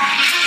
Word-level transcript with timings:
Yeah. 0.00 0.37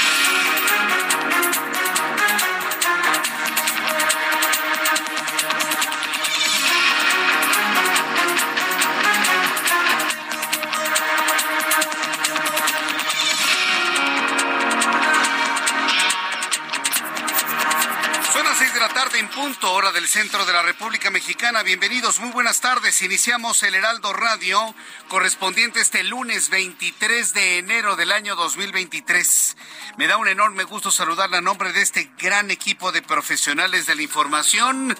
En 19.02 19.30
punto, 19.30 19.73
hora 19.73 19.91
del 19.91 20.07
centro 20.07 20.45
de 20.45 20.53
la 20.53 20.61
República 20.61 21.09
Mexicana. 21.09 21.63
Bienvenidos, 21.63 22.19
muy 22.19 22.30
buenas 22.30 22.61
tardes. 22.61 23.02
Iniciamos 23.02 23.63
el 23.63 23.73
Heraldo 23.73 24.13
Radio 24.13 24.75
correspondiente 25.07 25.81
este 25.81 26.03
lunes 26.03 26.52
23 26.52 27.33
de 27.33 27.57
enero 27.57 27.95
del 27.95 28.11
año 28.11 28.35
2023. 28.35 29.57
Me 29.97 30.05
da 30.05 30.17
un 30.17 30.27
enorme 30.27 30.66
gusto 30.66 30.91
saludarle 30.91 31.38
a 31.38 31.41
nombre 31.41 31.73
de 31.73 31.81
este 31.81 32.11
gran 32.19 32.52
equipo 32.52 32.91
de 32.91 33.02
profesionales 33.02 33.88
de 33.88 33.95
la 33.95 34.03
información. 34.03 34.95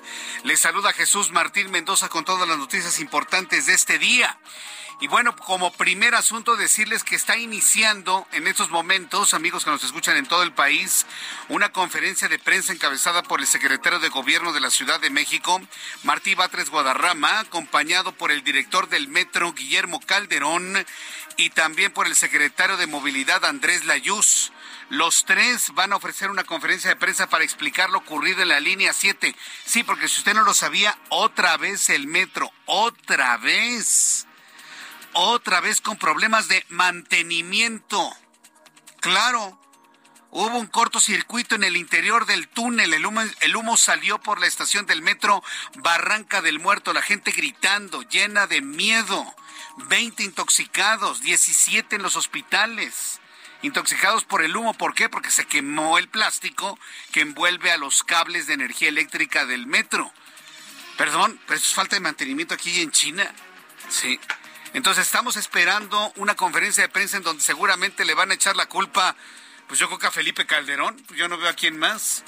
Les 0.45 0.59
saluda 0.59 0.94
Jesús 0.94 1.29
Martín 1.29 1.69
Mendoza 1.69 2.09
con 2.09 2.25
todas 2.25 2.47
las 2.47 2.57
noticias 2.57 2.99
importantes 2.99 3.67
de 3.67 3.73
este 3.73 3.99
día. 3.99 4.35
Y 5.02 5.07
bueno, 5.07 5.35
como 5.35 5.73
primer 5.73 6.13
asunto 6.13 6.55
decirles 6.55 7.03
que 7.03 7.16
está 7.16 7.35
iniciando 7.35 8.27
en 8.33 8.45
estos 8.45 8.69
momentos, 8.69 9.33
amigos 9.33 9.66
que 9.66 9.71
nos 9.71 9.83
escuchan 9.83 10.16
en 10.16 10.27
todo 10.27 10.44
el 10.44 10.53
país, 10.53 11.07
una 11.49 11.69
conferencia 11.71 12.27
de 12.27 12.38
prensa 12.38 12.71
encabezada 12.71 13.23
por 13.23 13.39
el 13.39 13.47
secretario 13.47 13.97
de 13.97 14.09
Gobierno 14.09 14.53
de 14.53 14.59
la 14.59 14.69
Ciudad 14.69 14.99
de 14.99 15.09
México, 15.09 15.59
Martí 16.03 16.35
Batres 16.35 16.69
Guadarrama, 16.69 17.39
acompañado 17.39 18.11
por 18.11 18.29
el 18.29 18.44
director 18.44 18.89
del 18.89 19.07
Metro, 19.07 19.53
Guillermo 19.53 19.99
Calderón, 20.02 20.85
y 21.35 21.49
también 21.49 21.91
por 21.91 22.05
el 22.05 22.16
secretario 22.16 22.77
de 22.77 22.85
Movilidad, 22.85 23.44
Andrés 23.44 23.85
Layuz. 23.85 24.52
Los 24.89 25.25
tres 25.25 25.72
van 25.73 25.94
a 25.94 25.95
ofrecer 25.95 26.29
una 26.29 26.44
conferencia 26.44 26.91
de 26.91 26.95
prensa 26.95 27.28
para 27.28 27.44
explicar 27.44 27.89
lo 27.89 27.97
ocurrido 27.97 28.44
en 28.44 28.50
la 28.50 28.59
línea 28.59 28.94
7. 28.94 29.35
Sí, 29.66 29.83
porque 29.83 30.07
si 30.07 30.19
usted 30.19 30.35
no 30.35 30.44
lo 30.44 30.53
sabía, 30.53 30.95
otra 31.09 31.57
vez 31.57 31.89
el 31.89 32.06
metro, 32.06 32.51
otra 32.68 33.38
vez 33.38 34.28
otra 35.13 35.61
vez 35.61 35.81
con 35.81 35.97
problemas 35.97 36.47
de 36.47 36.66
mantenimiento. 36.69 38.11
Claro, 38.99 39.59
hubo 40.29 40.57
un 40.57 40.67
cortocircuito 40.67 41.55
en 41.55 41.63
el 41.63 41.75
interior 41.75 42.25
del 42.25 42.47
túnel, 42.47 42.94
el 42.94 43.55
humo, 43.55 43.77
salió 43.77 44.19
por 44.19 44.39
la 44.39 44.47
estación 44.47 44.85
del 44.85 45.01
metro 45.01 45.44
Barranca 45.75 46.41
del 46.41 46.59
Muerto, 46.59 46.94
la 46.94 47.01
gente 47.01 47.31
gritando, 47.31 48.03
llena 48.03 48.47
de 48.47 48.61
miedo, 48.61 49.35
20 49.89 50.23
intoxicados, 50.23 51.21
17 51.21 51.95
en 51.95 52.03
los 52.03 52.16
hospitales. 52.16 53.19
Intoxicados 53.63 54.23
por 54.23 54.41
el 54.41 54.55
humo, 54.55 54.73
¿por 54.73 54.95
qué? 54.95 55.07
Porque 55.07 55.29
se 55.29 55.45
quemó 55.45 56.00
el 56.00 56.09
plástico 56.09 56.79
que 57.11 57.21
envuelve 57.21 57.71
a 57.71 57.77
los 57.77 58.03
cables 58.03 58.47
de 58.47 58.55
energía 58.55 58.89
eléctrica 58.89 59.45
del 59.45 59.67
metro. 59.67 60.11
Perdón, 60.97 61.39
pero 61.45 61.57
eso 61.57 61.67
es 61.67 61.75
falta 61.75 61.95
de 61.95 62.00
mantenimiento 62.00 62.55
aquí 62.55 62.81
en 62.81 62.91
China. 62.91 63.31
Sí. 63.89 64.19
Entonces 64.73 65.05
estamos 65.05 65.35
esperando 65.35 66.13
una 66.15 66.35
conferencia 66.35 66.83
de 66.83 66.89
prensa 66.89 67.17
en 67.17 67.23
donde 67.23 67.43
seguramente 67.43 68.05
le 68.05 68.13
van 68.13 68.31
a 68.31 68.35
echar 68.35 68.55
la 68.55 68.67
culpa, 68.67 69.15
pues 69.67 69.79
yo 69.79 69.87
creo 69.87 69.99
que 69.99 70.07
a 70.07 70.11
Felipe 70.11 70.45
Calderón, 70.45 71.03
yo 71.15 71.27
no 71.27 71.37
veo 71.37 71.49
a 71.49 71.53
quién 71.53 71.77
más. 71.77 72.23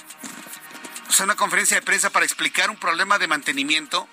O 1.08 1.12
sea, 1.12 1.24
una 1.24 1.36
conferencia 1.36 1.76
de 1.76 1.82
prensa 1.82 2.10
para 2.10 2.26
explicar 2.26 2.70
un 2.70 2.76
problema 2.76 3.18
de 3.18 3.28
mantenimiento. 3.28 4.08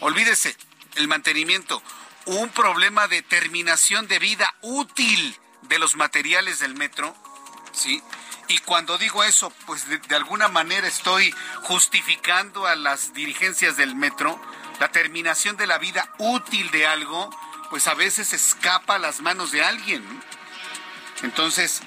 Olvídese, 0.00 0.56
el 0.96 1.08
mantenimiento, 1.08 1.82
un 2.26 2.50
problema 2.50 3.08
de 3.08 3.22
terminación 3.22 4.08
de 4.08 4.18
vida 4.18 4.54
útil 4.60 5.38
de 5.62 5.78
los 5.78 5.96
materiales 5.96 6.58
del 6.58 6.74
metro, 6.74 7.14
¿sí? 7.72 8.02
Y 8.48 8.58
cuando 8.58 8.98
digo 8.98 9.22
eso, 9.24 9.50
pues 9.64 9.88
de, 9.88 9.98
de 9.98 10.16
alguna 10.16 10.48
manera 10.48 10.86
estoy 10.86 11.34
justificando 11.62 12.66
a 12.66 12.74
las 12.74 13.14
dirigencias 13.14 13.76
del 13.76 13.94
metro 13.94 14.40
la 14.80 14.90
terminación 14.90 15.56
de 15.56 15.66
la 15.66 15.78
vida 15.78 16.12
útil 16.18 16.70
de 16.70 16.86
algo 16.86 17.30
pues 17.70 17.86
a 17.86 17.94
veces 17.94 18.32
escapa 18.32 18.96
a 18.96 18.98
las 18.98 19.20
manos 19.20 19.52
de 19.52 19.64
alguien. 19.64 20.04
Entonces, 21.22 21.80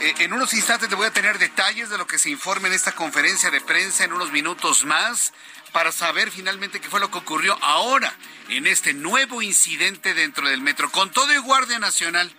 eh, 0.00 0.14
en 0.18 0.32
unos 0.32 0.52
instantes 0.52 0.90
le 0.90 0.96
voy 0.96 1.06
a 1.06 1.12
tener 1.12 1.38
detalles 1.38 1.88
de 1.88 1.98
lo 1.98 2.06
que 2.06 2.18
se 2.18 2.30
informe 2.30 2.68
en 2.68 2.74
esta 2.74 2.92
conferencia 2.92 3.50
de 3.50 3.60
prensa 3.62 4.04
en 4.04 4.12
unos 4.12 4.30
minutos 4.30 4.84
más 4.84 5.32
para 5.72 5.92
saber 5.92 6.30
finalmente 6.30 6.80
qué 6.80 6.88
fue 6.88 7.00
lo 7.00 7.10
que 7.10 7.18
ocurrió 7.18 7.56
ahora 7.62 8.14
en 8.48 8.66
este 8.66 8.92
nuevo 8.92 9.40
incidente 9.40 10.14
dentro 10.14 10.48
del 10.48 10.60
metro, 10.60 10.90
con 10.90 11.10
todo 11.10 11.32
el 11.32 11.40
Guardia 11.40 11.78
Nacional. 11.78 12.30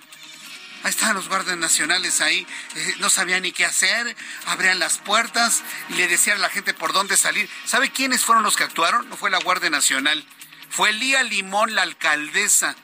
Ahí 0.84 0.90
estaban 0.90 1.16
los 1.16 1.30
guardias 1.30 1.58
nacionales 1.58 2.22
ahí, 2.22 2.46
eh, 2.76 2.96
no 3.00 3.12
sabían 3.12 3.44
ni 3.44 3.52
qué 3.52 3.66
hacer, 3.66 4.16
abrían 4.48 4.80
las 4.80 4.98
puertas 4.98 5.62
y 5.90 5.94
le 5.94 6.08
decían 6.08 6.38
a 6.38 6.42
la 6.42 6.50
gente 6.50 6.74
por 6.74 6.92
dónde 6.92 7.18
salir. 7.18 7.48
¿Sabe 7.66 7.92
quiénes 7.92 8.26
fueron 8.26 8.44
los 8.44 8.58
que 8.58 8.64
actuaron? 8.64 9.08
No 9.08 9.16
fue 9.16 9.30
la 9.30 9.38
Guardia 9.38 9.70
Nacional, 9.70 10.26
fue 10.72 10.92
Lía 10.92 11.22
Limón, 11.22 11.76
la 11.76 11.84
alcaldesa 11.84 12.76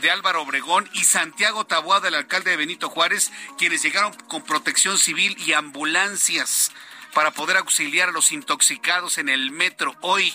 de 0.00 0.10
Álvaro 0.10 0.42
Obregón 0.42 0.88
y 0.92 1.04
Santiago 1.04 1.64
Taboada, 1.66 2.08
el 2.08 2.14
alcalde 2.14 2.50
de 2.50 2.56
Benito 2.56 2.88
Juárez, 2.88 3.32
quienes 3.58 3.82
llegaron 3.82 4.12
con 4.28 4.42
protección 4.42 4.98
civil 4.98 5.36
y 5.46 5.52
ambulancias 5.52 6.72
para 7.12 7.30
poder 7.30 7.56
auxiliar 7.56 8.08
a 8.08 8.12
los 8.12 8.32
intoxicados 8.32 9.18
en 9.18 9.28
el 9.28 9.50
metro 9.50 9.94
hoy 10.00 10.34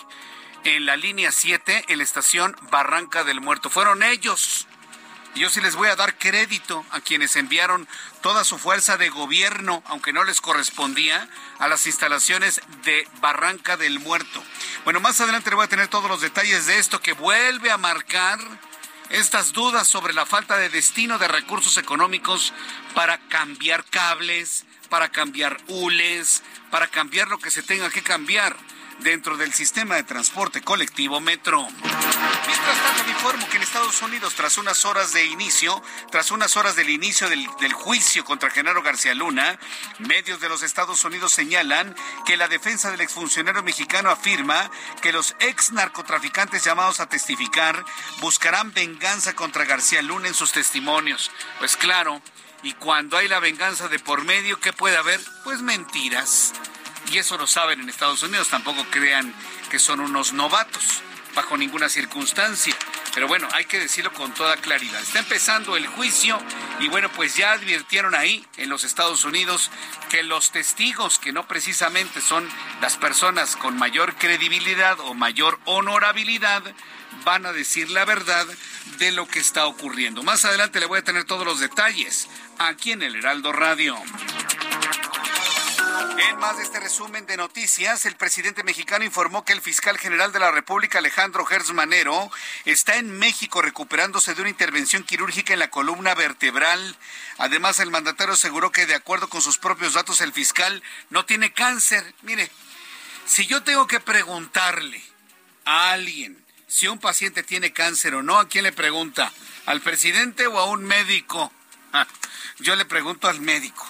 en 0.64 0.86
la 0.86 0.96
línea 0.96 1.30
7 1.30 1.84
en 1.88 1.98
la 1.98 2.04
estación 2.04 2.56
Barranca 2.70 3.24
del 3.24 3.40
Muerto. 3.40 3.70
Fueron 3.70 4.02
ellos. 4.02 4.66
Yo 5.36 5.48
sí 5.48 5.60
les 5.60 5.76
voy 5.76 5.88
a 5.88 5.96
dar 5.96 6.18
crédito 6.18 6.84
a 6.90 7.00
quienes 7.00 7.36
enviaron 7.36 7.86
toda 8.20 8.42
su 8.42 8.58
fuerza 8.58 8.96
de 8.96 9.10
gobierno, 9.10 9.82
aunque 9.86 10.12
no 10.12 10.24
les 10.24 10.40
correspondía, 10.40 11.28
a 11.58 11.68
las 11.68 11.86
instalaciones 11.86 12.60
de 12.84 13.06
Barranca 13.20 13.76
del 13.76 14.00
Muerto. 14.00 14.42
Bueno, 14.84 14.98
más 14.98 15.20
adelante 15.20 15.54
voy 15.54 15.64
a 15.64 15.68
tener 15.68 15.86
todos 15.86 16.10
los 16.10 16.20
detalles 16.20 16.66
de 16.66 16.78
esto 16.78 17.00
que 17.00 17.12
vuelve 17.12 17.70
a 17.70 17.78
marcar 17.78 18.40
estas 19.10 19.52
dudas 19.52 19.88
sobre 19.88 20.14
la 20.14 20.24
falta 20.24 20.56
de 20.56 20.68
destino 20.68 21.18
de 21.18 21.28
recursos 21.28 21.76
económicos 21.76 22.52
para 22.94 23.18
cambiar 23.28 23.84
cables, 23.84 24.64
para 24.88 25.08
cambiar 25.10 25.58
hules, 25.68 26.42
para 26.70 26.86
cambiar 26.86 27.28
lo 27.28 27.38
que 27.38 27.50
se 27.50 27.62
tenga 27.62 27.90
que 27.90 28.02
cambiar 28.02 28.56
dentro 29.02 29.36
del 29.36 29.52
sistema 29.52 29.96
de 29.96 30.02
transporte 30.02 30.60
colectivo 30.60 31.20
Metro. 31.20 31.66
Mientras 31.66 32.82
tanto, 32.82 33.04
me 33.04 33.10
informo 33.10 33.48
que 33.48 33.56
en 33.56 33.62
Estados 33.62 34.02
Unidos, 34.02 34.34
tras 34.34 34.58
unas 34.58 34.84
horas 34.84 35.12
de 35.12 35.24
inicio, 35.24 35.82
tras 36.10 36.30
unas 36.30 36.56
horas 36.56 36.76
del 36.76 36.90
inicio 36.90 37.28
del, 37.28 37.46
del, 37.60 37.72
juicio 37.72 38.24
contra 38.24 38.50
Genaro 38.50 38.82
García 38.82 39.14
Luna, 39.14 39.58
medios 39.98 40.40
de 40.40 40.48
los 40.48 40.62
Estados 40.62 41.04
Unidos 41.04 41.32
señalan 41.32 41.94
que 42.26 42.36
la 42.36 42.48
defensa 42.48 42.90
del 42.90 43.00
exfuncionario 43.00 43.62
mexicano 43.62 44.10
afirma 44.10 44.70
que 45.00 45.12
los 45.12 45.34
ex 45.40 45.72
narcotraficantes 45.72 46.64
llamados 46.64 47.00
a 47.00 47.08
testificar 47.08 47.84
buscarán 48.20 48.72
venganza 48.72 49.34
contra 49.34 49.64
García 49.64 50.02
Luna 50.02 50.28
en 50.28 50.34
sus 50.34 50.52
testimonios. 50.52 51.30
Pues 51.58 51.76
claro, 51.76 52.20
y 52.62 52.74
cuando 52.74 53.16
hay 53.16 53.28
la 53.28 53.40
venganza 53.40 53.88
de 53.88 53.98
por 53.98 54.24
medio, 54.24 54.60
¿qué 54.60 54.72
puede 54.72 54.96
haber? 54.96 55.20
Pues 55.44 55.62
mentiras 55.62 56.52
y 57.10 57.18
eso 57.18 57.36
lo 57.36 57.46
saben 57.46 57.80
en 57.80 57.88
Estados 57.88 58.22
Unidos, 58.22 58.48
tampoco 58.48 58.84
crean 58.90 59.34
que 59.70 59.78
son 59.78 60.00
unos 60.00 60.32
novatos. 60.32 61.02
bajo 61.32 61.56
ninguna 61.56 61.88
circunstancia. 61.88 62.74
Pero 63.14 63.28
bueno, 63.28 63.48
hay 63.52 63.64
que 63.64 63.78
decirlo 63.78 64.12
con 64.12 64.34
toda 64.34 64.56
claridad. 64.56 65.00
Está 65.00 65.20
empezando 65.20 65.76
el 65.76 65.86
juicio 65.86 66.36
y 66.80 66.88
bueno, 66.88 67.08
pues 67.12 67.36
ya 67.36 67.52
advirtieron 67.52 68.16
ahí 68.16 68.44
en 68.56 68.68
los 68.68 68.82
Estados 68.82 69.24
Unidos 69.24 69.70
que 70.08 70.24
los 70.24 70.50
testigos, 70.50 71.20
que 71.20 71.32
no 71.32 71.46
precisamente 71.46 72.20
son 72.20 72.48
las 72.80 72.96
personas 72.96 73.54
con 73.54 73.76
mayor 73.78 74.16
credibilidad 74.16 74.98
o 75.00 75.14
mayor 75.14 75.60
honorabilidad, 75.66 76.62
van 77.24 77.46
a 77.46 77.52
decir 77.52 77.90
la 77.90 78.04
verdad 78.04 78.46
de 78.98 79.12
lo 79.12 79.26
que 79.26 79.38
está 79.38 79.66
ocurriendo. 79.66 80.22
Más 80.22 80.44
adelante 80.44 80.80
le 80.80 80.86
voy 80.86 80.98
a 80.98 81.04
tener 81.04 81.24
todos 81.24 81.44
los 81.44 81.60
detalles 81.60 82.28
aquí 82.58 82.92
en 82.92 83.02
el 83.02 83.16
Heraldo 83.16 83.52
Radio. 83.52 83.96
En 86.28 86.38
más 86.38 86.56
de 86.56 86.62
este 86.62 86.78
resumen 86.78 87.26
de 87.26 87.36
noticias, 87.36 88.06
el 88.06 88.14
presidente 88.14 88.62
mexicano 88.62 89.04
informó 89.04 89.44
que 89.44 89.52
el 89.52 89.60
fiscal 89.60 89.98
general 89.98 90.32
de 90.32 90.38
la 90.38 90.52
República, 90.52 90.98
Alejandro 90.98 91.44
Gertz 91.44 91.72
Manero, 91.72 92.30
está 92.64 92.96
en 92.96 93.18
México 93.18 93.60
recuperándose 93.60 94.34
de 94.34 94.42
una 94.42 94.50
intervención 94.50 95.02
quirúrgica 95.02 95.52
en 95.52 95.58
la 95.58 95.70
columna 95.70 96.14
vertebral. 96.14 96.96
Además, 97.38 97.80
el 97.80 97.90
mandatario 97.90 98.34
aseguró 98.34 98.70
que, 98.70 98.86
de 98.86 98.94
acuerdo 98.94 99.28
con 99.28 99.42
sus 99.42 99.58
propios 99.58 99.94
datos, 99.94 100.20
el 100.20 100.32
fiscal 100.32 100.82
no 101.08 101.24
tiene 101.24 101.52
cáncer. 101.52 102.14
Mire, 102.22 102.50
si 103.26 103.46
yo 103.46 103.62
tengo 103.64 103.86
que 103.88 103.98
preguntarle 103.98 105.02
a 105.64 105.90
alguien 105.90 106.44
si 106.68 106.86
un 106.86 107.00
paciente 107.00 107.42
tiene 107.42 107.72
cáncer 107.72 108.14
o 108.14 108.22
no, 108.22 108.38
¿a 108.38 108.48
quién 108.48 108.62
le 108.62 108.72
pregunta? 108.72 109.32
¿Al 109.66 109.80
presidente 109.80 110.46
o 110.46 110.58
a 110.60 110.66
un 110.66 110.84
médico? 110.84 111.52
Ah, 111.92 112.06
yo 112.60 112.76
le 112.76 112.84
pregunto 112.84 113.28
al 113.28 113.40
médico 113.40 113.84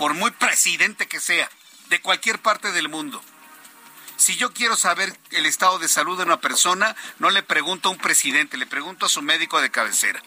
por 0.00 0.14
muy 0.14 0.30
presidente 0.30 1.06
que 1.08 1.20
sea, 1.20 1.46
de 1.90 2.00
cualquier 2.00 2.38
parte 2.38 2.72
del 2.72 2.88
mundo. 2.88 3.22
Si 4.16 4.34
yo 4.34 4.50
quiero 4.54 4.74
saber 4.74 5.14
el 5.30 5.44
estado 5.44 5.78
de 5.78 5.88
salud 5.88 6.16
de 6.16 6.22
una 6.22 6.40
persona, 6.40 6.96
no 7.18 7.28
le 7.28 7.42
pregunto 7.42 7.90
a 7.90 7.92
un 7.92 7.98
presidente, 7.98 8.56
le 8.56 8.64
pregunto 8.64 9.04
a 9.04 9.10
su 9.10 9.20
médico 9.20 9.60
de 9.60 9.70
cabecera. 9.70 10.22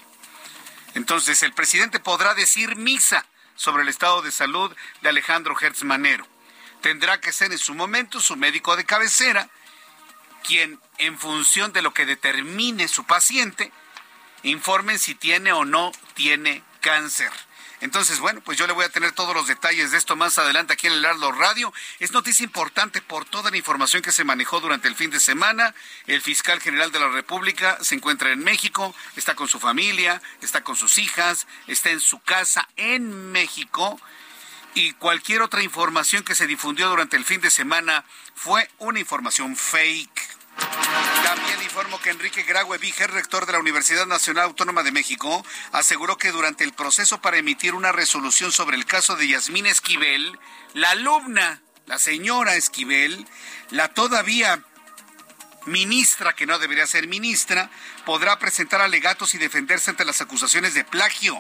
Entonces, 0.94 1.42
el 1.42 1.54
presidente 1.54 2.00
podrá 2.00 2.36
decir 2.36 2.76
misa 2.76 3.26
sobre 3.56 3.82
el 3.82 3.90
estado 3.90 4.22
de 4.22 4.32
salud 4.32 4.72
de 5.02 5.10
Alejandro 5.10 5.60
Hertz 5.60 5.84
Manero. 5.84 6.28
Tendrá 6.82 7.20
que 7.20 7.34
ser 7.34 7.52
en 7.52 7.58
su 7.58 7.74
momento 7.74 8.20
su 8.20 8.36
médico 8.36 8.76
de 8.76 8.86
cabecera 8.86 9.50
quien, 10.44 10.80
en 11.00 11.18
función 11.18 11.74
de 11.74 11.82
lo 11.82 11.96
que 11.96 12.06
determine 12.06 12.88
su 12.88 13.06
paciente, 13.06 13.72
informe 14.44 15.00
si 15.00 15.16
tiene 15.16 15.52
o 15.52 15.66
no 15.66 15.92
tiene 16.14 16.62
cáncer. 16.80 17.32
Entonces, 17.84 18.22
bueno, 18.22 18.40
pues 18.40 18.58
yo 18.58 18.66
le 18.66 18.72
voy 18.72 18.86
a 18.86 18.90
tener 18.90 19.12
todos 19.12 19.36
los 19.36 19.46
detalles 19.46 19.92
de 19.92 19.98
esto 19.98 20.16
más 20.16 20.38
adelante 20.38 20.72
aquí 20.72 20.88
en 20.88 20.94
el 20.94 21.04
Ardo 21.04 21.34
Radio. 21.34 21.74
Es 22.00 22.14
noticia 22.14 22.46
importante 22.46 23.02
por 23.02 23.26
toda 23.26 23.52
la 23.52 23.58
información 23.58 24.02
que 24.02 24.14
se 24.14 24.24
manejó 24.24 24.62
durante 24.62 24.88
el 24.88 24.96
fin 24.96 25.12
de 25.12 25.20
semana. 25.20 25.76
El 26.08 26.22
fiscal 26.22 26.62
general 26.62 26.94
de 26.94 27.02
la 27.02 27.10
República 27.10 27.78
se 27.82 27.96
encuentra 27.96 28.32
en 28.32 28.40
México, 28.40 28.96
está 29.18 29.36
con 29.36 29.50
su 29.50 29.60
familia, 29.60 30.22
está 30.42 30.64
con 30.64 30.78
sus 30.78 30.98
hijas, 30.98 31.46
está 31.68 31.90
en 31.90 32.00
su 32.00 32.22
casa 32.22 32.70
en 32.78 33.34
México. 33.34 34.00
Y 34.76 34.94
cualquier 34.94 35.42
otra 35.42 35.62
información 35.62 36.24
que 36.24 36.36
se 36.36 36.48
difundió 36.48 36.88
durante 36.88 37.18
el 37.18 37.26
fin 37.26 37.42
de 37.42 37.52
semana 37.52 38.06
fue 38.34 38.70
una 38.78 39.02
información 39.02 39.58
fake. 39.58 40.22
También 41.26 41.63
informo 41.74 42.00
que 42.00 42.12
Enrique 42.12 42.44
Graue 42.44 42.78
Viger, 42.78 43.10
rector 43.10 43.48
de 43.48 43.54
la 43.54 43.58
Universidad 43.58 44.06
Nacional 44.06 44.44
Autónoma 44.44 44.84
de 44.84 44.92
México, 44.92 45.44
aseguró 45.72 46.20
que 46.20 46.32
durante 46.32 46.64
el 46.64 46.72
proceso 46.72 47.20
para 47.20 47.38
emitir 47.38 47.74
una 47.74 47.92
resolución 47.92 48.52
sobre 48.52 48.78
el 48.78 48.86
caso 48.86 49.16
de 49.16 49.30
Yasmín 49.30 49.66
Esquivel, 49.66 50.38
la 50.76 50.92
alumna, 50.92 51.64
la 51.88 51.98
señora 51.98 52.54
Esquivel, 52.58 53.26
la 53.72 53.92
todavía 53.92 54.64
ministra, 55.66 56.34
que 56.34 56.46
no 56.46 56.60
debería 56.60 56.86
ser 56.86 57.08
ministra, 57.08 57.72
podrá 58.06 58.38
presentar 58.38 58.80
alegatos 58.80 59.34
y 59.34 59.40
defenderse 59.40 59.90
ante 59.90 60.06
las 60.06 60.22
acusaciones 60.22 60.76
de 60.76 60.86
plagio. 60.86 61.40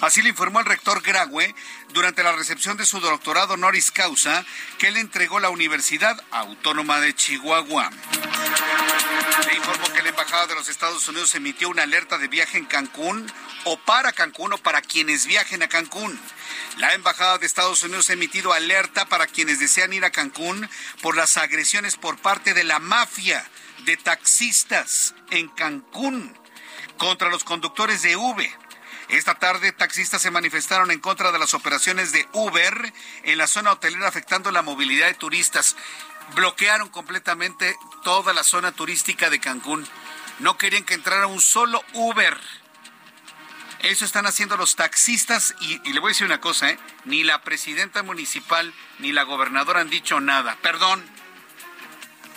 Así 0.00 0.22
le 0.22 0.30
informó 0.30 0.60
el 0.60 0.66
rector 0.66 1.02
Graue 1.02 1.54
durante 1.92 2.22
la 2.22 2.32
recepción 2.32 2.76
de 2.76 2.86
su 2.86 3.00
doctorado 3.00 3.54
honoris 3.54 3.90
causa 3.90 4.44
que 4.78 4.90
le 4.90 5.00
entregó 5.00 5.40
la 5.40 5.50
Universidad 5.50 6.22
Autónoma 6.30 7.00
de 7.00 7.14
Chihuahua. 7.14 7.90
Le 9.46 9.56
informó 9.56 9.92
que 9.92 10.02
la 10.02 10.08
Embajada 10.08 10.46
de 10.46 10.54
los 10.54 10.68
Estados 10.68 11.06
Unidos 11.08 11.34
emitió 11.34 11.68
una 11.68 11.84
alerta 11.84 12.18
de 12.18 12.28
viaje 12.28 12.58
en 12.58 12.64
Cancún 12.64 13.30
o 13.64 13.78
para 13.78 14.12
Cancún 14.12 14.52
o 14.54 14.58
para 14.58 14.82
quienes 14.82 15.26
viajen 15.26 15.62
a 15.62 15.68
Cancún. 15.68 16.18
La 16.78 16.94
Embajada 16.94 17.38
de 17.38 17.46
Estados 17.46 17.82
Unidos 17.82 18.10
ha 18.10 18.14
emitido 18.14 18.52
alerta 18.52 19.06
para 19.06 19.26
quienes 19.26 19.60
desean 19.60 19.92
ir 19.92 20.04
a 20.04 20.10
Cancún 20.10 20.68
por 21.00 21.16
las 21.16 21.36
agresiones 21.36 21.96
por 21.96 22.18
parte 22.18 22.54
de 22.54 22.64
la 22.64 22.78
mafia 22.78 23.44
de 23.84 23.96
taxistas 23.96 25.14
en 25.30 25.48
Cancún 25.48 26.36
contra 26.98 27.28
los 27.28 27.44
conductores 27.44 28.02
de 28.02 28.16
Uber 28.16 28.61
esta 29.12 29.34
tarde, 29.34 29.72
taxistas 29.72 30.22
se 30.22 30.30
manifestaron 30.30 30.90
en 30.90 30.98
contra 30.98 31.32
de 31.32 31.38
las 31.38 31.52
operaciones 31.52 32.12
de 32.12 32.26
Uber 32.32 32.94
en 33.24 33.36
la 33.36 33.46
zona 33.46 33.72
hotelera 33.72 34.08
afectando 34.08 34.50
la 34.50 34.62
movilidad 34.62 35.06
de 35.06 35.12
turistas. 35.12 35.76
Bloquearon 36.34 36.88
completamente 36.88 37.76
toda 38.04 38.32
la 38.32 38.42
zona 38.42 38.72
turística 38.72 39.28
de 39.28 39.38
Cancún. 39.38 39.86
No 40.38 40.56
querían 40.56 40.84
que 40.84 40.94
entrara 40.94 41.26
un 41.26 41.42
solo 41.42 41.84
Uber. 41.92 42.40
Eso 43.80 44.06
están 44.06 44.24
haciendo 44.24 44.56
los 44.56 44.76
taxistas 44.76 45.54
y, 45.60 45.76
le 45.92 46.00
voy 46.00 46.08
a 46.08 46.12
decir 46.12 46.26
una 46.26 46.40
cosa, 46.40 46.70
¿eh? 46.70 46.78
ni 47.04 47.22
la 47.22 47.42
presidenta 47.42 48.02
municipal 48.02 48.72
ni 48.98 49.12
la 49.12 49.24
gobernadora 49.24 49.80
han 49.80 49.90
dicho 49.90 50.20
nada. 50.20 50.56
Perdón. 50.62 51.04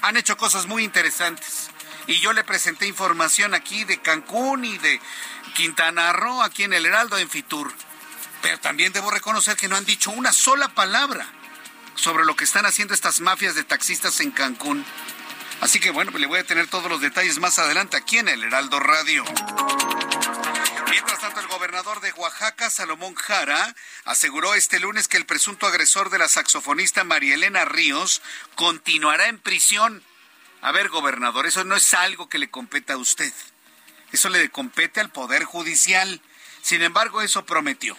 Han 0.01 0.17
hecho 0.17 0.35
cosas 0.35 0.65
muy 0.65 0.83
interesantes. 0.83 1.71
Y 2.07 2.19
yo 2.19 2.33
le 2.33 2.43
presenté 2.43 2.87
información 2.87 3.53
aquí 3.53 3.83
de 3.83 3.99
Cancún 3.99 4.65
y 4.65 4.77
de 4.77 5.01
Quintana 5.55 6.13
Roo, 6.13 6.41
aquí 6.41 6.63
en 6.63 6.73
el 6.73 6.85
Heraldo, 6.85 7.17
en 7.17 7.29
Fitur. 7.29 7.73
Pero 8.41 8.59
también 8.59 8.93
debo 8.93 9.09
reconocer 9.09 9.55
que 9.57 9.67
no 9.67 9.75
han 9.75 9.85
dicho 9.85 10.11
una 10.11 10.31
sola 10.31 10.67
palabra 10.69 11.27
sobre 11.95 12.25
lo 12.25 12.35
que 12.35 12.43
están 12.43 12.65
haciendo 12.65 12.93
estas 12.93 13.21
mafias 13.21 13.55
de 13.55 13.63
taxistas 13.63 14.19
en 14.19 14.31
Cancún. 14.31 14.85
Así 15.61 15.79
que 15.79 15.89
bueno, 15.89 16.11
pues 16.11 16.21
le 16.21 16.27
voy 16.27 16.39
a 16.39 16.45
tener 16.45 16.67
todos 16.67 16.89
los 16.89 17.01
detalles 17.01 17.39
más 17.39 17.57
adelante 17.57 17.97
aquí 17.97 18.17
en 18.17 18.27
el 18.27 18.43
Heraldo 18.43 18.79
Radio. 18.79 19.23
Mientras 20.89 21.19
tanto, 21.19 21.39
el 21.39 21.47
gobernador 21.47 22.01
de 22.01 22.11
Oaxaca, 22.13 22.69
Salomón 22.69 23.15
Jara, 23.15 23.75
aseguró 24.03 24.53
este 24.53 24.79
lunes 24.79 25.07
que 25.07 25.17
el 25.17 25.25
presunto 25.25 25.65
agresor 25.65 26.09
de 26.09 26.19
la 26.19 26.27
saxofonista 26.27 27.03
María 27.03 27.35
Elena 27.35 27.65
Ríos 27.65 28.21
continuará 28.55 29.27
en 29.27 29.39
prisión. 29.39 30.03
A 30.65 30.71
ver, 30.71 30.89
gobernador, 30.89 31.45
eso 31.45 31.63
no 31.63 31.75
es 31.75 31.93
algo 31.93 32.27
que 32.27 32.39
le 32.39 32.49
competa 32.49 32.93
a 32.93 32.97
usted. 32.97 33.31
Eso 34.11 34.29
le 34.29 34.49
compete 34.49 34.99
al 34.99 35.11
Poder 35.11 35.43
Judicial. 35.43 36.19
Sin 36.63 36.81
embargo, 36.81 37.21
eso 37.21 37.45
prometió. 37.45 37.95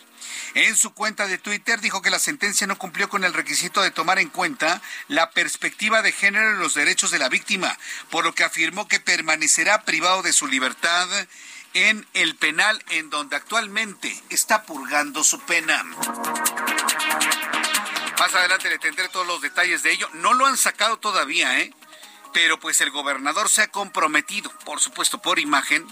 En 0.55 0.75
su 0.75 0.93
cuenta 0.93 1.29
de 1.29 1.39
Twitter 1.39 1.81
dijo 1.81 2.03
que 2.03 2.11
la 2.11 2.19
sentencia 2.19 2.67
no 2.67 2.77
cumplió 2.77 3.09
con 3.09 3.23
el 3.23 3.35
requisito 3.35 3.83
de 3.83 3.93
tomar 3.93 4.19
en 4.19 4.31
cuenta 4.31 4.83
la 5.07 5.31
perspectiva 5.31 6.03
de 6.03 6.11
género 6.11 6.57
y 6.57 6.59
los 6.59 6.75
derechos 6.75 7.13
de 7.13 7.21
la 7.21 7.29
víctima, 7.29 7.79
por 8.11 8.25
lo 8.25 8.35
que 8.35 8.43
afirmó 8.43 8.89
que 8.89 8.99
permanecerá 8.99 9.85
privado 9.85 10.23
de 10.23 10.33
su 10.33 10.49
libertad 10.49 11.09
en 11.73 12.05
el 12.15 12.35
penal 12.35 12.85
en 12.89 13.11
donde 13.11 13.37
actualmente 13.37 14.21
está 14.29 14.65
purgando 14.65 15.23
su 15.23 15.39
pena. 15.43 15.85
Más 18.19 18.35
adelante 18.35 18.71
le 18.71 18.81
tendré 18.81 19.09
todos 19.11 19.27
los 19.29 19.41
detalles 19.41 19.85
de 19.85 19.93
ello. 19.93 20.11
No 20.15 20.35
lo 20.35 20.47
han 20.47 20.57
sacado 20.57 20.97
todavía, 20.97 21.61
¿eh? 21.61 21.73
Pero 22.37 22.61
pues 22.61 22.83
el 22.83 22.91
gobernador 22.91 23.49
se 23.49 23.63
ha 23.63 23.69
comprometido, 23.69 24.53
por 24.67 24.79
supuesto, 24.79 25.17
por 25.23 25.39
imagen, 25.39 25.87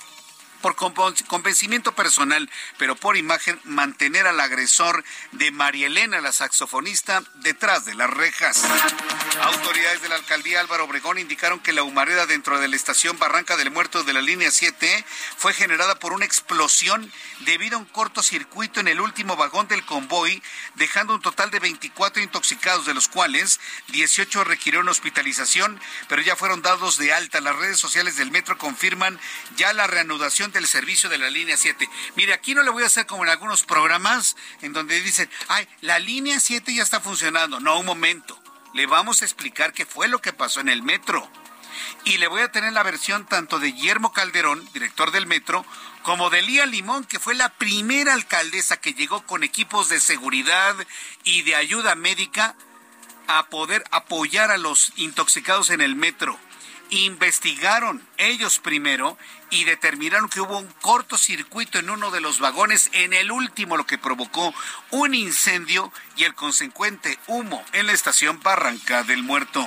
por 0.64 0.76
convencimiento 0.76 1.94
personal, 1.94 2.49
pero 2.78 2.97
por 2.97 3.18
imagen, 3.18 3.61
mantener 3.64 4.26
al 4.26 4.40
agresor 4.40 5.04
de 5.33 5.50
María 5.50 5.88
Elena, 5.88 6.23
la 6.23 6.33
saxofonista, 6.33 7.23
detrás 7.35 7.85
de 7.85 7.94
las 7.94 8.09
rejas. 8.09 8.62
Autoridades 9.42 10.00
de 10.00 10.09
la 10.09 10.14
alcaldía 10.14 10.61
Álvaro 10.61 10.85
Obregón 10.85 11.18
indicaron 11.18 11.61
que 11.61 11.75
la 11.75 11.83
humareda 11.83 12.25
dentro 12.25 12.61
de 12.61 12.68
la 12.68 12.76
estación 12.76 13.18
Barranca 13.18 13.59
del 13.59 13.73
Muerto 13.73 14.04
de 14.04 14.14
la 14.14 14.23
línea 14.23 14.50
7 14.50 15.04
fue 15.37 15.52
generada 15.52 15.99
por 15.99 16.14
una 16.14 16.25
explosión 16.25 17.12
debido 17.40 17.76
a 17.76 17.80
un 17.80 17.85
cortocircuito 17.85 18.80
en 18.80 18.88
el 18.88 19.02
último 19.02 19.37
vagón 19.37 19.68
del 19.68 19.85
convoy, 19.85 20.42
dejando 20.76 21.14
un 21.14 21.21
total 21.21 21.50
de 21.50 21.59
24 21.59 22.23
intoxicados, 22.23 22.87
de 22.87 22.94
los 22.94 23.09
cuales 23.09 23.61
18 23.88 24.44
requirieron 24.44 24.88
hospitalización, 24.88 25.78
pero 26.09 26.23
ya 26.23 26.37
fueron 26.37 26.62
dados 26.62 26.97
de 26.97 27.12
alta. 27.12 27.42
Las 27.42 27.56
redes 27.56 27.78
sociales 27.78 28.16
del 28.16 28.30
metro 28.30 28.56
confirman 28.56 29.21
ya 29.56 29.75
la 29.75 29.87
reanudación 29.87 30.53
del 30.54 30.66
servicio 30.66 31.11
de 31.11 31.18
la 31.18 31.28
línea 31.28 31.56
7. 31.56 31.88
Mire, 32.16 32.32
aquí 32.32 32.54
no 32.54 32.62
le 32.62 32.70
voy 32.70 32.82
a 32.82 32.87
hacer 32.87 33.06
como 33.06 33.25
en 33.25 33.30
algunos 33.30 33.64
programas 33.64 34.37
en 34.62 34.73
donde 34.73 35.00
dicen, 35.02 35.28
ay, 35.49 35.68
la 35.82 35.99
línea 35.99 36.40
7 36.40 36.75
ya 36.75 36.82
está 36.82 37.00
funcionando. 37.00 37.61
No, 37.61 37.78
un 37.78 37.87
momento. 37.87 38.40
Le 38.73 38.87
vamos 38.87 39.20
a 39.20 39.25
explicar 39.25 39.73
qué 39.73 39.84
fue 39.84 40.08
lo 40.08 40.20
que 40.20 40.32
pasó 40.32 40.61
en 40.61 40.68
el 40.68 40.82
metro. 40.82 41.30
Y 42.04 42.18
le 42.18 42.28
voy 42.28 42.42
a 42.42 42.52
tener 42.52 42.73
la 42.73 42.82
versión 42.82 43.26
tanto 43.26 43.58
de 43.58 43.73
Guillermo 43.73 44.12
Calderón, 44.12 44.66
director 44.73 45.11
del 45.11 45.26
metro, 45.26 45.64
como 46.02 46.30
de 46.30 46.42
Lía 46.42 46.66
Limón, 46.66 47.04
que 47.04 47.18
fue 47.18 47.34
la 47.34 47.49
primera 47.50 48.14
alcaldesa 48.14 48.78
que 48.78 48.94
llegó 48.94 49.25
con 49.26 49.42
equipos 49.42 49.88
de 49.88 50.00
seguridad 50.00 50.75
y 51.25 51.42
de 51.42 51.54
ayuda 51.54 51.94
médica 51.94 52.56
a 53.26 53.46
poder 53.46 53.84
apoyar 53.90 54.50
a 54.50 54.58
los 54.58 54.92
intoxicados 54.96 55.70
en 55.70 55.80
el 55.80 55.96
metro. 55.96 56.38
investigaron 56.90 58.06
ellos 58.18 58.58
primero 58.58 59.18
y 59.54 59.64
determinaron 59.64 60.28
que 60.28 60.40
hubo 60.40 60.58
un 60.58 60.66
cortocircuito 60.80 61.78
en 61.78 61.88
uno 61.88 62.11
de 62.11 62.20
los 62.20 62.40
vagones, 62.40 62.90
en 62.92 63.12
el 63.12 63.30
último, 63.30 63.76
lo 63.76 63.87
que 63.87 63.99
provocó 63.99 64.52
un 64.90 65.14
incendio 65.14 65.92
y 66.16 66.25
el 66.25 66.34
consecuente 66.34 67.18
humo 67.28 67.64
en 67.73 67.87
la 67.87 67.92
estación 67.92 68.40
Barranca 68.42 69.04
del 69.04 69.23
Muerto. 69.23 69.64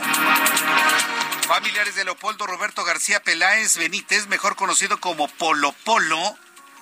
Familiares 1.47 1.95
de 1.95 2.03
Leopoldo 2.03 2.45
Roberto 2.45 2.83
García 2.83 3.21
Peláez 3.21 3.77
Benítez, 3.77 4.27
mejor 4.27 4.57
conocido 4.57 4.99
como 4.99 5.29
Polo 5.29 5.71
Polo, 5.85 6.37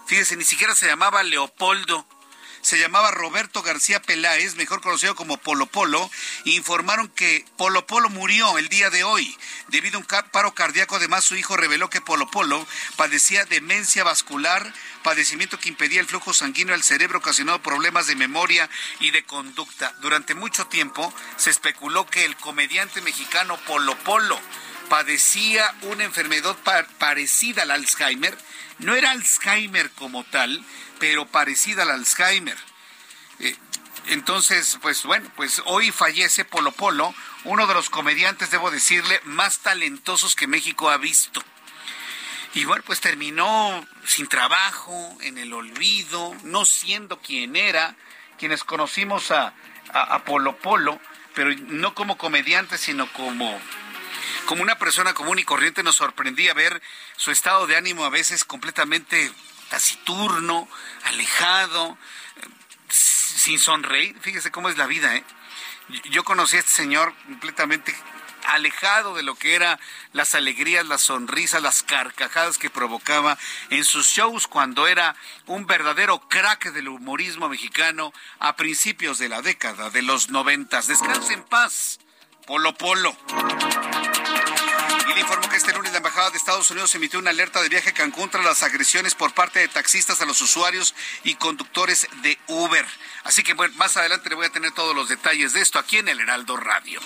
fíjese, 0.08 0.36
ni 0.36 0.44
siquiera 0.44 0.74
se 0.74 0.88
llamaba 0.88 1.22
Leopoldo, 1.22 2.08
se 2.66 2.80
llamaba 2.80 3.12
Roberto 3.12 3.62
García 3.62 4.02
Peláez, 4.02 4.56
mejor 4.56 4.82
conocido 4.82 5.14
como 5.14 5.38
Polo 5.38 5.68
Polo, 5.68 6.10
informaron 6.46 7.08
que 7.10 7.46
Polo 7.58 7.86
Polo 7.86 8.10
murió 8.10 8.58
el 8.58 8.70
día 8.70 8.90
de 8.90 9.04
hoy 9.04 9.38
debido 9.68 9.98
a 9.98 10.02
un 10.02 10.32
paro 10.32 10.56
cardíaco. 10.56 10.96
Además, 10.96 11.24
su 11.24 11.36
hijo 11.36 11.56
reveló 11.58 11.92
que 11.92 12.02
Polo 12.02 12.26
Polo 12.26 12.66
padecía 12.96 13.46
demencia 13.46 14.04
vascular, 14.04 14.74
padecimiento 15.04 15.60
que 15.60 15.70
impedía 15.70 16.00
el 16.00 16.08
flujo 16.08 16.34
sanguíneo 16.34 16.74
al 16.74 16.82
cerebro, 16.82 17.20
ocasionado 17.20 17.62
problemas 17.62 18.08
de 18.08 18.16
memoria 18.16 18.68
y 19.00 19.12
de 19.12 19.24
conducta. 19.24 19.94
Durante 20.02 20.34
mucho 20.34 20.66
tiempo 20.66 21.14
se 21.38 21.52
especuló 21.52 22.08
que 22.08 22.26
el 22.26 22.36
comediante 22.36 23.00
mexicano 23.02 23.60
Polo 23.68 23.96
Polo 24.00 24.42
padecía 24.90 25.74
una 25.84 26.04
enfermedad 26.04 26.56
parecida 27.00 27.64
al 27.64 27.72
Alzheimer. 27.72 28.38
No 28.80 28.96
era 28.96 29.12
Alzheimer 29.12 29.90
como 29.92 30.24
tal, 30.24 30.64
pero 31.00 31.26
parecida 31.26 31.84
al 31.84 31.92
Alzheimer. 31.92 32.58
Eh, 33.40 33.56
entonces, 34.08 34.78
pues 34.82 35.04
bueno, 35.04 35.30
pues 35.36 35.62
hoy 35.66 35.92
fallece 35.92 36.46
Polo 36.46 36.72
Polo, 36.72 37.14
uno 37.44 37.68
de 37.68 37.74
los 37.74 37.90
comediantes, 37.90 38.52
debo 38.52 38.70
decirle, 38.72 39.20
más 39.24 39.60
talentosos 39.60 40.36
que 40.36 40.48
México 40.48 40.90
ha 40.90 40.98
visto. 40.98 41.44
Y 42.54 42.66
bueno, 42.66 42.84
pues 42.86 43.02
terminó 43.02 43.86
sin 44.06 44.28
trabajo, 44.28 45.18
en 45.22 45.38
el 45.38 45.54
olvido, 45.54 46.36
no 46.44 46.66
siendo 46.66 47.20
quien 47.20 47.56
era, 47.56 47.96
quienes 48.38 48.64
conocimos 48.64 49.32
a, 49.32 49.54
a, 49.90 50.24
Polo 50.24 50.56
Polo, 50.58 51.00
pero 51.34 51.54
no 51.68 51.94
como 51.94 52.18
comediante, 52.18 52.78
sino 52.78 53.12
como 53.12 53.60
como 54.46 54.62
una 54.62 54.78
persona 54.78 55.14
común 55.14 55.40
y 55.40 55.44
corriente 55.44 55.84
nos 55.84 55.96
sorprendía 55.96 56.54
ver 56.54 56.82
su 57.18 57.32
estado 57.32 57.68
de 57.68 57.76
ánimo 57.76 58.06
a 58.06 58.10
veces 58.10 58.44
completamente 58.44 59.32
taciturno, 59.70 60.68
alejado, 61.04 61.98
sin 62.90 63.60
sonreír. 63.60 64.18
Fíjese 64.22 64.52
cómo 64.52 64.70
es 64.70 64.78
la 64.78 64.88
vida, 64.88 65.16
¿eh? 65.16 65.24
Yo 66.10 66.24
conocí 66.24 66.58
a 66.58 66.60
este 66.60 66.72
señor 66.72 67.14
completamente 67.26 67.96
alejado 68.48 69.16
de 69.16 69.24
lo 69.24 69.36
que 69.36 69.56
eran 69.56 69.80
las 70.14 70.36
alegrías, 70.36 70.86
las 70.86 71.02
sonrisas, 71.02 71.62
las 71.62 71.84
carcajadas 71.84 72.58
que 72.58 72.70
provocaba 72.70 73.38
en 73.70 73.84
sus 73.84 74.08
shows 74.08 74.48
cuando 74.48 74.88
era 74.88 75.16
un 75.46 75.66
verdadero 75.68 76.20
crack 76.28 76.72
del 76.72 76.88
humorismo 76.88 77.50
mexicano 77.50 78.14
a 78.40 78.56
principios 78.56 79.18
de 79.18 79.30
la 79.30 79.42
década 79.42 79.90
de 79.90 80.02
los 80.02 80.30
noventas. 80.30 80.88
Descanse 80.88 81.34
en 81.34 81.44
paz, 81.44 82.00
Polo 82.46 82.74
Polo. 82.76 83.16
Y 85.08 85.14
le 85.14 85.20
informo 85.20 85.48
que 85.50 85.58
este 85.58 85.72
lunes 85.74 85.92
la 85.92 86.00
Embajada 86.00 86.32
de 86.32 86.38
Estados 86.38 86.70
Unidos 86.72 86.96
emitió 86.96 87.20
una 87.20 87.30
alerta 87.30 87.62
de 87.62 87.70
viaje 87.70 87.90
a 87.90 87.94
Cancún 87.94 88.30
tras 88.30 88.44
las 88.44 88.64
agresiones 88.64 89.14
por 89.14 89.34
parte 89.34 89.60
de 89.60 89.68
taxistas 89.68 90.20
a 90.22 90.26
los 90.26 90.42
usuarios 90.42 90.96
y 91.24 91.36
conductores 91.36 92.08
de 92.24 92.40
Uber. 92.48 92.86
Así 93.26 93.42
que 93.44 93.54
bueno, 93.54 93.74
más 93.78 93.98
adelante 93.98 94.30
le 94.30 94.36
voy 94.36 94.46
a 94.46 94.52
tener 94.52 94.72
todos 94.72 94.96
los 94.96 95.10
detalles 95.10 95.52
de 95.54 95.62
esto 95.62 95.80
aquí 95.80 95.98
en 95.98 96.08
el 96.08 96.20
Heraldo 96.20 96.58
Radio. 96.58 97.02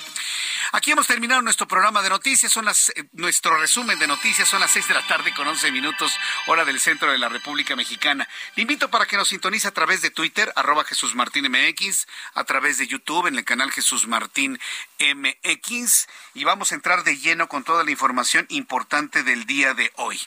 Aquí 0.73 0.91
hemos 0.91 1.07
terminado 1.07 1.41
nuestro 1.41 1.67
programa 1.67 2.01
de 2.03 2.09
noticias. 2.09 2.51
Son 2.51 2.65
las, 2.65 2.89
eh, 2.89 3.05
nuestro 3.13 3.57
resumen 3.57 3.97
de 3.97 4.05
noticias 4.05 4.47
son 4.47 4.59
las 4.59 4.69
seis 4.69 4.87
de 4.87 4.93
la 4.93 5.07
tarde 5.07 5.33
con 5.33 5.47
once 5.47 5.71
minutos, 5.71 6.13
hora 6.45 6.65
del 6.65 6.79
centro 6.79 7.11
de 7.11 7.17
la 7.17 7.29
República 7.29 7.75
Mexicana. 7.75 8.27
Le 8.55 8.63
invito 8.63 8.89
para 8.89 9.05
que 9.05 9.15
nos 9.15 9.29
sintonice 9.29 9.69
a 9.69 9.73
través 9.73 10.01
de 10.01 10.11
Twitter, 10.11 10.51
arroba 10.55 10.83
Jesús 10.83 11.15
Martín 11.15 11.49
MX, 11.49 12.05
a 12.33 12.43
través 12.43 12.77
de 12.77 12.87
YouTube 12.87 13.27
en 13.27 13.35
el 13.35 13.45
canal 13.45 13.71
Jesús 13.71 14.05
Martín 14.05 14.59
MX. 14.99 16.07
Y 16.35 16.43
vamos 16.43 16.71
a 16.71 16.75
entrar 16.75 17.03
de 17.03 17.17
lleno 17.17 17.47
con 17.47 17.63
toda 17.63 17.85
la 17.85 17.91
información 17.91 18.45
importante 18.49 19.23
del 19.23 19.45
día 19.45 19.73
de 19.73 19.91
hoy. 19.95 20.19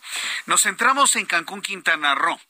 Nos 0.46 0.62
centramos 0.62 1.14
en 1.16 1.26
Cancún, 1.26 1.60
Quintana 1.60 2.14
Roo 2.14 2.40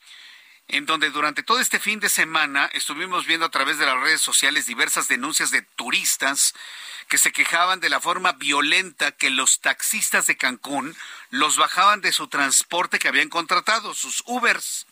en 0.73 0.87
donde 0.87 1.11
durante 1.11 1.43
todo 1.43 1.61
este 1.61 1.79
fin 1.79 2.01
de 2.01 2.09
semana 2.09 2.69
estuvimos 2.73 3.27
viendo 3.27 3.45
a 3.45 3.51
través 3.51 3.79
de 3.79 3.85
las 3.85 4.01
redes 4.01 4.23
sociales 4.23 4.65
diversas 4.65 5.07
denuncias 5.07 5.51
de 5.51 5.61
turistas 5.61 6.55
que 7.09 7.19
se 7.19 7.31
quejaban 7.31 7.79
de 7.79 7.91
la 7.91 8.01
forma 8.01 8.33
violenta 8.33 9.13
que 9.13 9.29
los 9.29 9.61
taxistas 9.61 10.27
de 10.27 10.39
Cancún 10.39 10.97
los 11.29 11.59
bajaban 11.59 12.01
de 12.01 12.11
su 12.11 12.29
transporte 12.29 12.99
que 12.99 13.09
habían 13.09 13.29
contratado, 13.29 13.93
sus 13.93 14.23
Ubers. 14.27 14.87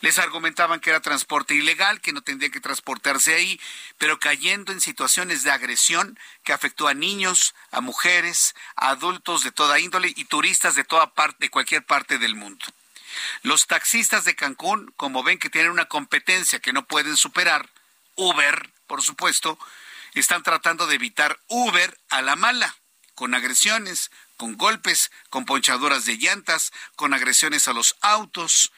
Les 0.00 0.18
argumentaban 0.18 0.80
que 0.80 0.88
era 0.88 1.00
transporte 1.00 1.54
ilegal, 1.54 2.00
que 2.00 2.14
no 2.14 2.22
tendrían 2.22 2.52
que 2.52 2.60
transportarse 2.60 3.34
ahí, 3.34 3.60
pero 3.98 4.18
cayendo 4.18 4.72
en 4.72 4.80
situaciones 4.80 5.42
de 5.42 5.50
agresión 5.50 6.18
que 6.42 6.54
afectó 6.54 6.88
a 6.88 6.94
niños, 6.94 7.54
a 7.70 7.82
mujeres, 7.82 8.54
a 8.76 8.88
adultos 8.88 9.44
de 9.44 9.52
toda 9.52 9.78
índole 9.78 10.10
y 10.16 10.24
turistas 10.24 10.74
de 10.74 10.84
toda 10.84 11.12
parte, 11.12 11.36
de 11.40 11.50
cualquier 11.50 11.84
parte 11.84 12.16
del 12.16 12.34
mundo. 12.34 12.64
Los 13.42 13.66
taxistas 13.66 14.24
de 14.24 14.34
Cancún, 14.34 14.92
como 14.96 15.22
ven 15.22 15.38
que 15.38 15.50
tienen 15.50 15.70
una 15.70 15.86
competencia 15.86 16.60
que 16.60 16.72
no 16.72 16.86
pueden 16.86 17.16
superar, 17.16 17.68
Uber, 18.16 18.70
por 18.86 19.02
supuesto, 19.02 19.58
están 20.14 20.42
tratando 20.42 20.86
de 20.86 20.96
evitar 20.96 21.38
Uber 21.48 21.98
a 22.08 22.22
la 22.22 22.36
mala, 22.36 22.76
con 23.14 23.34
agresiones, 23.34 24.10
con 24.36 24.56
golpes, 24.56 25.10
con 25.30 25.44
ponchaduras 25.44 26.04
de 26.04 26.16
llantas, 26.16 26.72
con 26.96 27.14
agresiones 27.14 27.68
a 27.68 27.72
los 27.72 27.96
autos. 28.00 28.72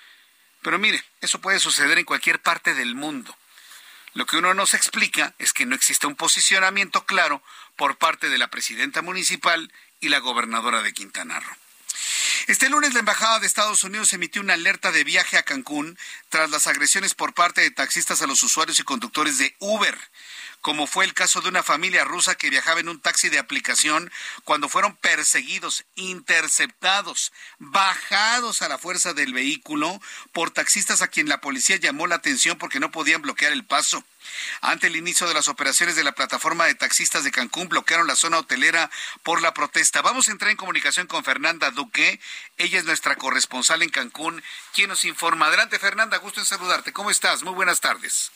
Pero 0.63 0.79
mire, 0.79 1.05
eso 1.21 1.41
puede 1.41 1.61
suceder 1.61 1.99
en 1.99 2.05
cualquier 2.05 2.41
parte 2.41 2.75
del 2.75 2.95
mundo. 2.95 3.37
Lo 4.15 4.27
que 4.27 4.37
uno 4.37 4.55
nos 4.55 4.75
explica 4.75 5.35
es 5.39 5.53
que 5.53 5.67
no 5.67 5.75
existe 5.75 6.07
un 6.07 6.17
posicionamiento 6.17 7.05
claro 7.07 7.43
por 7.77 7.97
parte 7.97 8.29
de 8.29 8.39
la 8.39 8.49
presidenta 8.49 9.03
municipal 9.03 9.73
y 10.01 10.09
la 10.09 10.19
gobernadora 10.19 10.83
de 10.83 10.93
Quintana 10.93 11.39
Roo. 11.39 11.57
Este 12.47 12.69
lunes 12.69 12.95
la 12.95 13.01
Embajada 13.01 13.39
de 13.39 13.47
Estados 13.47 13.85
Unidos 13.85 14.13
emitió 14.13 14.43
una 14.43 14.55
alerta 14.55 14.93
de 14.93 15.05
viaje 15.05 15.37
a 15.37 15.43
Cancún 15.43 15.99
tras 16.29 16.51
las 16.51 16.67
agresiones 16.67 17.15
por 17.15 17.35
parte 17.35 17.61
de 17.61 17.71
taxistas 17.71 18.23
a 18.23 18.27
los 18.27 18.43
usuarios 18.43 18.81
y 18.81 18.83
conductores 18.83 19.39
de 19.39 19.55
Uber 19.59 19.97
como 20.61 20.87
fue 20.87 21.05
el 21.05 21.15
caso 21.15 21.41
de 21.41 21.49
una 21.49 21.63
familia 21.63 22.05
rusa 22.05 22.35
que 22.35 22.51
viajaba 22.51 22.81
en 22.81 22.89
un 22.89 23.01
taxi 23.01 23.29
de 23.29 23.39
aplicación 23.39 24.13
cuando 24.45 24.69
fueron 24.69 24.97
perseguidos, 24.97 25.85
interceptados, 25.95 27.33
bajados 27.59 28.63
a 28.63 28.69
la 28.69 28.79
fuerza 28.79 29.15
del 29.15 29.33
vehículo 29.33 30.01
por 30.33 30.51
taxistas 30.51 31.03
a 31.03 31.09
quien 31.09 31.29
la 31.29 31.41
policía 31.41 31.77
llamó 31.77 32.07
la 32.07 32.17
atención 32.17 32.59
porque 32.59 32.81
no 32.81 32.91
podían 32.91 33.23
bloquear 33.23 33.53
el 33.53 33.65
paso. 33.65 34.05
Ante 34.61 34.89
el 34.89 34.97
inicio 34.97 35.27
de 35.27 35.35
las 35.35 35.49
operaciones 35.49 35.97
de 35.97 36.05
la 36.05 36.13
plataforma 36.13 36.67
de 36.67 36.75
taxistas 36.75 37.25
de 37.25 37.31
Cancún, 37.31 37.69
bloquearon 37.69 38.07
la 38.07 38.17
zona 38.17 38.39
hotelera 38.39 38.91
por 39.23 39.41
la 39.41 39.55
protesta. 39.55 40.03
Vamos 40.03 40.29
a 40.29 40.33
entrar 40.33 40.51
en 40.51 40.57
comunicación 40.57 41.07
con 41.07 41.25
Fernanda 41.25 41.71
Duque. 41.71 42.21
Ella 42.59 42.79
es 42.79 42.85
nuestra 42.85 43.17
corresponsal 43.17 43.83
en 43.83 43.89
Cancún, 43.89 44.43
quien 44.75 44.91
nos 44.91 45.05
informa. 45.05 45.47
Adelante, 45.47 45.79
Fernanda, 45.79 46.19
gusto 46.19 46.41
en 46.41 46.47
saludarte. 46.47 46.93
¿Cómo 46.93 47.11
estás? 47.11 47.43
Muy 47.43 47.55
buenas 47.55 47.81
tardes. 47.81 48.31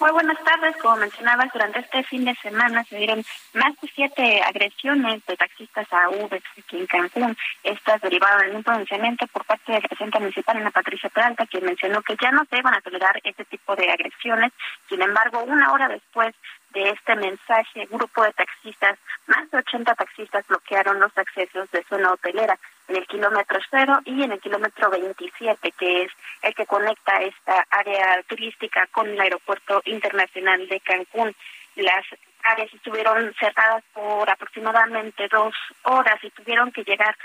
Muy 0.00 0.10
buenas 0.10 0.42
tardes. 0.44 0.76
Como 0.78 0.96
mencionabas, 0.96 1.52
durante 1.52 1.80
este 1.80 2.02
fin 2.04 2.24
de 2.24 2.34
semana 2.36 2.84
se 2.84 2.96
dieron 2.96 3.24
más 3.54 3.72
de 3.80 3.88
siete 3.94 4.42
agresiones 4.42 5.24
de 5.26 5.36
taxistas 5.36 5.86
a 5.92 6.08
Uber 6.08 6.42
aquí 6.58 6.78
en 6.78 6.86
Cancún. 6.86 7.36
Estas 7.62 8.00
derivaron 8.00 8.48
en 8.48 8.56
un 8.56 8.62
pronunciamiento 8.64 9.26
por 9.28 9.44
parte 9.44 9.72
del 9.72 9.82
presidente 9.82 10.18
municipal, 10.18 10.56
Ana 10.56 10.70
Patricia 10.70 11.08
Peralta, 11.08 11.46
quien 11.46 11.64
mencionó 11.64 12.02
que 12.02 12.16
ya 12.20 12.32
no 12.32 12.44
se 12.50 12.58
iban 12.58 12.74
a 12.74 12.80
tolerar 12.80 13.20
este 13.22 13.44
tipo 13.44 13.76
de 13.76 13.90
agresiones. 13.90 14.52
Sin 14.88 15.00
embargo, 15.00 15.44
una 15.44 15.72
hora 15.72 15.88
después 15.88 16.34
de 16.72 16.90
este 16.90 17.16
mensaje, 17.16 17.86
grupo 17.90 18.22
de 18.22 18.32
taxistas, 18.32 18.98
más 19.26 19.50
de 19.50 19.58
80 19.58 19.94
taxistas 19.94 20.46
bloquearon 20.46 21.00
los 21.00 21.16
accesos 21.16 21.70
de 21.70 21.84
zona 21.84 22.12
hotelera 22.12 22.58
en 22.88 22.96
el 22.96 23.06
kilómetro 23.06 23.60
cero 23.70 24.00
y 24.04 24.22
en 24.22 24.32
el 24.32 24.40
kilómetro 24.40 24.90
27, 24.90 25.72
que 25.72 26.02
es 26.02 26.12
el 26.42 26.54
que 26.54 26.66
conecta 26.66 27.22
esta 27.22 27.66
área 27.70 28.22
turística 28.24 28.86
con 28.88 29.08
el 29.08 29.20
aeropuerto 29.20 29.82
internacional 29.86 30.66
de 30.68 30.80
Cancún. 30.80 31.34
Las 31.76 32.04
áreas 32.42 32.72
estuvieron 32.74 33.32
cerradas 33.38 33.84
por 33.92 34.28
aproximadamente 34.28 35.28
dos 35.28 35.54
horas 35.82 36.22
y 36.22 36.30
tuvieron 36.30 36.72
que 36.72 36.84
llegar 36.84 37.16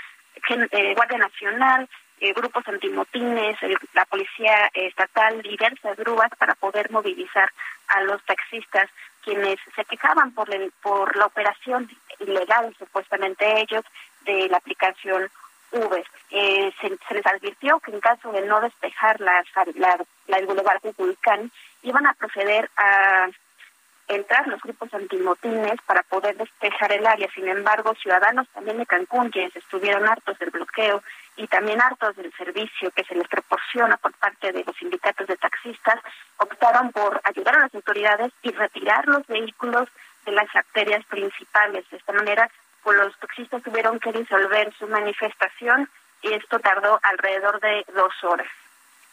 eh, 0.70 0.94
Guardia 0.94 1.18
Nacional, 1.18 1.88
eh, 2.20 2.32
grupos 2.32 2.66
antimotines, 2.66 3.56
la 3.94 4.04
policía 4.06 4.70
estatal, 4.74 5.42
diversas 5.42 5.96
grúas 5.96 6.30
para 6.38 6.54
poder 6.54 6.90
movilizar 6.90 7.50
a 7.88 8.02
los 8.02 8.22
taxistas 8.24 8.88
quienes 9.24 9.58
se 9.74 9.84
quejaban 9.84 10.32
por, 10.32 10.48
por 10.82 11.16
la 11.16 11.26
operación 11.26 11.88
ilegal, 12.20 12.74
supuestamente 12.78 13.60
ellos, 13.60 13.84
de 14.24 14.48
la 14.48 14.58
aplicación 14.58 15.30
Uber. 15.72 16.04
Eh, 16.30 16.72
se, 16.80 17.14
les 17.14 17.26
advirtió 17.26 17.78
que 17.80 17.90
en 17.90 18.00
caso 18.00 18.32
de 18.32 18.42
no 18.46 18.60
despejar 18.60 19.20
la, 19.20 19.44
la, 19.74 19.98
la, 20.26 20.38
el 20.38 20.46
bulevar 20.46 20.80
iban 21.82 22.06
a 22.06 22.14
proceder 22.14 22.70
a 22.76 23.28
entrar 24.08 24.46
los 24.48 24.60
grupos 24.60 24.92
antimotines 24.94 25.80
para 25.86 26.02
poder 26.02 26.36
despejar 26.36 26.92
el 26.92 27.06
área. 27.06 27.28
Sin 27.34 27.46
embargo, 27.48 27.94
ciudadanos 27.94 28.48
también 28.48 28.78
de 28.78 28.86
Cancún, 28.86 29.30
quienes 29.30 29.54
estuvieron 29.54 30.08
hartos 30.08 30.38
del 30.38 30.50
bloqueo 30.50 31.02
y 31.36 31.46
también 31.46 31.80
hartos 31.80 32.16
del 32.16 32.32
servicio 32.32 32.90
que 32.90 33.04
se 33.04 33.14
les 33.14 33.28
proporciona 33.28 33.96
por 33.98 34.12
parte 34.14 34.52
de 34.52 34.64
los 34.64 34.76
sindicatos 34.76 35.26
de 35.26 35.36
taxistas, 35.36 36.00
optaron 36.38 36.90
por 36.92 37.20
ayudar 37.24 37.56
a 37.56 37.60
las 37.60 37.74
autoridades 37.74 38.32
y 38.42 38.50
retirar 38.50 39.06
los 39.06 39.26
vehículos 39.26 39.88
de 40.24 40.32
las 40.32 40.54
arterias 40.56 41.04
principales. 41.06 41.88
De 41.90 41.98
esta 41.98 42.12
manera, 42.12 42.50
pues, 42.82 42.96
los 42.96 43.18
taxistas 43.18 43.62
tuvieron 43.62 44.00
que 44.00 44.12
disolver 44.12 44.72
su 44.78 44.88
manifestación 44.88 45.88
y 46.22 46.32
esto 46.32 46.58
tardó 46.58 46.98
alrededor 47.02 47.60
de 47.60 47.84
dos 47.94 48.12
horas. 48.24 48.48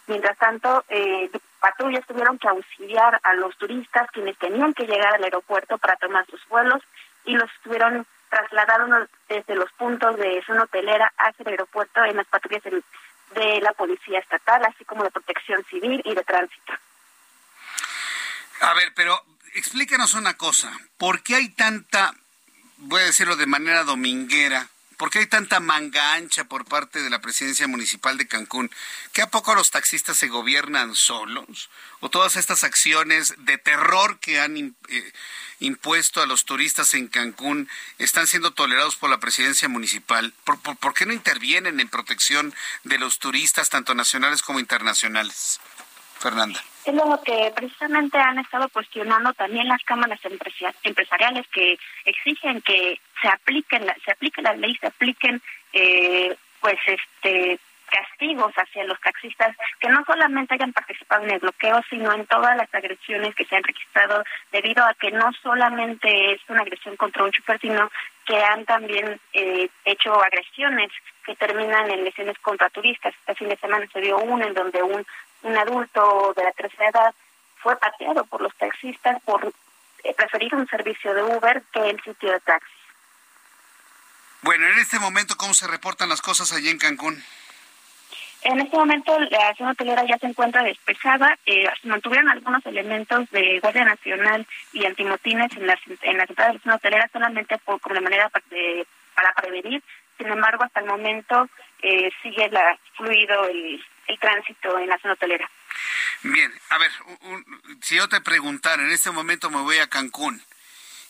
Mientras 0.07 0.37
tanto, 0.37 0.83
eh, 0.89 1.29
patrullas 1.59 2.05
tuvieron 2.05 2.37
que 2.37 2.47
auxiliar 2.47 3.19
a 3.23 3.33
los 3.33 3.57
turistas 3.57 4.09
quienes 4.11 4.37
tenían 4.37 4.73
que 4.73 4.85
llegar 4.85 5.15
al 5.15 5.23
aeropuerto 5.23 5.77
para 5.77 5.95
tomar 5.97 6.25
sus 6.27 6.45
vuelos 6.47 6.81
y 7.25 7.33
los 7.33 7.49
estuvieron 7.55 8.05
trasladados 8.29 9.09
desde 9.29 9.55
los 9.55 9.71
puntos 9.73 10.17
de 10.17 10.43
zona 10.45 10.63
hotelera 10.63 11.11
hacia 11.17 11.43
el 11.43 11.49
aeropuerto 11.49 12.03
en 12.03 12.17
las 12.17 12.27
patrullas 12.27 12.63
de 12.63 13.61
la 13.61 13.73
Policía 13.73 14.19
Estatal, 14.19 14.63
así 14.65 14.85
como 14.85 15.03
de 15.03 15.11
Protección 15.11 15.63
Civil 15.69 16.01
y 16.05 16.13
de 16.13 16.23
Tránsito. 16.23 16.73
A 18.61 18.73
ver, 18.73 18.93
pero 18.95 19.19
explícanos 19.53 20.13
una 20.13 20.35
cosa. 20.37 20.71
¿Por 20.97 21.23
qué 21.23 21.35
hay 21.35 21.49
tanta, 21.49 22.13
voy 22.77 23.01
a 23.01 23.05
decirlo 23.05 23.35
de 23.35 23.45
manera 23.45 23.83
dominguera, 23.83 24.67
¿Por 24.97 25.09
qué 25.09 25.19
hay 25.19 25.27
tanta 25.27 25.59
manga 25.59 26.13
ancha 26.13 26.45
por 26.45 26.65
parte 26.65 27.01
de 27.01 27.09
la 27.09 27.19
presidencia 27.19 27.67
municipal 27.67 28.17
de 28.17 28.27
Cancún? 28.27 28.71
¿Que 29.13 29.21
a 29.21 29.29
poco 29.29 29.55
los 29.55 29.71
taxistas 29.71 30.17
se 30.17 30.27
gobiernan 30.27 30.95
solos? 30.95 31.69
¿O 31.99 32.09
todas 32.09 32.35
estas 32.35 32.63
acciones 32.63 33.33
de 33.39 33.57
terror 33.57 34.19
que 34.19 34.39
han 34.39 34.75
eh, 34.87 35.13
impuesto 35.59 36.21
a 36.21 36.25
los 36.25 36.45
turistas 36.45 36.93
en 36.93 37.07
Cancún 37.07 37.69
están 37.97 38.27
siendo 38.27 38.51
tolerados 38.51 38.95
por 38.95 39.09
la 39.09 39.19
presidencia 39.19 39.67
municipal? 39.67 40.33
¿Por, 40.43 40.93
qué 40.93 41.05
no 41.05 41.13
intervienen 41.13 41.79
en 41.79 41.89
protección 41.89 42.53
de 42.83 42.97
los 42.97 43.19
turistas, 43.19 43.69
tanto 43.69 43.95
nacionales 43.95 44.41
como 44.41 44.59
internacionales? 44.59 45.59
Fernanda. 46.19 46.63
Es 46.85 46.93
lo 46.93 47.19
que 47.23 47.51
precisamente 47.55 48.17
han 48.19 48.37
estado 48.37 48.69
cuestionando 48.69 49.33
también 49.33 49.67
las 49.67 49.83
cámaras 49.83 50.19
empresariales 50.83 51.47
que 51.47 51.79
exigen 52.05 52.61
que 52.61 52.99
se 53.21 53.27
apliquen 53.27 53.85
se 54.03 54.11
aplique 54.11 54.41
la 54.41 54.53
ley, 54.53 54.75
se 54.79 54.87
apliquen 54.87 55.41
eh, 55.73 56.35
pues 56.61 56.77
este 56.85 57.59
castigos 57.85 58.53
hacia 58.55 58.83
los 58.83 58.99
taxistas 58.99 59.55
que 59.79 59.89
no 59.89 60.03
solamente 60.05 60.55
hayan 60.55 60.73
participado 60.73 61.23
en 61.23 61.31
el 61.31 61.39
bloqueo, 61.39 61.81
sino 61.89 62.11
en 62.13 62.25
todas 62.25 62.57
las 62.57 62.73
agresiones 62.73 63.35
que 63.35 63.45
se 63.45 63.55
han 63.55 63.63
registrado 63.63 64.23
debido 64.51 64.83
a 64.83 64.93
que 64.95 65.11
no 65.11 65.31
solamente 65.41 66.33
es 66.33 66.41
una 66.49 66.61
agresión 66.61 66.95
contra 66.97 67.23
un 67.23 67.31
chofer, 67.31 67.59
sino 67.59 67.89
que 68.25 68.37
han 68.37 68.65
también 68.65 69.19
eh, 69.33 69.69
hecho 69.85 70.13
agresiones 70.21 70.91
que 71.25 71.35
terminan 71.35 71.89
en 71.91 72.03
lesiones 72.03 72.37
contra 72.39 72.69
turistas. 72.69 73.13
Este 73.19 73.35
fin 73.35 73.49
de 73.49 73.57
semana 73.57 73.87
se 73.91 74.01
dio 74.01 74.17
una 74.17 74.45
en 74.45 74.53
donde 74.53 74.81
un, 74.81 75.05
un 75.45 75.57
adulto 75.57 76.33
de 76.35 76.43
la 76.43 76.51
tercera 76.51 76.89
edad 76.89 77.15
fue 77.57 77.77
pateado 77.77 78.25
por 78.25 78.41
los 78.41 78.53
taxistas 78.55 79.21
por 79.23 79.53
eh, 80.03 80.13
preferir 80.13 80.53
un 80.55 80.67
servicio 80.67 81.13
de 81.13 81.23
Uber 81.23 81.63
que 81.71 81.89
el 81.89 82.01
sitio 82.01 82.31
de 82.31 82.39
taxi. 82.39 82.71
Bueno, 84.41 84.67
en 84.67 84.77
este 84.79 84.99
momento, 84.99 85.35
¿cómo 85.37 85.53
se 85.53 85.67
reportan 85.67 86.09
las 86.09 86.21
cosas 86.21 86.51
allí 86.51 86.69
en 86.69 86.77
Cancún? 86.77 87.23
En 88.41 88.59
este 88.59 88.77
momento 88.77 89.19
la 89.19 89.55
zona 89.55 89.71
hotelera 89.71 90.03
ya 90.05 90.19
se 90.19 90.27
encuentra 90.27 90.63
despejada. 90.63 91.37
Eh, 91.45 91.67
se 91.81 91.87
mantuvieron 91.87 92.29
algunos 92.29 92.63
elementos 92.65 93.29
de 93.31 93.59
Guardia 93.59 93.85
Nacional 93.85 94.45
y 94.73 94.85
antimotines 94.85 95.51
en 95.57 95.65
la, 95.65 95.79
en 96.01 96.17
la 96.17 96.23
entrada 96.23 96.51
de 96.51 96.57
la 96.57 96.63
zona 96.63 96.75
hotelera 96.75 97.09
solamente 97.11 97.57
por, 97.59 97.79
como 97.81 97.95
de 97.95 98.01
manera 98.01 98.29
para 98.29 99.33
prevenir. 99.33 99.81
Sin 100.17 100.27
embargo, 100.27 100.63
hasta 100.63 100.79
el 100.79 100.85
momento 100.85 101.49
eh, 101.81 102.11
sigue 102.21 102.49
la, 102.49 102.77
fluido 102.95 103.47
el, 103.47 103.83
el 104.07 104.19
tránsito 104.19 104.77
en 104.79 104.89
la 104.89 104.97
zona 104.99 105.13
hotelera. 105.13 105.49
Bien, 106.23 106.53
a 106.69 106.77
ver, 106.77 106.91
si 107.81 107.95
yo 107.95 108.07
te 108.09 108.21
preguntara, 108.21 108.81
en 108.83 108.91
este 108.91 109.11
momento 109.11 109.49
me 109.49 109.61
voy 109.61 109.77
a 109.77 109.87
Cancún 109.87 110.41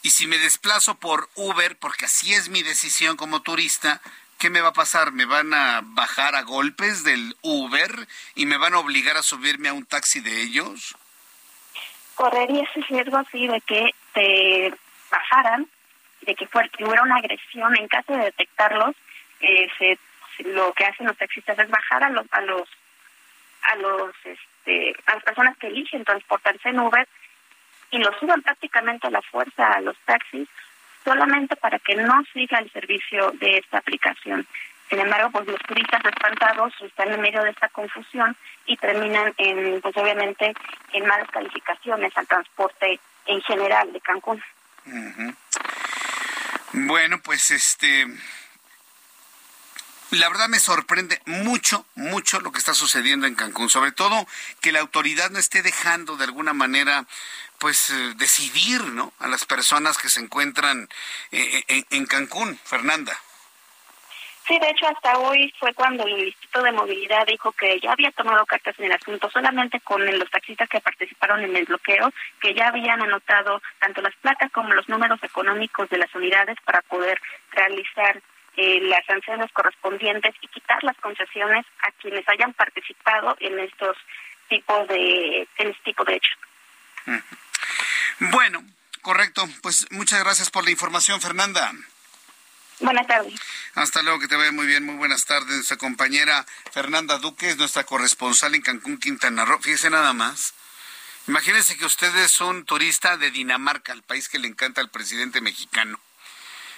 y 0.06 0.12
si 0.12 0.28
me 0.28 0.38
desplazo 0.38 1.00
por 1.00 1.30
Uber, 1.34 1.78
porque 1.78 2.06
así 2.06 2.32
es 2.32 2.50
mi 2.50 2.62
decisión 2.62 3.18
como 3.18 3.42
turista, 3.42 4.02
¿qué 4.38 4.52
me 4.52 4.62
va 4.62 4.68
a 4.68 4.74
pasar? 4.74 5.12
¿Me 5.12 5.26
van 5.26 5.52
a 5.52 5.82
bajar 5.84 6.36
a 6.36 6.44
golpes 6.44 7.04
del 7.04 7.36
Uber 7.42 8.08
y 8.36 8.46
me 8.46 8.58
van 8.58 8.76
a 8.76 8.80
obligar 8.80 9.18
a 9.18 9.24
subirme 9.24 9.70
a 9.70 9.74
un 9.74 9.84
taxi 9.84 10.20
de 10.20 10.44
ellos? 10.44 10.96
Correría 12.14 12.62
ese 12.62 12.82
riesgo 12.82 13.18
así 13.18 13.48
de 13.48 13.60
que 13.62 13.96
te 14.14 14.76
bajaran, 15.10 15.68
de 16.22 16.36
que, 16.36 16.48
hubiera 16.84 17.02
una 17.02 17.18
agresión. 17.18 17.76
En 17.76 17.88
caso 17.88 18.14
de 18.14 18.26
detectarlos, 18.26 18.96
eh, 19.40 19.68
se, 19.80 19.98
lo 20.44 20.72
que 20.74 20.86
hacen 20.86 21.08
los 21.08 21.18
taxistas 21.18 21.58
es 21.58 21.70
bajar 21.72 22.04
a 22.04 22.12
los 22.12 22.28
a 22.32 22.42
los 22.42 22.70
a 23.72 23.76
los 23.76 24.16
este, 24.24 24.96
a 25.06 25.16
las 25.16 25.24
personas 25.24 25.58
que 25.58 25.68
eligen 25.68 26.04
transportarse 26.04 26.70
en 26.70 26.80
Uber 26.80 27.08
y 27.92 27.98
lo 28.00 28.12
suban 28.20 28.42
prácticamente 28.42 29.08
a 29.08 29.12
la 29.12 29.22
fuerza 29.22 29.74
a 29.74 29.82
los 29.82 29.98
taxis 30.06 30.48
solamente 31.04 31.56
para 31.56 31.80
que 31.80 31.96
no 31.96 32.24
siga 32.34 32.58
el 32.60 32.72
servicio 32.72 33.32
de 33.34 33.60
esta 33.60 33.78
aplicación. 33.78 34.46
Sin 34.90 35.00
embargo, 35.00 35.32
pues 35.32 35.48
los 35.48 35.60
turistas 35.62 36.04
espantados 36.04 36.74
están 36.82 37.12
en 37.12 37.22
medio 37.22 37.44
de 37.44 37.52
esta 37.52 37.70
confusión 37.70 38.36
y 38.66 38.78
terminan 38.78 39.34
en, 39.38 39.82
pues 39.82 39.96
obviamente, 39.98 40.54
en 40.94 41.06
malas 41.06 41.30
calificaciones 41.32 42.16
al 42.18 42.28
transporte 42.28 43.00
en 43.26 43.42
general 43.42 43.92
de 43.94 44.02
Cancún. 44.02 44.44
Bueno, 46.74 47.20
pues 47.24 47.52
este, 47.52 48.06
la 50.12 50.30
verdad 50.30 50.48
me 50.48 50.60
sorprende 50.60 51.20
mucho, 51.26 51.86
mucho 51.96 52.40
lo 52.40 52.52
que 52.52 52.60
está 52.60 52.74
sucediendo 52.74 53.28
en 53.28 53.36
Cancún, 53.36 53.70
sobre 53.70 53.92
todo 53.92 54.28
que 54.62 54.72
la 54.72 54.80
autoridad 54.82 55.30
no 55.32 55.40
esté 55.40 55.62
dejando 55.62 56.18
de 56.18 56.26
alguna 56.26 56.54
manera 56.54 57.06
pues 57.60 57.90
eh, 57.90 58.14
decidir, 58.18 58.84
¿no? 58.84 59.14
A 59.20 59.28
las 59.28 59.46
personas 59.46 59.98
que 59.98 60.10
se 60.10 60.20
encuentran 60.20 60.88
eh, 61.32 61.64
eh, 61.68 61.84
en, 61.90 62.06
Cancún, 62.06 62.58
Fernanda. 62.64 63.18
Sí, 64.48 64.60
de 64.60 64.70
hecho, 64.70 64.88
hasta 64.88 65.18
hoy 65.18 65.52
fue 65.60 65.74
cuando 65.74 66.06
el 66.06 66.26
Instituto 66.26 66.62
de 66.62 66.72
Movilidad 66.72 67.26
dijo 67.26 67.52
que 67.54 67.80
ya 67.80 67.94
había 67.94 68.12
tomado 68.12 68.46
cartas 68.46 68.78
en 68.78 68.86
el 68.86 68.92
asunto, 68.92 69.28
solamente 69.32 69.80
con 69.80 70.06
los 70.06 70.30
taxistas 70.30 70.70
que 70.70 70.82
participaron 70.82 71.44
en 71.44 71.56
el 71.56 71.66
bloqueo, 71.66 72.12
que 72.40 72.54
ya 72.54 72.68
habían 72.68 73.02
anotado 73.02 73.60
tanto 73.80 74.02
las 74.02 74.16
placas 74.18 74.52
como 74.52 74.74
los 74.74 74.88
números 74.88 75.18
económicos 75.24 75.90
de 75.90 75.98
las 75.98 76.14
unidades 76.14 76.58
para 76.64 76.84
poder 76.84 77.20
realizar 77.52 78.22
las 78.58 79.06
sanciones 79.06 79.52
correspondientes 79.52 80.34
y 80.42 80.48
quitar 80.48 80.84
las 80.84 80.98
concesiones 80.98 81.66
a 81.82 81.92
quienes 81.92 82.28
hayan 82.30 82.54
participado 82.54 83.36
en 83.40 83.60
estos 83.60 83.98
tipos 84.48 84.88
de 84.88 85.48
en 85.58 85.68
este 85.70 85.84
tipo 85.84 86.04
de 86.04 86.16
hechos. 86.16 86.38
Bueno, 88.20 88.64
correcto. 89.02 89.48
Pues 89.62 89.88
muchas 89.92 90.24
gracias 90.24 90.50
por 90.50 90.64
la 90.64 90.72
información, 90.72 91.22
Fernanda. 91.22 91.72
Buenas 92.80 93.08
tardes. 93.08 93.40
Hasta 93.76 94.02
luego, 94.02 94.20
que 94.20 94.28
te 94.28 94.36
vaya 94.36 94.52
muy 94.52 94.68
bien. 94.68 94.86
Muy 94.86 94.96
buenas 94.96 95.26
tardes. 95.26 95.48
Nuestra 95.48 95.78
compañera 95.78 96.46
Fernanda 96.72 97.18
Duque 97.20 97.50
es 97.50 97.58
nuestra 97.58 97.86
corresponsal 97.86 98.54
en 98.56 98.62
Cancún, 98.62 98.98
Quintana 98.98 99.46
Roo. 99.46 99.60
Fíjese 99.60 99.90
nada 99.90 100.14
más. 100.14 100.54
Imagínense 101.28 101.78
que 101.78 101.86
usted 101.86 102.16
es 102.18 102.40
un 102.42 102.66
turista 102.66 103.18
de 103.18 103.32
Dinamarca, 103.32 103.94
el 103.94 104.04
país 104.04 104.30
que 104.30 104.38
le 104.38 104.48
encanta 104.48 104.82
al 104.82 104.90
presidente 104.90 105.42
mexicano. 105.42 106.00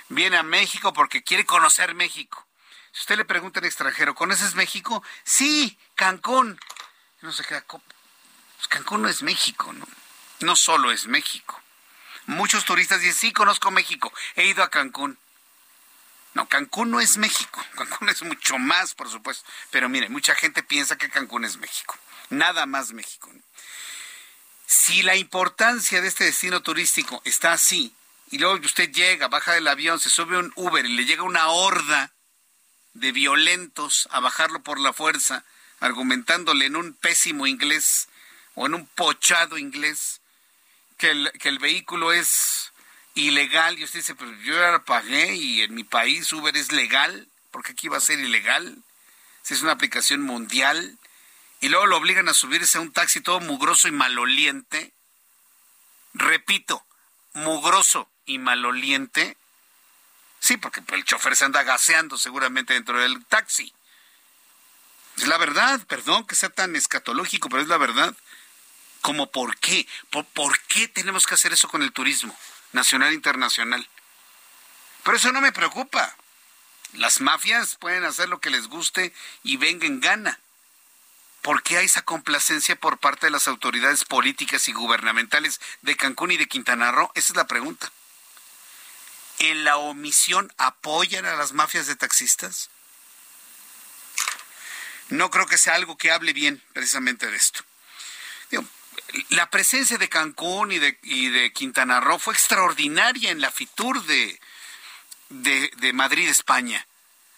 Viene 0.09 0.37
a 0.37 0.43
México 0.43 0.93
porque 0.93 1.23
quiere 1.23 1.45
conocer 1.45 1.93
México. 1.93 2.45
Si 2.91 3.01
usted 3.01 3.17
le 3.17 3.25
pregunta 3.25 3.59
al 3.59 3.65
extranjero, 3.65 4.15
¿conoces 4.15 4.55
México? 4.55 5.03
Sí, 5.23 5.77
Cancún. 5.95 6.59
No 7.21 7.31
se 7.31 7.43
queda. 7.43 7.63
Pues 7.63 8.67
Cancún 8.69 9.03
no 9.03 9.09
es 9.09 9.21
México, 9.21 9.71
¿no? 9.73 9.85
no 10.39 10.55
solo 10.55 10.91
es 10.91 11.07
México. 11.07 11.61
Muchos 12.25 12.65
turistas 12.65 13.01
dicen, 13.01 13.15
sí, 13.15 13.33
conozco 13.33 13.71
México, 13.71 14.11
he 14.35 14.45
ido 14.45 14.63
a 14.63 14.69
Cancún. 14.69 15.17
No, 16.33 16.47
Cancún 16.47 16.91
no 16.91 16.99
es 16.99 17.17
México, 17.17 17.63
Cancún 17.75 18.09
es 18.09 18.21
mucho 18.21 18.57
más, 18.57 18.93
por 18.93 19.09
supuesto. 19.09 19.47
Pero 19.71 19.89
mire, 19.89 20.09
mucha 20.09 20.35
gente 20.35 20.63
piensa 20.63 20.97
que 20.97 21.09
Cancún 21.09 21.45
es 21.45 21.57
México, 21.57 21.97
nada 22.29 22.65
más 22.65 22.91
México. 22.91 23.31
Si 24.65 25.01
la 25.01 25.15
importancia 25.15 26.01
de 26.01 26.09
este 26.09 26.25
destino 26.25 26.61
turístico 26.61 27.21
está 27.23 27.53
así, 27.53 27.95
y 28.29 28.39
luego 28.39 28.55
usted 28.65 28.91
llega, 28.91 29.29
baja 29.29 29.53
del 29.53 29.67
avión, 29.67 29.99
se 29.99 30.09
sube 30.09 30.37
un 30.37 30.51
Uber 30.55 30.85
y 30.85 30.95
le 30.95 31.05
llega 31.05 31.23
una 31.23 31.47
horda 31.47 32.11
de 32.93 33.11
violentos 33.11 34.07
a 34.11 34.19
bajarlo 34.19 34.63
por 34.63 34.79
la 34.79 34.91
fuerza, 34.91 35.45
argumentándole 35.79 36.65
en 36.65 36.75
un 36.75 36.93
pésimo 36.93 37.47
inglés 37.47 38.09
o 38.55 38.65
en 38.65 38.73
un 38.73 38.85
pochado 38.87 39.57
inglés, 39.57 40.19
que 40.97 41.11
el, 41.11 41.31
que 41.39 41.49
el 41.49 41.59
vehículo 41.59 42.11
es 42.11 42.73
ilegal 43.13 43.79
y 43.79 43.83
usted 43.83 43.99
dice, 43.99 44.15
pero 44.15 44.31
yo 44.41 44.55
ya 44.55 44.71
la 44.71 44.83
pagué 44.83 45.35
y 45.35 45.61
en 45.61 45.73
mi 45.73 45.83
país 45.83 46.31
Uber 46.33 46.55
es 46.57 46.71
legal, 46.71 47.27
porque 47.51 47.71
aquí 47.71 47.87
va 47.87 47.97
a 47.97 48.01
ser 48.01 48.19
ilegal? 48.19 48.83
Si 49.41 49.53
es 49.53 49.61
una 49.61 49.71
aplicación 49.71 50.21
mundial 50.21 50.97
y 51.61 51.69
luego 51.69 51.85
lo 51.85 51.97
obligan 51.97 52.27
a 52.27 52.33
subirse 52.33 52.77
a 52.77 52.81
un 52.81 52.91
taxi 52.91 53.21
todo 53.21 53.39
mugroso 53.39 53.87
y 53.87 53.91
maloliente. 53.91 54.93
Repito, 56.13 56.85
mugroso 57.33 58.09
y 58.27 58.37
maloliente. 58.37 59.35
Sí, 60.39 60.57
porque 60.57 60.83
el 60.93 61.03
chofer 61.03 61.35
se 61.35 61.45
anda 61.45 61.63
gaseando 61.63 62.17
seguramente 62.17 62.75
dentro 62.75 62.99
del 62.99 63.25
taxi. 63.25 63.73
Es 65.17 65.27
la 65.27 65.37
verdad, 65.37 65.81
perdón 65.87 66.27
que 66.27 66.35
sea 66.35 66.49
tan 66.49 66.75
escatológico, 66.75 67.49
pero 67.49 67.63
es 67.63 67.67
la 67.67 67.77
verdad. 67.77 68.15
¿Cómo 69.01 69.31
por 69.31 69.57
qué? 69.57 69.87
¿Por, 70.11 70.59
qué 70.67 70.87
tenemos 70.87 71.25
que 71.25 71.33
hacer 71.33 71.53
eso 71.53 71.67
con 71.67 71.81
el 71.81 71.91
turismo 71.91 72.37
nacional 72.71 73.11
e 73.11 73.15
internacional? 73.15 73.87
Pero 75.03 75.17
eso 75.17 75.31
no 75.31 75.41
me 75.41 75.51
preocupa. 75.51 76.15
Las 76.93 77.21
mafias 77.21 77.75
pueden 77.75 78.03
hacer 78.03 78.29
lo 78.29 78.39
que 78.39 78.49
les 78.49 78.67
guste 78.67 79.13
y 79.43 79.57
venga 79.57 79.87
en 79.87 80.01
gana. 80.01 80.39
¿Por 81.41 81.63
qué 81.63 81.77
hay 81.77 81.85
esa 81.85 82.01
complacencia 82.01 82.75
por 82.75 82.97
parte 82.97 83.27
de 83.27 83.31
las 83.31 83.47
autoridades 83.47 84.03
políticas 84.05 84.67
y 84.67 84.73
gubernamentales 84.73 85.61
de 85.81 85.95
Cancún 85.95 86.31
y 86.31 86.37
de 86.37 86.47
Quintana 86.47 86.91
Roo? 86.91 87.11
Esa 87.15 87.33
es 87.33 87.37
la 87.37 87.47
pregunta. 87.47 87.91
¿En 89.39 89.63
la 89.63 89.77
omisión 89.77 90.51
apoyan 90.57 91.25
a 91.25 91.35
las 91.35 91.53
mafias 91.53 91.87
de 91.87 91.95
taxistas? 91.95 92.69
No 95.09 95.29
creo 95.29 95.45
que 95.45 95.57
sea 95.57 95.75
algo 95.75 95.97
que 95.97 96.11
hable 96.11 96.33
bien 96.33 96.61
precisamente 96.73 97.29
de 97.29 97.37
esto. 97.37 97.63
la 99.29 99.49
presencia 99.49 99.97
de 99.97 100.09
Cancún 100.09 100.71
y 100.71 100.79
de, 100.79 100.99
y 101.03 101.29
de, 101.29 101.53
Quintana 101.53 102.01
Roo 102.01 102.19
fue 102.19 102.33
extraordinaria 102.33 103.31
en 103.31 103.39
la 103.39 103.51
FITUR 103.51 104.03
de, 104.03 104.39
de, 105.29 105.71
de 105.77 105.93
Madrid, 105.93 106.27
España. 106.27 106.85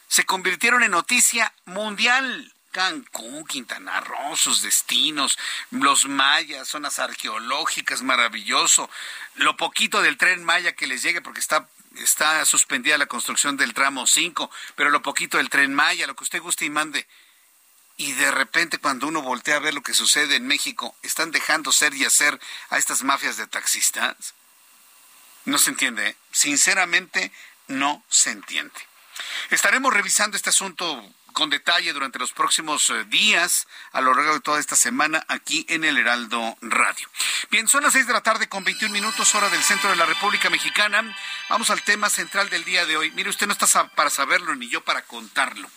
Se 0.07 0.25
convirtieron 0.25 0.83
en 0.83 0.91
noticia 0.91 1.53
mundial. 1.65 2.53
Cancún, 2.71 3.45
Quintana 3.45 3.99
Roo, 3.99 4.35
sus 4.35 4.61
destinos, 4.61 5.39
los 5.71 6.05
mayas, 6.05 6.67
zonas 6.67 6.99
arqueológicas, 6.99 8.03
maravilloso. 8.03 8.89
Lo 9.35 9.57
poquito 9.57 10.01
del 10.01 10.17
tren 10.17 10.43
maya 10.43 10.73
que 10.73 10.85
les 10.85 11.01
llegue, 11.01 11.21
porque 11.21 11.39
está, 11.39 11.67
está 12.03 12.43
suspendida 12.45 12.97
la 12.97 13.05
construcción 13.05 13.57
del 13.57 13.73
tramo 13.73 14.07
5, 14.07 14.49
pero 14.75 14.89
lo 14.89 15.01
poquito 15.01 15.37
del 15.37 15.49
tren 15.49 15.73
maya, 15.73 16.07
lo 16.07 16.15
que 16.15 16.23
usted 16.23 16.41
guste 16.41 16.65
y 16.65 16.69
mande. 16.69 17.07
Y 17.97 18.13
de 18.13 18.31
repente 18.31 18.77
cuando 18.77 19.07
uno 19.07 19.21
voltea 19.21 19.57
a 19.57 19.59
ver 19.59 19.73
lo 19.73 19.81
que 19.81 19.93
sucede 19.93 20.35
en 20.35 20.47
México, 20.47 20.95
están 21.01 21.31
dejando 21.31 21.71
ser 21.71 21.93
y 21.93 22.05
hacer 22.05 22.39
a 22.69 22.77
estas 22.77 23.03
mafias 23.03 23.37
de 23.37 23.47
taxistas. 23.47 24.33
No 25.45 25.57
se 25.57 25.71
entiende, 25.71 26.09
¿eh? 26.09 26.15
sinceramente 26.31 27.31
no 27.67 28.03
se 28.09 28.31
entiende. 28.31 28.79
Estaremos 29.49 29.93
revisando 29.93 30.37
este 30.37 30.49
asunto 30.49 31.13
con 31.39 31.49
detalle 31.49 31.93
durante 31.93 32.19
los 32.19 32.33
próximos 32.33 32.89
eh, 32.89 33.05
días 33.05 33.65
a 33.93 34.01
lo 34.01 34.13
largo 34.13 34.33
de 34.33 34.39
toda 34.41 34.59
esta 34.59 34.75
semana 34.75 35.23
aquí 35.29 35.65
en 35.69 35.85
el 35.85 35.97
Heraldo 35.97 36.57
Radio. 36.59 37.09
Bien, 37.49 37.65
son 37.65 37.81
las 37.81 37.93
seis 37.93 38.05
de 38.05 38.11
la 38.11 38.19
tarde 38.19 38.49
con 38.49 38.65
21 38.65 38.91
minutos 38.91 39.33
hora 39.35 39.49
del 39.49 39.63
centro 39.63 39.89
de 39.89 39.95
la 39.95 40.05
República 40.05 40.49
Mexicana. 40.49 41.15
Vamos 41.47 41.69
al 41.69 41.81
tema 41.83 42.09
central 42.09 42.49
del 42.49 42.65
día 42.65 42.85
de 42.85 42.97
hoy. 42.97 43.11
Mire, 43.11 43.29
usted 43.29 43.47
no 43.47 43.53
está 43.53 43.87
para 43.95 44.09
saberlo 44.09 44.53
ni 44.53 44.67
yo 44.67 44.81
para 44.83 45.03
contarlo. 45.03 45.71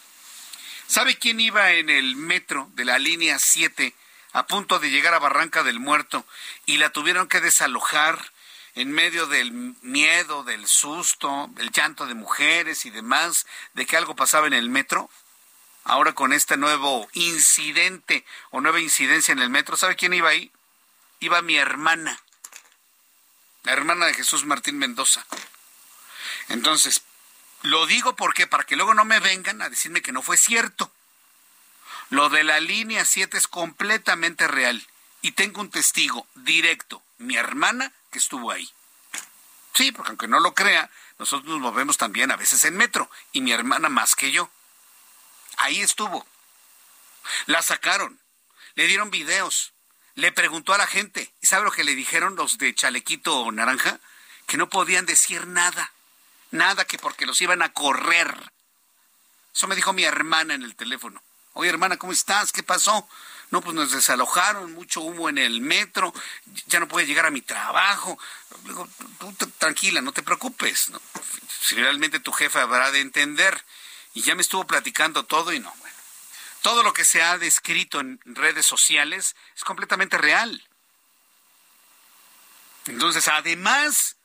¿Sabe 0.89 1.17
quién 1.17 1.39
iba 1.39 1.71
en 1.71 1.91
el 1.91 2.17
metro 2.17 2.69
de 2.75 2.85
la 2.85 2.99
línea 2.99 3.39
7 3.39 3.95
a 4.33 4.49
punto 4.49 4.81
de 4.81 4.91
llegar 4.91 5.15
a 5.15 5.21
Barranca 5.21 5.63
del 5.63 5.79
Muerto 5.79 6.27
y 6.67 6.79
la 6.79 6.91
tuvieron 6.91 7.29
que 7.29 7.41
desalojar 7.41 8.19
en 8.75 8.91
medio 8.91 9.29
del 9.29 9.53
miedo, 9.83 10.43
del 10.43 10.67
susto, 10.67 11.49
del 11.53 11.71
llanto 11.71 12.07
de 12.07 12.15
mujeres 12.15 12.85
y 12.85 12.91
demás, 12.91 13.47
de 13.75 13.87
que 13.87 13.97
algo 13.97 14.17
pasaba 14.17 14.49
en 14.49 14.55
el 14.55 14.69
metro? 14.69 15.09
Ahora 15.85 16.15
con 16.15 16.33
este 16.33 16.57
nuevo 16.57 17.09
incidente 17.13 18.25
o 18.51 18.61
nueva 18.61 18.81
incidencia 18.81 19.33
en 19.33 19.39
el 19.39 19.51
metro, 19.51 19.77
¿sabe 19.77 19.97
quién 19.97 20.15
iba 20.15 20.29
ahí? 20.29 20.53
Iba 21.21 21.43
mi 21.43 21.57
hermana, 21.57 22.21
la 23.63 23.73
hermana 23.73 24.07
de 24.07 24.15
Jesús 24.15 24.45
Martín 24.45 24.79
Mendoza. 24.79 25.25
Entonces, 26.49 27.03
lo 27.63 27.87
digo 27.87 28.17
porque 28.17 28.47
para 28.47 28.65
que 28.65 28.77
luego 28.77 28.95
no 28.95 29.05
me 29.05 29.21
vengan 29.21 29.63
a 29.63 29.69
decirme 29.69 30.03
que 30.03 30.13
no 30.13 30.23
fue 30.23 30.37
cierto. 30.37 30.91
Lo 32.11 32.29
de 32.29 32.45
la 32.45 32.61
línea 32.61 33.05
7 33.05 33.39
es 33.39 33.47
completamente 33.47 34.49
real 34.49 34.87
y 35.23 35.33
tengo 35.33 35.61
un 35.61 35.71
testigo 35.71 36.27
directo, 36.35 37.03
mi 37.19 37.37
hermana 37.37 37.93
que 38.11 38.19
estuvo 38.19 38.51
ahí. 38.51 38.71
Sí, 39.75 39.93
porque 39.93 40.11
aunque 40.11 40.29
no 40.29 40.41
lo 40.41 40.55
crea, 40.55 40.91
nosotros 41.19 41.49
nos 41.49 41.61
movemos 41.61 41.97
también 41.97 42.31
a 42.31 42.37
veces 42.37 42.65
en 42.65 42.77
metro 42.77 43.09
y 43.33 43.41
mi 43.41 43.53
hermana 43.53 43.89
más 43.89 44.15
que 44.15 44.33
yo. 44.33 44.51
Ahí 45.59 45.81
estuvo. 45.81 46.27
La 47.47 47.63
sacaron, 47.63 48.21
le 48.75 48.87
dieron 48.87 49.11
videos, 49.11 49.73
le 50.15 50.33
preguntó 50.33 50.75
a 50.75 50.79
la 50.79 50.87
gente. 50.87 51.33
¿Y 51.41 51.47
sabe 51.47 51.65
lo 51.65 51.73
que 51.73 51.85
le 51.85 51.95
dijeron 51.95 52.37
los 52.37 52.59
de 52.59 52.75
chalequito 52.75 53.51
naranja? 53.53 54.01
Que 54.47 54.57
no 54.57 54.69
podían 54.69 55.07
decir 55.07 55.47
nada. 55.47 55.93
Nada 56.51 56.85
que 56.85 56.99
porque 56.99 57.27
los 57.27 57.41
iban 57.41 57.63
a 57.63 57.73
correr. 57.73 58.53
Eso 59.55 59.67
me 59.69 59.77
dijo 59.77 59.93
mi 59.93 60.05
hermana 60.05 60.55
en 60.55 60.63
el 60.63 60.75
teléfono. 60.75 61.23
Oye, 61.55 61.71
hermana, 61.71 61.97
¿cómo 61.97 62.13
estás? 62.13 62.53
¿Qué 62.53 62.63
pasó? 62.63 63.09
No, 63.51 63.61
pues 63.61 63.75
nos 63.75 63.93
desalojaron, 63.93 64.73
mucho 64.73 65.03
humo 65.03 65.29
en 65.29 65.37
el 65.37 65.61
metro, 65.61 66.15
ya 66.67 66.81
no 66.81 66.89
puede 66.89 67.07
llegar 67.07 67.27
a 67.27 67.31
mi 67.31 67.43
trabajo. 67.43 68.19
Digo, 68.65 68.89
tú, 69.19 69.35
tranquila, 69.59 70.01
no 70.01 70.13
te 70.13 70.23
preocupes. 70.23 70.91
Si 71.61 71.75
realmente 71.75 72.19
tu 72.19 72.33
jefe 72.33 72.59
habrá 72.59 72.91
de 72.91 73.01
entender 73.01 73.63
y 74.15 74.23
ya 74.23 74.35
me 74.35 74.43
estuvo 74.43 74.67
platicando 74.67 75.25
todo 75.25 75.53
y 75.53 75.61
no, 75.61 75.73
bueno. 75.79 75.97
Todo 76.63 76.83
lo 76.85 76.93
que 76.93 77.05
se 77.05 77.23
ha 77.23 77.39
descrito 77.39 77.99
en 77.99 78.21
redes 78.25 78.67
sociales 78.67 79.35
es 79.57 79.65
completamente 79.65 80.17
real. 80.17 80.65
Entonces, 82.87 83.27
además, 83.27 84.17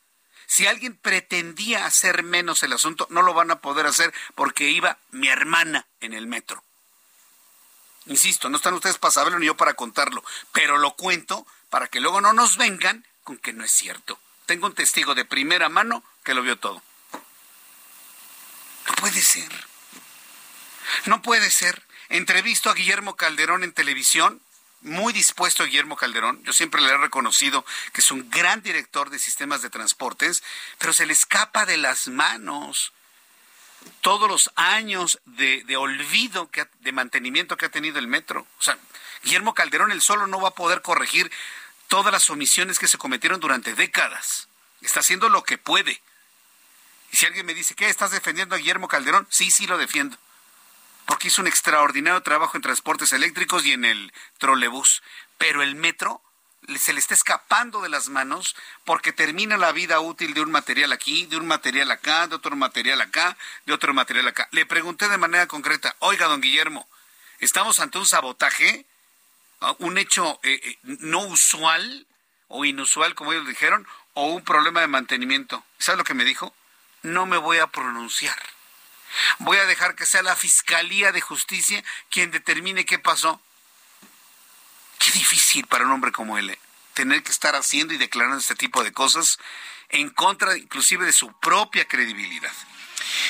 si 0.45 0.67
alguien 0.67 0.95
pretendía 0.95 1.86
hacer 1.86 2.23
menos 2.23 2.63
el 2.63 2.73
asunto, 2.73 3.08
no 3.10 3.21
lo 3.21 3.34
van 3.34 3.52
a 3.52 3.60
poder 3.60 3.86
hacer 3.88 4.13
porque 4.36 4.69
iba 4.69 4.97
mi 5.12 5.28
hermana 5.28 5.88
en 6.00 6.13
el 6.13 6.28
metro. 6.28 6.63
Insisto, 8.06 8.50
no 8.50 8.58
están 8.58 8.73
ustedes 8.73 8.97
para 8.97 9.12
saberlo 9.12 9.39
ni 9.39 9.47
yo 9.47 9.58
para 9.58 9.73
contarlo, 9.73 10.23
pero 10.54 10.78
lo 10.78 10.95
cuento 10.95 11.45
para 11.69 11.88
que 11.88 12.00
luego 12.00 12.21
no 12.21 12.34
nos 12.34 12.58
vengan 12.58 13.06
con 13.23 13.38
que 13.38 13.52
no 13.52 13.65
es 13.65 13.71
cierto. 13.71 14.19
Tengo 14.45 14.67
un 14.67 14.73
testigo 14.73 15.13
de 15.13 15.26
primera 15.26 15.67
mano 15.69 16.04
que 16.23 16.34
lo 16.34 16.41
vio 16.41 16.58
todo. 16.58 16.82
No 18.88 18.93
puede 18.95 19.21
ser. 19.21 19.52
No 21.06 21.21
puede 21.21 21.50
ser. 21.52 21.84
Entrevisto 22.10 22.69
a 22.69 22.73
Guillermo 22.73 23.15
Calderón 23.15 23.63
en 23.63 23.73
televisión, 23.73 24.41
muy 24.82 25.12
dispuesto 25.12 25.65
Guillermo 25.65 25.97
Calderón. 25.97 26.41
Yo 26.43 26.54
siempre 26.54 26.82
le 26.82 26.89
he 26.89 26.97
reconocido 26.97 27.65
que 27.93 28.02
es 28.02 28.12
un 28.12 28.30
gran 28.30 28.62
director 28.62 29.10
de 29.10 29.19
sistemas 29.19 29.62
de 29.62 29.69
transportes, 29.69 30.43
pero 30.78 30.93
se 30.93 31.06
le 31.06 31.13
escapa 31.13 31.65
de 31.65 31.78
las 31.78 32.08
manos 32.08 32.93
todos 34.02 34.30
los 34.30 34.52
años 34.56 35.19
de, 35.26 35.63
olvido, 35.78 36.50
que, 36.50 36.67
de 36.82 36.91
mantenimiento 36.91 37.58
que 37.58 37.65
ha 37.65 37.69
tenido 37.69 38.00
el 38.00 38.08
metro. 38.08 38.47
O 38.60 38.63
sea, 38.63 38.78
Guillermo 39.23 39.54
Calderón 39.54 39.91
el 39.91 40.02
solo 40.02 40.28
no 40.28 40.39
va 40.41 40.50
a 40.50 40.56
poder 40.56 40.82
corregir 40.82 41.32
todas 41.88 42.12
las 42.12 42.30
omisiones 42.30 42.80
que 42.80 42.88
se 42.88 42.97
cometieron 42.97 43.39
durante 43.39 43.73
décadas. 43.76 44.47
Está 44.82 45.00
haciendo 45.00 45.30
lo 45.30 45.43
que 45.43 45.58
puede. 45.58 46.02
Y 47.12 47.17
si 47.17 47.26
alguien 47.26 47.45
me 47.45 47.54
dice, 47.54 47.76
¿qué? 47.76 47.89
¿Estás 47.89 48.12
defendiendo 48.12 48.56
a 48.56 48.58
Guillermo 48.58 48.88
Calderón? 48.88 49.28
Sí, 49.30 49.52
sí 49.52 49.65
lo 49.67 49.78
defiendo 49.78 50.17
porque 51.08 51.30
hizo 51.30 51.41
un 51.41 51.48
extraordinario 51.48 52.22
trabajo 52.22 52.58
en 52.58 52.62
transportes 52.62 53.13
eléctricos 53.13 53.65
y 53.65 53.72
en 53.72 53.86
el 53.86 54.13
trolebús. 54.38 55.02
Pero 55.38 55.63
el 55.63 55.74
metro 55.74 56.22
se 56.78 56.91
le 56.91 57.00
está 57.00 57.13
escapando 57.13 57.82
de 57.82 57.88
las 57.88 58.10
manos 58.10 58.56
porque 58.84 59.13
termina 59.13 59.58
la 59.58 59.72
vida 59.72 60.02
útil 60.02 60.34
de 60.34 60.41
un 60.41 60.52
material 60.52 60.91
aquí, 60.91 61.26
de 61.26 61.38
un 61.38 61.48
material 61.48 61.89
acá, 61.91 62.28
de 62.28 62.36
otro 62.36 62.58
material 62.58 63.00
acá, 63.00 63.38
de 63.65 63.74
otro 63.74 63.93
material 63.93 64.28
acá. 64.28 64.50
Le 64.52 64.65
pregunté 64.65 65.08
de 65.08 65.17
manera 65.17 65.48
concreta, 65.48 65.96
oiga, 66.00 66.28
don 66.28 66.41
Guillermo, 66.41 66.88
¿estamos 67.39 67.80
ante 67.80 67.98
un 67.98 68.06
sabotaje? 68.06 68.86
¿Un 69.80 69.98
hecho 69.98 70.41
eh, 70.43 70.60
eh, 70.62 70.78
no 70.84 71.22
usual 71.22 72.06
o 72.50 72.65
inusual, 72.65 73.15
como 73.15 73.32
ellos 73.32 73.48
dijeron, 73.48 73.88
o 74.13 74.28
un 74.28 74.43
problema 74.43 74.82
de 74.82 74.88
mantenimiento? 74.88 75.63
¿Sabe 75.80 76.00
lo 76.00 76.04
que 76.04 76.13
me 76.13 76.26
dijo? 76.26 76.54
No 77.02 77.26
me 77.26 77.38
voy 77.38 77.60
a 77.60 77.67
pronunciar. 77.67 78.57
Voy 79.39 79.58
a 79.58 79.65
dejar 79.65 79.96
que 79.96 80.06
sea 80.06 80.22
la 80.22 80.36
Fiscalía 80.36 81.12
de 81.12 81.22
Justicia 81.22 81.84
quien 82.10 82.32
determine 82.32 82.86
qué 82.86 83.00
pasó. 83.00 83.41
Qué 85.00 85.12
difícil 85.12 85.67
para 85.67 85.86
un 85.86 85.91
hombre 85.91 86.12
como 86.12 86.38
él, 86.38 86.50
¿eh? 86.50 86.60
tener 86.93 87.22
que 87.22 87.32
estar 87.32 87.56
haciendo 87.56 87.93
y 87.93 87.98
declarando 87.98 88.39
este 88.39 88.56
tipo 88.56 88.84
de 88.84 88.91
cosas 88.91 89.38
en 89.89 90.10
contra 90.10 90.58
inclusive 90.58 91.06
de 91.06 91.13
su 91.13 91.32
propia 91.39 91.88
credibilidad. 91.88 92.52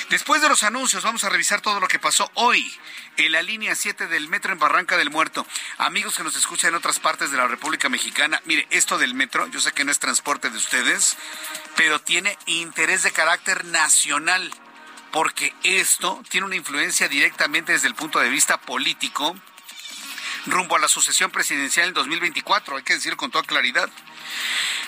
Después 0.08 0.40
de 0.40 0.48
los 0.48 0.62
anuncios, 0.62 1.04
vamos 1.04 1.22
a 1.24 1.28
revisar 1.28 1.60
todo 1.60 1.78
lo 1.78 1.86
que 1.86 1.98
pasó 1.98 2.30
hoy 2.34 2.72
en 3.18 3.32
la 3.32 3.42
línea 3.42 3.74
7 3.74 4.06
del 4.06 4.28
metro 4.28 4.52
en 4.52 4.58
Barranca 4.58 4.96
del 4.96 5.10
Muerto. 5.10 5.46
Amigos 5.76 6.16
que 6.16 6.24
nos 6.24 6.34
escuchan 6.34 6.70
en 6.70 6.76
otras 6.76 6.98
partes 6.98 7.30
de 7.30 7.36
la 7.36 7.46
República 7.46 7.90
Mexicana, 7.90 8.40
mire, 8.46 8.66
esto 8.70 8.96
del 8.96 9.14
metro, 9.14 9.46
yo 9.48 9.60
sé 9.60 9.72
que 9.72 9.84
no 9.84 9.92
es 9.92 9.98
transporte 9.98 10.48
de 10.48 10.56
ustedes, 10.56 11.18
pero 11.76 12.00
tiene 12.00 12.38
interés 12.46 13.02
de 13.02 13.12
carácter 13.12 13.66
nacional 13.66 14.50
porque 15.12 15.54
esto 15.62 16.22
tiene 16.28 16.46
una 16.46 16.56
influencia 16.56 17.08
directamente 17.08 17.72
desde 17.72 17.88
el 17.88 17.94
punto 17.94 18.18
de 18.18 18.28
vista 18.28 18.60
político 18.60 19.34
rumbo 20.46 20.76
a 20.76 20.78
la 20.78 20.88
sucesión 20.88 21.30
presidencial 21.30 21.88
en 21.88 21.94
2024, 21.94 22.76
hay 22.76 22.82
que 22.82 22.94
decir 22.94 23.16
con 23.16 23.30
toda 23.30 23.44
claridad. 23.44 23.88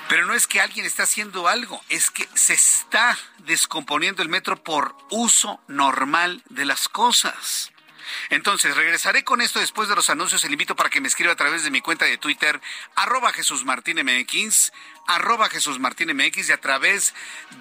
Pero 0.09 0.27
no 0.27 0.35
es 0.35 0.47
que 0.47 0.61
alguien 0.61 0.87
esté 0.87 1.03
haciendo 1.03 1.49
algo, 1.49 1.83
es 1.89 2.11
que 2.11 2.29
se 2.35 2.55
está 2.55 3.17
descomponiendo 3.39 4.23
el 4.23 4.29
metro 4.29 4.63
por 4.63 4.97
uso 5.11 5.61
normal 5.69 6.43
de 6.49 6.65
las 6.65 6.89
cosas. 6.89 7.71
Entonces, 8.29 8.77
regresaré 8.77 9.23
con 9.23 9.41
esto 9.41 9.61
después 9.61 9.89
de 9.89 9.95
los 9.95 10.11
anuncios. 10.11 10.45
El 10.45 10.53
invito 10.53 10.75
para 10.75 10.91
que 10.91 11.01
me 11.01 11.07
escriba 11.07 11.33
a 11.33 11.37
través 11.37 11.63
de 11.63 11.71
mi 11.71 11.81
cuenta 11.81 12.07
de 12.07 12.19
Twitter, 12.19 12.61
arroba 12.97 13.33
Jesús 13.33 13.65
arroba 15.07 15.49
Jesús 15.49 15.79
y 15.79 16.53
a 16.53 16.61
través 16.61 17.15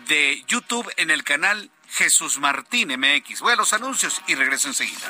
de 0.08 0.44
YouTube 0.48 0.92
en 0.98 1.12
el 1.12 1.24
canal 1.24 1.70
Jesús 1.92 2.40
Martín 2.40 2.90
MX. 2.98 3.42
Voy 3.42 3.54
a 3.54 3.56
los 3.56 3.74
anuncios 3.74 4.22
y 4.28 4.36
regreso 4.36 4.68
enseguida. 4.68 5.10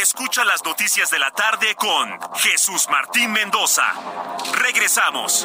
Escucha 0.00 0.44
las 0.44 0.64
noticias 0.64 1.10
de 1.10 1.18
la 1.18 1.30
tarde 1.30 1.74
con 1.74 2.18
Jesús 2.36 2.86
Martín 2.90 3.32
Mendoza. 3.32 3.92
Regresamos. 4.54 5.44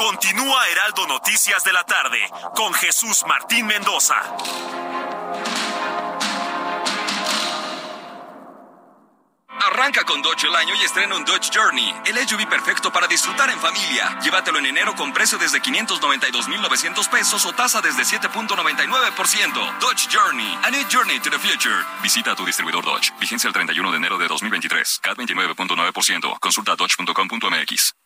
Continúa 0.00 0.66
Heraldo 0.68 1.06
Noticias 1.06 1.62
de 1.62 1.74
la 1.74 1.84
tarde 1.84 2.18
con 2.56 2.72
Jesús 2.72 3.22
Martín 3.28 3.66
Mendoza. 3.66 4.14
Arranca 9.60 10.04
con 10.04 10.22
Dodge 10.22 10.44
el 10.44 10.56
año 10.56 10.74
y 10.74 10.84
estrena 10.84 11.16
un 11.16 11.26
Dodge 11.26 11.50
Journey, 11.52 11.94
el 12.06 12.16
SUV 12.26 12.48
perfecto 12.48 12.90
para 12.90 13.06
disfrutar 13.08 13.50
en 13.50 13.60
familia. 13.60 14.18
Llévatelo 14.22 14.58
en 14.58 14.66
enero 14.66 14.94
con 14.96 15.12
precio 15.12 15.36
desde 15.36 15.60
592,900 15.60 17.08
pesos 17.08 17.44
o 17.44 17.52
tasa 17.52 17.82
desde 17.82 18.02
7.99%. 18.04 19.78
Dodge 19.80 20.08
Journey, 20.10 20.58
a 20.64 20.70
new 20.70 20.86
journey 20.90 21.20
to 21.20 21.28
the 21.28 21.38
future. 21.38 21.84
Visita 22.02 22.34
tu 22.34 22.46
distribuidor 22.46 22.82
Dodge. 22.82 23.12
Vigencia 23.20 23.48
el 23.48 23.52
31 23.52 23.90
de 23.90 23.96
enero 23.98 24.16
de 24.16 24.28
2023. 24.28 25.00
CAT 25.02 25.18
29.9%. 25.18 26.38
Consulta 26.40 26.74
dodge.com.mx. 26.74 27.99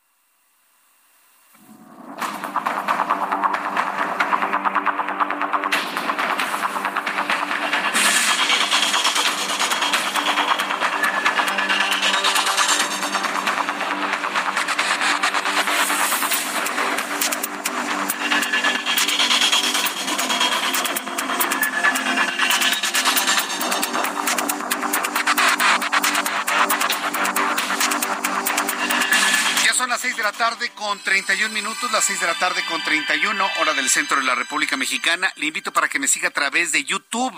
con 30.84 31.02
31 31.02 31.54
minutos, 31.54 31.90
las 31.92 32.04
6 32.04 32.20
de 32.20 32.26
la 32.26 32.38
tarde 32.38 32.62
con 32.66 32.82
31, 32.84 33.48
hora 33.58 33.72
del 33.72 33.88
centro 33.88 34.18
de 34.18 34.24
la 34.24 34.34
República 34.34 34.76
Mexicana. 34.76 35.32
Le 35.36 35.46
invito 35.46 35.72
para 35.72 35.88
que 35.88 35.98
me 35.98 36.08
siga 36.08 36.28
a 36.28 36.30
través 36.30 36.72
de 36.72 36.84
YouTube. 36.84 37.34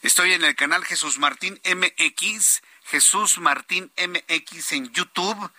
Estoy 0.00 0.32
en 0.32 0.42
el 0.42 0.56
canal 0.56 0.86
Jesús 0.86 1.18
Martín 1.18 1.60
MX, 1.66 2.62
Jesús 2.84 3.36
Martín 3.40 3.92
MX 3.98 4.72
en 4.72 4.90
YouTube 4.90 5.50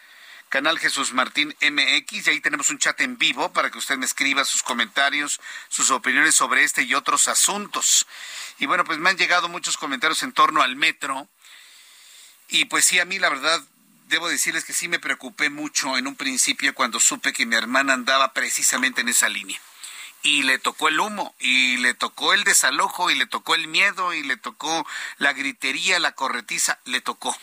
canal 0.49 0.79
Jesús 0.79 1.13
Martín 1.13 1.55
MX 1.61 2.25
y 2.25 2.29
ahí 2.31 2.41
tenemos 2.41 2.71
un 2.71 2.79
chat 2.79 2.99
en 3.01 3.19
vivo 3.19 3.53
para 3.53 3.69
que 3.69 3.77
usted 3.77 3.97
me 3.97 4.07
escriba 4.07 4.43
sus 4.43 4.63
comentarios, 4.63 5.39
sus 5.67 5.91
opiniones 5.91 6.33
sobre 6.33 6.63
este 6.63 6.81
y 6.81 6.95
otros 6.95 7.27
asuntos. 7.27 8.07
Y 8.57 8.65
bueno, 8.65 8.83
pues 8.85 8.97
me 8.97 9.11
han 9.11 9.17
llegado 9.17 9.49
muchos 9.49 9.77
comentarios 9.77 10.23
en 10.23 10.31
torno 10.31 10.63
al 10.63 10.75
metro. 10.75 11.27
Y 12.47 12.65
pues 12.65 12.85
sí, 12.85 12.97
a 12.99 13.05
mí 13.05 13.19
la 13.19 13.29
verdad 13.29 13.61
debo 14.09 14.27
decirles 14.27 14.65
que 14.65 14.73
sí 14.73 14.87
me 14.87 14.99
preocupé 14.99 15.49
mucho 15.51 15.95
en 15.97 16.07
un 16.07 16.15
principio 16.15 16.73
cuando 16.73 16.99
supe 16.99 17.31
que 17.31 17.45
mi 17.45 17.55
hermana 17.55 17.93
andaba 17.93 18.33
precisamente 18.33 19.01
en 19.01 19.09
esa 19.09 19.29
línea. 19.29 19.61
Y 20.23 20.43
le 20.43 20.57
tocó 20.57 20.89
el 20.89 20.99
humo, 20.99 21.33
y 21.39 21.77
le 21.77 21.93
tocó 21.93 22.33
el 22.33 22.43
desalojo, 22.43 23.09
y 23.11 23.15
le 23.15 23.27
tocó 23.27 23.55
el 23.55 23.67
miedo, 23.67 24.13
y 24.13 24.23
le 24.23 24.35
tocó 24.35 24.85
la 25.17 25.31
gritería, 25.31 25.99
la 25.99 26.13
corretiza, 26.13 26.79
le 26.85 27.01
tocó, 27.01 27.37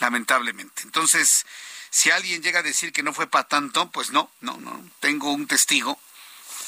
lamentablemente. 0.00 0.82
Entonces, 0.82 1.46
si 1.90 2.10
alguien 2.10 2.42
llega 2.42 2.60
a 2.60 2.64
decir 2.64 2.92
que 2.92 3.04
no 3.04 3.12
fue 3.12 3.28
para 3.28 3.46
tanto, 3.46 3.90
pues 3.90 4.10
no, 4.10 4.30
no, 4.40 4.56
no. 4.56 4.82
Tengo 4.98 5.30
un 5.30 5.46
testigo 5.46 6.00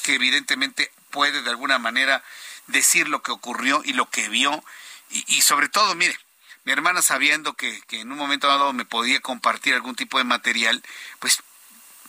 que 0.03 0.13
evidentemente 0.15 0.91
puede 1.09 1.41
de 1.41 1.49
alguna 1.49 1.79
manera 1.79 2.23
decir 2.67 3.09
lo 3.09 3.23
que 3.23 3.31
ocurrió 3.31 3.81
y 3.83 3.93
lo 3.93 4.09
que 4.09 4.29
vio, 4.29 4.63
y, 5.09 5.25
y 5.35 5.41
sobre 5.41 5.67
todo, 5.67 5.95
mire, 5.95 6.17
mi 6.69 6.73
hermana 6.73 7.01
sabiendo 7.01 7.55
que, 7.55 7.81
en 7.93 8.11
un 8.11 8.17
momento 8.19 8.45
dado 8.45 8.73
me 8.73 8.85
podía 8.85 9.19
compartir 9.21 9.73
algún 9.73 9.95
tipo 9.95 10.19
de 10.19 10.23
material, 10.23 10.83
pues 11.17 11.41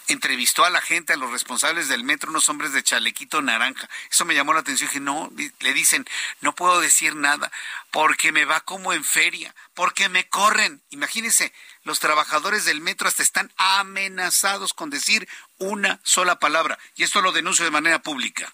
entrevistó 0.07 0.67
a 0.67 0.71
la 0.71 0.83
gente, 0.83 1.15
a 1.15 1.17
los 1.17 1.31
responsables 1.31 1.89
del 1.89 2.05
metro, 2.05 2.29
unos 2.29 2.47
hombres 2.51 2.75
de 2.75 2.83
chalequito 2.83 3.41
naranja. 3.41 3.89
Eso 4.11 4.27
me 4.27 4.35
llamó 4.35 4.53
la 4.53 4.61
atención. 4.61 4.91
Dije, 4.91 5.01
no, 5.01 5.33
le 5.61 5.73
dicen, 5.73 6.07
no 6.43 6.55
puedo 6.55 6.79
decir 6.79 7.17
nada, 7.17 7.51
porque 7.91 8.33
me 8.33 8.45
va 8.45 8.61
como 8.61 8.93
en 8.93 9.03
feria, 9.03 9.55
porque 9.73 10.11
me 10.11 10.29
corren. 10.29 10.83
Imagínense, 10.91 11.55
los 11.85 11.99
trabajadores 11.99 12.67
del 12.67 12.83
metro 12.83 13.09
hasta 13.09 13.23
están 13.23 13.51
amenazados 13.57 14.75
con 14.75 14.91
decir 14.91 15.27
una 15.57 16.01
sola 16.03 16.39
palabra. 16.39 16.79
Y 16.97 17.05
esto 17.05 17.23
lo 17.23 17.33
denuncio 17.33 17.65
de 17.65 17.71
manera 17.71 18.03
pública. 18.03 18.53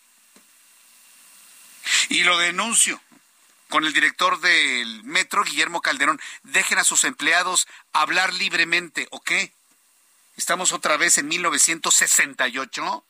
Y 2.11 2.23
lo 2.23 2.39
denuncio 2.39 3.01
con 3.69 3.85
el 3.85 3.93
director 3.93 4.41
del 4.41 5.03
metro, 5.05 5.45
Guillermo 5.45 5.81
Calderón. 5.81 6.21
Dejen 6.43 6.79
a 6.79 6.85
sus 6.85 7.05
empleados 7.05 7.67
hablar 7.93 8.33
libremente, 8.35 9.09
¿o 9.11 9.21
qué? 9.21 9.53
Estamos 10.37 10.73
otra 10.73 10.97
vez 10.97 11.19
en 11.19 11.29
1968. 11.29 13.05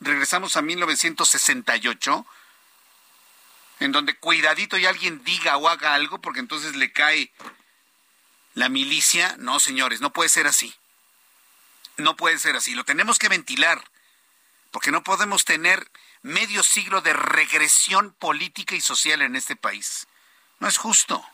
Regresamos 0.00 0.56
a 0.56 0.62
1968, 0.62 2.26
en 3.80 3.92
donde 3.92 4.16
cuidadito 4.16 4.76
y 4.76 4.86
alguien 4.86 5.22
diga 5.24 5.56
o 5.56 5.68
haga 5.68 5.94
algo, 5.94 6.20
porque 6.20 6.40
entonces 6.40 6.74
le 6.74 6.92
cae 6.92 7.32
la 8.54 8.68
milicia. 8.68 9.36
No, 9.38 9.60
señores, 9.60 10.00
no 10.00 10.12
puede 10.12 10.28
ser 10.28 10.46
así. 10.46 10.74
No 11.96 12.16
puede 12.16 12.38
ser 12.38 12.56
así. 12.56 12.74
Lo 12.74 12.84
tenemos 12.84 13.18
que 13.18 13.28
ventilar, 13.28 13.82
porque 14.70 14.90
no 14.90 15.02
podemos 15.02 15.44
tener 15.44 15.90
medio 16.22 16.62
siglo 16.62 17.00
de 17.00 17.12
regresión 17.12 18.12
política 18.12 18.74
y 18.74 18.80
social 18.80 19.22
en 19.22 19.36
este 19.36 19.56
país. 19.56 20.06
No 20.58 20.68
es 20.68 20.76
justo. 20.76 21.24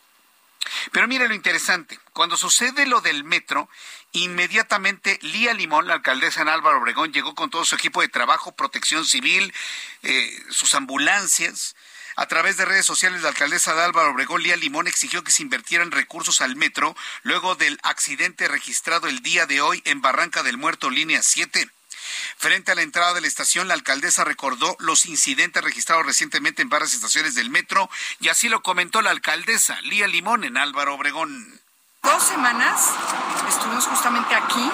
Pero 0.92 1.06
mire 1.06 1.28
lo 1.28 1.34
interesante, 1.34 1.98
cuando 2.12 2.36
sucede 2.36 2.86
lo 2.86 3.00
del 3.00 3.24
metro, 3.24 3.68
inmediatamente 4.12 5.18
Lía 5.22 5.54
Limón, 5.54 5.86
la 5.86 5.94
alcaldesa 5.94 6.42
en 6.42 6.48
Álvaro 6.48 6.78
Obregón, 6.78 7.12
llegó 7.12 7.34
con 7.34 7.50
todo 7.50 7.64
su 7.64 7.74
equipo 7.74 8.00
de 8.00 8.08
trabajo, 8.08 8.54
protección 8.54 9.04
civil, 9.04 9.52
eh, 10.02 10.42
sus 10.50 10.74
ambulancias. 10.74 11.76
A 12.16 12.26
través 12.26 12.56
de 12.56 12.64
redes 12.64 12.86
sociales, 12.86 13.22
la 13.22 13.28
alcaldesa 13.28 13.74
de 13.74 13.82
Álvaro 13.82 14.10
Obregón, 14.10 14.42
Lía 14.42 14.56
Limón, 14.56 14.88
exigió 14.88 15.22
que 15.22 15.30
se 15.30 15.42
invirtieran 15.42 15.90
recursos 15.90 16.40
al 16.40 16.56
metro 16.56 16.96
luego 17.22 17.56
del 17.56 17.78
accidente 17.82 18.48
registrado 18.48 19.06
el 19.06 19.20
día 19.20 19.46
de 19.46 19.60
hoy 19.60 19.82
en 19.84 20.00
Barranca 20.00 20.42
del 20.42 20.56
Muerto, 20.56 20.88
línea 20.88 21.22
7. 21.22 21.68
Frente 22.36 22.72
a 22.72 22.74
la 22.74 22.82
entrada 22.82 23.14
de 23.14 23.20
la 23.20 23.26
estación, 23.26 23.68
la 23.68 23.74
alcaldesa 23.74 24.24
recordó 24.24 24.76
los 24.78 25.06
incidentes 25.06 25.62
registrados 25.62 26.06
recientemente 26.06 26.62
en 26.62 26.68
varias 26.68 26.94
estaciones 26.94 27.34
del 27.34 27.50
metro 27.50 27.88
y 28.20 28.28
así 28.28 28.48
lo 28.48 28.62
comentó 28.62 29.02
la 29.02 29.10
alcaldesa 29.10 29.80
Lía 29.82 30.06
Limón 30.06 30.44
en 30.44 30.56
Álvaro 30.56 30.94
Obregón. 30.94 31.60
Dos 32.02 32.22
semanas 32.22 32.90
estuvimos 33.48 33.86
justamente 33.86 34.34
aquí 34.34 34.70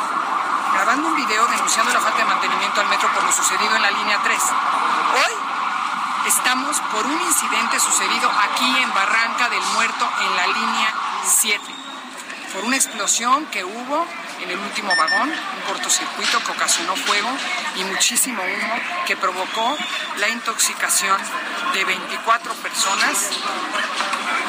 grabando 0.72 1.08
un 1.08 1.16
video 1.16 1.46
denunciando 1.46 1.92
la 1.92 2.00
falta 2.00 2.18
de 2.18 2.24
mantenimiento 2.24 2.80
al 2.80 2.88
metro 2.88 3.12
por 3.12 3.24
lo 3.24 3.32
sucedido 3.32 3.76
en 3.76 3.82
la 3.82 3.90
línea 3.90 4.20
3. 4.22 4.38
Hoy 5.14 6.28
estamos 6.28 6.80
por 6.92 7.06
un 7.06 7.20
incidente 7.20 7.78
sucedido 7.78 8.30
aquí 8.30 8.76
en 8.78 8.92
Barranca 8.94 9.48
del 9.48 9.62
Muerto 9.74 10.10
en 10.20 10.36
la 10.36 10.46
línea 10.46 10.94
7. 11.24 11.91
Por 12.52 12.64
una 12.64 12.76
explosión 12.76 13.46
que 13.46 13.64
hubo 13.64 14.06
en 14.42 14.50
el 14.50 14.58
último 14.58 14.94
vagón, 14.96 15.30
un 15.30 15.62
cortocircuito 15.66 16.38
que 16.44 16.52
ocasionó 16.52 16.94
fuego 16.96 17.28
y 17.76 17.84
muchísimo 17.84 18.42
humo 18.42 18.74
que 19.06 19.16
provocó 19.16 19.76
la 20.18 20.28
intoxicación 20.28 21.16
de 21.72 21.84
24 21.84 22.52
personas, 22.54 23.30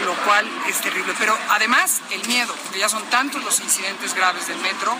lo 0.03 0.13
cual 0.25 0.49
es 0.67 0.81
terrible. 0.81 1.13
Pero 1.17 1.37
además 1.49 2.01
el 2.11 2.27
miedo, 2.27 2.53
porque 2.63 2.79
ya 2.79 2.89
son 2.89 3.03
tantos 3.09 3.43
los 3.43 3.59
incidentes 3.59 4.13
graves 4.13 4.47
del 4.47 4.57
metro 4.57 4.97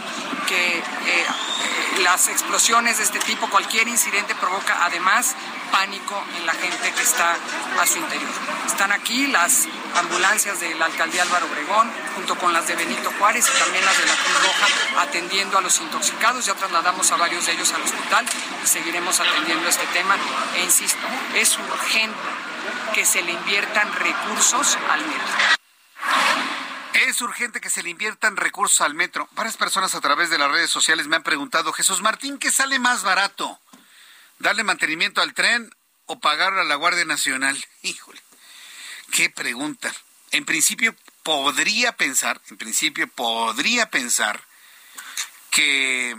que 0.48 0.78
eh, 0.78 0.84
eh, 1.08 2.02
las 2.04 2.28
explosiones 2.28 2.98
de 2.98 3.04
este 3.04 3.20
tipo, 3.20 3.50
cualquier 3.50 3.88
incidente 3.88 4.36
provoca 4.36 4.86
además 4.86 5.36
pánico 5.74 6.24
en 6.38 6.46
la 6.46 6.54
gente 6.54 6.94
que 6.94 7.02
está 7.02 7.36
a 7.82 7.88
su 7.88 7.98
interior. 7.98 8.30
Están 8.68 8.92
aquí 8.92 9.26
las 9.28 9.68
ambulancias 9.96 10.60
de 10.60 10.76
la 10.76 10.86
alcaldía 10.86 11.24
Álvaro 11.24 11.48
Obregón, 11.48 11.92
junto 12.16 12.38
con 12.38 12.54
las 12.54 12.68
de 12.68 12.76
Benito 12.76 13.12
Juárez 13.18 13.50
y 13.50 13.60
también 13.60 13.84
las 13.84 13.98
de 13.98 14.06
la 14.06 14.14
Cruz 14.14 14.44
Roja, 14.44 15.02
atendiendo 15.02 15.58
a 15.58 15.62
los 15.62 15.82
intoxicados. 15.82 16.46
Ya 16.46 16.54
trasladamos 16.54 17.12
a 17.12 17.18
varios 17.18 17.48
de 17.48 17.54
ellos 17.54 17.74
al 17.74 17.82
hospital 17.82 18.24
y 18.64 18.68
seguiremos 18.68 19.20
atendiendo 19.20 19.68
este 19.68 19.88
tema. 19.88 20.16
E 20.56 20.64
insisto, 20.64 21.02
es 21.34 21.58
urgente 21.58 22.20
que 22.94 23.04
se 23.04 23.24
le 23.24 23.32
inviertan 23.32 23.92
recursos 23.94 24.78
al 24.92 25.02
metro. 25.02 25.58
Es 27.08 27.20
urgente 27.22 27.60
que 27.60 27.72
se 27.72 27.82
le 27.82 27.90
inviertan 27.90 28.38
recursos 28.38 28.82
al 28.82 28.94
metro. 28.94 29.28
Varias 29.32 29.58
personas 29.58 29.96
a 29.96 30.02
través 30.02 30.30
de 30.30 30.38
las 30.38 30.52
redes 30.52 30.70
sociales 30.70 31.08
me 31.08 31.16
han 31.16 31.24
preguntado, 31.24 31.74
Jesús 31.74 32.02
Martín, 32.02 32.38
¿qué 32.38 32.52
sale 32.52 32.78
más 32.78 33.02
barato? 33.02 33.60
Darle 34.44 34.64
mantenimiento 34.64 35.22
al 35.22 35.34
tren 35.34 35.74
o 36.06 36.20
pagar 36.20 36.54
a 36.54 36.64
la 36.64 36.76
Guardia 36.76 37.06
Nacional. 37.06 37.58
Híjole, 37.82 38.22
qué 39.12 39.30
pregunta. 39.32 39.92
En 40.32 40.46
principio 40.46 40.96
podría 41.24 41.96
pensar, 41.96 42.40
en 42.50 42.58
principio 42.58 43.08
podría 43.08 43.90
pensar 43.90 44.44
que, 45.50 46.16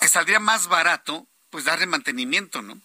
que 0.00 0.08
saldría 0.08 0.40
más 0.40 0.66
barato 0.66 1.26
pues 1.50 1.64
darle 1.64 1.86
mantenimiento, 1.86 2.62
¿no? 2.62 2.80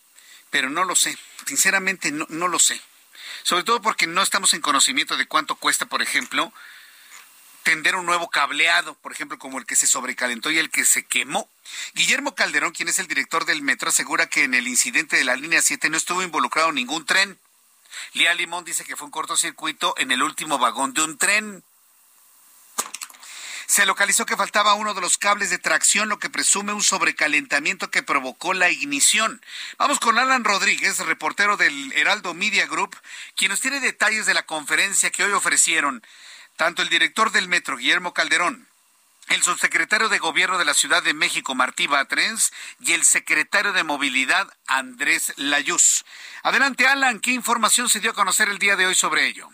Pero 0.50 0.70
no 0.70 0.84
lo 0.84 0.96
sé, 0.96 1.18
sinceramente 1.46 2.12
no 2.12 2.48
lo 2.48 2.60
sé. 2.60 2.82
Sobre 3.44 3.64
todo 3.64 3.82
porque 3.82 4.08
no 4.08 4.22
estamos 4.22 4.54
en 4.54 4.62
conocimiento 4.62 5.18
de 5.18 5.26
cuánto 5.26 5.56
cuesta, 5.56 5.86
por 5.86 6.02
ejemplo, 6.02 6.54
tender 7.64 7.96
un 7.96 8.06
nuevo 8.06 8.30
cableado, 8.30 8.96
por 8.96 9.12
ejemplo, 9.12 9.38
como 9.38 9.58
el 9.58 9.66
que 9.66 9.76
se 9.76 9.88
sobrecalentó 9.88 10.52
y 10.52 10.58
el 10.58 10.70
que 10.70 10.86
se 10.86 11.04
quemó. 11.06 11.50
Guillermo 11.94 12.36
Calderón, 12.36 12.72
quien 12.72 12.90
es 12.90 13.00
el 13.00 13.08
director 13.08 13.46
del 13.46 13.62
metro, 13.62 13.90
asegura 13.90 14.28
que 14.28 14.44
en 14.44 14.54
el 14.54 14.68
incidente 14.68 15.18
de 15.18 15.24
la 15.24 15.36
línea 15.36 15.62
7 15.62 15.90
no 15.90 15.98
estuvo 15.98 16.22
involucrado 16.24 16.72
ningún 16.72 17.06
tren. 17.06 17.40
Lía 18.14 18.34
Limón 18.34 18.66
dice 18.66 18.84
que 18.84 18.96
fue 18.96 19.06
un 19.06 19.12
cortocircuito 19.12 19.94
en 19.98 20.12
el 20.12 20.24
último 20.24 20.58
vagón 20.58 20.94
de 20.94 21.04
un 21.04 21.18
tren. 21.18 21.64
Se 23.66 23.86
localizó 23.86 24.26
que 24.26 24.38
faltaba 24.38 24.76
uno 24.76 24.94
de 24.94 25.02
los 25.02 25.18
cables 25.18 25.50
de 25.50 25.58
tracción, 25.58 26.08
lo 26.08 26.20
que 26.20 26.30
presume 26.30 26.72
un 26.72 26.82
sobrecalentamiento 26.82 27.92
que 27.92 28.02
provocó 28.02 28.54
la 28.54 28.70
ignición. 28.70 29.42
Vamos 29.78 30.00
con 30.00 30.18
Alan 30.18 30.46
Rodríguez, 30.46 31.00
reportero 31.00 31.58
del 31.58 31.92
Heraldo 31.92 32.34
Media 32.34 32.66
Group, 32.66 32.96
quien 33.36 33.52
nos 33.52 33.60
tiene 33.60 33.82
detalles 33.82 34.26
de 34.26 34.34
la 34.34 34.46
conferencia 34.46 35.10
que 35.10 35.26
hoy 35.26 35.34
ofrecieron 35.34 36.02
tanto 36.56 36.82
el 36.82 36.90
director 36.90 37.32
del 37.32 37.50
metro, 37.50 37.76
Guillermo 37.76 38.14
Calderón, 38.14 38.67
el 39.30 39.42
subsecretario 39.42 40.10
de 40.10 40.20
Gobierno 40.20 40.58
de 40.58 40.66
la 40.66 40.74
Ciudad 40.74 41.04
de 41.04 41.14
México, 41.14 41.56
Martí 41.56 41.88
Batrens, 41.88 42.54
y 42.80 42.94
el 42.94 43.04
secretario 43.04 43.74
de 43.74 43.84
Movilidad, 43.84 44.48
Andrés 44.68 45.34
Layuz. 45.38 46.06
Adelante, 46.44 46.88
Alan, 46.88 47.20
¿qué 47.20 47.32
información 47.32 47.90
se 47.90 48.00
dio 48.00 48.12
a 48.12 48.16
conocer 48.16 48.50
el 48.50 48.60
día 48.60 48.76
de 48.76 48.86
hoy 48.86 48.96
sobre 48.96 49.28
ello? 49.28 49.50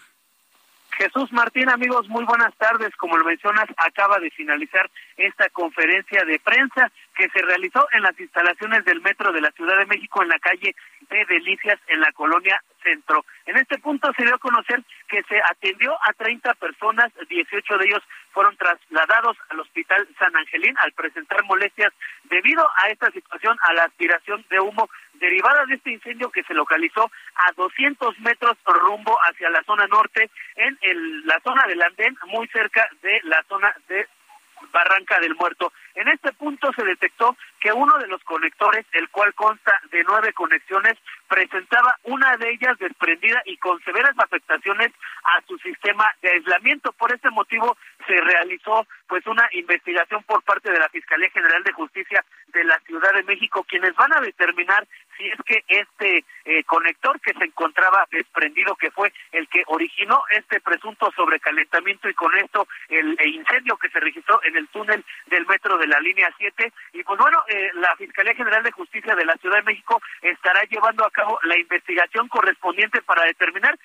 Jesús 0.97 1.31
Martín, 1.33 1.69
amigos, 1.69 2.07
muy 2.07 2.23
buenas 2.23 2.55
tardes. 2.57 2.95
Como 2.97 3.17
lo 3.17 3.25
mencionas, 3.25 3.65
acaba 3.77 4.19
de 4.19 4.29
finalizar 4.31 4.89
esta 5.17 5.49
conferencia 5.49 6.23
de 6.23 6.39
prensa 6.39 6.91
que 7.15 7.29
se 7.29 7.41
realizó 7.41 7.87
en 7.93 8.01
las 8.01 8.19
instalaciones 8.19 8.83
del 8.85 9.01
Metro 9.01 9.31
de 9.31 9.41
la 9.41 9.51
Ciudad 9.51 9.77
de 9.77 9.85
México 9.85 10.21
en 10.21 10.29
la 10.29 10.39
calle 10.39 10.75
de 11.09 11.25
Delicias 11.25 11.79
en 11.87 11.99
la 11.99 12.11
colonia 12.11 12.61
Centro. 12.83 13.25
En 13.45 13.55
este 13.57 13.77
punto 13.77 14.11
se 14.13 14.23
dio 14.23 14.35
a 14.35 14.39
conocer 14.39 14.83
que 15.07 15.23
se 15.23 15.39
atendió 15.49 15.93
a 15.93 16.13
30 16.13 16.53
personas, 16.55 17.11
18 17.29 17.77
de 17.77 17.85
ellos 17.85 18.03
fueron 18.31 18.57
trasladados 18.57 19.37
al 19.49 19.59
Hospital 19.59 20.07
San 20.19 20.35
Angelín 20.35 20.75
al 20.79 20.91
presentar 20.91 21.43
molestias 21.45 21.93
debido 22.25 22.67
a 22.81 22.89
esta 22.89 23.09
situación, 23.11 23.57
a 23.61 23.73
la 23.73 23.83
aspiración 23.83 24.43
de 24.49 24.59
humo 24.59 24.89
derivada 25.13 25.65
de 25.65 25.75
este 25.75 25.91
incendio 25.91 26.29
que 26.31 26.43
se 26.43 26.53
localizó 26.53 27.09
a 27.35 27.51
200 27.55 28.19
metros 28.19 28.57
rumbo 28.65 29.17
hacia 29.29 29.49
la 29.49 29.63
zona 29.63 29.87
norte, 29.87 30.29
en 30.55 30.77
la 31.25 31.39
zona 31.41 31.63
del 31.67 31.81
andén, 31.81 32.17
muy 32.27 32.47
cerca 32.47 32.89
de 33.01 33.21
la 33.23 33.43
zona 33.43 33.73
de 33.87 34.07
Barranca 34.71 35.19
del 35.19 35.35
Muerto. 35.35 35.71
En 35.95 36.07
este 36.07 36.31
punto 36.33 36.71
se 36.73 36.83
detectó 36.83 37.37
que 37.59 37.71
uno 37.71 37.97
de 37.99 38.07
los 38.07 38.23
conectores, 38.23 38.85
el 38.93 39.09
cual 39.09 39.33
consta 39.33 39.79
de 39.91 40.03
nueve 40.03 40.33
conexiones, 40.33 40.97
presentaba 41.27 41.97
una 42.03 42.35
de 42.37 42.51
ellas 42.51 42.77
desprendida 42.79 43.41
y 43.45 43.57
con 43.57 43.81
severas 43.83 44.13
afectaciones 44.17 44.91
a 45.23 45.41
su 45.47 45.57
sistema 45.59 46.05
de 46.21 46.31
aislamiento. 46.31 46.91
Por 46.93 47.13
este 47.13 47.29
motivo 47.29 47.77
se 48.07 48.19
realizó 48.21 48.85
pues 49.07 49.25
una 49.27 49.47
investigación 49.53 50.23
por 50.23 50.43
parte 50.43 50.71
de 50.71 50.79
la 50.79 50.89
Fiscalía 50.89 51.29
General 51.29 51.63
de 51.63 51.71
Justicia 51.71 52.23
de 52.47 52.63
la 52.63 52.79
Ciudad 52.79 53.13
de 53.13 53.23
México, 53.23 53.63
quienes 53.63 53.95
van 53.95 54.13
a 54.13 54.21
determinar 54.21 54.87
si 55.17 55.27
es 55.27 55.39
que 55.45 55.63
este 55.67 56.25
eh, 56.45 56.63
conector 56.63 57.19
que 57.19 57.33
se 57.33 57.45
encontraba 57.45 58.07
desprendido, 58.11 58.75
que 58.75 58.91
fue 58.91 59.13
el 59.31 59.47
que 59.47 59.63
originó 59.67 60.23
este 60.31 60.59
presunto 60.59 61.11
sobrecalentamiento 61.15 62.09
y 62.09 62.13
con 62.13 62.35
esto 62.37 62.67
el, 62.89 63.17
incendio 63.25 63.77
que 63.77 63.89
se 63.89 63.99
registró 63.99 64.41
en 64.43 64.57
el 64.57 64.67
túnel 64.69 65.03
del 65.27 65.45
metro 65.45 65.77
de 65.77 65.82
la 65.87 65.99
línea 65.99 66.29
7. 66.37 66.71
Y 66.93 67.03
pues 67.03 67.19
bueno, 67.19 67.43
eh, 67.47 67.71
la 67.75 67.95
Fiscalía 67.95 68.35
General 68.35 68.63
de 68.63 68.71
Justicia 68.71 69.15
de 69.15 69.25
la 69.25 69.35
Ciudad 69.37 69.57
de 69.57 69.63
México 69.63 70.01
estará 70.21 70.63
llevando 70.63 71.05
a 71.05 71.11
cabo 71.11 71.39
la 71.43 71.57
investigación 71.57 72.27
correspondiente 72.27 73.01
para 73.01 73.23
determinar 73.23 73.77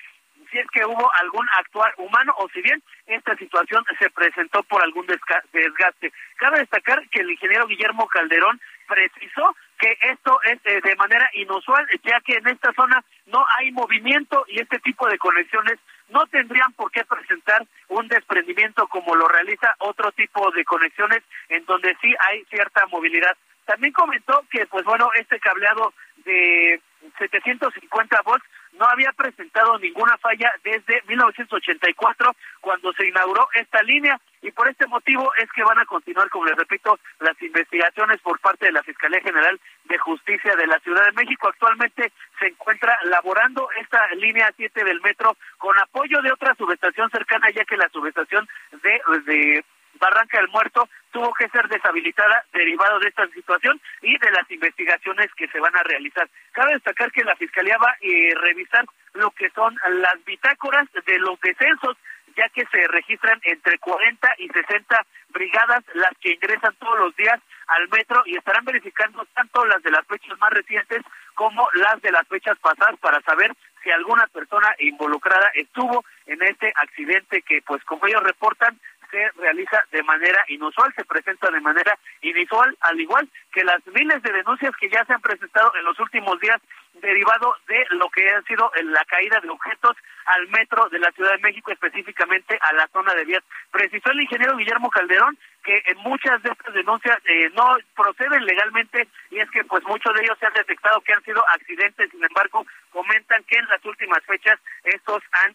si 0.51 0.59
es 0.59 0.67
que 0.71 0.85
hubo 0.85 1.11
algún 1.21 1.47
actuar 1.59 1.93
humano 1.99 2.35
o 2.39 2.49
si 2.49 2.63
bien 2.63 2.83
esta 3.07 3.37
situación 3.37 3.85
se 3.99 4.11
presentó 4.11 4.63
por 4.63 4.83
algún 4.83 5.07
desgaste. 5.07 6.13
Cabe 6.37 6.61
destacar 6.61 7.07
que 7.11 7.21
el 7.21 7.31
ingeniero 7.31 7.67
Guillermo 7.67 8.07
Calderón 8.09 8.61
precisó 8.87 9.55
que 9.79 9.97
esto 10.01 10.41
es 10.45 10.59
eh, 10.65 10.81
de 10.83 10.97
manera 10.97 11.31
inusual, 11.35 11.87
ya 12.03 12.21
que 12.21 12.35
en 12.35 12.49
esta 12.49 12.73
zona 12.73 13.05
no 13.27 13.45
hay 13.57 13.71
movimiento 13.73 14.45
y 14.49 14.61
este 14.61 14.79
tipo 14.81 15.07
de 15.09 15.19
conexiones 15.19 15.79
no 16.09 16.27
tendrían 16.27 16.73
por 16.73 16.91
qué 16.91 17.05
presentar 17.05 17.67
un 17.89 18.09
desprendimiento 18.09 18.87
como 18.89 19.15
lo 19.15 19.29
realiza 19.29 19.75
otro 19.79 20.11
tipo 20.13 20.51
de 20.53 20.65
conexiones 20.65 21.23
en 21.49 21.65
donde 21.67 21.97
sí 22.01 22.15
hay 22.29 22.45
cierta 22.45 22.87
movilidad. 22.87 23.37
También 23.65 23.93
comentó 23.93 24.45
que, 24.51 24.67
pues 24.67 24.85
bueno, 24.85 25.11
este 25.15 25.39
cableado 25.39 25.93
de 26.25 26.81
750 27.19 28.23
volts 28.23 28.47
no 28.73 28.87
había 28.87 29.13
presentado 29.13 29.79
ninguna 29.79 30.17
falla 30.19 30.53
desde 30.63 31.03
1984 31.07 32.35
cuando 32.61 32.93
se 32.93 33.07
inauguró 33.07 33.49
esta 33.55 33.83
línea 33.83 34.19
y 34.43 34.51
por 34.51 34.69
este 34.69 34.87
motivo 34.87 35.33
es 35.37 35.51
que 35.53 35.65
van 35.65 35.79
a 35.79 35.87
continuar, 35.87 36.29
como 36.31 36.47
les 36.47 36.57
repito, 36.57 36.99
las 37.21 37.41
investigaciones 37.43 38.21
por 38.21 38.39
parte 38.41 38.67
de 38.67 38.73
la 38.73 38.83
Fiscalía 38.83 39.21
General 39.21 39.59
de 39.85 39.99
Justicia 39.99 40.55
de 40.57 40.67
la 40.67 40.79
Ciudad 40.81 41.05
de 41.07 41.13
México. 41.13 41.49
Actualmente 41.49 42.13
se 42.39 42.47
encuentra 42.47 42.99
laborando 43.05 43.69
esta 43.81 44.07
línea 44.15 44.53
7 44.57 44.85
del 44.85 45.01
metro 45.01 45.37
con 45.59 45.79
apoyo 45.79 46.21
de 46.23 46.33
otra 46.33 46.55
subestación 46.55 47.11
cercana, 47.11 47.49
ya 47.51 47.65
que 47.65 47.77
la 47.77 47.89
subestación 47.89 48.49
de, 48.83 49.01
de 49.25 49.65
Barranca 49.99 50.39
del 50.39 50.49
Muerto 50.49 50.89
tuvo 51.11 51.33
que 51.35 51.49
ser 51.49 51.69
deshabilitada 51.69 52.45
derivado 52.53 52.99
de 53.01 53.09
esta 53.09 53.27
situación 53.29 53.81
y 54.03 54.17
de 54.19 54.31
las 54.31 54.51
investigaciones 54.51 55.29
que 55.35 55.49
se 55.49 55.61
van 55.61 55.75
a 55.77 55.83
realizar. 55.83 56.29
Cabe 56.53 56.75
destacar 56.75 57.11
que 57.13 57.25
la 57.25 57.37
Fiscalía 57.37 57.77
va 57.79 57.91
a 57.91 57.97
eh, 58.01 58.35
revisar 58.37 58.85
lo 59.15 59.31
que 59.31 59.51
son 59.51 59.77
las 59.89 60.25
bitácoras 60.25 60.87
de 61.07 61.19
los 61.19 61.41
descensos, 61.41 61.97
ya 62.39 62.49
que 62.51 62.65
se 62.67 62.87
registran 62.87 63.41
entre 63.43 63.79
40 63.79 64.35
y 64.39 64.49
60 64.49 65.07
brigadas 65.31 65.83
las 65.95 66.13
que 66.21 66.33
ingresan 66.35 66.73
todos 66.79 66.97
los 67.01 67.17
días 67.17 67.41
al 67.67 67.89
metro 67.89 68.23
y 68.27 68.37
estarán 68.37 68.65
verificando 68.65 69.27
tanto 69.35 69.65
las 69.67 69.83
de 69.83 69.91
las 69.91 70.07
fechas 70.07 70.39
más 70.39 70.51
recientes 70.51 71.03
como 71.35 71.69
las 71.75 72.01
de 72.01 72.13
las 72.13 72.27
fechas 72.29 72.57
pasadas 72.61 72.97
para 73.01 73.21
saber 73.23 73.53
si 73.83 73.91
alguna 73.91 74.27
persona 74.29 74.73
involucrada 74.79 75.51
estuvo 75.55 76.05
en 76.27 76.41
este 76.43 76.73
accidente 76.77 77.43
que 77.43 77.61
pues 77.63 77.83
como 77.85 78.07
ellos 78.07 78.23
reportan 78.23 78.79
se 79.11 79.31
realiza 79.37 79.85
de 79.91 80.03
manera 80.03 80.45
inusual, 80.49 80.93
se 80.95 81.05
presenta 81.05 81.51
de 81.51 81.61
manera 81.61 81.99
inusual, 82.23 82.77
al 82.81 83.01
igual 83.01 83.29
que 83.53 83.65
las 83.65 83.85
miles 83.87 84.23
de 84.23 84.33
denuncias 84.33 84.75
que 84.77 84.89
ya 84.89 85.05
se 85.05 85.13
han 85.13 85.21
presentado 85.21 85.73
en 85.77 85.85
los 85.85 85.99
últimos 85.99 86.39
días 86.41 86.61
derivado 86.95 87.55
de 87.69 87.87
lo 87.91 88.09
que 88.11 88.29
ha 88.29 88.43
sido 88.43 88.71
la 88.83 89.05
caída 89.05 89.41
de 89.41 89.49
objetos 89.49 89.97
al 90.27 90.49
metro 90.49 90.89
de 90.89 90.99
la 90.99 91.13
Ciudad 91.13 91.33
de 91.33 91.39
México, 91.39 91.71
específicamente 91.71 92.59
a 92.61 92.73
la 92.73 92.89
zona 92.89 93.15
de 93.15 93.25
vías. 93.25 93.43
Precisó 93.71 94.11
el 94.11 94.23
ingeniero 94.23 94.57
Guillermo 94.57 94.91
Calderón 94.91 95.39
que 95.63 95.83
en 95.87 95.99
muchas 95.99 96.43
de 96.43 96.51
estas 96.51 96.75
denuncias 96.75 97.19
eh, 97.27 97.51
no 97.55 97.77
proceden 97.95 98.45
legalmente 98.45 99.09
y 99.31 99.39
es 99.39 99.51
que 99.51 99.65
pues 99.65 99.85
muchos 99.85 100.13
de 100.15 100.23
ellos 100.23 100.39
se 100.41 100.47
han 100.47 100.55
detectado 100.55 101.01
que 101.03 101.13
han 101.13 101.25
sido 101.25 101.43
accidentes, 101.49 102.11
sin 102.11 102.25
embargo 102.25 102.67
comentan 102.91 103.45
que 103.45 103.59
en 103.59 103.67
las 103.67 103.85
últimas 103.85 104.23
fechas 104.25 104.59
estos 104.85 105.23
han 105.33 105.55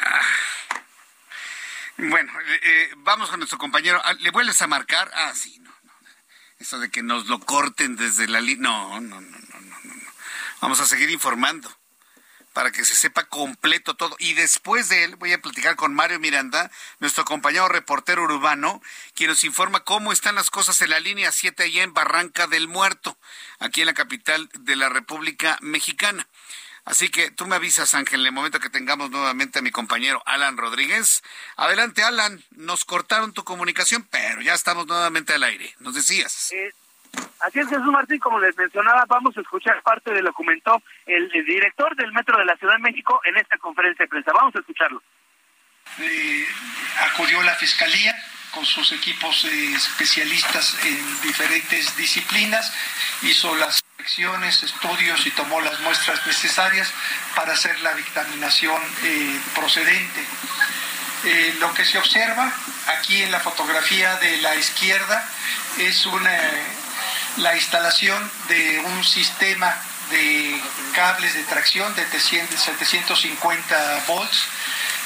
Ah. 0.00 0.57
Bueno, 1.98 2.32
eh, 2.40 2.60
eh, 2.62 2.90
vamos 2.98 3.28
con 3.28 3.40
nuestro 3.40 3.58
compañero. 3.58 4.00
Ah, 4.04 4.12
¿Le 4.12 4.30
vuelves 4.30 4.62
a 4.62 4.68
marcar? 4.68 5.10
Ah, 5.14 5.32
sí, 5.34 5.58
no, 5.58 5.70
no. 5.82 5.92
Eso 6.60 6.78
de 6.78 6.90
que 6.90 7.02
nos 7.02 7.26
lo 7.26 7.40
corten 7.40 7.96
desde 7.96 8.28
la 8.28 8.40
línea. 8.40 8.70
No, 8.70 9.00
no, 9.00 9.20
no, 9.20 9.38
no, 9.38 9.60
no, 9.60 9.80
no. 9.82 10.12
Vamos 10.60 10.78
a 10.80 10.86
seguir 10.86 11.10
informando 11.10 11.76
para 12.52 12.70
que 12.70 12.84
se 12.84 12.94
sepa 12.94 13.24
completo 13.24 13.94
todo. 13.94 14.14
Y 14.20 14.34
después 14.34 14.88
de 14.88 15.04
él 15.04 15.16
voy 15.16 15.32
a 15.32 15.42
platicar 15.42 15.74
con 15.74 15.92
Mario 15.92 16.20
Miranda, 16.20 16.70
nuestro 17.00 17.24
compañero 17.24 17.68
reportero 17.68 18.22
urbano, 18.22 18.80
quien 19.14 19.30
nos 19.30 19.42
informa 19.42 19.80
cómo 19.80 20.12
están 20.12 20.36
las 20.36 20.50
cosas 20.50 20.80
en 20.82 20.90
la 20.90 21.00
línea 21.00 21.32
7 21.32 21.64
allá 21.64 21.82
en 21.82 21.94
Barranca 21.94 22.46
del 22.46 22.68
Muerto, 22.68 23.18
aquí 23.58 23.80
en 23.80 23.86
la 23.86 23.94
capital 23.94 24.48
de 24.54 24.76
la 24.76 24.88
República 24.88 25.58
Mexicana. 25.62 26.28
Así 26.88 27.10
que 27.10 27.30
tú 27.30 27.46
me 27.46 27.56
avisas, 27.56 27.92
Ángel, 27.92 28.20
en 28.20 28.26
el 28.28 28.32
momento 28.32 28.60
que 28.60 28.70
tengamos 28.70 29.10
nuevamente 29.10 29.58
a 29.58 29.62
mi 29.62 29.70
compañero 29.70 30.22
Alan 30.24 30.56
Rodríguez. 30.56 31.22
Adelante, 31.56 32.02
Alan. 32.02 32.42
Nos 32.52 32.86
cortaron 32.86 33.34
tu 33.34 33.44
comunicación, 33.44 34.08
pero 34.10 34.40
ya 34.40 34.54
estamos 34.54 34.86
nuevamente 34.86 35.34
al 35.34 35.42
aire. 35.42 35.74
Nos 35.80 35.94
decías. 35.94 36.50
Eh, 36.52 36.72
Así 37.40 37.58
es, 37.60 37.68
Jesús 37.68 37.92
Martín, 37.92 38.18
como 38.18 38.40
les 38.40 38.56
mencionaba, 38.56 39.04
vamos 39.06 39.36
a 39.36 39.42
escuchar 39.42 39.82
parte 39.82 40.12
de 40.12 40.22
lo 40.22 40.30
que 40.30 40.36
comentó 40.36 40.82
el, 41.04 41.28
director 41.30 41.94
del 41.94 42.12
Metro 42.12 42.38
de 42.38 42.46
la 42.46 42.56
Ciudad 42.56 42.74
de 42.74 42.80
México 42.80 43.20
en 43.24 43.36
esta 43.36 43.58
conferencia 43.58 44.04
de 44.04 44.08
prensa. 44.08 44.32
Vamos 44.32 44.56
a 44.56 44.60
escucharlo. 44.60 45.02
Eh, 45.98 46.46
acudió 47.12 47.42
la 47.42 47.54
Fiscalía 47.56 48.14
con 48.52 48.64
sus 48.64 48.92
equipos 48.92 49.44
eh, 49.44 49.74
especialistas 49.74 50.78
en 50.84 51.20
diferentes 51.22 51.96
disciplinas, 51.96 52.74
hizo 53.22 53.54
las 53.56 53.82
estudios 54.62 55.26
y 55.26 55.30
tomó 55.32 55.60
las 55.60 55.78
muestras 55.80 56.26
necesarias 56.26 56.88
para 57.34 57.52
hacer 57.52 57.78
la 57.80 57.94
dictaminación 57.94 58.80
eh, 59.02 59.40
procedente. 59.54 60.24
lo 61.60 61.74
que 61.74 61.84
se 61.84 61.98
observa 61.98 62.52
aquí 62.98 63.22
en 63.22 63.30
la 63.30 63.40
fotografía 63.40 64.16
de 64.16 64.36
la 64.38 64.54
izquierda 64.56 65.28
es 65.78 66.06
una 66.06 66.38
la 67.38 67.54
instalación 67.54 68.30
de 68.48 68.80
un 68.80 69.04
sistema 69.04 69.74
de 70.10 70.60
cables 70.94 71.34
de 71.34 71.44
tracción 71.44 71.94
de 71.94 72.04
750 72.08 74.04
volts. 74.06 74.44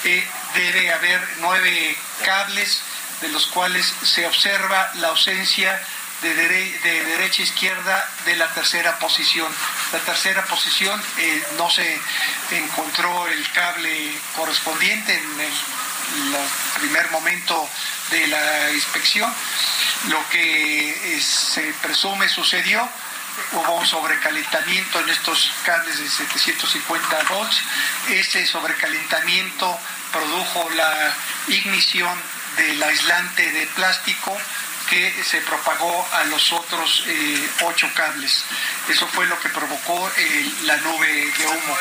Eh, 0.05 0.27
debe 0.55 0.93
haber 0.93 1.21
nueve 1.41 1.97
cables 2.25 2.83
de 3.21 3.29
los 3.29 3.47
cuales 3.49 3.93
se 4.03 4.27
observa 4.27 4.91
la 4.95 5.09
ausencia 5.09 5.81
derecha 6.23 7.43
a 7.43 7.45
izquierda 7.45 8.09
de 8.25 8.37
la 8.37 8.49
tercera 8.55 8.99
posición. 8.99 9.49
La 9.93 9.99
tercera 10.01 10.45
posición 10.45 11.03
eh, 11.19 11.43
no 11.59 11.71
se 11.71 11.99
encontró 12.51 13.27
el 13.29 13.51
cable 13.53 14.13
correspondiente 14.37 15.15
en 15.15 15.41
el 15.41 15.53
primer 16.81 17.11
momento 17.11 17.69
de 18.11 18.27
la 18.27 18.71
inspección 18.73 19.33
lo 20.09 20.29
que 20.31 21.21
se 21.21 21.63
presume 21.75 22.29
sucedió, 22.29 22.89
hubo 23.53 23.77
un 23.77 23.87
sobrecalentamiento 23.87 25.01
en 25.01 25.11
estos 25.11 25.53
cables 25.65 25.99
de 25.99 26.09
750 26.09 27.23
volts. 27.29 27.63
Ese 28.11 28.45
sobrecalentamiento 28.47 29.79
produjo 30.13 30.69
la 30.71 31.15
ignición 31.49 32.19
del 32.57 32.83
aislante 32.83 33.51
de 33.53 33.67
plástico 33.69 34.37
que 34.93 35.25
se 35.25 35.41
propagó 35.41 36.07
a 36.13 36.25
los 36.25 36.53
otros 36.53 37.05
eh, 37.07 37.51
ocho 37.63 37.89
cables. 37.95 38.45
Eso 38.91 39.07
fue 39.07 39.25
lo 39.25 39.41
que 39.41 39.49
provocó 39.49 40.11
eh, 40.19 40.53
la 40.65 40.77
nube 40.77 41.33
de 41.39 41.47
humo. 41.47 41.77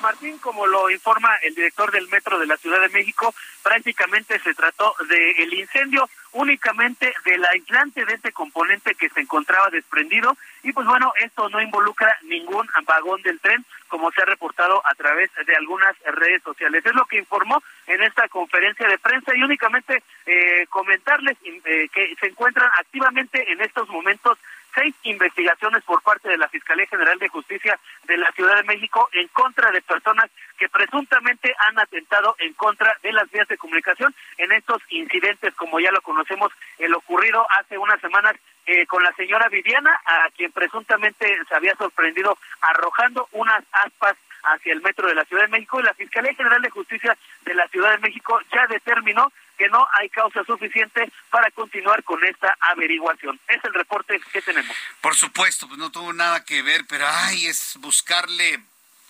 Martín, 0.00 0.38
como 0.38 0.66
lo 0.66 0.90
informa 0.90 1.36
el 1.42 1.54
director 1.54 1.90
del 1.90 2.08
Metro 2.08 2.38
de 2.38 2.46
la 2.46 2.56
Ciudad 2.56 2.80
de 2.80 2.88
México, 2.88 3.34
prácticamente 3.62 4.38
se 4.38 4.54
trató 4.54 4.94
del 5.08 5.34
el 5.38 5.54
incendio 5.54 6.08
únicamente 6.32 7.14
del 7.24 7.44
aislante 7.44 8.04
de 8.04 8.14
este 8.14 8.32
componente 8.32 8.94
que 8.94 9.08
se 9.08 9.20
encontraba 9.20 9.70
desprendido 9.70 10.36
y 10.62 10.72
pues 10.72 10.86
bueno, 10.86 11.12
esto 11.20 11.48
no 11.48 11.60
involucra 11.60 12.16
ningún 12.22 12.68
vagón 12.86 13.22
del 13.22 13.40
tren 13.40 13.64
como 13.88 14.10
se 14.10 14.22
ha 14.22 14.24
reportado 14.24 14.82
a 14.84 14.94
través 14.94 15.30
de 15.46 15.54
algunas 15.54 15.96
redes 16.00 16.42
sociales. 16.42 16.84
Es 16.84 16.94
lo 16.94 17.04
que 17.06 17.18
informó 17.18 17.62
en 17.86 18.02
esta 18.02 18.28
conferencia 18.28 18.88
de 18.88 18.98
prensa 18.98 19.36
y 19.36 19.42
únicamente 19.42 20.02
eh, 20.26 20.66
comentarles 20.68 21.36
eh, 21.44 21.88
que 21.92 22.14
se 22.18 22.26
encuentran 22.26 22.68
activamente 22.78 23.52
en 23.52 23.60
estos 23.60 23.88
momentos 23.88 24.38
seis 24.74 24.94
investigaciones 25.04 25.82
por 25.84 26.02
parte 26.02 26.28
de 26.28 26.38
la 26.38 26.48
Fiscalía 26.48 26.86
General 26.86 27.18
de 27.18 27.28
Justicia 27.28 27.78
de 28.06 28.16
la 28.16 28.30
Ciudad 28.32 28.56
de 28.56 28.64
México 28.64 29.08
en 29.12 29.28
contra 29.28 29.70
de 29.70 29.82
personas 29.82 30.30
que 30.58 30.68
presuntamente 30.68 31.54
han 31.66 31.78
atentado 31.78 32.36
en 32.38 32.52
contra 32.54 32.96
de 33.02 33.12
las 33.12 33.30
vías 33.30 33.48
de 33.48 33.58
comunicación 33.58 34.14
en 34.38 34.52
estos 34.52 34.82
incidentes, 34.90 35.54
como 35.54 35.80
ya 35.80 35.90
lo 35.90 36.02
conocemos, 36.02 36.52
el 36.78 36.94
ocurrido 36.94 37.46
hace 37.58 37.78
unas 37.78 38.00
semanas 38.00 38.36
eh, 38.66 38.86
con 38.86 39.02
la 39.02 39.12
señora 39.12 39.48
Viviana, 39.48 40.00
a 40.06 40.30
quien 40.36 40.50
presuntamente 40.52 41.38
se 41.48 41.54
había 41.54 41.74
sorprendido 41.76 42.38
arrojando 42.60 43.28
unas 43.32 43.62
aspas 43.72 44.16
hacia 44.42 44.72
el 44.72 44.82
metro 44.82 45.08
de 45.08 45.14
la 45.14 45.24
Ciudad 45.24 45.42
de 45.44 45.48
México. 45.48 45.80
Y 45.80 45.84
la 45.84 45.94
Fiscalía 45.94 46.34
General 46.34 46.62
de 46.62 46.70
Justicia 46.70 47.16
de 47.44 47.54
la 47.54 47.68
Ciudad 47.68 47.92
de 47.92 47.98
México 47.98 48.40
ya 48.52 48.66
determinó 48.66 49.30
que 49.56 49.68
no 49.68 49.86
hay 49.98 50.08
causa 50.10 50.44
suficiente 50.44 51.10
para 51.30 51.50
continuar 51.50 52.02
con 52.04 52.22
esta 52.24 52.56
averiguación. 52.60 53.40
Es 53.48 53.62
el 53.64 53.74
reporte 53.74 54.20
que 54.32 54.42
tenemos. 54.42 54.76
Por 55.00 55.14
supuesto, 55.14 55.66
pues 55.68 55.78
no 55.78 55.90
tuvo 55.90 56.12
nada 56.12 56.44
que 56.44 56.62
ver, 56.62 56.84
pero 56.88 57.06
ay, 57.08 57.46
es 57.46 57.76
buscarle 57.78 58.60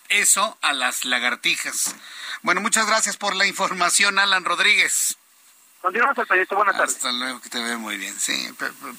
eso 0.09 0.57
a 0.61 0.73
las 0.73 1.05
lagartijas. 1.05 1.95
Bueno, 2.41 2.61
muchas 2.61 2.87
gracias 2.87 3.17
por 3.17 3.35
la 3.35 3.45
información, 3.47 4.19
Alan 4.19 4.45
Rodríguez. 4.45 5.17
Continuamos 5.81 6.17
el 6.17 6.25
proyecto. 6.25 6.55
Buenas 6.55 6.77
tardes. 6.77 6.95
Hasta 6.95 7.11
luego, 7.11 7.39
que 7.41 7.49
te 7.49 7.61
veo 7.61 7.77
muy 7.77 7.97
bien. 7.97 8.19
Sí, 8.19 8.49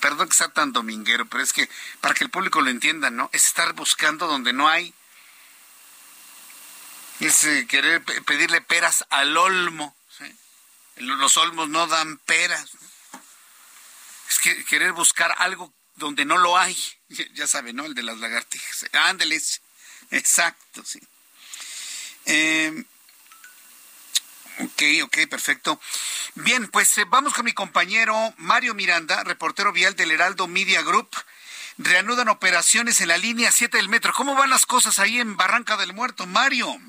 perdón 0.01 0.28
que 0.28 0.34
sea 0.34 0.49
tan 0.51 0.72
dominguero, 0.72 1.26
pero 1.26 1.42
es 1.42 1.53
que 1.53 1.68
para 2.01 2.14
que 2.14 2.22
el 2.22 2.30
público 2.30 2.61
lo 2.61 2.70
entienda, 2.70 3.11
¿no? 3.11 3.28
Es 3.32 3.49
estar 3.49 3.72
buscando 3.72 4.28
donde 4.28 4.53
no 4.53 4.68
hay. 4.68 4.94
Es 7.18 7.42
eh, 7.44 7.66
querer 7.68 8.05
pedirle 8.24 8.61
peras 8.61 9.05
al 9.11 9.36
olmo. 9.36 9.97
Los 10.97 11.36
olmos 11.36 11.68
no 11.68 11.86
dan 11.86 12.18
peras. 12.18 12.70
Es 14.28 14.38
que 14.38 14.64
querer 14.64 14.92
buscar 14.92 15.34
algo 15.38 15.72
donde 15.94 16.24
no 16.24 16.38
lo 16.38 16.57
hay. 16.57 16.76
Ya 17.34 17.47
sabe, 17.47 17.72
¿no? 17.72 17.84
El 17.84 17.94
de 17.94 18.03
las 18.03 18.18
lagartijas. 18.18 18.86
Ándeles. 18.92 19.61
Exacto, 20.11 20.84
sí. 20.84 21.01
Eh, 22.26 22.84
ok, 24.61 24.82
ok, 25.05 25.18
perfecto. 25.28 25.80
Bien, 26.34 26.68
pues 26.68 26.97
eh, 26.99 27.05
vamos 27.07 27.34
con 27.34 27.44
mi 27.44 27.53
compañero 27.53 28.34
Mario 28.36 28.74
Miranda, 28.74 29.22
reportero 29.24 29.72
vial 29.72 29.97
del 29.97 30.11
Heraldo 30.11 30.47
Media 30.47 30.82
Group. 30.82 31.11
Reanudan 31.78 32.28
operaciones 32.28 33.01
en 33.01 33.09
la 33.09 33.18
línea 33.18 33.53
7 33.53 33.76
del 33.76 33.88
metro. 33.88 34.12
¿Cómo 34.14 34.34
van 34.34 34.51
las 34.51 34.64
cosas 34.66 34.99
ahí 34.99 35.20
en 35.20 35.36
Barranca 35.36 35.76
del 35.76 35.92
Muerto, 35.92 36.26
Mario? 36.26 36.80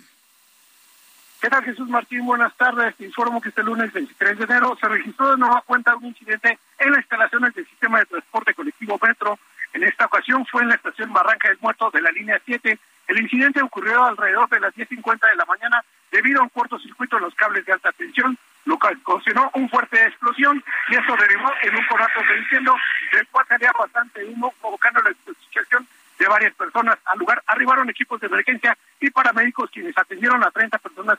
¿Qué 1.39 1.49
tal, 1.49 1.63
Jesús 1.63 1.87
Martín? 1.87 2.25
Buenas 2.25 2.55
tardes. 2.57 2.95
Te 2.95 3.05
informo 3.05 3.39
que 3.39 3.49
este 3.49 3.61
lunes 3.61 3.93
23 3.93 4.39
de 4.39 4.43
enero 4.43 4.75
se 4.81 4.87
registró 4.87 5.29
de 5.29 5.37
nueva 5.37 5.61
cuenta 5.67 5.95
un 5.95 6.05
incidente 6.05 6.57
en 6.79 6.89
las 6.89 7.01
instalaciones 7.01 7.53
del 7.53 7.67
sistema 7.67 7.99
de 7.99 8.07
transporte 8.07 8.55
colectivo 8.55 8.99
Metro. 8.99 9.37
En 9.73 9.83
esta 9.83 10.05
ocasión 10.05 10.47
fue 10.47 10.63
en 10.63 10.69
la 10.69 10.75
estación 10.75 11.13
Barranca 11.13 11.47
del 11.49 11.59
Muerto 11.61 11.91
de 11.91 12.01
la 12.01 12.09
línea 12.09 12.41
7. 12.43 12.79
El 13.07 13.21
incidente 13.21 13.61
ocurrió 13.61 14.03
alrededor 14.03 14.49
de 14.49 14.59
las 14.61 14.73
10.50 14.73 15.29
de 15.29 15.35
la 15.35 15.45
mañana 15.45 15.83
debido 16.11 16.39
a 16.39 16.43
un 16.43 16.49
cortocircuito 16.49 17.17
en 17.17 17.23
los 17.23 17.35
cables 17.35 17.63
de 17.65 17.73
alta 17.73 17.91
tensión, 17.91 18.35
lo 18.65 18.79
que 18.79 18.97
ocasionó 19.05 19.51
un 19.53 19.69
fuerte 19.69 20.03
explosión 20.03 20.63
y 20.89 20.95
eso 20.95 21.15
derivó 21.17 21.51
en 21.61 21.75
un 21.75 21.85
conato 21.85 22.19
de 22.19 22.39
incendio 22.39 22.75
del 23.13 23.27
cual 23.27 23.45
salía 23.47 23.71
bastante 23.77 24.25
humo, 24.25 24.51
provocando 24.59 25.01
la 25.03 25.11
intoxicación 25.11 25.87
de 26.17 26.27
varias 26.27 26.53
personas. 26.55 26.97
Al 27.05 27.19
lugar 27.19 27.43
arribaron 27.47 27.89
equipos 27.89 28.19
de 28.19 28.27
emergencia 28.27 28.77
y 28.99 29.09
paramédicos 29.09 29.69
quienes 29.69 29.97
atendieron 29.97 30.43
a 30.43 30.51
30 30.51 30.77
personas 30.79 31.16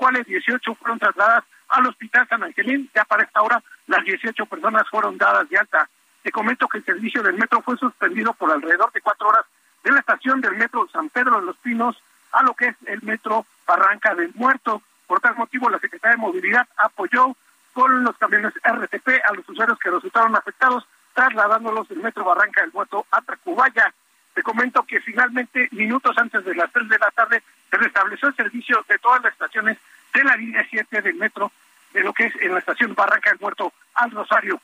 cuales 0.00 0.26
18 0.26 0.74
fueron 0.76 0.98
trasladadas 0.98 1.44
al 1.68 1.86
Hospital 1.86 2.26
San 2.26 2.42
Angelín. 2.42 2.90
Ya 2.94 3.04
para 3.04 3.22
esta 3.22 3.42
hora 3.42 3.62
las 3.86 4.02
18 4.02 4.46
personas 4.46 4.88
fueron 4.88 5.18
dadas 5.18 5.46
de 5.50 5.58
alta. 5.58 5.90
Te 6.22 6.32
comento 6.32 6.66
que 6.68 6.78
el 6.78 6.84
servicio 6.86 7.22
del 7.22 7.34
metro 7.34 7.60
fue 7.60 7.76
suspendido 7.76 8.32
por 8.32 8.50
alrededor 8.50 8.90
de 8.92 9.02
cuatro 9.02 9.28
horas 9.28 9.44
de 9.84 9.92
la 9.92 10.00
estación 10.00 10.40
del 10.40 10.56
metro 10.56 10.88
San 10.90 11.10
Pedro 11.10 11.38
de 11.40 11.46
los 11.46 11.56
Pinos 11.58 12.02
a 12.32 12.42
lo 12.42 12.54
que 12.54 12.68
es 12.68 12.76
el 12.86 13.02
metro 13.02 13.44
Barranca 13.66 14.14
del 14.14 14.32
Muerto. 14.36 14.80
Por 15.06 15.20
tal 15.20 15.36
motivo, 15.36 15.68
la 15.68 15.78
Secretaría 15.78 16.16
de 16.16 16.22
Movilidad 16.22 16.66
apoyó 16.78 17.36
con 17.74 18.02
los 18.02 18.16
camiones 18.16 18.54
RTP 18.54 19.08
a 19.28 19.34
los 19.34 19.46
usuarios 19.46 19.78
que 19.78 19.90
resultaron 19.90 20.34
afectados 20.34 20.86
trasladándolos 21.12 21.88
del 21.88 21.98
metro 21.98 22.24
Barranca 22.24 22.62
del 22.62 22.72
Muerto 22.72 23.04
a 23.10 23.20
Tacubaya. 23.20 23.92
Te 24.32 24.42
comento 24.42 24.82
que 24.84 25.00
finalmente, 25.00 25.68
minutos 25.72 26.16
antes 26.16 26.42
de 26.42 26.54
las 26.54 26.72
3 26.72 26.88
de 26.88 26.98
la 26.98 27.10
tarde, 27.10 27.42
se 27.70 27.76
restableció 27.76 28.28
el 28.28 28.36
servicio 28.36 28.82
de 28.88 28.98
todas 28.98 29.22
las 29.22 29.32
estaciones 29.32 29.76
de 30.20 30.24
la 30.24 30.36
línea 30.36 30.66
7 30.68 31.02
del 31.02 31.16
metro, 31.16 31.50
de 31.92 32.02
lo 32.02 32.12
que 32.12 32.26
es 32.26 32.34
en 32.40 32.52
la 32.52 32.58
estación 32.60 32.94
Barranca 32.94 33.34
Muerto 33.40 33.72
al 33.94 34.10
Rosario. 34.10 34.60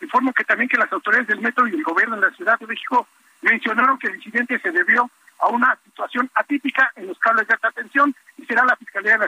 Informo 0.00 0.32
que 0.32 0.44
también 0.44 0.68
que 0.68 0.78
las 0.78 0.92
autoridades 0.92 1.28
del 1.28 1.40
metro 1.40 1.66
y 1.66 1.74
el 1.74 1.82
gobierno 1.82 2.16
de 2.16 2.30
la 2.30 2.36
Ciudad 2.36 2.58
de 2.58 2.66
México 2.66 3.06
mencionaron 3.42 3.98
que 3.98 4.08
el 4.08 4.16
incidente 4.16 4.58
se 4.58 4.70
debió 4.70 5.10
a 5.40 5.48
una 5.48 5.76
situación 5.84 6.30
atípica 6.34 6.92
en 6.96 7.06
los 7.06 7.18
cables 7.18 7.46
de 7.46 7.54
alta 7.54 7.70
tensión 7.72 8.14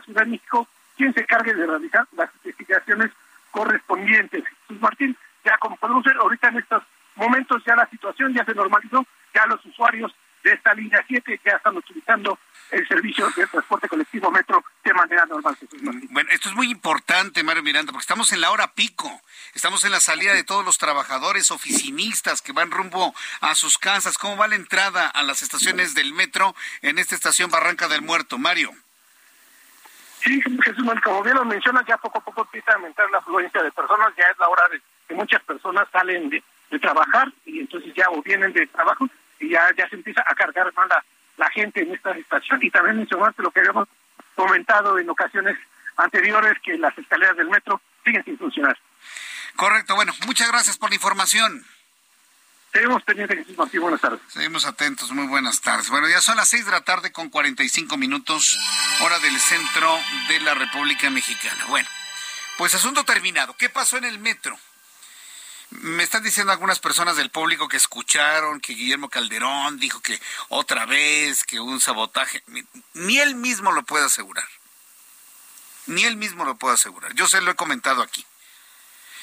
Ciudad 0.02 0.22
de 0.22 0.30
México 0.30 0.68
quien 0.96 1.14
se 1.14 1.24
cargue 1.24 1.54
de 1.54 1.66
realizar 1.66 2.06
las 2.16 2.30
investigaciones 2.44 3.10
correspondientes. 3.50 4.44
Jesús 4.44 4.80
Martín, 4.80 5.16
ya 5.44 5.56
como 5.58 5.76
ver, 6.02 6.16
ahorita 6.16 6.48
en 6.48 6.58
estos 6.58 6.82
momentos 7.16 7.62
ya 7.64 7.74
la 7.74 7.88
situación 7.88 8.34
ya 8.34 8.44
se 8.44 8.54
normalizó, 8.54 9.04
ya 9.34 9.46
los 9.46 9.64
usuarios 9.64 10.14
de 10.44 10.52
esta 10.52 10.74
línea 10.74 11.02
7 11.06 11.40
ya 11.44 11.52
están 11.52 11.76
utilizando 11.76 12.38
el 12.70 12.86
servicio 12.86 13.28
de 13.36 13.46
transporte 13.46 13.88
colectivo 13.88 14.30
metro 14.30 14.62
normal. 15.32 15.56
Bueno, 16.10 16.30
esto 16.30 16.48
es 16.48 16.54
muy 16.54 16.70
importante, 16.70 17.42
Mario 17.42 17.62
Miranda, 17.62 17.92
porque 17.92 18.02
estamos 18.02 18.32
en 18.32 18.40
la 18.40 18.50
hora 18.50 18.74
pico, 18.74 19.20
estamos 19.54 19.84
en 19.84 19.92
la 19.92 20.00
salida 20.00 20.34
de 20.34 20.44
todos 20.44 20.64
los 20.64 20.78
trabajadores 20.78 21.50
oficinistas 21.50 22.42
que 22.42 22.52
van 22.52 22.70
rumbo 22.70 23.14
a 23.40 23.54
sus 23.54 23.78
casas. 23.78 24.18
¿Cómo 24.18 24.36
va 24.36 24.48
la 24.48 24.56
entrada 24.56 25.06
a 25.06 25.22
las 25.22 25.42
estaciones 25.42 25.94
del 25.94 26.12
metro 26.12 26.54
en 26.82 26.98
esta 26.98 27.14
estación 27.14 27.50
Barranca 27.50 27.88
del 27.88 28.02
Muerto, 28.02 28.38
Mario? 28.38 28.72
Sí, 30.24 30.40
Jesús, 30.64 30.86
como 31.02 31.22
bien 31.22 31.36
lo 31.36 31.44
menciona, 31.44 31.84
ya 31.86 31.96
poco 31.96 32.18
a 32.18 32.24
poco 32.24 32.42
empieza 32.42 32.72
a 32.72 32.74
aumentar 32.76 33.10
la 33.10 33.18
afluencia 33.18 33.60
de 33.62 33.72
personas, 33.72 34.14
ya 34.16 34.24
es 34.30 34.38
la 34.38 34.48
hora 34.48 34.68
de 34.68 34.80
que 35.08 35.14
muchas 35.14 35.42
personas 35.42 35.88
salen 35.90 36.30
de, 36.30 36.42
trabajar 36.80 37.30
y 37.44 37.60
entonces 37.60 37.92
ya 37.94 38.06
o 38.08 38.22
vienen 38.22 38.50
de 38.54 38.66
trabajo 38.68 39.06
y 39.38 39.50
ya, 39.50 39.60
ya 39.76 39.86
se 39.90 39.96
empieza 39.96 40.24
a 40.26 40.34
cargar 40.34 40.72
más 40.72 40.88
la, 40.88 41.04
la 41.36 41.50
gente 41.50 41.82
en 41.82 41.92
esta 41.92 42.12
estación 42.12 42.60
y 42.62 42.70
también 42.70 42.96
mencionaste 42.96 43.42
lo 43.42 43.50
que 43.50 43.60
habíamos 43.60 43.88
comentado 44.34 44.98
en 44.98 45.08
ocasiones 45.08 45.56
anteriores 45.96 46.54
que 46.64 46.78
las 46.78 46.96
escaleras 46.96 47.36
del 47.36 47.48
metro 47.48 47.80
siguen 48.04 48.24
sin 48.24 48.38
funcionar. 48.38 48.78
Correcto, 49.56 49.94
bueno, 49.94 50.12
muchas 50.26 50.48
gracias 50.48 50.78
por 50.78 50.90
la 50.90 50.96
información. 50.96 51.64
Seguimos 52.72 53.02
pendientes, 53.02 53.58
Martín, 53.58 53.82
buenas 53.82 54.00
tardes. 54.00 54.20
Seguimos 54.28 54.64
atentos, 54.64 55.10
muy 55.10 55.26
buenas 55.26 55.60
tardes. 55.60 55.90
Bueno, 55.90 56.08
ya 56.08 56.22
son 56.22 56.38
las 56.38 56.48
seis 56.48 56.64
de 56.64 56.72
la 56.72 56.80
tarde 56.80 57.12
con 57.12 57.28
45 57.28 57.98
minutos, 57.98 58.58
hora 59.02 59.18
del 59.18 59.38
centro 59.38 59.98
de 60.28 60.40
la 60.40 60.54
República 60.54 61.10
Mexicana. 61.10 61.66
Bueno, 61.68 61.88
pues 62.56 62.74
asunto 62.74 63.04
terminado. 63.04 63.54
¿Qué 63.58 63.68
pasó 63.68 63.98
en 63.98 64.04
el 64.04 64.18
metro? 64.20 64.58
Me 65.80 66.02
están 66.02 66.22
diciendo 66.22 66.52
algunas 66.52 66.80
personas 66.80 67.16
del 67.16 67.30
público 67.30 67.66
que 67.66 67.78
escucharon 67.78 68.60
que 68.60 68.74
Guillermo 68.74 69.08
Calderón 69.08 69.78
dijo 69.78 70.00
que 70.00 70.20
otra 70.48 70.84
vez, 70.84 71.44
que 71.44 71.60
un 71.60 71.80
sabotaje. 71.80 72.42
Ni 72.92 73.18
él 73.18 73.34
mismo 73.34 73.72
lo 73.72 73.82
puede 73.82 74.04
asegurar. 74.04 74.46
Ni 75.86 76.04
él 76.04 76.16
mismo 76.16 76.44
lo 76.44 76.56
puede 76.56 76.74
asegurar. 76.74 77.14
Yo 77.14 77.26
se 77.26 77.40
lo 77.40 77.50
he 77.50 77.56
comentado 77.56 78.02
aquí. 78.02 78.24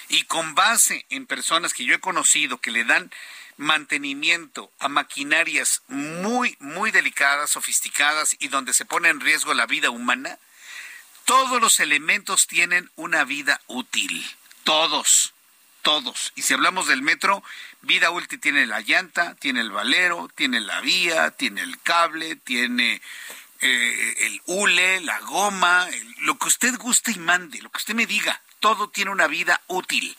Y 0.07 0.23
con 0.23 0.55
base 0.55 1.05
en 1.09 1.27
personas 1.27 1.73
que 1.73 1.85
yo 1.85 1.93
he 1.93 1.99
conocido 1.99 2.59
que 2.59 2.71
le 2.71 2.83
dan 2.83 3.11
mantenimiento 3.57 4.71
a 4.79 4.89
maquinarias 4.89 5.83
muy, 5.87 6.57
muy 6.59 6.89
delicadas, 6.89 7.51
sofisticadas 7.51 8.35
y 8.39 8.47
donde 8.47 8.73
se 8.73 8.85
pone 8.85 9.09
en 9.09 9.19
riesgo 9.19 9.53
la 9.53 9.67
vida 9.67 9.91
humana, 9.91 10.39
todos 11.25 11.61
los 11.61 11.79
elementos 11.79 12.47
tienen 12.47 12.89
una 12.95 13.23
vida 13.23 13.61
útil. 13.67 14.25
Todos 14.63 15.33
todos. 15.81 16.33
Y 16.35 16.41
si 16.43 16.53
hablamos 16.53 16.87
del 16.87 17.01
metro, 17.01 17.43
vida 17.81 18.11
útil 18.11 18.39
tiene 18.39 18.65
la 18.65 18.81
llanta, 18.81 19.35
tiene 19.35 19.61
el 19.61 19.71
valero, 19.71 20.29
tiene 20.35 20.59
la 20.59 20.81
vía, 20.81 21.31
tiene 21.31 21.61
el 21.61 21.79
cable, 21.81 22.35
tiene 22.35 23.01
eh, 23.61 24.15
el 24.19 24.41
hule, 24.45 25.01
la 25.01 25.19
goma, 25.19 25.87
lo 26.19 26.37
que 26.37 26.47
usted 26.47 26.77
guste 26.77 27.11
y 27.11 27.19
mande, 27.19 27.61
lo 27.61 27.69
que 27.69 27.77
usted 27.77 27.95
me 27.95 28.05
diga, 28.05 28.41
todo 28.59 28.89
tiene 28.89 29.11
una 29.11 29.27
vida 29.27 29.61
útil. 29.67 30.15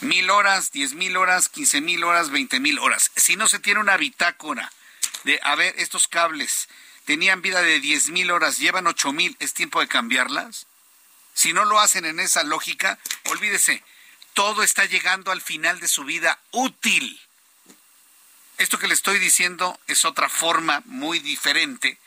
Mil 0.00 0.28
horas, 0.28 0.72
diez 0.72 0.92
mil 0.92 1.16
horas, 1.16 1.48
quince 1.48 1.80
mil 1.80 2.04
horas, 2.04 2.30
veinte 2.30 2.60
mil 2.60 2.78
horas. 2.78 3.10
Si 3.16 3.36
no 3.36 3.48
se 3.48 3.58
tiene 3.58 3.80
una 3.80 3.96
bitácora 3.96 4.70
de, 5.24 5.40
a 5.42 5.54
ver, 5.54 5.74
estos 5.78 6.06
cables 6.08 6.68
tenían 7.06 7.40
vida 7.40 7.62
de 7.62 7.80
diez 7.80 8.10
mil 8.10 8.30
horas, 8.30 8.58
llevan 8.58 8.86
ocho 8.86 9.12
mil, 9.12 9.36
¿es 9.40 9.54
tiempo 9.54 9.80
de 9.80 9.88
cambiarlas? 9.88 10.66
Si 11.32 11.52
no 11.52 11.64
lo 11.64 11.80
hacen 11.80 12.04
en 12.04 12.20
esa 12.20 12.42
lógica, 12.42 12.98
olvídese, 13.26 13.82
todo 14.36 14.62
está 14.62 14.84
llegando 14.84 15.32
al 15.32 15.40
final 15.40 15.80
de 15.80 15.88
su 15.88 16.04
vida 16.04 16.38
útil. 16.50 17.18
Esto 18.58 18.78
que 18.78 18.86
le 18.86 18.92
estoy 18.92 19.18
diciendo 19.18 19.80
es 19.86 20.04
otra 20.04 20.28
forma 20.28 20.82
muy 20.84 21.20
diferente, 21.20 21.98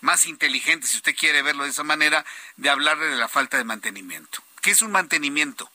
más 0.00 0.26
inteligente, 0.26 0.88
si 0.88 0.96
usted 0.96 1.14
quiere 1.14 1.42
verlo 1.42 1.62
de 1.62 1.70
esa 1.70 1.84
manera, 1.84 2.26
de 2.56 2.70
hablarle 2.70 3.06
de 3.06 3.14
la 3.14 3.28
falta 3.28 3.56
de 3.56 3.62
mantenimiento. 3.62 4.42
¿Qué 4.62 4.72
es 4.72 4.82
un 4.82 4.90
mantenimiento? 4.90 5.70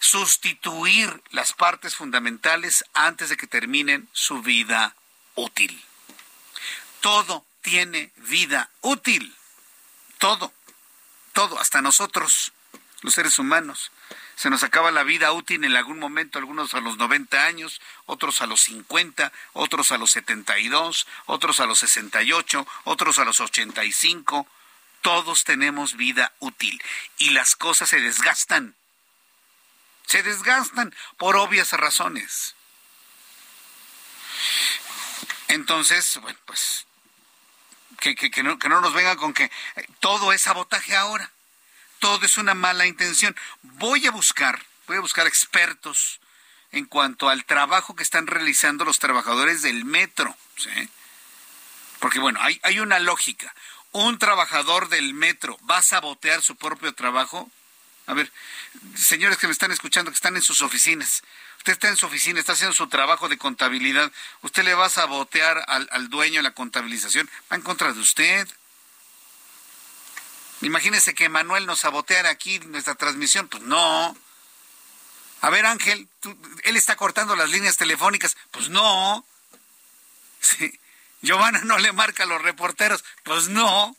Sustituir 0.00 1.22
las 1.30 1.52
partes 1.52 1.94
fundamentales 1.94 2.82
antes 2.94 3.28
de 3.28 3.36
que 3.36 3.46
terminen 3.46 4.08
su 4.12 4.40
vida 4.40 4.96
útil. 5.34 5.84
Todo 7.02 7.44
tiene 7.60 8.12
vida 8.16 8.70
útil. 8.80 9.36
Todo. 10.16 10.54
Todo, 11.34 11.60
hasta 11.60 11.82
nosotros, 11.82 12.54
los 13.02 13.12
seres 13.12 13.38
humanos 13.38 13.92
se 14.38 14.50
nos 14.50 14.62
acaba 14.62 14.92
la 14.92 15.02
vida 15.02 15.32
útil 15.32 15.64
en 15.64 15.74
algún 15.74 15.98
momento, 15.98 16.38
algunos 16.38 16.72
a 16.72 16.80
los 16.80 16.96
90 16.96 17.44
años, 17.44 17.80
otros 18.06 18.40
a 18.40 18.46
los 18.46 18.60
50, 18.60 19.32
otros 19.52 19.90
a 19.90 19.98
los 19.98 20.12
72, 20.12 21.08
otros 21.26 21.58
a 21.58 21.66
los 21.66 21.80
68, 21.80 22.64
otros 22.84 23.18
a 23.18 23.24
los 23.24 23.40
85. 23.40 24.46
Todos 25.02 25.42
tenemos 25.42 25.96
vida 25.96 26.32
útil 26.38 26.80
y 27.18 27.30
las 27.30 27.56
cosas 27.56 27.88
se 27.88 28.00
desgastan. 28.00 28.76
Se 30.06 30.22
desgastan 30.22 30.94
por 31.16 31.34
obvias 31.34 31.72
razones. 31.72 32.54
Entonces, 35.48 36.16
bueno, 36.22 36.38
pues 36.44 36.86
que, 37.98 38.14
que, 38.14 38.42
no, 38.44 38.56
que 38.60 38.68
no 38.68 38.80
nos 38.80 38.94
vengan 38.94 39.16
con 39.16 39.34
que 39.34 39.50
todo 39.98 40.32
es 40.32 40.42
sabotaje 40.42 40.94
ahora 40.94 41.28
todo 41.98 42.24
es 42.24 42.38
una 42.38 42.54
mala 42.54 42.86
intención. 42.86 43.36
Voy 43.62 44.06
a 44.06 44.10
buscar, 44.10 44.64
voy 44.86 44.96
a 44.96 45.00
buscar 45.00 45.26
expertos 45.26 46.20
en 46.72 46.84
cuanto 46.84 47.28
al 47.28 47.44
trabajo 47.44 47.96
que 47.96 48.02
están 48.02 48.26
realizando 48.26 48.84
los 48.84 48.98
trabajadores 48.98 49.62
del 49.62 49.84
metro, 49.84 50.36
¿sí? 50.56 50.88
Porque 52.00 52.18
bueno, 52.18 52.40
hay, 52.40 52.78
una 52.78 52.98
lógica. 52.98 53.54
¿Un 53.92 54.18
trabajador 54.18 54.88
del 54.88 55.14
metro 55.14 55.58
va 55.68 55.78
a 55.78 55.82
sabotear 55.82 56.42
su 56.42 56.56
propio 56.56 56.94
trabajo? 56.94 57.50
A 58.06 58.14
ver, 58.14 58.30
señores 58.94 59.38
que 59.38 59.46
me 59.46 59.52
están 59.52 59.72
escuchando, 59.72 60.10
que 60.10 60.16
están 60.16 60.36
en 60.36 60.42
sus 60.42 60.62
oficinas. 60.62 61.22
Usted 61.58 61.72
está 61.72 61.88
en 61.88 61.96
su 61.96 62.06
oficina, 62.06 62.38
está 62.38 62.52
haciendo 62.52 62.74
su 62.74 62.86
trabajo 62.88 63.28
de 63.28 63.38
contabilidad. 63.38 64.12
¿Usted 64.42 64.62
le 64.62 64.74
va 64.74 64.86
a 64.86 64.90
sabotear 64.90 65.64
al, 65.66 65.88
al 65.90 66.08
dueño 66.08 66.36
de 66.36 66.44
la 66.44 66.54
contabilización? 66.54 67.28
Va 67.50 67.56
en 67.56 67.62
contra 67.62 67.92
de 67.92 67.98
usted. 67.98 68.46
Imagínese 70.62 71.14
que 71.14 71.28
Manuel 71.28 71.66
nos 71.66 71.80
saboteara 71.80 72.30
aquí 72.30 72.58
nuestra 72.60 72.94
transmisión. 72.94 73.48
Pues 73.48 73.62
no. 73.62 74.16
A 75.40 75.50
ver, 75.50 75.66
Ángel, 75.66 76.08
él 76.64 76.76
está 76.76 76.96
cortando 76.96 77.36
las 77.36 77.50
líneas 77.50 77.76
telefónicas. 77.76 78.36
Pues 78.50 78.68
no. 78.68 79.24
Sí. 80.40 80.78
Giovanna 81.22 81.60
no 81.64 81.78
le 81.78 81.92
marca 81.92 82.24
a 82.24 82.26
los 82.26 82.42
reporteros. 82.42 83.04
Pues 83.22 83.48
no. 83.48 83.96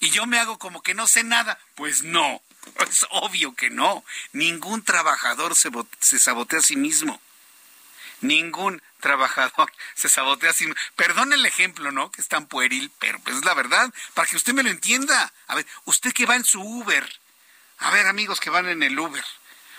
Y 0.00 0.10
yo 0.10 0.26
me 0.26 0.38
hago 0.38 0.58
como 0.58 0.82
que 0.82 0.94
no 0.94 1.06
sé 1.06 1.24
nada. 1.24 1.58
Pues 1.74 2.02
no. 2.02 2.42
Es 2.90 3.06
obvio 3.10 3.54
que 3.54 3.70
no. 3.70 4.04
Ningún 4.32 4.82
trabajador 4.82 5.54
se, 5.54 5.70
se 6.00 6.18
sabotea 6.18 6.58
a 6.58 6.62
sí 6.62 6.76
mismo. 6.76 7.20
Ningún 8.20 8.82
trabajador 9.00 9.72
se 9.94 10.08
sabotea 10.08 10.50
así. 10.50 10.66
Perdón 10.94 11.32
el 11.32 11.44
ejemplo, 11.46 11.92
¿no? 11.92 12.10
Que 12.10 12.20
es 12.20 12.28
tan 12.28 12.46
pueril, 12.46 12.90
pero 12.98 13.18
pues 13.20 13.36
es 13.36 13.44
la 13.44 13.54
verdad, 13.54 13.92
para 14.14 14.28
que 14.28 14.36
usted 14.36 14.52
me 14.52 14.62
lo 14.62 14.70
entienda. 14.70 15.32
A 15.46 15.54
ver, 15.54 15.66
usted 15.84 16.12
que 16.12 16.26
va 16.26 16.36
en 16.36 16.44
su 16.44 16.60
Uber, 16.60 17.20
a 17.78 17.90
ver, 17.90 18.06
amigos 18.06 18.40
que 18.40 18.50
van 18.50 18.68
en 18.68 18.82
el 18.82 18.98
Uber, 18.98 19.24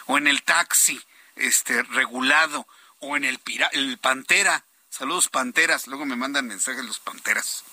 o 0.05 0.17
en 0.17 0.27
el 0.27 0.43
taxi, 0.43 1.01
este, 1.35 1.83
regulado, 1.83 2.67
o 2.99 3.17
en 3.17 3.23
el, 3.23 3.39
el 3.73 3.97
Pantera, 3.97 4.63
saludos 4.89 5.29
Panteras, 5.29 5.87
luego 5.87 6.05
me 6.05 6.15
mandan 6.15 6.47
mensajes 6.47 6.83
los 6.85 6.99
Panteras. 6.99 7.63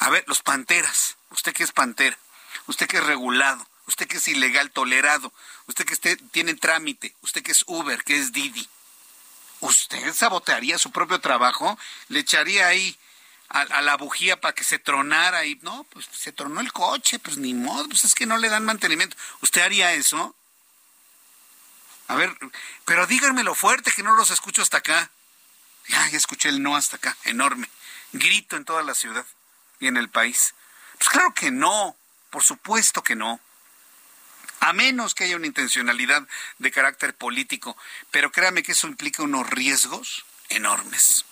A 0.00 0.10
ver, 0.10 0.24
los 0.26 0.42
Panteras, 0.42 1.16
usted 1.30 1.52
que 1.52 1.64
es 1.64 1.72
Pantera, 1.72 2.18
usted 2.66 2.86
que 2.86 2.98
es 2.98 3.04
regulado, 3.04 3.66
usted 3.86 4.06
que 4.06 4.18
es 4.18 4.28
ilegal 4.28 4.70
tolerado, 4.70 5.32
usted 5.66 5.84
que 5.84 5.94
esté, 5.94 6.16
tiene 6.16 6.54
trámite, 6.54 7.14
usted 7.22 7.42
que 7.42 7.52
es 7.52 7.64
Uber, 7.66 8.02
que 8.04 8.18
es 8.18 8.32
Didi 8.32 8.68
¿Usted 9.60 10.14
sabotearía 10.14 10.78
su 10.78 10.90
propio 10.90 11.20
trabajo? 11.20 11.78
¿Le 12.08 12.20
echaría 12.20 12.68
ahí 12.68 12.96
a, 13.48 13.82
la 13.82 13.96
bujía 13.96 14.40
para 14.40 14.54
que 14.54 14.64
se 14.64 14.78
tronara 14.78 15.44
y 15.46 15.56
no, 15.62 15.84
pues 15.84 16.06
se 16.12 16.32
tronó 16.32 16.60
el 16.60 16.72
coche, 16.72 17.18
pues 17.18 17.38
ni 17.38 17.54
modo, 17.54 17.88
pues 17.88 18.04
es 18.04 18.14
que 18.14 18.26
no 18.26 18.36
le 18.36 18.48
dan 18.48 18.64
mantenimiento. 18.64 19.16
¿Usted 19.40 19.62
haría 19.62 19.92
eso? 19.92 20.34
A 22.08 22.14
ver, 22.14 22.36
pero 22.84 23.06
díganmelo 23.06 23.54
fuerte 23.54 23.92
que 23.92 24.02
no 24.02 24.14
los 24.14 24.30
escucho 24.30 24.62
hasta 24.62 24.78
acá. 24.78 25.10
Ya, 25.88 26.08
ya 26.10 26.18
escuché 26.18 26.50
el 26.50 26.62
no 26.62 26.76
hasta 26.76 26.96
acá, 26.96 27.16
enorme. 27.24 27.70
Grito 28.12 28.56
en 28.56 28.64
toda 28.64 28.82
la 28.82 28.94
ciudad 28.94 29.24
y 29.80 29.86
en 29.86 29.96
el 29.96 30.08
país. 30.08 30.54
Pues 30.98 31.08
claro 31.08 31.32
que 31.34 31.50
no, 31.50 31.96
por 32.30 32.42
supuesto 32.42 33.02
que 33.02 33.14
no 33.14 33.40
a 34.60 34.72
menos 34.72 35.14
que 35.14 35.24
haya 35.24 35.36
una 35.36 35.46
intencionalidad 35.46 36.26
de 36.58 36.70
carácter 36.70 37.14
político. 37.14 37.76
Pero 38.10 38.32
créame 38.32 38.62
que 38.62 38.72
eso 38.72 38.86
implica 38.86 39.22
unos 39.22 39.48
riesgos 39.48 40.24
enormes. 40.48 41.24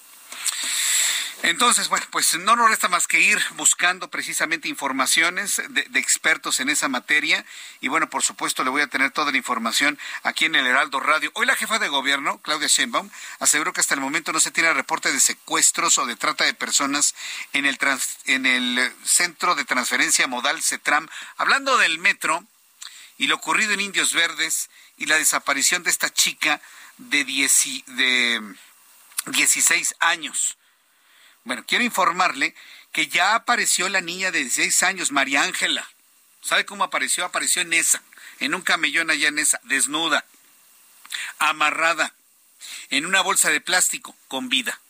Entonces, 1.42 1.88
bueno, 1.88 2.06
pues 2.10 2.34
no 2.38 2.56
nos 2.56 2.70
resta 2.70 2.88
más 2.88 3.06
que 3.06 3.20
ir 3.20 3.38
buscando 3.56 4.08
precisamente 4.08 4.68
informaciones 4.68 5.62
de, 5.68 6.00
expertos 6.00 6.60
en 6.60 6.70
esa 6.70 6.88
materia. 6.88 7.44
Y 7.80 7.88
bueno, 7.88 8.08
por 8.08 8.22
supuesto, 8.22 8.64
le 8.64 8.70
voy 8.70 8.82
a 8.82 8.86
tener 8.86 9.10
toda 9.10 9.30
la 9.30 9.36
información 9.36 9.98
aquí 10.22 10.46
en 10.46 10.54
el 10.54 10.66
Heraldo 10.66 10.98
Radio. 10.98 11.30
Hoy 11.34 11.46
la 11.46 11.54
jefa 11.54 11.78
de 11.78 11.88
gobierno, 11.88 12.38
Claudia 12.38 12.68
Sheinbaum, 12.68 13.10
aseguró 13.38 13.72
que 13.72 13.80
hasta 13.80 13.94
el 13.94 14.00
momento 14.00 14.32
no 14.32 14.40
se 14.40 14.50
tiene 14.50 14.72
reporte 14.72 15.12
de 15.12 15.20
secuestros 15.20 15.98
o 15.98 16.06
de 16.06 16.16
trata 16.16 16.44
de 16.44 16.54
personas 16.54 17.14
en 17.52 17.66
el, 17.66 17.78
en 18.24 18.46
el 18.46 18.92
Centro 19.04 19.54
de 19.54 19.64
Transferencia 19.64 20.26
Modal 20.26 20.62
CETRAM. 20.62 21.06
Hablando 21.36 21.76
del 21.76 21.98
metro 21.98 22.44
y 23.18 23.26
lo 23.26 23.36
ocurrido 23.36 23.72
en 23.72 23.80
Indios 23.80 24.12
Verdes 24.12 24.70
y 24.96 25.06
la 25.06 25.16
desaparición 25.16 25.82
de 25.82 25.90
esta 25.90 26.12
chica 26.12 26.60
de, 26.98 27.24
de 27.24 28.54
16 29.26 29.94
años. 30.00 30.56
Bueno, 31.44 31.64
quiero 31.66 31.84
informarle 31.84 32.54
que 32.92 33.08
ya 33.08 33.34
apareció 33.34 33.88
la 33.88 34.00
niña 34.00 34.30
de 34.30 34.40
16 34.40 34.82
años, 34.82 35.12
María 35.12 35.42
Ángela. 35.42 35.88
¿Sabe 36.42 36.64
cómo 36.64 36.84
apareció? 36.84 37.24
Apareció 37.24 37.62
en 37.62 37.72
esa, 37.72 38.02
en 38.40 38.54
un 38.54 38.62
camellón 38.62 39.10
allá 39.10 39.28
en 39.28 39.38
esa, 39.38 39.60
desnuda, 39.64 40.24
amarrada, 41.38 42.14
en 42.90 43.06
una 43.06 43.20
bolsa 43.20 43.50
de 43.50 43.60
plástico, 43.60 44.16
con 44.28 44.48
vida. 44.48 44.80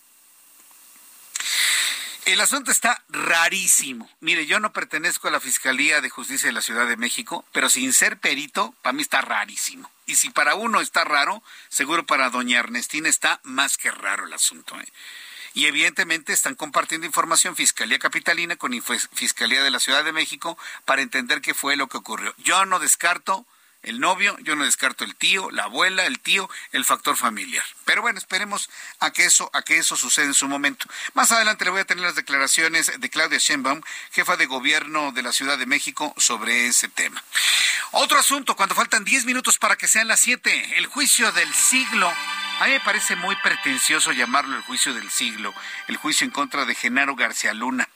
El 2.26 2.40
asunto 2.40 2.72
está 2.72 3.04
rarísimo. 3.08 4.10
Mire, 4.18 4.46
yo 4.46 4.58
no 4.58 4.72
pertenezco 4.72 5.28
a 5.28 5.30
la 5.30 5.38
Fiscalía 5.38 6.00
de 6.00 6.10
Justicia 6.10 6.48
de 6.48 6.52
la 6.52 6.60
Ciudad 6.60 6.88
de 6.88 6.96
México, 6.96 7.44
pero 7.52 7.68
sin 7.68 7.92
ser 7.92 8.18
perito, 8.18 8.74
para 8.82 8.94
mí 8.94 9.02
está 9.02 9.20
rarísimo. 9.20 9.88
Y 10.06 10.16
si 10.16 10.30
para 10.30 10.56
uno 10.56 10.80
está 10.80 11.04
raro, 11.04 11.44
seguro 11.68 12.04
para 12.04 12.30
doña 12.30 12.58
Ernestina 12.58 13.08
está 13.08 13.38
más 13.44 13.78
que 13.78 13.92
raro 13.92 14.26
el 14.26 14.32
asunto. 14.32 14.78
¿eh? 14.80 14.92
y 15.54 15.64
evidentemente 15.64 16.34
están 16.34 16.54
compartiendo 16.54 17.06
información 17.06 17.56
Fiscalía 17.56 17.98
Capitalina 17.98 18.56
con 18.56 18.78
Fiscalía 19.12 19.62
de 19.62 19.70
la 19.70 19.80
Ciudad 19.80 20.04
de 20.04 20.12
México 20.12 20.58
para 20.84 21.00
entender 21.00 21.40
qué 21.40 21.54
fue 21.54 21.76
lo 21.76 21.86
que 21.86 21.96
ocurrió. 21.96 22.34
Yo 22.36 22.66
no 22.66 22.78
descarto 22.78 23.46
el 23.82 24.00
novio, 24.00 24.36
yo 24.40 24.56
no 24.56 24.64
descarto 24.64 25.04
el 25.04 25.14
tío, 25.14 25.50
la 25.50 25.64
abuela, 25.64 26.06
el 26.06 26.20
tío, 26.20 26.50
el 26.72 26.84
factor 26.84 27.16
familiar. 27.16 27.64
Pero 27.84 28.02
bueno, 28.02 28.18
esperemos 28.18 28.68
a 28.98 29.12
que 29.12 29.24
eso, 29.24 29.50
a 29.52 29.62
que 29.62 29.78
eso 29.78 29.96
suceda 29.96 30.26
en 30.26 30.34
su 30.34 30.48
momento. 30.48 30.86
Más 31.14 31.32
adelante 31.32 31.64
le 31.64 31.70
voy 31.70 31.80
a 31.80 31.84
tener 31.84 32.04
las 32.04 32.16
declaraciones 32.16 32.92
de 32.98 33.10
Claudia 33.10 33.38
Sheinbaum, 33.38 33.80
jefa 34.12 34.36
de 34.36 34.46
gobierno 34.46 35.12
de 35.12 35.22
la 35.22 35.32
Ciudad 35.32 35.58
de 35.58 35.66
México, 35.66 36.14
sobre 36.16 36.66
ese 36.66 36.88
tema. 36.88 37.22
Otro 37.92 38.18
asunto, 38.18 38.56
cuando 38.56 38.74
faltan 38.74 39.04
10 39.04 39.24
minutos 39.24 39.58
para 39.58 39.76
que 39.76 39.88
sean 39.88 40.08
las 40.08 40.20
7, 40.20 40.78
el 40.78 40.86
juicio 40.86 41.30
del 41.32 41.52
siglo 41.54 42.12
a 42.58 42.64
mí 42.64 42.70
me 42.70 42.80
parece 42.80 43.16
muy 43.16 43.36
pretencioso 43.36 44.12
llamarlo 44.12 44.56
el 44.56 44.62
juicio 44.62 44.94
del 44.94 45.10
siglo, 45.10 45.52
el 45.88 45.98
juicio 45.98 46.24
en 46.24 46.30
contra 46.30 46.64
de 46.64 46.74
Genaro 46.74 47.14
García 47.14 47.52
Luna. 47.52 47.86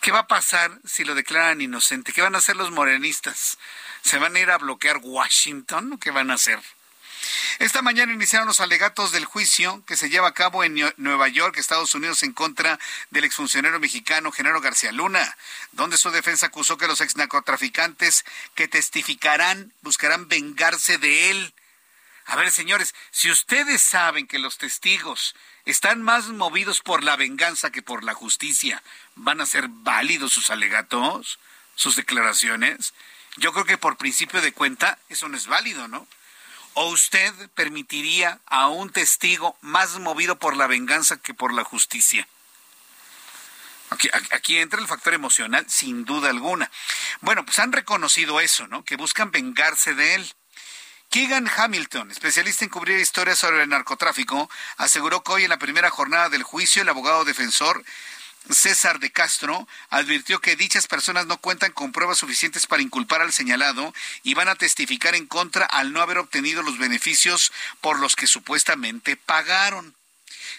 ¿Qué 0.00 0.10
va 0.10 0.20
a 0.20 0.26
pasar 0.26 0.72
si 0.84 1.04
lo 1.04 1.14
declaran 1.14 1.60
inocente? 1.60 2.12
¿Qué 2.12 2.20
van 2.20 2.34
a 2.34 2.38
hacer 2.38 2.56
los 2.56 2.72
morenistas? 2.72 3.58
¿Se 4.06 4.18
van 4.18 4.36
a 4.36 4.40
ir 4.40 4.50
a 4.50 4.58
bloquear 4.58 5.00
Washington? 5.02 5.98
¿Qué 5.98 6.12
van 6.12 6.30
a 6.30 6.34
hacer? 6.34 6.60
Esta 7.58 7.82
mañana 7.82 8.12
iniciaron 8.12 8.46
los 8.46 8.60
alegatos 8.60 9.10
del 9.10 9.24
juicio 9.24 9.82
que 9.84 9.96
se 9.96 10.08
lleva 10.08 10.28
a 10.28 10.34
cabo 10.34 10.62
en 10.62 10.80
Nueva 10.96 11.26
York, 11.26 11.56
Estados 11.58 11.92
Unidos, 11.94 12.22
en 12.22 12.32
contra 12.32 12.78
del 13.10 13.24
exfuncionario 13.24 13.80
mexicano 13.80 14.30
Genaro 14.30 14.60
García 14.60 14.92
Luna, 14.92 15.36
donde 15.72 15.96
su 15.96 16.10
defensa 16.10 16.46
acusó 16.46 16.78
que 16.78 16.86
los 16.86 17.00
ex 17.00 17.16
narcotraficantes 17.16 18.24
que 18.54 18.68
testificarán 18.68 19.72
buscarán 19.82 20.28
vengarse 20.28 20.98
de 20.98 21.30
él 21.30 21.54
a 22.28 22.34
ver, 22.34 22.50
señores, 22.50 22.92
si 23.12 23.30
ustedes 23.30 23.80
saben 23.80 24.26
que 24.26 24.40
los 24.40 24.58
testigos 24.58 25.36
están 25.64 26.02
más 26.02 26.26
movidos 26.26 26.80
por 26.80 27.04
la 27.04 27.14
venganza 27.14 27.70
que 27.70 27.82
por 27.82 28.02
la 28.02 28.14
justicia, 28.14 28.82
¿van 29.14 29.40
a 29.40 29.46
ser 29.46 29.68
válidos 29.68 30.32
sus 30.32 30.50
alegatos, 30.50 31.38
sus 31.76 31.94
declaraciones? 31.94 32.94
Yo 33.36 33.52
creo 33.52 33.64
que 33.64 33.78
por 33.78 33.96
principio 33.96 34.40
de 34.40 34.52
cuenta 34.52 34.98
eso 35.08 35.28
no 35.28 35.36
es 35.36 35.46
válido, 35.46 35.88
¿no? 35.88 36.06
¿O 36.74 36.88
usted 36.88 37.32
permitiría 37.54 38.40
a 38.46 38.68
un 38.68 38.90
testigo 38.90 39.56
más 39.60 39.98
movido 39.98 40.38
por 40.38 40.56
la 40.56 40.66
venganza 40.66 41.16
que 41.16 41.34
por 41.34 41.54
la 41.54 41.64
justicia? 41.64 42.28
Aquí, 44.32 44.58
entra 44.58 44.80
el 44.80 44.88
factor 44.88 45.14
emocional, 45.14 45.64
sin 45.68 46.04
duda 46.04 46.28
alguna. 46.28 46.70
Bueno, 47.20 47.44
pues 47.44 47.58
han 47.60 47.72
reconocido 47.72 48.40
eso, 48.40 48.66
¿no? 48.66 48.84
Que 48.84 48.96
buscan 48.96 49.30
vengarse 49.30 49.94
de 49.94 50.16
él. 50.16 50.34
Keegan 51.08 51.48
Hamilton, 51.48 52.10
especialista 52.10 52.64
en 52.64 52.70
cubrir 52.70 52.98
historias 52.98 53.38
sobre 53.38 53.62
el 53.62 53.68
narcotráfico, 53.68 54.50
aseguró 54.76 55.22
que 55.22 55.32
hoy 55.32 55.44
en 55.44 55.50
la 55.50 55.58
primera 55.58 55.88
jornada 55.88 56.28
del 56.28 56.42
juicio 56.42 56.82
el 56.82 56.88
abogado 56.88 57.24
defensor 57.24 57.84
César 58.50 59.00
de 59.00 59.10
Castro 59.10 59.66
advirtió 59.90 60.40
que 60.40 60.56
dichas 60.56 60.86
personas 60.86 61.26
no 61.26 61.38
cuentan 61.38 61.72
con 61.72 61.92
pruebas 61.92 62.18
suficientes 62.18 62.66
para 62.66 62.82
inculpar 62.82 63.20
al 63.20 63.32
señalado 63.32 63.92
y 64.22 64.34
van 64.34 64.48
a 64.48 64.54
testificar 64.54 65.14
en 65.14 65.26
contra 65.26 65.66
al 65.66 65.92
no 65.92 66.00
haber 66.00 66.18
obtenido 66.18 66.62
los 66.62 66.78
beneficios 66.78 67.52
por 67.80 67.98
los 67.98 68.16
que 68.16 68.26
supuestamente 68.26 69.16
pagaron. 69.16 69.94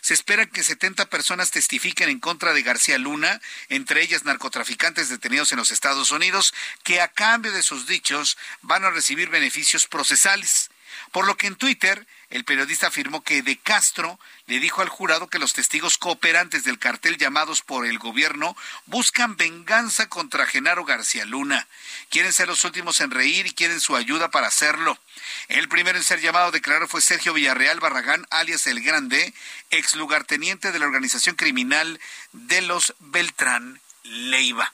Se 0.01 0.13
espera 0.13 0.45
que 0.45 0.63
70 0.63 1.07
personas 1.07 1.51
testifiquen 1.51 2.09
en 2.09 2.19
contra 2.19 2.53
de 2.53 2.61
García 2.61 2.97
Luna, 2.97 3.41
entre 3.69 4.01
ellas 4.01 4.25
narcotraficantes 4.25 5.09
detenidos 5.09 5.51
en 5.51 5.57
los 5.57 5.71
Estados 5.71 6.11
Unidos, 6.11 6.53
que 6.83 7.01
a 7.01 7.07
cambio 7.07 7.51
de 7.51 7.63
sus 7.63 7.87
dichos 7.87 8.37
van 8.61 8.85
a 8.85 8.91
recibir 8.91 9.29
beneficios 9.29 9.87
procesales. 9.87 10.69
Por 11.11 11.25
lo 11.25 11.35
que 11.37 11.47
en 11.47 11.55
Twitter 11.55 12.05
el 12.29 12.43
periodista 12.43 12.87
afirmó 12.87 13.23
que 13.23 13.41
De 13.41 13.57
Castro 13.57 14.19
le 14.47 14.59
dijo 14.59 14.81
al 14.81 14.89
jurado 14.89 15.27
que 15.27 15.39
los 15.39 15.53
testigos 15.53 15.97
cooperantes 15.97 16.65
del 16.65 16.77
cartel 16.77 17.17
llamados 17.17 17.61
por 17.61 17.85
el 17.85 17.99
gobierno 17.99 18.55
buscan 18.85 19.37
venganza 19.37 20.09
contra 20.09 20.45
Genaro 20.45 20.83
García 20.83 21.23
Luna. 21.23 21.67
Quieren 22.09 22.33
ser 22.33 22.49
los 22.49 22.65
últimos 22.65 22.99
en 22.99 23.11
reír 23.11 23.47
y 23.47 23.53
quieren 23.53 23.79
su 23.79 23.95
ayuda 23.95 24.29
para 24.29 24.47
hacerlo. 24.47 24.99
El 25.47 25.69
primero 25.69 25.97
en 25.97 26.03
ser 26.03 26.19
llamado 26.19 26.47
a 26.47 26.51
declarar 26.51 26.89
fue 26.89 27.01
Sergio 27.01 27.33
Villarreal 27.33 27.79
Barragán, 27.79 28.27
alias 28.29 28.67
El 28.67 28.81
Grande, 28.81 29.33
ex 29.69 29.95
lugarteniente 29.95 30.73
de 30.73 30.79
la 30.79 30.85
organización 30.85 31.35
criminal 31.35 31.99
de 32.33 32.61
los 32.61 32.93
Beltrán 32.99 33.79
Leiva. 34.03 34.73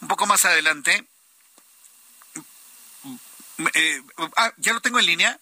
Un 0.00 0.08
poco 0.08 0.26
más 0.26 0.44
adelante, 0.44 1.06
eh, 3.74 4.02
ah, 4.36 4.52
ya 4.56 4.72
lo 4.72 4.80
tengo 4.80 4.98
en 4.98 5.06
línea. 5.06 5.40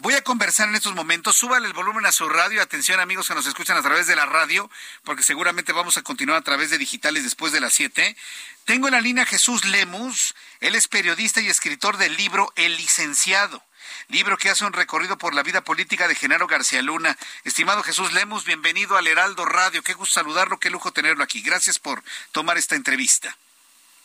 Voy 0.00 0.14
a 0.14 0.22
conversar 0.22 0.68
en 0.68 0.76
estos 0.76 0.94
momentos. 0.94 1.36
Súbale 1.36 1.66
el 1.66 1.72
volumen 1.72 2.06
a 2.06 2.12
su 2.12 2.28
radio. 2.28 2.62
Atención, 2.62 3.00
amigos 3.00 3.26
que 3.26 3.34
nos 3.34 3.48
escuchan 3.48 3.76
a 3.76 3.82
través 3.82 4.06
de 4.06 4.14
la 4.14 4.26
radio, 4.26 4.70
porque 5.02 5.24
seguramente 5.24 5.72
vamos 5.72 5.96
a 5.96 6.02
continuar 6.02 6.38
a 6.38 6.44
través 6.44 6.70
de 6.70 6.78
digitales 6.78 7.24
después 7.24 7.52
de 7.52 7.58
las 7.58 7.72
7. 7.72 8.16
Tengo 8.64 8.86
en 8.86 8.94
la 8.94 9.00
línea 9.00 9.26
Jesús 9.26 9.64
Lemus. 9.64 10.36
Él 10.60 10.76
es 10.76 10.86
periodista 10.86 11.40
y 11.40 11.48
escritor 11.48 11.96
del 11.96 12.16
libro 12.16 12.52
El 12.54 12.76
Licenciado. 12.76 13.60
Libro 14.06 14.36
que 14.38 14.50
hace 14.50 14.64
un 14.64 14.72
recorrido 14.72 15.18
por 15.18 15.34
la 15.34 15.42
vida 15.42 15.62
política 15.62 16.06
de 16.06 16.14
Genaro 16.14 16.46
García 16.46 16.80
Luna. 16.80 17.18
Estimado 17.42 17.82
Jesús 17.82 18.12
Lemus, 18.12 18.44
bienvenido 18.44 18.96
al 18.96 19.08
Heraldo 19.08 19.46
Radio. 19.46 19.82
Qué 19.82 19.94
gusto 19.94 20.14
saludarlo, 20.14 20.60
qué 20.60 20.70
lujo 20.70 20.92
tenerlo 20.92 21.24
aquí. 21.24 21.42
Gracias 21.42 21.80
por 21.80 22.04
tomar 22.30 22.56
esta 22.56 22.76
entrevista. 22.76 23.36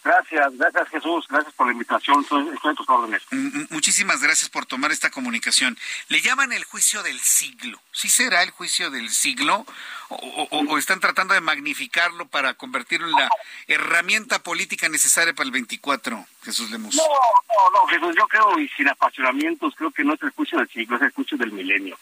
Gracias, 0.03 0.57
gracias 0.57 0.89
Jesús, 0.89 1.25
gracias 1.29 1.53
por 1.53 1.67
la 1.67 1.71
invitación, 1.71 2.21
estoy, 2.21 2.45
en 2.45 2.75
tus 2.75 2.89
órdenes. 2.89 3.21
Muchísimas 3.69 4.21
gracias 4.21 4.49
por 4.49 4.65
tomar 4.65 4.91
esta 4.91 5.09
comunicación. 5.09 5.77
Le 6.09 6.19
llaman 6.19 6.51
el 6.51 6.65
juicio 6.65 7.01
del 7.03 7.17
siglo. 7.19 7.79
¿Sí 7.93 8.09
será 8.09 8.43
el 8.43 8.51
juicio 8.51 8.91
del 8.91 9.09
siglo? 9.09 9.65
¿O, 10.09 10.77
están 10.77 10.99
tratando 10.99 11.33
de 11.33 11.39
magnificarlo 11.39 12.27
para 12.27 12.53
convertirlo 12.55 13.07
en 13.07 13.13
la 13.13 13.29
herramienta 13.67 14.39
política 14.39 14.89
necesaria 14.89 15.33
para 15.33 15.45
el 15.45 15.51
24, 15.51 16.25
Jesús 16.43 16.69
Lemus? 16.69 16.95
No, 16.95 17.03
no, 17.03 17.79
no, 17.79 17.87
Jesús, 17.87 18.13
yo 18.17 18.27
creo, 18.27 18.59
y 18.59 18.67
sin 18.69 18.89
apasionamientos, 18.89 19.73
creo 19.75 19.91
que 19.91 20.03
no 20.03 20.15
es 20.15 20.21
el 20.21 20.31
juicio 20.31 20.59
del 20.59 20.69
siglo, 20.69 20.97
es 20.97 21.03
el 21.03 21.11
juicio 21.11 21.37
del 21.37 21.53
milenio. 21.53 21.97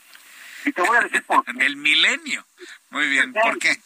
Y 0.66 0.72
te 0.72 0.82
voy 0.82 0.98
a 0.98 1.02
decir 1.02 1.24
por 1.24 1.46
qué. 1.46 1.54
¿Del 1.54 1.78
milenio? 1.78 2.44
Muy 2.90 3.08
bien, 3.10 3.32
¿por 3.32 3.60
qué? 3.60 3.70
El 3.70 3.82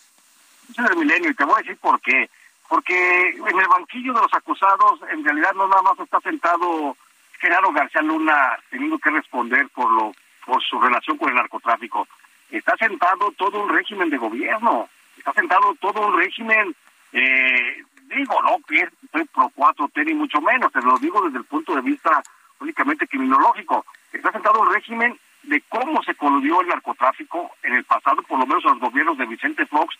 juicio 0.67 0.83
del 0.85 0.97
milenio, 0.99 1.31
y 1.31 1.35
te 1.35 1.43
voy 1.43 1.55
a 1.55 1.63
decir 1.63 1.77
por 1.77 1.99
qué 1.99 2.29
porque 2.67 3.29
en 3.29 3.59
el 3.59 3.67
banquillo 3.67 4.13
de 4.13 4.21
los 4.21 4.33
acusados 4.33 4.99
en 5.11 5.23
realidad 5.23 5.53
no 5.53 5.67
nada 5.67 5.81
más 5.81 5.99
está 5.99 6.19
sentado 6.21 6.97
Gerardo 7.39 7.71
García 7.71 8.01
Luna 8.01 8.57
teniendo 8.69 8.97
que 8.97 9.11
responder 9.11 9.69
por 9.69 9.91
lo 9.91 10.13
por 10.45 10.63
su 10.63 10.79
relación 10.79 11.17
con 11.17 11.29
el 11.29 11.35
narcotráfico. 11.35 12.07
Está 12.51 12.77
sentado 12.77 13.31
todo 13.31 13.63
un 13.63 13.69
régimen 13.69 14.09
de 14.09 14.17
gobierno, 14.17 14.87
está 15.17 15.33
sentado 15.33 15.75
todo 15.79 16.07
un 16.07 16.17
régimen, 16.17 16.75
eh, 17.13 17.83
digo, 18.03 18.41
no 18.43 18.59
que 18.67 18.87
pro 19.33 19.49
cuatro 19.55 19.87
t 19.87 20.05
ni 20.05 20.13
mucho 20.13 20.39
menos, 20.41 20.71
te 20.71 20.81
lo 20.81 20.97
digo 20.99 21.21
desde 21.23 21.39
el 21.39 21.45
punto 21.45 21.75
de 21.75 21.81
vista 21.81 22.21
únicamente 22.59 23.07
criminológico. 23.07 23.85
Está 24.13 24.31
sentado 24.31 24.61
un 24.61 24.71
régimen 24.71 25.19
de 25.43 25.61
cómo 25.67 26.03
se 26.03 26.15
coludió 26.15 26.61
el 26.61 26.67
narcotráfico 26.67 27.51
en 27.63 27.73
el 27.73 27.83
pasado, 27.83 28.21
por 28.23 28.39
lo 28.39 28.45
menos 28.45 28.63
los 28.63 28.79
gobiernos 28.79 29.17
de 29.17 29.25
Vicente 29.25 29.65
Fox, 29.65 29.95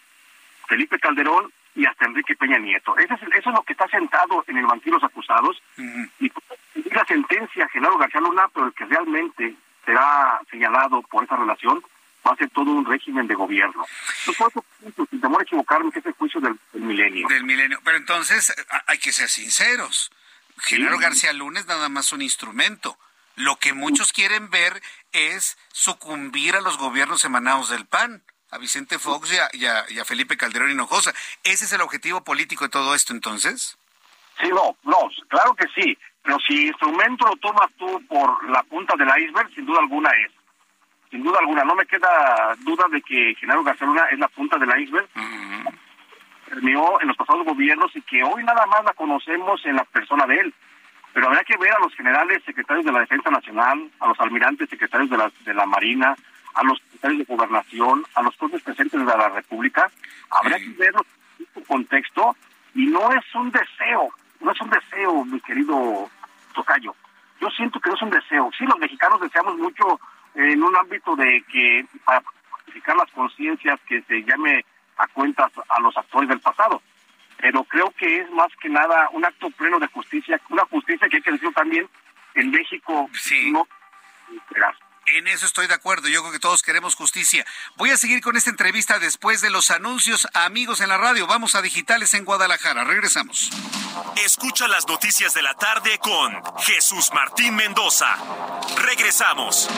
Felipe 0.68 0.99
Calderón 0.99 1.51
y 1.76 1.86
hasta 1.86 2.06
Enrique 2.06 2.36
Peña 2.36 2.58
Nieto. 2.58 2.98
Eso 2.98 3.14
es, 3.14 3.22
eso 3.22 3.50
es 3.50 3.56
lo 3.56 3.64
que 3.64 3.74
está 3.74 3.88
sentado 3.88 4.44
en 4.48 4.58
el 4.58 4.66
banquillo 4.66 4.96
de 4.96 5.02
los 5.02 5.12
acusados. 5.12 5.62
Y 6.20 6.32
la 6.92 7.06
sentencia, 7.06 7.68
Genaro 7.70 7.98
García 7.98 8.22
Luna, 8.22 8.48
pero 8.54 8.68
el 8.68 8.74
que 8.74 8.86
realmente 8.86 9.56
será 9.86 10.40
señalado 10.50 11.02
por 11.04 11.24
esa 11.24 11.36
relación 11.36 11.84
va 12.26 12.32
a 12.32 12.36
ser 12.38 12.50
todo 12.50 12.72
un 12.72 12.86
régimen 12.86 13.28
de 13.28 13.36
gobierno. 13.36 13.86
Entonces, 14.26 14.64
temor 15.22 15.42
a 15.42 15.44
equivocarme, 15.44 15.92
que 15.92 16.00
es 16.00 16.06
el 16.06 16.14
juicio 16.14 16.42
del, 16.42 16.58
milenio. 16.74 17.28
Del 17.28 17.44
milenio. 17.44 17.80
Pero 17.84 17.98
entonces 17.98 18.54
hay 18.88 18.98
que 18.98 19.12
ser 19.12 19.30
sinceros. 19.30 20.12
Genaro 20.58 20.98
García 20.98 21.34
Luna 21.34 21.60
es 21.60 21.68
nada 21.68 21.90
más 21.90 22.14
un 22.14 22.22
instrumento. 22.22 22.98
Lo 23.36 23.58
que 23.58 23.74
muchos 23.74 24.14
quieren 24.14 24.50
ver 24.50 24.82
es 25.12 25.58
sucumbir 25.74 26.56
a 26.56 26.62
los 26.62 26.78
gobiernos 26.78 27.26
emanados 27.26 27.70
del 27.70 27.86
PAN, 27.86 28.24
a 28.56 28.58
Vicente 28.58 28.97
Fox 28.97 29.32
y 29.53 29.66
a, 29.66 30.06
Felipe 30.06 30.38
Calderón 30.38 30.72
Hinojosa. 30.72 31.14
¿Ese 31.43 31.66
es 31.66 31.74
el 31.74 31.82
objetivo 31.82 32.24
político 32.24 32.64
de 32.64 32.70
todo 32.70 32.95
esto 32.95 33.14
entonces? 33.14 33.78
Sí, 34.39 34.47
no, 34.49 34.76
no, 34.84 35.10
claro 35.28 35.53
que 35.56 35.66
sí. 35.76 35.97
Pero 36.24 36.38
si 36.39 36.68
instrumento 36.68 37.26
lo 37.28 37.36
tomas 37.36 37.70
tú 37.78 38.01
por 38.08 38.49
la 38.49 38.64
punta 38.64 38.95
del 38.95 39.10
iceberg, 39.10 39.53
sin 39.53 39.66
duda 39.66 39.80
alguna 39.80 40.10
es. 40.26 40.32
Sin 41.12 41.24
duda 41.24 41.39
alguna, 41.39 41.64
no 41.64 41.76
me 41.76 41.86
queda 41.86 42.56
duda 42.60 42.86
de 42.91 43.01
que 43.01 43.36
Genaro 43.36 43.64
García 43.64 43.88
Luna 43.88 44.06
es 44.12 44.20
la 44.20 44.28
punta 44.30 44.58
del 44.58 44.82
iceberg. 44.82 45.08
Terminó 46.49 46.99
en 47.01 47.08
los 47.08 47.18
pasados 47.18 47.45
gobiernos 47.45 47.95
y 47.95 48.01
que 48.01 48.24
hoy 48.24 48.43
nada 48.43 48.66
más 48.66 48.84
la 48.86 48.93
conocemos 48.93 49.64
en 49.66 49.76
la 49.76 49.84
persona 49.84 50.26
de 50.26 50.39
él 50.39 50.53
pero 51.14 51.28
habría 51.28 51.45
que 51.45 51.56
ver 51.56 51.72
a 51.72 51.80
los 51.80 51.95
generales 51.95 52.43
secretarios 52.45 52.86
de 52.86 52.91
la 52.91 52.99
Defensa 52.99 53.30
Nacional, 53.30 53.89
a 54.01 54.08
los 54.10 54.20
almirantes 54.20 54.70
secretarios 54.70 55.10
de 55.10 55.16
la, 55.16 55.32
de 55.45 55.53
la 55.53 55.66
Marina, 55.66 56.14
a 56.56 56.64
los 56.64 56.80
secretarios 56.80 57.20
de 57.20 57.36
Gobernación, 57.36 58.06
a 58.16 58.22
los 58.22 58.36
jueces 58.38 58.62
presentes 58.64 58.99
de 58.99 59.06
la 59.06 59.30
República, 59.30 59.89
habría 60.30 60.58
que 60.58 60.70
verlos 60.70 61.06
en 61.39 61.47
su 61.53 61.64
contexto 61.64 62.36
y 62.74 62.88
no 62.88 63.12
es 63.12 63.36
un 63.36 63.51
deseo, 63.51 64.10
no 64.41 64.51
es 64.51 64.62
un 64.62 64.70
deseo, 64.70 65.26
mi 65.26 65.39
querido 65.41 66.10
Tocayo. 66.53 66.95
Yo 67.39 67.49
siento 67.49 67.80
que 67.80 67.89
no 67.89 67.95
es 67.95 68.01
un 68.01 68.10
deseo. 68.10 68.49
Sí, 68.58 68.66
los 68.66 68.80
mexicanos 68.80 69.22
deseamos 69.22 69.58
mucho 69.58 69.99
en 70.34 70.64
un 70.64 70.76
ámbito 70.76 71.16
de 71.16 71.43
que 71.51 71.86
para 72.03 72.24
justificar 72.49 72.95
las 72.95 73.12
conciencias 73.12 73.80
que 73.88 74.01
se 74.03 74.24
llame 74.24 74.66
a 74.97 75.08
cuentas 75.08 75.51
a 75.70 75.80
los 75.82 75.95
actores 75.97 76.30
del 76.30 76.39
pasado 76.39 76.82
pero 77.38 77.64
creo 77.66 77.91
que 77.91 78.22
es 78.22 78.32
más 78.32 78.47
que 78.62 78.70
nada 78.70 79.10
un 79.12 79.26
acto 79.26 79.49
pleno 79.51 79.80
de 79.80 79.88
justicia, 79.88 80.39
una 80.49 80.66
justicia 80.66 81.08
que 81.08 81.18
hay 81.18 81.22
que 81.22 81.32
decir 81.32 81.53
también 81.53 81.88
en 82.34 82.51
México 82.51 83.10
sí. 83.14 83.51
no 83.51 83.68
en 85.08 85.28
eso 85.28 85.45
estoy 85.45 85.68
de 85.68 85.74
acuerdo. 85.74 86.08
Yo 86.08 86.22
creo 86.22 86.32
que 86.32 86.39
todos 86.39 86.62
queremos 86.62 86.95
justicia. 86.95 87.45
Voy 87.76 87.91
a 87.91 87.97
seguir 87.97 88.22
con 88.22 88.38
esta 88.38 88.49
entrevista 88.49 88.99
después 88.99 89.41
de 89.41 89.49
los 89.49 89.72
anuncios. 89.72 90.28
Amigos 90.34 90.82
en 90.82 90.89
la 90.89 90.97
radio, 90.97 91.28
vamos 91.28 91.56
a 91.56 91.62
Digitales 91.62 92.14
en 92.14 92.26
Guadalajara. 92.26 92.84
Regresamos. 92.84 93.49
Escucha 94.18 94.68
las 94.68 94.88
noticias 94.88 95.34
de 95.34 95.41
la 95.41 95.53
tarde 95.56 95.99
con 95.99 96.41
Jesús 96.60 97.12
Martín 97.14 97.56
Mendoza. 97.56 98.16
Regresamos. 98.78 99.70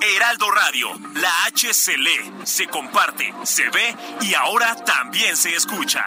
Heraldo 0.00 0.50
Radio, 0.50 0.98
la 1.14 1.44
H 1.44 1.74
se 1.74 1.96
lee, 1.98 2.32
se 2.44 2.66
comparte, 2.68 3.34
se 3.44 3.68
ve 3.70 3.94
y 4.22 4.34
ahora 4.34 4.74
también 4.84 5.36
se 5.36 5.54
escucha. 5.54 6.06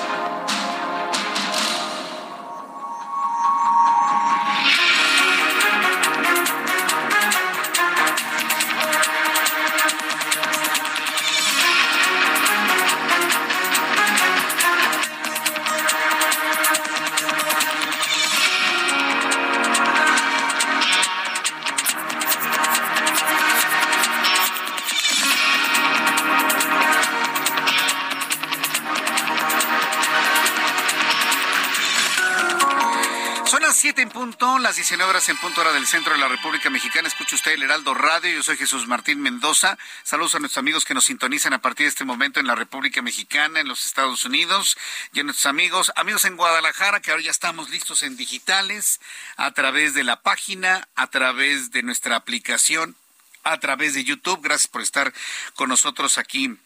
Las 34.71 34.77
19 34.77 35.09
horas 35.09 35.27
en 35.27 35.35
punto 35.35 35.59
hora 35.59 35.73
del 35.73 35.85
centro 35.85 36.13
de 36.13 36.19
la 36.19 36.29
República 36.29 36.69
Mexicana. 36.69 37.05
Escucha 37.05 37.35
usted 37.35 37.51
el 37.51 37.63
Heraldo 37.63 37.93
Radio. 37.93 38.31
Yo 38.31 38.41
soy 38.41 38.55
Jesús 38.55 38.87
Martín 38.87 39.19
Mendoza. 39.19 39.77
Saludos 40.03 40.35
a 40.35 40.39
nuestros 40.39 40.59
amigos 40.59 40.85
que 40.85 40.93
nos 40.93 41.03
sintonizan 41.03 41.51
a 41.51 41.61
partir 41.61 41.87
de 41.87 41.89
este 41.89 42.05
momento 42.05 42.39
en 42.39 42.47
la 42.47 42.55
República 42.55 43.01
Mexicana, 43.01 43.59
en 43.59 43.67
los 43.67 43.85
Estados 43.85 44.23
Unidos, 44.23 44.77
y 45.11 45.19
a 45.19 45.23
nuestros 45.23 45.45
amigos, 45.47 45.91
amigos 45.97 46.23
en 46.23 46.37
Guadalajara, 46.37 47.01
que 47.01 47.11
ahora 47.11 47.21
ya 47.21 47.31
estamos 47.31 47.69
listos 47.69 48.01
en 48.03 48.15
digitales, 48.15 49.01
a 49.35 49.51
través 49.51 49.93
de 49.93 50.05
la 50.05 50.21
página, 50.21 50.87
a 50.95 51.07
través 51.07 51.71
de 51.71 51.83
nuestra 51.83 52.15
aplicación, 52.15 52.95
a 53.43 53.59
través 53.59 53.93
de 53.93 54.05
YouTube. 54.05 54.39
Gracias 54.41 54.69
por 54.69 54.81
estar 54.81 55.13
con 55.55 55.67
nosotros 55.67 56.17
aquí 56.17 56.57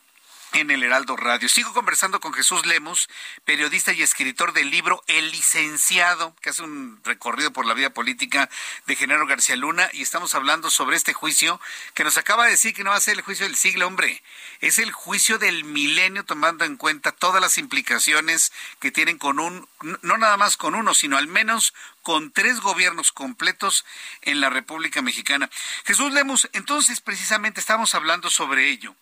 en 0.55 0.71
el 0.71 0.83
Heraldo 0.83 1.17
Radio. 1.17 1.49
Sigo 1.49 1.73
conversando 1.73 2.21
con 2.21 2.33
Jesús 2.33 2.65
Lemos, 2.65 3.09
periodista 3.43 3.91
y 3.91 4.01
escritor 4.01 4.53
del 4.53 4.69
libro 4.69 5.03
El 5.07 5.31
Licenciado, 5.31 6.33
que 6.41 6.49
hace 6.49 6.63
un 6.63 7.01
recorrido 7.03 7.51
por 7.51 7.65
la 7.65 7.73
vida 7.73 7.89
política 7.89 8.49
de 8.85 8.95
Genaro 8.95 9.27
García 9.27 9.57
Luna, 9.57 9.89
y 9.91 10.01
estamos 10.01 10.33
hablando 10.33 10.69
sobre 10.71 10.95
este 10.95 11.11
juicio 11.11 11.59
que 11.93 12.05
nos 12.05 12.17
acaba 12.17 12.45
de 12.45 12.51
decir 12.51 12.73
que 12.73 12.85
no 12.85 12.91
va 12.91 12.95
a 12.95 13.01
ser 13.01 13.15
el 13.15 13.21
juicio 13.21 13.45
del 13.45 13.57
siglo, 13.57 13.85
hombre, 13.85 14.23
es 14.61 14.79
el 14.79 14.93
juicio 14.93 15.37
del 15.39 15.65
milenio 15.65 16.23
tomando 16.23 16.63
en 16.63 16.77
cuenta 16.77 17.11
todas 17.11 17.41
las 17.41 17.57
implicaciones 17.57 18.53
que 18.79 18.91
tienen 18.91 19.17
con 19.17 19.39
un, 19.39 19.67
no 19.81 20.17
nada 20.17 20.37
más 20.37 20.55
con 20.55 20.73
uno, 20.73 20.93
sino 20.93 21.17
al 21.17 21.27
menos 21.27 21.73
con 22.01 22.31
tres 22.31 22.61
gobiernos 22.61 23.11
completos 23.11 23.85
en 24.21 24.39
la 24.39 24.49
República 24.49 25.01
Mexicana. 25.01 25.49
Jesús 25.83 26.13
Lemos, 26.13 26.49
entonces 26.53 27.01
precisamente 27.01 27.59
estamos 27.59 27.93
hablando 27.93 28.29
sobre 28.29 28.69
ello. 28.69 28.95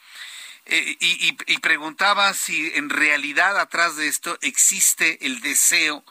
Eh, 0.66 0.98
y, 1.00 1.58
preguntaba 1.60 2.34
si 2.34 2.72
en 2.76 2.90
realidad 2.90 3.60
atrás 3.60 3.98
de 3.98 4.08
esto 4.08 4.38
existe 4.42 5.26
el 5.26 5.42
deseo 5.42 6.04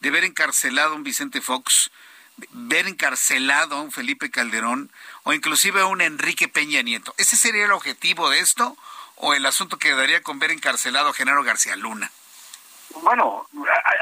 de 0.00 0.10
ver 0.10 0.24
encarcelado 0.24 0.92
a 0.92 0.96
un 0.96 1.04
Vicente 1.04 1.40
Fox, 1.40 1.90
ver 2.50 2.88
encarcelado 2.88 3.76
a 3.76 3.82
un 3.82 3.92
Felipe 3.92 4.30
Calderón 4.30 4.90
o 5.22 5.32
inclusive 5.32 5.80
a 5.80 5.86
un 5.86 6.00
Enrique 6.00 6.48
Peña 6.48 6.82
Nieto. 6.82 7.14
¿Ese 7.18 7.36
sería 7.36 7.66
el 7.66 7.72
objetivo 7.72 8.30
de 8.30 8.40
esto 8.40 8.76
o 9.16 9.34
el 9.34 9.46
asunto 9.46 9.78
quedaría 9.78 10.22
con 10.22 10.38
ver 10.38 10.50
encarcelado 10.50 11.10
a 11.10 11.14
Genaro 11.14 11.44
García 11.44 11.76
Luna? 11.76 12.10
Bueno, 13.02 13.46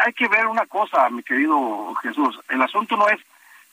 hay 0.04 0.12
que 0.14 0.28
ver 0.28 0.46
una 0.46 0.66
cosa, 0.66 1.10
mi 1.10 1.22
querido 1.22 1.94
Jesús. 2.02 2.38
El 2.48 2.62
asunto 2.62 2.96
no 2.96 3.08
es 3.08 3.20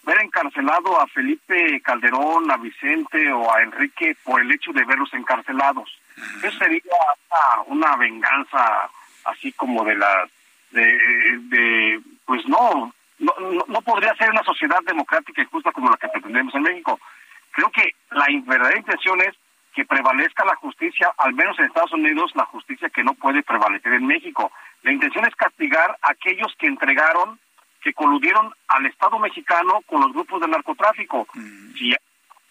ver 0.05 0.21
encarcelado 0.21 0.99
a 0.99 1.07
Felipe 1.07 1.81
Calderón, 1.81 2.49
a 2.51 2.57
Vicente 2.57 3.31
o 3.31 3.53
a 3.53 3.61
Enrique 3.63 4.15
por 4.23 4.41
el 4.41 4.51
hecho 4.51 4.71
de 4.71 4.85
verlos 4.85 5.13
encarcelados. 5.13 5.89
Eso 6.43 6.57
sería 6.57 6.81
una, 7.67 7.95
venganza 7.97 8.89
así 9.25 9.51
como 9.53 9.83
de 9.83 9.95
la 9.95 10.27
de, 10.71 12.01
pues 12.25 12.47
no, 12.47 12.93
no 13.19 13.33
no 13.67 13.81
podría 13.81 14.15
ser 14.15 14.29
una 14.29 14.43
sociedad 14.43 14.79
democrática 14.85 15.41
y 15.41 15.45
justa 15.45 15.71
como 15.71 15.89
la 15.89 15.97
que 15.97 16.09
pretendemos 16.09 16.53
en 16.55 16.63
México. 16.63 16.99
Creo 17.51 17.69
que 17.71 17.95
la 18.11 18.27
verdadera 18.45 18.77
intención 18.77 19.21
es 19.21 19.33
que 19.73 19.85
prevalezca 19.85 20.45
la 20.45 20.55
justicia, 20.55 21.13
al 21.17 21.33
menos 21.33 21.59
en 21.59 21.65
Estados 21.65 21.91
Unidos, 21.91 22.31
la 22.35 22.45
justicia 22.45 22.89
que 22.89 23.03
no 23.03 23.13
puede 23.13 23.43
prevalecer 23.43 23.93
en 23.93 24.07
México. 24.07 24.51
La 24.83 24.91
intención 24.91 25.25
es 25.25 25.35
castigar 25.35 25.97
a 26.01 26.11
aquellos 26.11 26.53
que 26.57 26.67
entregaron, 26.67 27.39
que 27.85 27.93
coludieron 27.93 28.51
al 28.67 28.87
Estado 28.87 29.19
mexicano 29.19 29.79
con 29.85 30.01
los 30.01 30.11
grupos 30.11 30.41
de 30.41 30.47
narcotráfico. 30.47 31.27
Si 31.77 31.91
hay 31.91 31.97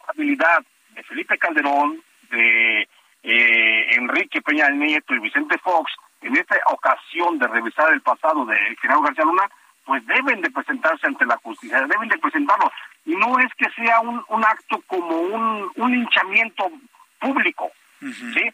habilidad 0.06 0.62
de 0.90 1.02
Felipe 1.02 1.36
Calderón, 1.36 2.00
de 2.30 2.88
eh, 3.24 3.96
Enrique 3.96 4.40
Peña 4.42 4.70
Nieto 4.70 5.12
y 5.12 5.18
Vicente 5.18 5.58
Fox, 5.58 5.90
en 6.22 6.36
esta 6.36 6.54
ocasión 6.70 7.36
de 7.40 7.48
revisar 7.48 7.92
el 7.92 8.00
pasado 8.00 8.46
de 8.46 8.56
Genaro 8.80 9.02
García 9.02 9.24
Luna, 9.24 9.50
pues 9.84 10.06
deben 10.06 10.40
de 10.40 10.52
presentarse 10.52 11.08
ante 11.08 11.26
la 11.26 11.36
justicia, 11.38 11.84
deben 11.84 12.08
de 12.08 12.18
presentarlo. 12.18 12.70
Y 13.04 13.16
no 13.16 13.36
es 13.40 13.52
que 13.54 13.68
sea 13.70 13.98
un, 14.00 14.24
un 14.28 14.44
acto 14.44 14.80
como 14.86 15.18
un, 15.18 15.68
un 15.74 15.94
hinchamiento 15.94 16.70
público, 17.18 17.72
¿sí? 18.00 18.52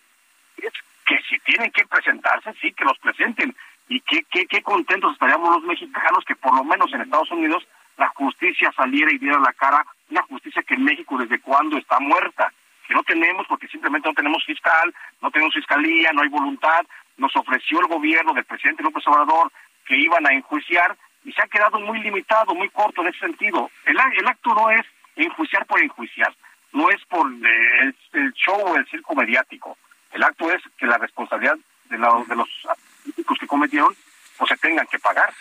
Es 0.57 0.73
que 1.05 1.19
si 1.29 1.39
tienen 1.41 1.71
que 1.73 1.85
presentarse, 1.85 2.55
sí, 2.55 2.73
que 2.73 2.85
los 2.85 2.99
presenten. 3.01 3.55
Y 3.91 4.01
qué, 4.01 4.23
qué, 4.31 4.47
qué 4.47 4.63
contentos 4.63 5.13
estaríamos 5.13 5.57
los 5.57 5.65
mexicanos 5.65 6.25
que 6.25 6.37
por 6.37 6.55
lo 6.55 6.65
menos 6.65 6.91
en 6.95 7.03
Estados 7.03 7.31
Unidos 7.31 7.67
la 7.99 8.09
justicia 8.09 8.73
saliera 8.75 9.13
y 9.13 9.19
diera 9.19 9.39
la 9.39 9.53
cara, 9.53 9.85
una 10.09 10.23
justicia 10.23 10.63
que 10.63 10.75
en 10.75 10.85
México 10.85 11.19
desde 11.19 11.39
cuándo 11.41 11.77
está 11.77 12.01
muerta 12.01 12.51
que 12.91 12.95
no 12.95 13.05
tenemos 13.05 13.47
porque 13.47 13.69
simplemente 13.69 14.09
no 14.09 14.15
tenemos 14.15 14.45
fiscal, 14.45 14.93
no 15.23 15.31
tenemos 15.31 15.55
fiscalía, 15.55 16.11
no 16.13 16.23
hay 16.23 16.29
voluntad. 16.29 16.85
Nos 17.19 17.35
ofreció 17.37 17.79
el 17.79 17.87
gobierno 17.87 18.35
del 18.35 18.45
presidente 18.45 18.83
López 18.83 19.07
Obrador 19.07 19.53
que 19.87 19.97
iban 19.97 20.27
a 20.27 20.33
enjuiciar 20.33 20.97
y 21.25 21.33
se 21.33 21.41
ha 21.41 21.47
quedado 21.47 21.79
muy 21.79 22.01
limitado, 22.01 22.53
muy 22.53 22.69
corto 22.71 23.03
en 23.03 23.09
ese 23.09 23.21
sentido. 23.21 23.71
El, 23.87 23.97
el 23.97 24.27
acto 24.27 24.53
no 24.55 24.71
es 24.71 24.85
enjuiciar 25.15 25.67
por 25.67 25.81
enjuiciar, 25.81 26.35
no 26.73 26.91
es 26.91 27.01
por 27.05 27.31
el, 27.31 28.33
show 28.33 28.61
o 28.61 28.75
el 28.75 28.87
circo 28.89 29.15
mediático. 29.15 29.79
El 30.11 30.25
acto 30.25 30.51
es 30.51 30.61
que 30.77 30.87
la 30.87 30.99
responsabilidad 30.99 31.59
de, 31.91 31.97
de 31.97 32.37
los 32.37 32.49
políticos 33.03 33.39
que 33.39 33.47
cometieron 33.47 33.95
pues 34.37 34.49
se 34.49 34.57
tengan 34.57 34.87
que 34.87 34.99
pagar. 34.99 35.33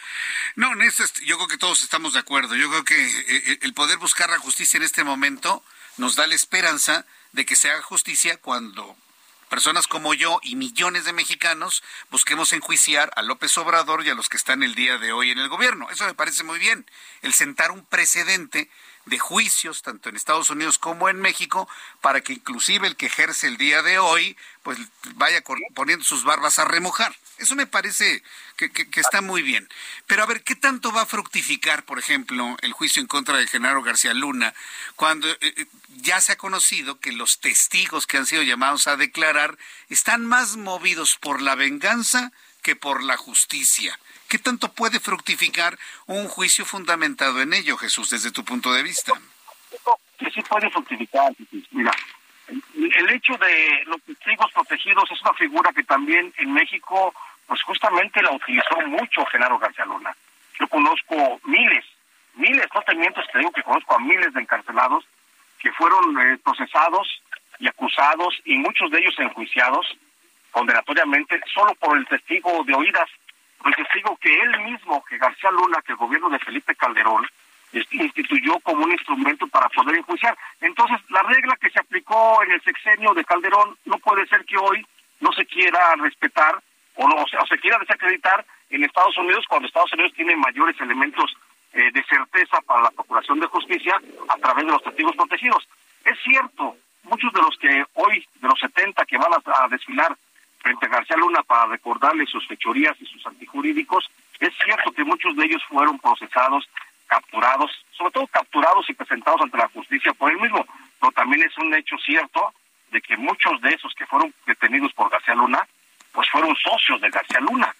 No, 0.55 0.71
en 0.73 0.78
yo 1.25 1.37
creo 1.37 1.47
que 1.47 1.57
todos 1.57 1.81
estamos 1.81 2.13
de 2.13 2.19
acuerdo. 2.19 2.55
Yo 2.55 2.69
creo 2.69 2.83
que 2.83 2.95
eh, 2.97 3.59
el 3.61 3.73
poder 3.73 3.97
buscar 3.97 4.29
la 4.29 4.39
justicia 4.39 4.77
en 4.77 4.83
este 4.83 5.03
momento 5.03 5.63
nos 5.97 6.15
da 6.15 6.27
la 6.27 6.35
esperanza 6.35 7.05
de 7.31 7.45
que 7.45 7.55
se 7.55 7.69
haga 7.69 7.81
justicia 7.81 8.37
cuando 8.37 8.95
personas 9.49 9.87
como 9.87 10.13
yo 10.13 10.39
y 10.43 10.55
millones 10.55 11.05
de 11.05 11.13
mexicanos 11.13 11.83
busquemos 12.11 12.53
enjuiciar 12.53 13.11
a 13.15 13.23
López 13.23 13.57
Obrador 13.57 14.05
y 14.05 14.09
a 14.09 14.15
los 14.15 14.29
que 14.29 14.37
están 14.37 14.63
el 14.63 14.75
día 14.75 14.97
de 14.97 15.11
hoy 15.11 15.31
en 15.31 15.39
el 15.39 15.49
gobierno. 15.49 15.89
Eso 15.89 16.05
me 16.05 16.13
parece 16.13 16.43
muy 16.43 16.59
bien. 16.59 16.85
El 17.21 17.33
sentar 17.33 17.71
un 17.71 17.83
precedente 17.85 18.69
de 19.05 19.19
juicios, 19.19 19.81
tanto 19.81 20.09
en 20.09 20.15
Estados 20.15 20.49
Unidos 20.51 20.77
como 20.77 21.09
en 21.09 21.19
México, 21.19 21.67
para 21.99 22.21
que 22.21 22.33
inclusive 22.33 22.87
el 22.87 22.95
que 22.95 23.07
ejerce 23.07 23.47
el 23.47 23.57
día 23.57 23.81
de 23.81 23.97
hoy, 23.97 24.37
pues 24.61 24.77
vaya 25.15 25.43
poniendo 25.73 26.05
sus 26.05 26.23
barbas 26.23 26.59
a 26.59 26.65
remojar. 26.65 27.15
Eso 27.39 27.55
me 27.55 27.67
parece 27.67 28.21
que, 28.55 28.71
está 28.95 29.21
muy 29.21 29.41
bien. 29.41 29.67
Pero 30.07 30.23
a 30.23 30.25
ver, 30.25 30.43
¿qué 30.43 30.55
tanto 30.55 30.91
va 30.91 31.03
a 31.03 31.05
fructificar, 31.05 31.83
por 31.83 31.99
ejemplo, 31.99 32.57
el 32.61 32.73
juicio 32.73 33.01
en 33.01 33.07
contra 33.07 33.37
de 33.37 33.47
Genaro 33.47 33.81
García 33.81 34.13
Luna, 34.13 34.53
cuando 34.95 35.29
eh, 35.29 35.37
eh, 35.41 35.65
ya 35.97 36.19
se 36.21 36.33
ha 36.33 36.37
conocido 36.37 36.99
que 36.99 37.11
los 37.11 37.39
testigos 37.39 38.07
que 38.07 38.17
han 38.17 38.25
sido 38.25 38.43
llamados 38.43 38.87
a 38.87 38.97
declarar 38.97 39.57
están 39.89 40.25
más 40.25 40.57
movidos 40.57 41.17
por 41.17 41.41
la 41.41 41.55
venganza 41.55 42.31
que 42.61 42.75
por 42.75 43.03
la 43.03 43.17
justicia? 43.17 43.97
¿Qué 44.27 44.37
tanto 44.37 44.73
puede 44.73 44.99
fructificar 44.99 45.79
un 46.05 46.27
juicio 46.27 46.65
fundamentado 46.65 47.41
en 47.41 47.53
ello, 47.53 47.77
Jesús, 47.77 48.09
desde 48.09 48.31
tu 48.31 48.45
punto 48.45 48.71
de 48.73 48.83
vista? 48.83 49.13
Sí, 50.19 50.25
sí 50.33 50.41
puede 50.41 50.69
fructificar. 50.69 51.33
Mira, 51.71 51.91
el 52.75 53.09
hecho 53.11 53.37
de 53.37 53.83
los 53.85 54.01
testigos 54.03 54.51
protegidos 54.51 55.09
es 55.11 55.21
una 55.21 55.33
figura 55.33 55.71
que 55.73 55.83
también 55.83 56.33
en 56.37 56.53
México 56.53 57.13
pues 57.47 57.61
justamente 57.63 58.21
la 58.21 58.31
utilizó 58.31 58.79
mucho 58.87 59.25
Genaro 59.25 59.57
García 59.57 59.85
Luna. 59.85 60.15
Yo 60.59 60.67
conozco 60.67 61.39
miles, 61.45 61.85
miles, 62.35 62.67
no 62.73 62.81
te 62.81 62.95
miento, 62.95 63.21
te 63.31 63.39
digo 63.39 63.51
que 63.51 63.63
conozco 63.63 63.95
a 63.95 63.99
miles 63.99 64.33
de 64.33 64.41
encarcelados 64.41 65.05
que 65.57 65.71
fueron 65.73 66.19
eh, 66.21 66.37
procesados 66.43 67.21
y 67.59 67.67
acusados 67.67 68.39
y 68.45 68.55
muchos 68.57 68.91
de 68.91 68.99
ellos 68.99 69.15
enjuiciados 69.17 69.97
condenatoriamente 70.51 71.39
solo 71.53 71.73
por 71.75 71.97
el 71.97 72.07
testigo 72.07 72.63
de 72.63 72.73
oídas, 72.73 73.09
el 73.65 73.75
testigo 73.75 74.17
que 74.17 74.33
él 74.33 74.59
mismo, 74.61 75.03
que 75.05 75.17
García 75.17 75.51
Luna, 75.51 75.81
que 75.85 75.91
el 75.91 75.97
gobierno 75.97 76.29
de 76.29 76.39
Felipe 76.39 76.75
Calderón, 76.75 77.27
instituyó 77.71 78.59
como 78.59 78.85
un 78.85 78.91
instrumento 78.91 79.47
para 79.47 79.69
poder 79.69 79.95
enjuiciar. 79.95 80.37
Entonces, 80.61 80.99
la 81.09 81.23
regla 81.23 81.55
que 81.57 81.69
se 81.69 81.79
aplicó 81.79 82.41
en 82.43 82.51
el 82.51 82.61
sexenio 82.61 83.13
de 83.13 83.25
Calderón 83.25 83.77
no 83.85 83.97
puede 83.99 84.27
ser 84.27 84.43
que 84.45 84.57
hoy 84.57 84.85
no 85.19 85.31
se 85.33 85.45
quiera 85.45 85.95
respetar 85.97 86.61
o, 86.95 87.07
no, 87.07 87.15
o 87.15 87.47
se 87.47 87.59
quiera 87.59 87.77
desacreditar 87.79 88.45
en 88.69 88.83
Estados 88.83 89.17
Unidos 89.17 89.45
cuando 89.47 89.67
Estados 89.67 89.93
Unidos 89.93 90.13
tiene 90.15 90.35
mayores 90.35 90.79
elementos 90.81 91.35
eh, 91.73 91.91
de 91.93 92.03
certeza 92.03 92.59
para 92.61 92.83
la 92.83 92.91
Procuración 92.91 93.39
de 93.39 93.47
Justicia 93.47 93.99
a 94.27 94.37
través 94.37 94.65
de 94.65 94.71
los 94.71 94.83
testigos 94.83 95.15
protegidos. 95.15 95.67
Es 96.03 96.17
cierto, 96.23 96.75
muchos 97.03 97.31
de 97.31 97.41
los 97.41 97.57
que 97.57 97.85
hoy, 97.93 98.25
de 98.41 98.47
los 98.47 98.59
70 98.59 99.05
que 99.05 99.17
van 99.17 99.31
a, 99.33 99.67
desfilar 99.67 100.15
frente 100.59 100.85
a 100.85 100.89
García 100.89 101.17
Luna 101.17 101.43
para 101.43 101.67
recordarle 101.67 102.25
sus 102.25 102.47
fechorías 102.47 102.99
y 102.99 103.05
sus 103.05 103.25
antijurídicos, 103.25 104.09
es 104.39 104.49
cierto 104.63 104.91
que 104.91 105.03
muchos 105.03 105.35
de 105.35 105.45
ellos 105.45 105.61
fueron 105.69 105.99
procesados, 105.99 106.67
capturados, 107.09 107.71
sobre 107.97 108.11
todo 108.11 108.27
capturados 108.27 108.89
y 108.89 108.93
presentados 108.93 109.41
ante 109.41 109.57
la 109.57 109.67
justicia 109.69 110.13
por 110.13 110.31
él 110.31 110.39
mismo, 110.39 110.65
pero 110.99 111.11
también 111.11 111.41
es 111.43 111.57
un 111.57 111.73
hecho 111.73 111.97
cierto 111.97 112.53
de 112.91 113.01
que 113.01 113.17
muchos 113.17 113.59
de 113.61 113.69
esos 113.69 113.93
que 113.95 114.05
fueron 114.05 114.33
detenidos 114.45 114.93
por 114.93 115.09
García 115.09 115.35
Luna 115.35 115.67
pues 116.11 116.29
fueron 116.29 116.55
socios 116.55 117.01
de 117.01 117.09
García 117.09 117.39
Luna. 117.39 117.73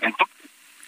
Entonces, 0.00 0.36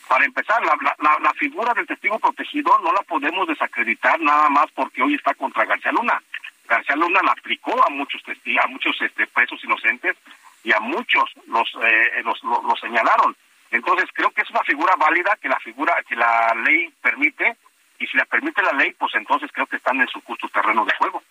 para 0.09 0.24
empezar, 0.24 0.62
la, 0.62 1.32
figura 1.34 1.72
del 1.74 1.86
testigo 1.86 2.18
protegido 2.18 2.78
no 2.80 2.93
la 2.93 3.03
podemos 3.03 3.49
desacreditar 3.49 4.20
nada 4.20 4.49
más 4.51 4.66
porque 4.74 5.03
hoy 5.03 5.14
está 5.14 5.34
contra 5.34 5.64
García 5.64 5.93
Luna. 5.93 6.22
García 6.68 6.97
Luna 6.97 7.20
la 7.24 7.32
aplicó 7.32 7.74
a 7.84 7.90
muchos 7.90 8.22
testigos, 8.22 8.64
a 8.64 8.68
muchos 8.68 9.01
este, 9.01 9.26
presos 9.26 9.62
inocentes 9.64 10.16
y 10.64 10.72
a 10.72 10.80
muchos 10.80 11.24
los, 11.47 11.68
eh, 11.82 12.22
los, 12.24 12.43
los, 12.45 12.78
señalaron. 12.80 13.34
Entonces 13.70 14.09
creo 14.12 14.30
que 14.30 14.43
es 14.43 14.51
una 14.51 14.62
figura 14.64 14.95
válida 14.97 15.38
que 15.40 15.49
la 15.49 15.59
figura 15.61 15.95
que 16.07 16.14
la 16.14 16.55
ley 16.66 16.93
permite 17.01 17.57
y 18.03 18.07
si 18.07 18.17
la 18.17 18.25
permite 18.25 18.63
la 18.63 18.73
ley, 18.73 18.93
pues 18.99 19.15
entonces 19.15 19.51
creo 19.53 19.67
que 19.67 19.77
están 19.77 20.01
en 20.01 20.09
su 20.09 20.21
justo 20.23 20.49
terreno 20.49 20.85
de 20.85 20.93
juego. 20.99 21.23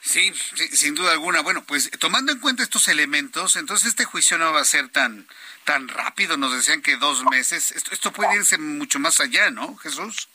Sí, 0.00 0.32
sin 0.34 0.94
duda 0.94 1.12
alguna. 1.12 1.42
Bueno, 1.42 1.62
pues 1.64 1.90
tomando 2.00 2.32
en 2.32 2.40
cuenta 2.40 2.64
estos 2.64 2.88
elementos, 2.88 3.54
entonces 3.56 3.88
este 3.88 4.04
juicio 4.04 4.36
no 4.36 4.52
va 4.52 4.60
a 4.60 4.64
ser 4.64 4.88
tan 4.88 5.26
tan 5.64 5.88
rápido. 5.88 6.36
Nos 6.36 6.52
decían 6.52 6.82
que 6.82 6.96
dos 6.96 7.24
meses. 7.30 7.70
Esto, 7.70 7.92
esto 7.92 8.12
puede 8.12 8.34
irse 8.34 8.58
mucho 8.58 8.98
más 8.98 9.20
allá, 9.20 9.50
¿no, 9.50 9.76
Jesús? 9.76 10.28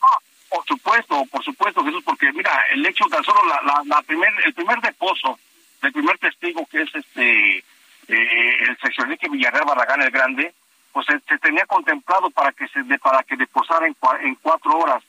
Por 0.48 0.64
supuesto, 0.64 1.24
por 1.26 1.44
supuesto, 1.44 1.84
Jesús, 1.84 2.02
porque 2.02 2.32
mira, 2.32 2.50
el 2.72 2.84
hecho 2.86 3.04
tan 3.10 3.22
solo 3.22 3.40
la, 3.46 3.82
la, 3.84 4.02
primer, 4.02 4.32
el 4.46 4.54
primer 4.54 4.80
deposo 4.80 5.38
del 5.82 5.92
primer 5.92 6.18
testigo 6.18 6.66
que 6.70 6.82
es 6.82 6.94
este 6.94 7.58
eh, 8.08 8.56
el 8.62 8.78
sección 8.78 9.14
Villarreal 9.30 9.66
Barragán 9.66 10.00
el 10.00 10.10
Grande, 10.10 10.54
pues 10.92 11.06
se, 11.06 11.38
tenía 11.38 11.66
contemplado 11.66 12.30
para 12.30 12.52
que 12.52 12.66
se 12.68 12.82
para 12.98 13.22
que 13.22 13.36
deposara 13.36 13.86
en, 13.86 13.94
en 14.22 14.34
cuatro 14.36 14.78
horas. 14.78 15.04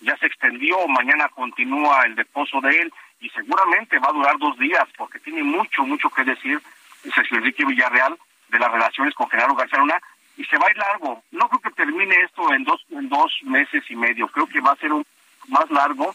Ya 0.00 0.16
se 0.16 0.26
extendió, 0.26 0.86
mañana 0.86 1.28
continúa 1.28 2.02
el 2.06 2.14
deposo 2.14 2.60
de 2.60 2.70
él 2.70 2.92
y 3.20 3.28
seguramente 3.30 3.98
va 3.98 4.08
a 4.08 4.12
durar 4.12 4.38
dos 4.38 4.56
días 4.58 4.84
porque 4.96 5.18
tiene 5.18 5.42
mucho, 5.42 5.82
mucho 5.84 6.08
que 6.10 6.24
decir 6.24 6.60
Sergio 7.14 7.38
Enrique 7.38 7.64
Villarreal 7.64 8.16
de 8.48 8.58
las 8.58 8.70
relaciones 8.70 9.14
con 9.14 9.28
Genaro 9.28 9.54
García 9.54 9.78
Luna 9.78 10.00
y 10.36 10.44
se 10.44 10.56
va 10.56 10.66
a 10.66 10.70
ir 10.70 10.78
largo. 10.78 11.22
No 11.32 11.48
creo 11.48 11.60
que 11.60 11.70
termine 11.70 12.14
esto 12.20 12.52
en 12.54 12.64
dos, 12.64 12.84
en 12.90 13.08
dos 13.08 13.32
meses 13.42 13.82
y 13.88 13.96
medio, 13.96 14.28
creo 14.28 14.46
que 14.46 14.60
va 14.60 14.72
a 14.72 14.76
ser 14.76 14.92
un 14.92 15.04
más 15.48 15.68
largo, 15.70 16.14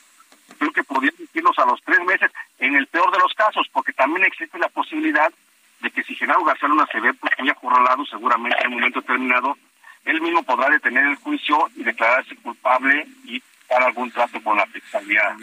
creo 0.57 0.71
que 0.71 0.83
podría 0.83 1.11
decirnos 1.17 1.57
a 1.59 1.65
los 1.65 1.81
tres 1.81 1.99
meses 2.05 2.31
en 2.59 2.75
el 2.75 2.87
peor 2.87 3.11
de 3.11 3.19
los 3.19 3.33
casos, 3.33 3.67
porque 3.71 3.93
también 3.93 4.25
existe 4.25 4.57
la 4.57 4.69
posibilidad 4.69 5.31
de 5.81 5.91
que 5.91 6.03
si 6.03 6.15
Genaro 6.15 6.43
García 6.45 6.69
Luna 6.69 6.87
se 6.91 7.01
ve 7.01 7.13
pues, 7.13 7.33
muy 7.39 7.49
acorralado 7.49 8.05
seguramente 8.05 8.57
en 8.61 8.67
un 8.67 8.73
momento 8.75 9.01
determinado, 9.01 9.57
él 10.05 10.21
mismo 10.21 10.43
podrá 10.43 10.69
detener 10.69 11.05
el 11.05 11.15
juicio 11.17 11.69
y 11.75 11.83
declararse 11.83 12.35
culpable 12.37 13.05
y 13.25 13.41
dar 13.73 13.83
algún 13.83 14.11
trato 14.11 14.41
con 14.41 14.57
la 14.57 14.65
fiscalía. 14.67 15.35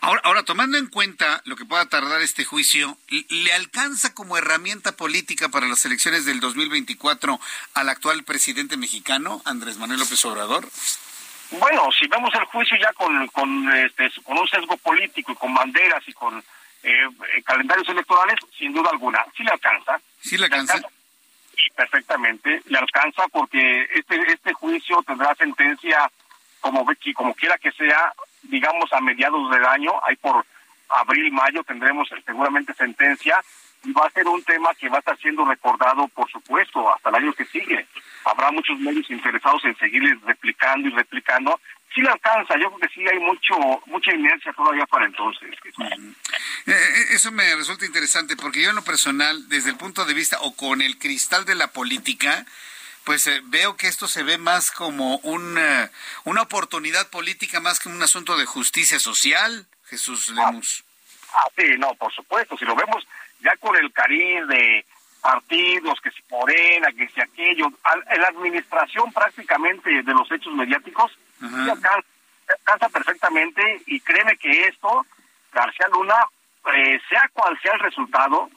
Ahora, 0.00 0.20
ahora, 0.24 0.42
tomando 0.42 0.78
en 0.78 0.86
cuenta 0.86 1.42
lo 1.44 1.56
que 1.56 1.64
pueda 1.64 1.86
tardar 1.86 2.20
este 2.22 2.44
juicio, 2.44 2.96
¿le 3.08 3.52
alcanza 3.52 4.14
como 4.14 4.36
herramienta 4.36 4.92
política 4.92 5.48
para 5.48 5.66
las 5.66 5.84
elecciones 5.84 6.24
del 6.24 6.40
2024 6.40 7.38
al 7.74 7.88
actual 7.88 8.24
presidente 8.24 8.76
mexicano, 8.76 9.42
Andrés 9.44 9.78
Manuel 9.78 10.00
López 10.00 10.24
Obrador? 10.24 10.68
Bueno, 11.50 11.90
si 11.98 12.06
vemos 12.08 12.34
el 12.34 12.44
juicio 12.44 12.76
ya 12.78 12.92
con, 12.94 13.26
con, 13.28 13.72
este, 13.76 14.10
con 14.22 14.38
un 14.38 14.48
sesgo 14.48 14.76
político 14.78 15.32
y 15.32 15.36
con 15.36 15.52
banderas 15.52 16.02
y 16.06 16.12
con 16.14 16.42
eh, 16.82 17.08
calendarios 17.44 17.88
electorales, 17.88 18.36
sin 18.58 18.72
duda 18.72 18.90
alguna, 18.90 19.24
sí 19.36 19.42
le 19.42 19.50
alcanza. 19.50 20.00
¿Sí 20.20 20.38
le 20.38 20.44
alcanza? 20.46 20.80
perfectamente, 21.74 22.62
le 22.66 22.78
alcanza 22.78 23.24
porque 23.28 23.88
este, 23.94 24.32
este 24.32 24.52
juicio 24.52 25.02
tendrá 25.06 25.34
sentencia 25.34 26.10
como, 26.62 26.86
como 27.14 27.34
quiera 27.34 27.58
que 27.58 27.72
sea, 27.72 28.14
digamos 28.44 28.90
a 28.92 29.00
mediados 29.00 29.50
del 29.50 29.66
año, 29.66 29.92
ahí 30.06 30.16
por 30.16 30.46
abril, 30.88 31.30
mayo 31.32 31.62
tendremos 31.64 32.08
seguramente 32.24 32.72
sentencia 32.72 33.42
y 33.84 33.92
va 33.92 34.06
a 34.06 34.10
ser 34.10 34.26
un 34.26 34.42
tema 34.44 34.72
que 34.74 34.88
va 34.88 34.96
a 34.96 35.00
estar 35.00 35.18
siendo 35.18 35.44
recordado, 35.44 36.06
por 36.08 36.30
supuesto, 36.30 36.92
hasta 36.94 37.08
el 37.10 37.16
año 37.16 37.32
que 37.32 37.44
sigue. 37.46 37.86
Habrá 38.24 38.52
muchos 38.52 38.78
medios 38.78 39.10
interesados 39.10 39.64
en 39.64 39.76
seguir 39.76 40.02
replicando 40.24 40.88
y 40.88 40.92
replicando. 40.92 41.60
Sí 41.92 42.00
le 42.00 42.08
alcanza, 42.08 42.54
yo 42.58 42.68
creo 42.70 42.78
que 42.78 42.94
sí 42.94 43.06
hay 43.06 43.18
mucho 43.18 43.54
mucha 43.86 44.14
inercia 44.14 44.52
todavía 44.52 44.86
para 44.86 45.06
entonces. 45.06 45.50
Eh, 45.80 46.70
eh, 46.70 47.06
eso 47.10 47.32
me 47.32 47.54
resulta 47.56 47.84
interesante 47.84 48.36
porque 48.36 48.62
yo 48.62 48.70
en 48.70 48.76
lo 48.76 48.84
personal, 48.84 49.48
desde 49.48 49.70
el 49.70 49.76
punto 49.76 50.04
de 50.04 50.14
vista 50.14 50.38
o 50.40 50.54
con 50.54 50.80
el 50.80 50.98
cristal 50.98 51.44
de 51.44 51.56
la 51.56 51.72
política, 51.72 52.46
pues 53.04 53.26
eh, 53.26 53.40
veo 53.44 53.76
que 53.76 53.88
esto 53.88 54.06
se 54.06 54.22
ve 54.22 54.38
más 54.38 54.70
como 54.70 55.16
una, 55.18 55.90
una 56.24 56.42
oportunidad 56.42 57.08
política 57.10 57.60
más 57.60 57.80
que 57.80 57.88
un 57.88 58.02
asunto 58.02 58.36
de 58.36 58.46
justicia 58.46 58.98
social, 58.98 59.66
Jesús 59.86 60.30
Lemus. 60.30 60.84
Ah, 61.34 61.48
sí, 61.56 61.64
no, 61.78 61.94
por 61.94 62.12
supuesto, 62.12 62.56
si 62.56 62.64
lo 62.64 62.76
vemos 62.76 63.06
ya 63.40 63.56
con 63.56 63.76
el 63.76 63.92
cariz 63.92 64.46
de 64.46 64.84
partidos, 65.20 66.00
que 66.00 66.10
si 66.10 66.22
Morena, 66.30 66.88
que 66.92 67.08
si 67.08 67.20
aquello, 67.20 67.68
en 68.10 68.20
la 68.20 68.28
administración 68.28 69.12
prácticamente 69.12 70.02
de 70.02 70.12
los 70.14 70.30
hechos 70.30 70.52
mediáticos, 70.54 71.12
se 71.40 71.70
alcanza, 71.70 72.88
perfectamente 72.92 73.82
y 73.86 74.00
créeme 74.00 74.36
que 74.36 74.68
esto, 74.68 75.06
García 75.52 75.86
Luna 75.92 76.26
eh, 76.74 77.00
sea 77.08 77.30
cual 77.32 77.58
sea 77.62 77.72
el 77.74 77.80
resultado, 77.80 78.50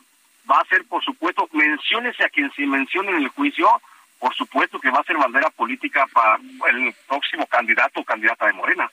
va 0.49 0.59
a 0.59 0.65
ser, 0.65 0.85
por 0.85 1.03
supuesto, 1.03 1.47
menciones 1.53 2.19
a 2.19 2.29
quien 2.29 2.51
se 2.53 2.65
mencione 2.65 3.11
en 3.11 3.17
el 3.17 3.29
juicio, 3.29 3.81
por 4.25 4.35
supuesto 4.35 4.79
que 4.79 4.89
va 4.89 5.01
a 5.01 5.03
ser 5.03 5.17
bandera 5.17 5.51
política 5.51 6.07
para 6.11 6.39
el 6.71 6.95
próximo 7.07 7.45
candidato 7.45 7.99
o 7.99 8.03
candidata 8.03 8.47
de 8.47 8.53
Morena. 8.53 8.89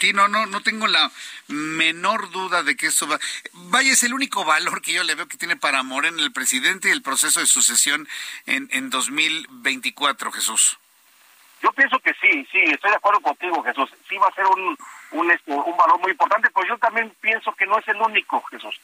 Sí, 0.00 0.12
no, 0.12 0.26
no, 0.26 0.46
no 0.46 0.60
tengo 0.62 0.88
la 0.88 1.12
menor 1.46 2.28
duda 2.32 2.64
de 2.64 2.76
que 2.76 2.86
eso 2.86 3.06
va. 3.06 3.20
Vaya, 3.52 3.92
es 3.92 4.02
el 4.02 4.14
único 4.14 4.44
valor 4.44 4.82
que 4.82 4.92
yo 4.92 5.04
le 5.04 5.14
veo 5.14 5.28
que 5.28 5.36
tiene 5.36 5.54
para 5.54 5.84
Morena 5.84 6.20
el 6.20 6.32
presidente 6.32 6.88
y 6.88 6.90
el 6.90 7.02
proceso 7.02 7.38
de 7.38 7.46
sucesión 7.46 8.08
en, 8.46 8.68
en 8.72 8.90
2024, 8.90 10.32
Jesús. 10.32 10.76
Yo 11.62 11.70
pienso 11.70 12.00
que 12.00 12.12
sí, 12.14 12.44
sí, 12.50 12.58
estoy 12.64 12.90
de 12.90 12.96
acuerdo 12.96 13.20
contigo, 13.20 13.62
Jesús. 13.62 13.88
Sí 14.08 14.18
va 14.18 14.26
a 14.26 14.34
ser 14.34 14.46
un, 14.46 14.76
un, 15.12 15.30
este, 15.30 15.52
un 15.52 15.76
valor 15.76 16.00
muy 16.00 16.10
importante, 16.10 16.50
pero 16.52 16.66
yo 16.66 16.78
también 16.78 17.12
pienso 17.20 17.52
que 17.52 17.66
no 17.66 17.78
es 17.78 17.86
el 17.86 18.02
único, 18.02 18.42
Jesús. 18.50 18.74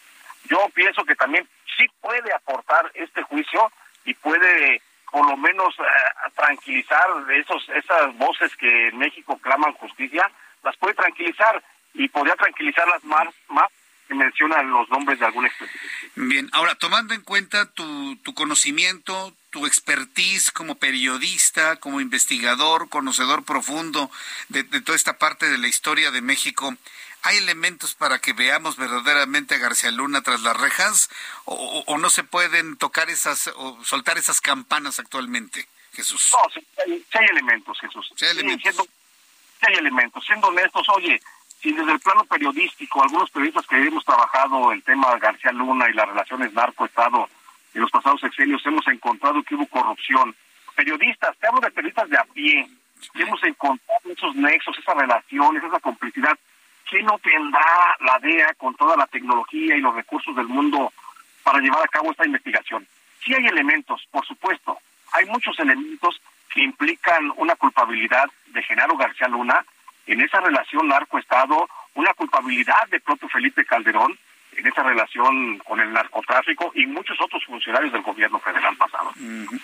Yo 0.49 0.68
pienso 0.72 1.05
que 1.05 1.16
también 1.16 1.49
sí 1.77 1.85
puede 2.01 2.33
aportar 2.33 2.93
este 2.95 3.25
juicio 3.25 3.72
y 4.05 4.14
puede 4.14 4.81
por 5.14 5.30
lo 5.30 5.36
menos 5.36 5.72
eh, 5.78 6.30
tranquilizar 6.34 7.06
esos 7.30 7.62
esas 7.68 8.18
voces 8.18 8.50
que 8.56 8.88
en 8.88 8.98
México 8.98 9.38
claman 9.38 9.72
justicia, 9.74 10.28
las 10.64 10.76
puede 10.76 10.94
tranquilizar 10.94 11.62
y 11.92 12.08
podría 12.08 12.34
tranquilizarlas 12.34 13.04
más, 13.04 13.28
más 13.46 13.68
que 14.08 14.14
mencionan 14.16 14.68
los 14.72 14.88
nombres 14.88 15.20
de 15.20 15.26
algún 15.26 15.46
experto. 15.46 15.72
Bien, 16.16 16.50
ahora 16.52 16.74
tomando 16.74 17.14
en 17.14 17.20
cuenta 17.20 17.70
tu, 17.70 18.16
tu 18.24 18.34
conocimiento, 18.34 19.32
tu 19.50 19.66
expertise 19.66 20.50
como 20.50 20.74
periodista, 20.74 21.76
como 21.76 22.00
investigador, 22.00 22.88
conocedor 22.88 23.44
profundo 23.44 24.10
de, 24.48 24.64
de 24.64 24.80
toda 24.80 24.96
esta 24.96 25.16
parte 25.16 25.48
de 25.48 25.58
la 25.58 25.68
historia 25.68 26.10
de 26.10 26.22
México, 26.22 26.74
¿Hay 27.25 27.39
elementos 27.39 27.95
para 27.95 28.18
que 28.18 28.35
veamos 28.35 28.77
verdaderamente 28.77 29.55
a 29.55 29.59
García 29.59 29.91
Luna 29.91 30.20
tras 30.20 30.43
las 30.43 30.55
rejas 30.59 31.09
o, 31.47 31.97
no 31.99 32.11
se 32.11 32.22
pueden 32.22 32.77
tocar 32.77 33.09
esas 33.09 33.47
o 33.57 33.83
soltar 33.83 34.18
esas 34.18 34.43
campanas 34.43 34.99
actualmente, 34.99 35.66
Jesús? 35.95 36.35
No, 36.35 36.51
sí, 36.53 36.61
hay, 36.85 37.27
elementos, 37.31 37.81
Jesús. 37.81 38.12
Sí 38.14 38.27
hay 38.27 38.33
elementos. 38.33 38.62
siendo, 38.62 38.87
hay 39.62 39.75
elementos. 39.75 40.27
Siendo 40.27 40.49
honestos, 40.49 40.87
oye, 40.91 41.18
si 41.62 41.72
desde 41.72 41.93
el 41.93 42.01
plano 42.01 42.27
periodístico, 42.27 43.03
algunos 43.03 43.31
periodistas 43.31 43.66
que 43.68 43.77
hemos 43.77 44.05
trabajado 44.05 44.72
el 44.72 44.83
tema 44.83 45.14
de 45.14 45.20
García 45.20 45.53
Luna 45.53 45.89
y 45.89 45.95
las 45.95 46.07
relaciones 46.07 46.53
narco-estado 46.53 47.31
en 47.72 47.81
los 47.81 47.91
pasados 47.91 48.20
sexenios 48.20 48.64
hemos 48.66 48.87
encontrado 48.87 49.43
que 49.43 49.55
hubo 49.55 49.66
corrupción. 49.68 50.37
Periodistas, 50.75 51.35
te 51.39 51.47
hablo 51.47 51.62
de 51.62 51.70
periodistas 51.70 52.11
de 52.11 52.18
a 52.18 52.25
pie, 52.25 52.68
que 53.14 53.22
hemos 53.22 53.43
encontrado 53.45 54.12
esos 54.14 54.37
nexos, 54.37 54.77
esas 54.79 54.95
relaciones, 54.95 55.64
esa 55.64 55.81
complicidad 55.81 56.39
¿qué 56.89 57.03
no 57.03 57.18
tendrá 57.18 57.97
la 58.01 58.18
DEA 58.20 58.55
con 58.55 58.74
toda 58.76 58.97
la 58.97 59.07
tecnología 59.07 59.76
y 59.76 59.80
los 59.80 59.95
recursos 59.95 60.35
del 60.37 60.47
mundo 60.47 60.93
para 61.43 61.59
llevar 61.61 61.82
a 61.82 61.89
cabo 61.89 62.11
esta 62.11 62.26
investigación? 62.26 62.87
Sí 63.24 63.35
hay 63.35 63.47
elementos, 63.47 64.07
por 64.11 64.24
supuesto. 64.26 64.78
Hay 65.12 65.26
muchos 65.26 65.59
elementos 65.59 66.20
que 66.53 66.62
implican 66.62 67.32
una 67.37 67.55
culpabilidad 67.57 68.26
de 68.47 68.62
Genaro 68.62 68.97
García 68.97 69.28
Luna 69.28 69.64
en 70.07 70.20
esa 70.20 70.41
relación 70.41 70.89
narco-estado, 70.89 71.68
una 71.95 72.12
culpabilidad 72.14 72.89
de 72.91 73.01
propio 73.01 73.28
Felipe 73.28 73.64
Calderón 73.64 74.18
en 74.57 74.66
esa 74.66 74.82
relación 74.82 75.59
con 75.59 75.80
el 75.80 75.93
narcotráfico 75.93 76.70
y 76.74 76.87
muchos 76.87 77.20
otros 77.20 77.45
funcionarios 77.45 77.93
del 77.93 78.03
gobierno 78.03 78.39
federal 78.39 78.76
pasado. 78.76 79.11
Eh, 79.20 79.47
eh, 79.53 79.59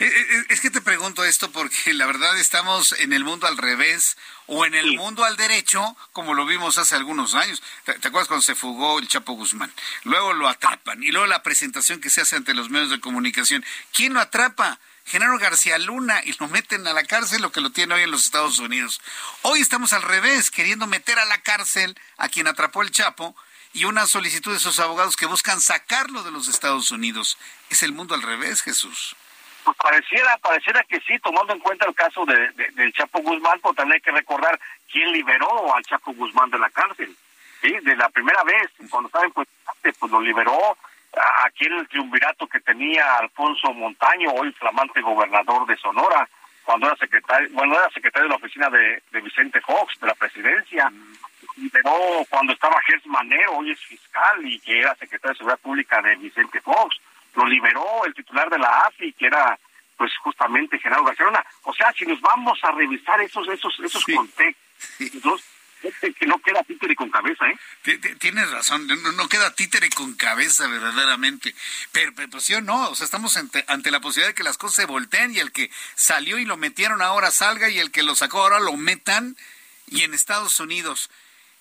es 0.00 0.60
que 0.62 0.70
te 0.70 0.80
pregunto 0.80 1.24
esto 1.24 1.50
porque 1.52 1.92
la 1.92 2.06
verdad 2.06 2.38
estamos 2.38 2.92
en 2.92 3.12
el 3.12 3.22
mundo 3.22 3.46
al 3.46 3.58
revés 3.58 4.16
o 4.46 4.64
en 4.64 4.74
el 4.74 4.96
mundo 4.96 5.24
al 5.24 5.36
derecho, 5.36 5.94
como 6.12 6.32
lo 6.32 6.46
vimos 6.46 6.78
hace 6.78 6.94
algunos 6.96 7.34
años. 7.34 7.62
¿Te, 7.84 7.92
acuerdas 7.92 8.26
cuando 8.26 8.42
se 8.42 8.54
fugó 8.54 8.98
el 8.98 9.08
Chapo 9.08 9.34
Guzmán? 9.34 9.70
Luego 10.04 10.32
lo 10.32 10.48
atrapan 10.48 11.02
y 11.02 11.10
luego 11.10 11.26
la 11.26 11.42
presentación 11.42 12.00
que 12.00 12.08
se 12.08 12.22
hace 12.22 12.36
ante 12.36 12.54
los 12.54 12.70
medios 12.70 12.88
de 12.88 12.98
comunicación. 12.98 13.62
¿Quién 13.92 14.14
lo 14.14 14.20
atrapa? 14.20 14.80
Genaro 15.04 15.38
García 15.38 15.76
Luna 15.76 16.22
y 16.24 16.32
lo 16.38 16.48
meten 16.48 16.86
a 16.86 16.94
la 16.94 17.04
cárcel, 17.04 17.42
lo 17.42 17.52
que 17.52 17.60
lo 17.60 17.70
tiene 17.70 17.94
hoy 17.94 18.02
en 18.02 18.10
los 18.10 18.24
Estados 18.24 18.58
Unidos. 18.58 19.02
Hoy 19.42 19.60
estamos 19.60 19.92
al 19.92 20.02
revés, 20.02 20.50
queriendo 20.50 20.86
meter 20.86 21.18
a 21.18 21.26
la 21.26 21.42
cárcel 21.42 21.94
a 22.16 22.30
quien 22.30 22.46
atrapó 22.46 22.82
el 22.82 22.90
Chapo 22.90 23.36
y 23.74 23.84
una 23.84 24.06
solicitud 24.06 24.52
de 24.52 24.58
esos 24.58 24.80
abogados 24.80 25.16
que 25.16 25.26
buscan 25.26 25.60
sacarlo 25.60 26.22
de 26.22 26.30
los 26.30 26.48
Estados 26.48 26.90
Unidos. 26.90 27.36
¿Es 27.68 27.82
el 27.82 27.92
mundo 27.92 28.14
al 28.14 28.22
revés, 28.22 28.62
Jesús? 28.62 29.14
Pues 29.64 29.76
pareciera, 29.76 30.36
pareciera 30.38 30.82
que 30.84 31.00
sí, 31.00 31.18
tomando 31.18 31.52
en 31.52 31.60
cuenta 31.60 31.86
el 31.86 31.94
caso 31.94 32.24
de, 32.24 32.50
del 32.72 32.92
Chapo 32.92 33.20
Guzmán, 33.20 33.60
pues 33.60 33.76
también 33.76 33.96
hay 33.96 34.00
que 34.00 34.10
recordar 34.10 34.58
quién 34.90 35.12
liberó 35.12 35.74
al 35.74 35.84
Chapo 35.84 36.12
Guzmán 36.12 36.50
de 36.50 36.58
la 36.58 36.70
cárcel. 36.70 37.14
¿sí? 37.60 37.72
De 37.82 37.96
la 37.96 38.08
primera 38.08 38.42
vez, 38.44 38.70
cuando 38.90 39.08
estaba 39.08 39.26
en 39.26 39.32
pues 39.32 40.12
lo 40.12 40.20
liberó 40.20 40.76
a 41.16 41.46
aquel 41.46 41.86
triunvirato 41.88 42.46
que 42.46 42.60
tenía 42.60 43.16
Alfonso 43.16 43.72
Montaño, 43.72 44.30
hoy 44.32 44.52
flamante 44.52 45.00
gobernador 45.00 45.66
de 45.66 45.76
Sonora, 45.76 46.28
cuando 46.64 46.86
era 46.86 46.96
secretario, 46.96 47.48
bueno, 47.52 47.74
era 47.74 47.90
secretario 47.90 48.24
de 48.24 48.30
la 48.30 48.36
oficina 48.36 48.70
de, 48.70 49.20
Vicente 49.20 49.60
Fox, 49.60 49.98
de 50.00 50.06
la 50.06 50.14
presidencia. 50.14 50.92
Liberó 51.56 52.24
cuando 52.28 52.52
estaba 52.52 52.80
Gers 52.82 53.04
Manero, 53.06 53.56
hoy 53.56 53.72
es 53.72 53.80
fiscal 53.80 54.46
y 54.46 54.58
que 54.60 54.78
era 54.78 54.94
secretario 54.94 55.32
de 55.32 55.38
Seguridad 55.38 55.58
Pública 55.58 56.02
de 56.02 56.16
Vicente 56.16 56.60
Fox. 56.60 56.96
Lo 57.34 57.46
liberó 57.46 58.04
el 58.04 58.14
titular 58.14 58.48
de 58.50 58.58
la 58.58 58.86
AFI, 58.86 59.12
que 59.12 59.26
era 59.26 59.58
pues 59.96 60.16
justamente 60.18 60.78
Genaro 60.78 61.04
García 61.04 61.26
O 61.64 61.74
sea, 61.74 61.92
si 61.92 62.06
nos 62.06 62.20
vamos 62.22 62.58
a 62.62 62.70
revisar 62.72 63.20
esos 63.20 63.46
esos 63.48 63.78
esos 63.80 64.04
contextos, 64.04 65.44
que 66.18 66.26
no 66.26 66.38
queda 66.38 66.62
títere 66.62 66.94
con 66.94 67.10
cabeza, 67.10 67.46
¿eh? 67.48 67.58
Tienes 68.18 68.50
razón, 68.50 68.86
no, 68.86 69.28
queda 69.28 69.54
títere 69.54 69.88
con 69.90 70.14
cabeza 70.14 70.66
verdaderamente. 70.68 71.54
Pero, 71.92 72.12
pero, 72.14 72.40
sí 72.40 72.54
o 72.54 72.60
no, 72.60 72.90
o 72.90 72.94
sea, 72.94 73.04
estamos 73.04 73.36
ante, 73.36 73.64
ante, 73.68 73.90
la 73.90 74.00
posibilidad 74.00 74.30
de 74.30 74.34
que 74.34 74.42
las 74.42 74.58
cosas 74.58 74.76
se 74.76 74.84
volteen 74.86 75.34
y 75.34 75.38
el 75.38 75.52
que 75.52 75.70
salió 75.94 76.38
y 76.38 76.44
lo 76.44 76.56
metieron 76.56 77.02
ahora 77.02 77.30
salga 77.30 77.68
y 77.70 77.78
el 77.78 77.90
que 77.90 78.02
lo 78.02 78.14
sacó 78.14 78.42
ahora 78.42 78.60
lo 78.60 78.76
metan. 78.76 79.36
Y 79.86 80.02
en 80.02 80.14
Estados 80.14 80.60
Unidos, 80.60 81.10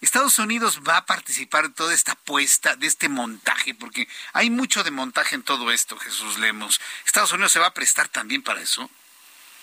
Estados 0.01 0.39
Unidos 0.39 0.81
va 0.87 0.97
a 0.97 1.05
participar 1.05 1.65
en 1.65 1.73
toda 1.73 1.93
esta 1.93 2.13
apuesta 2.13 2.75
de 2.75 2.87
este 2.87 3.09
montaje, 3.09 3.73
porque 3.73 4.07
hay 4.33 4.49
mucho 4.49 4.83
de 4.83 4.91
montaje 4.91 5.35
en 5.35 5.43
todo 5.43 5.71
esto, 5.71 5.97
Jesús 5.97 6.39
Lemos. 6.39 6.79
¿Estados 7.05 7.33
Unidos 7.33 7.51
se 7.51 7.59
va 7.59 7.67
a 7.67 7.73
prestar 7.73 8.07
también 8.07 8.41
para 8.41 8.61
eso? 8.61 8.89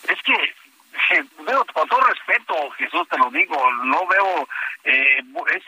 Es 0.09 0.22
que, 0.22 0.55
veo, 1.43 1.64
con 1.72 1.89
todo 1.89 2.01
respeto, 2.03 2.70
Jesús, 2.72 3.09
te 3.09 3.16
lo 3.16 3.30
digo, 3.30 3.57
no 3.84 4.07
veo 4.07 4.49
eh, 4.84 5.22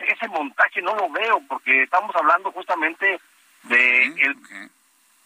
ese, 0.07 0.27
montaje, 0.27 0.81
no 0.81 0.95
lo 0.95 1.09
veo, 1.09 1.41
porque 1.47 1.83
estamos 1.83 2.15
hablando 2.15 2.51
justamente 2.51 3.19
de 3.63 4.03
el 4.03 4.35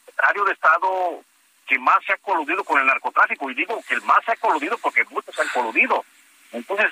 secretario 0.05 0.45
de 0.45 0.53
Estado 0.53 1.23
que 1.67 1.79
más 1.79 2.03
se 2.05 2.13
ha 2.13 2.17
coludido 2.17 2.63
con 2.63 2.79
el 2.79 2.87
narcotráfico, 2.87 3.49
y 3.49 3.55
digo 3.55 3.81
que 3.87 3.95
el 3.95 4.01
más 4.03 4.23
se 4.25 4.31
ha 4.31 4.35
coludido 4.37 4.77
porque 4.77 5.03
muchos 5.05 5.37
han 5.37 5.49
coludido. 5.49 6.05
Entonces, 6.51 6.91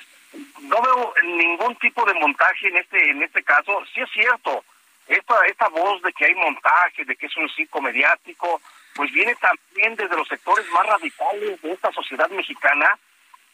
no 0.62 0.82
veo 0.82 1.14
ningún 1.24 1.76
tipo 1.76 2.04
de 2.04 2.14
montaje 2.14 2.68
en 2.68 2.76
este 2.78 3.10
en 3.10 3.22
este 3.22 3.42
caso. 3.42 3.82
Sí 3.94 4.00
es 4.00 4.10
cierto, 4.12 4.64
esta 5.08 5.34
esta 5.46 5.68
voz 5.68 6.02
de 6.02 6.12
que 6.12 6.26
hay 6.26 6.34
montaje, 6.34 7.04
de 7.04 7.16
que 7.16 7.26
es 7.26 7.36
un 7.36 7.48
circo 7.50 7.80
mediático, 7.80 8.60
pues 8.94 9.10
viene 9.12 9.34
también 9.36 9.94
desde 9.96 10.16
los 10.16 10.28
sectores 10.28 10.68
más 10.70 10.86
radicales 10.86 11.60
de 11.60 11.72
esta 11.72 11.92
sociedad 11.92 12.28
mexicana 12.30 12.98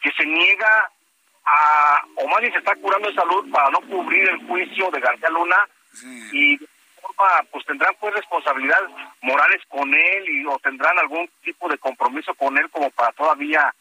que 0.00 0.10
se 0.12 0.24
niega 0.24 0.90
a, 1.44 2.04
o 2.16 2.28
más 2.28 2.40
bien 2.40 2.52
se 2.52 2.58
está 2.58 2.74
curando 2.76 3.08
de 3.08 3.14
salud 3.14 3.50
para 3.50 3.70
no 3.70 3.80
cubrir 3.80 4.28
el 4.28 4.46
juicio 4.46 4.90
de 4.90 5.00
García 5.00 5.30
Luna 5.30 5.68
y 6.32 6.58
de 6.58 6.68
forma, 7.00 7.42
pues 7.50 7.64
tendrán 7.64 7.94
pues 7.98 8.14
responsabilidades 8.14 8.90
morales 9.22 9.62
con 9.68 9.92
él 9.92 10.28
y 10.28 10.44
o 10.46 10.58
tendrán 10.58 10.98
algún 10.98 11.28
tipo 11.42 11.68
de 11.68 11.78
compromiso 11.78 12.34
con 12.34 12.56
él 12.58 12.68
como 12.70 12.90
para 12.90 13.12
todavía 13.12 13.74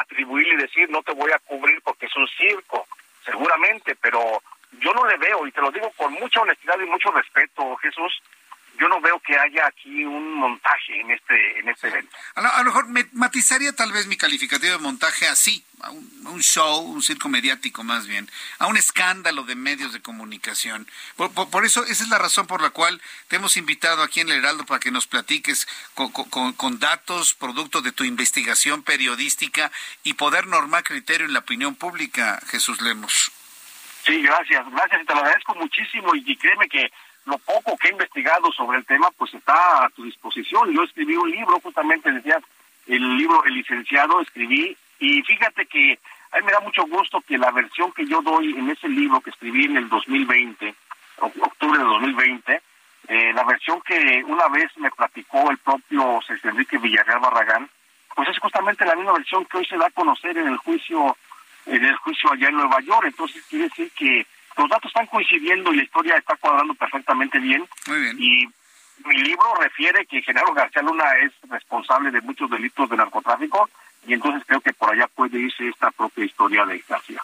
atribuirle 0.00 0.54
y 0.54 0.58
decir 0.58 0.88
no 0.90 1.02
te 1.02 1.12
voy 1.12 1.30
a 1.32 1.38
cubrir 1.40 1.80
porque 1.82 2.06
es 2.06 2.16
un 2.16 2.28
circo, 2.28 2.86
seguramente, 3.24 3.96
pero 3.96 4.42
yo 4.80 4.92
no 4.92 5.06
le 5.06 5.16
veo, 5.16 5.46
y 5.46 5.52
te 5.52 5.60
lo 5.60 5.70
digo 5.70 5.90
con 5.96 6.12
mucha 6.14 6.40
honestidad 6.40 6.78
y 6.80 6.86
mucho 6.86 7.10
respeto, 7.10 7.76
Jesús, 7.76 8.22
yo 8.78 8.88
no 8.88 9.00
veo 9.00 9.18
que 9.20 9.36
haya 9.36 9.66
aquí 9.66 10.04
un 10.04 10.34
montaje 10.34 11.00
en 11.00 11.10
este 11.10 11.58
en 11.58 11.68
este 11.68 11.88
evento. 11.88 12.16
A 12.34 12.62
lo, 12.62 12.64
mejor 12.64 12.88
me 12.88 13.06
matizaría 13.12 13.74
tal 13.74 13.92
vez 13.92 14.06
mi 14.06 14.16
calificativo 14.16 14.72
de 14.72 14.78
montaje 14.78 15.26
así, 15.26 15.64
a 15.80 15.90
un, 15.90 16.40
show, 16.40 16.80
un 16.80 17.02
circo 17.02 17.28
mediático 17.28 17.82
más 17.82 18.06
bien, 18.06 18.30
a 18.58 18.66
un 18.66 18.76
escándalo 18.76 19.42
de 19.42 19.56
medios 19.56 19.92
de 19.92 20.00
comunicación. 20.00 20.86
Por, 21.16 21.64
eso, 21.64 21.84
esa 21.84 22.04
es 22.04 22.08
la 22.08 22.18
razón 22.18 22.46
por 22.46 22.62
la 22.62 22.70
cual 22.70 23.00
te 23.28 23.36
hemos 23.36 23.56
invitado 23.56 24.02
aquí 24.02 24.20
en 24.20 24.28
el 24.28 24.38
Heraldo 24.38 24.64
para 24.64 24.80
que 24.80 24.90
nos 24.90 25.06
platiques 25.06 25.66
con, 25.94 26.10
con 26.12 26.78
datos, 26.78 27.34
producto 27.34 27.82
de 27.82 27.92
tu 27.92 28.04
investigación 28.04 28.82
periodística 28.82 29.72
y 30.04 30.14
poder 30.14 30.46
normar 30.46 30.84
criterio 30.84 31.26
en 31.26 31.32
la 31.32 31.40
opinión 31.40 31.74
pública, 31.74 32.40
Jesús 32.48 32.80
Lemos. 32.80 33.32
Sí, 34.04 34.22
gracias, 34.22 34.64
gracias, 34.70 35.02
y 35.02 35.04
te 35.04 35.14
lo 35.14 35.20
agradezco 35.20 35.54
muchísimo 35.56 36.14
y 36.14 36.36
créeme 36.36 36.68
que 36.68 36.90
lo 37.28 37.38
poco 37.38 37.76
que 37.76 37.88
he 37.88 37.92
investigado 37.92 38.50
sobre 38.52 38.78
el 38.78 38.86
tema, 38.86 39.08
pues 39.16 39.32
está 39.34 39.84
a 39.84 39.90
tu 39.90 40.04
disposición. 40.04 40.72
Yo 40.72 40.82
escribí 40.82 41.14
un 41.16 41.30
libro, 41.30 41.60
justamente 41.60 42.10
decías, 42.10 42.42
el 42.86 43.16
libro 43.16 43.44
El 43.44 43.54
licenciado, 43.54 44.20
escribí, 44.20 44.76
y 44.98 45.22
fíjate 45.22 45.66
que 45.66 45.98
a 46.32 46.38
mí 46.38 46.44
me 46.44 46.52
da 46.52 46.60
mucho 46.60 46.84
gusto 46.86 47.20
que 47.20 47.38
la 47.38 47.50
versión 47.50 47.92
que 47.92 48.06
yo 48.06 48.20
doy 48.22 48.52
en 48.58 48.70
ese 48.70 48.88
libro 48.88 49.20
que 49.20 49.30
escribí 49.30 49.64
en 49.64 49.76
el 49.76 49.88
2020, 49.88 50.74
octubre 51.20 51.78
de 51.78 51.84
2020. 51.84 52.62
Eh, 53.08 53.32
la 53.32 53.44
versión 53.44 53.80
que 53.82 54.22
una 54.26 54.48
vez 54.48 54.70
me 54.76 54.90
platicó 54.90 55.50
el 55.50 55.58
propio 55.58 56.20
César 56.26 56.50
Enrique 56.50 56.76
Villarreal 56.78 57.20
Barragán, 57.20 57.68
pues 58.14 58.28
es 58.28 58.38
justamente 58.38 58.84
la 58.84 58.96
misma 58.96 59.12
versión 59.12 59.46
que 59.46 59.58
hoy 59.58 59.64
se 59.64 59.78
da 59.78 59.86
a 59.86 59.90
conocer 59.90 60.36
en 60.36 60.48
el 60.48 60.56
juicio 60.58 61.16
en 61.66 61.84
el 61.84 61.96
juicio 61.96 62.32
allá 62.32 62.48
en 62.48 62.56
Nueva 62.56 62.80
York. 62.80 63.04
Entonces 63.06 63.44
quiere 63.48 63.64
decir 63.64 63.90
que 63.92 64.26
los 64.58 64.68
datos 64.68 64.90
están 64.90 65.06
coincidiendo 65.06 65.72
y 65.72 65.76
la 65.76 65.82
historia 65.84 66.16
está 66.16 66.36
cuadrando 66.36 66.74
perfectamente 66.74 67.38
bien. 67.38 67.66
Muy 67.86 68.00
bien. 68.00 68.16
Y 68.20 68.48
mi 69.04 69.16
libro 69.22 69.54
refiere 69.60 70.04
que 70.06 70.22
Genaro 70.22 70.52
García 70.52 70.82
Luna 70.82 71.04
es 71.22 71.32
responsable 71.48 72.10
de 72.10 72.20
muchos 72.20 72.50
delitos 72.50 72.90
de 72.90 72.96
narcotráfico 72.96 73.70
y 74.06 74.14
entonces 74.14 74.42
creo 74.46 74.60
que 74.60 74.72
por 74.72 74.90
allá 74.90 75.06
puede 75.08 75.38
irse 75.38 75.68
esta 75.68 75.90
propia 75.90 76.24
historia 76.24 76.64
de 76.66 76.82
García. 76.88 77.22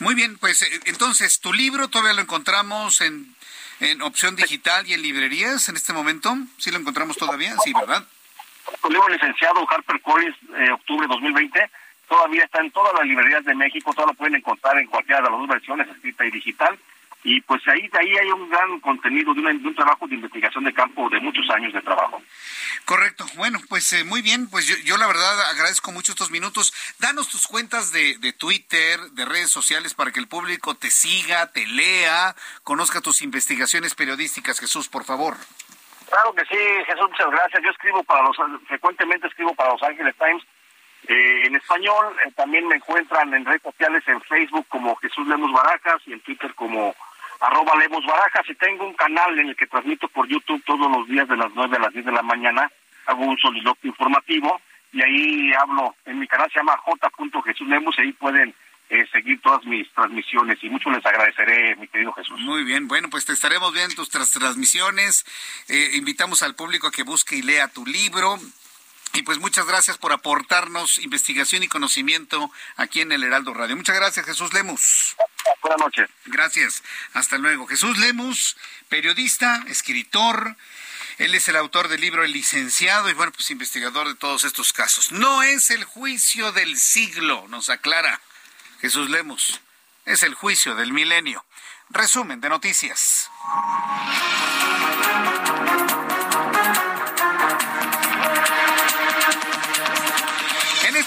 Muy 0.00 0.14
bien, 0.14 0.38
pues 0.38 0.62
eh, 0.62 0.80
entonces 0.86 1.40
tu 1.40 1.52
libro 1.52 1.88
todavía 1.88 2.14
lo 2.14 2.22
encontramos 2.22 3.00
en, 3.00 3.34
en 3.80 4.02
opción 4.02 4.36
digital 4.36 4.86
y 4.86 4.94
en 4.94 5.02
librerías 5.02 5.68
en 5.68 5.76
este 5.76 5.92
momento. 5.92 6.36
¿Sí 6.58 6.70
lo 6.70 6.78
encontramos 6.78 7.16
todavía? 7.16 7.56
Sí, 7.64 7.72
¿verdad? 7.72 8.06
El 8.84 8.92
libro 8.92 9.08
licenciado 9.08 9.66
Harper 9.68 10.00
Collins, 10.02 10.36
eh, 10.56 10.70
octubre 10.70 11.06
2020, 11.08 11.70
todavía 12.08 12.44
está 12.44 12.60
en 12.60 12.70
todas 12.70 12.94
las 12.94 13.04
librerías 13.04 13.44
de 13.44 13.54
México, 13.54 13.92
todo 13.94 14.06
lo 14.06 14.14
pueden 14.14 14.36
encontrar 14.36 14.78
en 14.78 14.86
cualquiera 14.86 15.22
de 15.22 15.30
las 15.30 15.38
dos 15.38 15.48
versiones, 15.48 15.88
escrita 15.88 16.26
y 16.26 16.30
digital 16.30 16.78
y 17.24 17.40
pues 17.42 17.66
ahí 17.66 17.90
ahí 17.98 18.16
hay 18.16 18.30
un 18.30 18.48
gran 18.48 18.78
contenido 18.80 19.34
de, 19.34 19.40
un 19.40 19.74
trabajo 19.74 20.06
de 20.06 20.14
investigación 20.14 20.64
de 20.64 20.72
campo 20.72 21.10
de 21.10 21.20
muchos 21.20 21.48
años 21.50 21.72
de 21.72 21.80
trabajo. 21.80 22.22
Correcto. 22.84 23.26
Bueno, 23.36 23.58
pues 23.68 23.92
eh, 23.92 24.04
muy 24.04 24.22
bien, 24.22 24.48
pues 24.48 24.66
yo, 24.66 24.96
la 24.96 25.06
verdad 25.06 25.50
agradezco 25.50 25.92
mucho 25.92 26.12
estos 26.12 26.30
minutos. 26.30 26.72
Danos 26.98 27.28
tus 27.28 27.46
cuentas 27.46 27.92
de, 27.92 28.16
de 28.18 28.32
Twitter, 28.32 29.00
de 29.12 29.24
redes 29.24 29.50
sociales 29.50 29.94
para 29.94 30.12
que 30.12 30.20
el 30.20 30.28
público 30.28 30.74
te 30.76 30.90
siga, 30.90 31.50
te 31.50 31.66
lea, 31.66 32.34
conozca 32.62 33.00
tus 33.00 33.20
investigaciones 33.20 33.94
periodísticas, 33.94 34.60
Jesús, 34.60 34.88
por 34.88 35.04
favor. 35.04 35.36
Claro 36.08 36.32
que 36.34 36.44
sí, 36.46 36.56
Jesús, 36.86 37.10
muchas 37.10 37.30
gracias. 37.30 37.62
Yo 37.62 37.70
escribo 37.70 38.02
para 38.04 38.22
los, 38.22 38.36
frecuentemente 38.66 39.26
escribo 39.26 39.54
para 39.54 39.72
Los 39.72 39.82
Ángeles 39.82 40.14
Times 40.16 40.42
eh, 41.08 41.46
en 41.46 41.56
español. 41.56 42.14
Eh, 42.24 42.32
también 42.36 42.68
me 42.68 42.76
encuentran 42.76 43.32
en 43.34 43.44
redes 43.44 43.62
sociales 43.62 44.02
en 44.06 44.20
Facebook 44.22 44.66
como 44.68 44.94
Jesús 44.96 45.26
Lemos 45.26 45.52
Barajas 45.52 46.02
y 46.06 46.12
en 46.12 46.20
Twitter 46.20 46.54
como 46.54 46.94
arroba 47.40 47.76
Lemos 47.76 48.04
Barajas 48.04 48.48
y 48.48 48.54
tengo 48.54 48.86
un 48.86 48.94
canal 48.94 49.38
en 49.38 49.48
el 49.48 49.56
que 49.56 49.66
transmito 49.66 50.08
por 50.08 50.28
YouTube 50.28 50.62
todos 50.64 50.90
los 50.90 51.08
días 51.08 51.28
de 51.28 51.36
las 51.36 51.50
9 51.54 51.76
a 51.76 51.80
las 51.80 51.92
10 51.92 52.06
de 52.06 52.12
la 52.12 52.22
mañana, 52.22 52.70
hago 53.06 53.24
un 53.24 53.38
soliloquio 53.38 53.90
informativo 53.90 54.60
y 54.92 55.02
ahí 55.02 55.52
hablo, 55.52 55.94
en 56.04 56.18
mi 56.18 56.26
canal 56.26 56.50
se 56.50 56.58
llama 56.58 56.76
J. 56.78 57.10
Jesús 57.44 57.68
Lemos 57.68 57.94
y 57.98 58.02
ahí 58.02 58.12
pueden 58.12 58.54
eh, 58.90 59.06
seguir 59.12 59.40
todas 59.40 59.64
mis 59.66 59.90
transmisiones 59.92 60.58
y 60.62 60.70
mucho 60.70 60.90
les 60.90 61.04
agradeceré, 61.04 61.76
mi 61.76 61.88
querido 61.88 62.12
Jesús. 62.12 62.40
Muy 62.40 62.64
bien, 62.64 62.88
bueno, 62.88 63.08
pues 63.10 63.24
te 63.24 63.32
estaremos 63.32 63.72
viendo 63.72 63.94
tus 63.94 64.08
transmisiones, 64.08 65.24
eh, 65.68 65.90
invitamos 65.94 66.42
al 66.42 66.54
público 66.54 66.88
a 66.88 66.90
que 66.90 67.02
busque 67.02 67.36
y 67.36 67.42
lea 67.42 67.68
tu 67.68 67.84
libro, 67.86 68.38
y 69.12 69.22
pues 69.22 69.38
muchas 69.38 69.66
gracias 69.66 69.98
por 69.98 70.12
aportarnos 70.12 70.98
investigación 70.98 71.62
y 71.62 71.68
conocimiento 71.68 72.50
aquí 72.76 73.00
en 73.00 73.12
el 73.12 73.24
Heraldo 73.24 73.54
Radio. 73.54 73.76
Muchas 73.76 73.96
gracias, 73.96 74.26
Jesús 74.26 74.52
Lemus. 74.52 75.16
Buenas 75.62 75.80
noches. 75.80 76.08
Gracias. 76.26 76.82
Hasta 77.14 77.38
luego. 77.38 77.66
Jesús 77.66 77.98
Lemus, 77.98 78.56
periodista, 78.88 79.64
escritor. 79.68 80.56
Él 81.18 81.34
es 81.34 81.48
el 81.48 81.56
autor 81.56 81.88
del 81.88 82.00
libro 82.00 82.22
El 82.22 82.32
licenciado 82.32 83.10
y 83.10 83.14
bueno, 83.14 83.32
pues 83.32 83.50
investigador 83.50 84.06
de 84.08 84.14
todos 84.14 84.44
estos 84.44 84.72
casos. 84.72 85.10
No 85.10 85.42
es 85.42 85.70
el 85.70 85.84
juicio 85.84 86.52
del 86.52 86.78
siglo, 86.78 87.46
nos 87.48 87.70
aclara 87.70 88.20
Jesús 88.80 89.10
Lemus. 89.10 89.60
Es 90.04 90.22
el 90.22 90.34
juicio 90.34 90.74
del 90.76 90.92
milenio. 90.92 91.44
Resumen 91.90 92.40
de 92.40 92.48
noticias. 92.48 93.30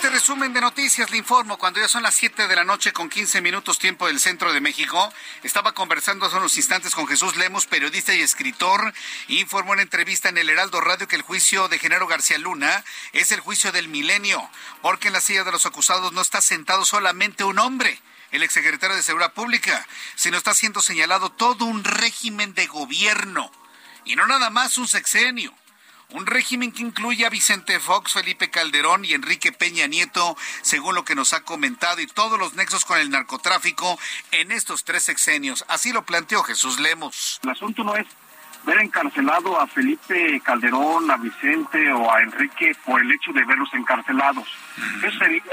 Este 0.02 0.10
resumen 0.10 0.52
de 0.52 0.62
noticias 0.62 1.12
le 1.12 1.18
informo, 1.18 1.60
cuando 1.60 1.80
ya 1.80 1.88
son 1.88 2.02
las 2.02 2.16
7 2.16 2.48
de 2.48 2.56
la 2.56 2.64
noche 2.64 2.92
con 2.92 3.08
15 3.08 3.40
minutos 3.40 3.78
tiempo 3.78 4.08
del 4.08 4.20
centro 4.20 4.52
de 4.52 4.60
México, 4.60 5.14
estaba 5.44 5.74
conversando 5.74 6.26
hace 6.26 6.38
unos 6.38 6.58
instantes 6.58 6.96
con 6.96 7.06
Jesús 7.06 7.36
Lemos, 7.36 7.68
periodista 7.68 8.12
y 8.16 8.22
escritor, 8.24 8.96
informó 9.28 9.76
en 9.76 9.82
entrevista 9.82 10.30
en 10.30 10.40
el 10.40 10.50
Heraldo 10.50 10.82
Radio 10.82 11.08
que 11.08 11.18
el 11.18 11.22
juicio 11.22 11.68
de 11.68 11.78
Genaro 11.78 12.08
García 12.08 12.40
Luna 12.40 12.84
es 13.14 13.32
el 13.32 13.42
juicio 13.42 13.72
del 13.72 13.90
milenio, 13.90 14.50
porque 14.82 15.10
en 15.10 15.14
la 15.14 15.22
silla 15.22 15.44
de 15.44 15.52
los 15.52 15.68
acusados 15.68 16.12
no 16.14 16.22
está 16.22 16.42
sentado 16.42 16.84
solamente 16.84 17.44
un 17.44 17.60
hombre, 17.60 18.02
el 18.32 18.42
exsecretario 18.42 18.96
de 18.96 19.04
Seguridad 19.04 19.34
Pública, 19.34 19.88
sino 20.16 20.36
está 20.36 20.56
siendo 20.56 20.82
señalado 20.82 21.32
todo 21.32 21.66
un 21.66 21.84
régimen 21.84 22.56
de 22.56 22.66
gobierno, 22.66 23.52
y 24.04 24.16
no 24.16 24.26
nada 24.26 24.50
más 24.50 24.80
un 24.80 24.88
sexenio 24.88 25.54
un 26.12 26.26
régimen 26.26 26.72
que 26.72 26.84
incluye 26.84 27.26
a 27.26 27.30
Vicente 27.30 27.80
Fox, 27.80 28.14
Felipe 28.14 28.50
Calderón 28.50 29.06
y 29.06 29.14
Enrique 29.14 29.52
Peña 29.52 29.88
Nieto, 29.88 30.36
según 30.62 30.96
lo 30.96 31.06
que 31.06 31.16
nos 31.16 31.34
ha 31.34 31.44
comentado, 31.44 32.02
y 32.02 32.08
todos 32.08 32.38
los 32.40 32.54
nexos 32.54 32.86
con 32.86 33.00
el 33.00 33.10
narcotráfico 33.10 33.98
en 34.32 34.52
estos 34.52 34.84
tres 34.84 35.04
sexenios. 35.04 35.66
Así 35.68 35.92
lo 35.92 36.04
planteó 36.04 36.44
Jesús 36.44 36.80
Lemos. 36.80 37.40
El 37.44 37.52
asunto 37.52 37.84
no 37.84 37.96
es 37.96 38.06
ver 38.66 38.80
encarcelado 38.80 39.60
a 39.60 39.68
Felipe 39.68 40.40
Calderón, 40.42 41.10
a 41.10 41.18
Vicente 41.18 41.92
o 41.94 42.14
a 42.14 42.22
Enrique 42.22 42.76
por 42.86 43.02
el 43.02 43.12
hecho 43.12 43.32
de 43.34 43.44
verlos 43.44 43.70
encarcelados. 43.74 44.48
Eso 45.04 45.18
sería 45.18 45.44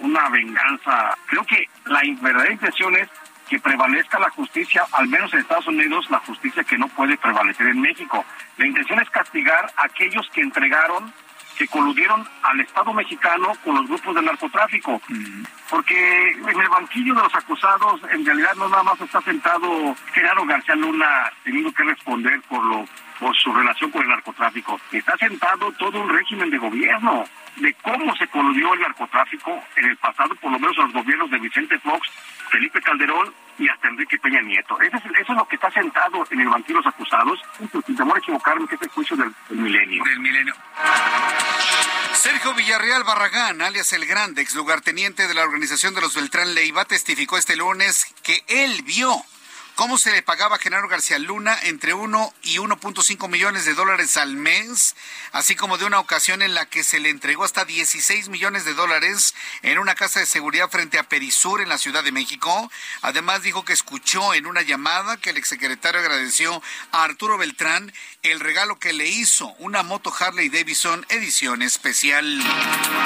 una, 0.00 0.20
una 0.20 0.28
venganza. 0.30 1.16
Creo 1.26 1.44
que 1.44 1.68
la 1.86 2.00
verdadera 2.20 2.52
intención 2.52 2.96
es 2.96 3.08
que 3.48 3.58
prevalezca 3.58 4.18
la 4.18 4.30
justicia, 4.30 4.84
al 4.92 5.08
menos 5.08 5.32
en 5.32 5.40
Estados 5.40 5.66
Unidos, 5.66 6.10
la 6.10 6.20
justicia 6.20 6.64
que 6.64 6.78
no 6.78 6.88
puede 6.88 7.16
prevalecer 7.16 7.68
en 7.68 7.80
México. 7.80 8.24
La 8.56 8.66
intención 8.66 9.00
es 9.00 9.10
castigar 9.10 9.72
a 9.76 9.84
aquellos 9.84 10.28
que 10.30 10.40
entregaron, 10.40 11.12
que 11.56 11.68
coludieron 11.68 12.26
al 12.42 12.60
Estado 12.60 12.92
mexicano 12.92 13.52
con 13.62 13.76
los 13.76 13.86
grupos 13.86 14.14
de 14.14 14.22
narcotráfico. 14.22 15.00
Porque 15.70 16.30
en 16.30 16.60
el 16.60 16.68
banquillo 16.68 17.14
de 17.14 17.22
los 17.22 17.34
acusados, 17.34 18.00
en 18.10 18.24
realidad 18.24 18.54
no 18.56 18.68
nada 18.68 18.82
más 18.82 19.00
está 19.00 19.20
sentado 19.20 19.94
Gerardo 20.12 20.44
García 20.46 20.74
Luna 20.74 21.32
teniendo 21.44 21.72
que 21.72 21.84
responder 21.84 22.40
por 22.48 22.64
lo 22.64 22.86
por 23.18 23.36
su 23.36 23.52
relación 23.52 23.90
con 23.90 24.02
el 24.02 24.08
narcotráfico. 24.08 24.80
Está 24.92 25.16
sentado 25.16 25.70
todo 25.72 26.00
un 26.00 26.08
régimen 26.08 26.50
de 26.50 26.58
gobierno 26.58 27.24
de 27.56 27.72
cómo 27.74 28.14
se 28.16 28.26
coludió 28.28 28.74
el 28.74 28.80
narcotráfico 28.80 29.62
en 29.76 29.84
el 29.86 29.96
pasado, 29.96 30.34
por 30.36 30.50
lo 30.50 30.58
menos 30.58 30.76
los 30.76 30.92
gobiernos 30.92 31.30
de 31.30 31.38
Vicente 31.38 31.78
Fox, 31.78 32.08
Felipe 32.50 32.80
Calderón 32.80 33.32
y 33.58 33.68
hasta 33.68 33.88
Enrique 33.88 34.18
Peña 34.18 34.40
Nieto. 34.40 34.80
Eso 34.80 34.96
es, 34.96 35.28
lo 35.28 35.46
que 35.46 35.56
está 35.56 35.70
sentado 35.70 36.26
en 36.30 36.40
el 36.40 36.48
banquillo 36.48 36.80
de 36.80 36.84
los 36.84 36.94
acusados, 36.94 37.40
sin 37.86 37.96
temor 37.96 38.16
a 38.16 38.18
equivocarme, 38.18 38.66
que 38.66 38.74
es 38.74 38.82
el 38.82 38.88
juicio 38.88 39.16
del, 39.16 39.32
milenio. 39.50 40.02
Del 40.04 40.20
milenio. 40.20 40.54
Sergio 42.12 42.54
Villarreal 42.54 43.04
Barragán, 43.04 43.62
alias 43.62 43.92
El 43.92 44.06
Grande, 44.06 44.42
ex 44.42 44.54
lugarteniente 44.54 45.28
de 45.28 45.34
la 45.34 45.42
organización 45.42 45.94
de 45.94 46.00
los 46.00 46.14
Beltrán 46.14 46.54
Leiva, 46.54 46.84
testificó 46.84 47.38
este 47.38 47.56
lunes 47.56 48.14
que 48.22 48.42
él 48.48 48.82
vio 48.82 49.14
cómo 49.74 49.98
se 49.98 50.12
le 50.12 50.22
pagaba 50.22 50.56
a 50.56 50.58
Genaro 50.58 50.88
García 50.88 51.18
Luna 51.18 51.58
entre 51.62 51.94
1 51.94 52.34
y 52.42 52.56
1.5 52.58 53.28
millones 53.28 53.64
de 53.64 53.74
dólares 53.74 54.16
al 54.16 54.36
mes, 54.36 54.94
así 55.32 55.56
como 55.56 55.78
de 55.78 55.84
una 55.84 55.98
ocasión 55.98 56.42
en 56.42 56.54
la 56.54 56.66
que 56.66 56.84
se 56.84 57.00
le 57.00 57.10
entregó 57.10 57.44
hasta 57.44 57.64
16 57.64 58.28
millones 58.28 58.64
de 58.64 58.74
dólares 58.74 59.34
en 59.62 59.78
una 59.78 59.94
casa 59.94 60.20
de 60.20 60.26
seguridad 60.26 60.70
frente 60.70 60.98
a 60.98 61.08
Perisur 61.08 61.60
en 61.60 61.68
la 61.68 61.78
Ciudad 61.78 62.04
de 62.04 62.12
México. 62.12 62.70
Además 63.02 63.42
dijo 63.42 63.64
que 63.64 63.72
escuchó 63.72 64.34
en 64.34 64.46
una 64.46 64.62
llamada 64.62 65.16
que 65.16 65.30
el 65.30 65.36
exsecretario 65.36 66.00
agradeció 66.00 66.62
a 66.92 67.04
Arturo 67.04 67.36
Beltrán 67.36 67.92
el 68.22 68.40
regalo 68.40 68.78
que 68.78 68.92
le 68.92 69.06
hizo, 69.06 69.48
una 69.58 69.82
moto 69.82 70.14
Harley 70.18 70.48
Davidson 70.48 71.04
edición 71.08 71.62
especial. 71.62 72.40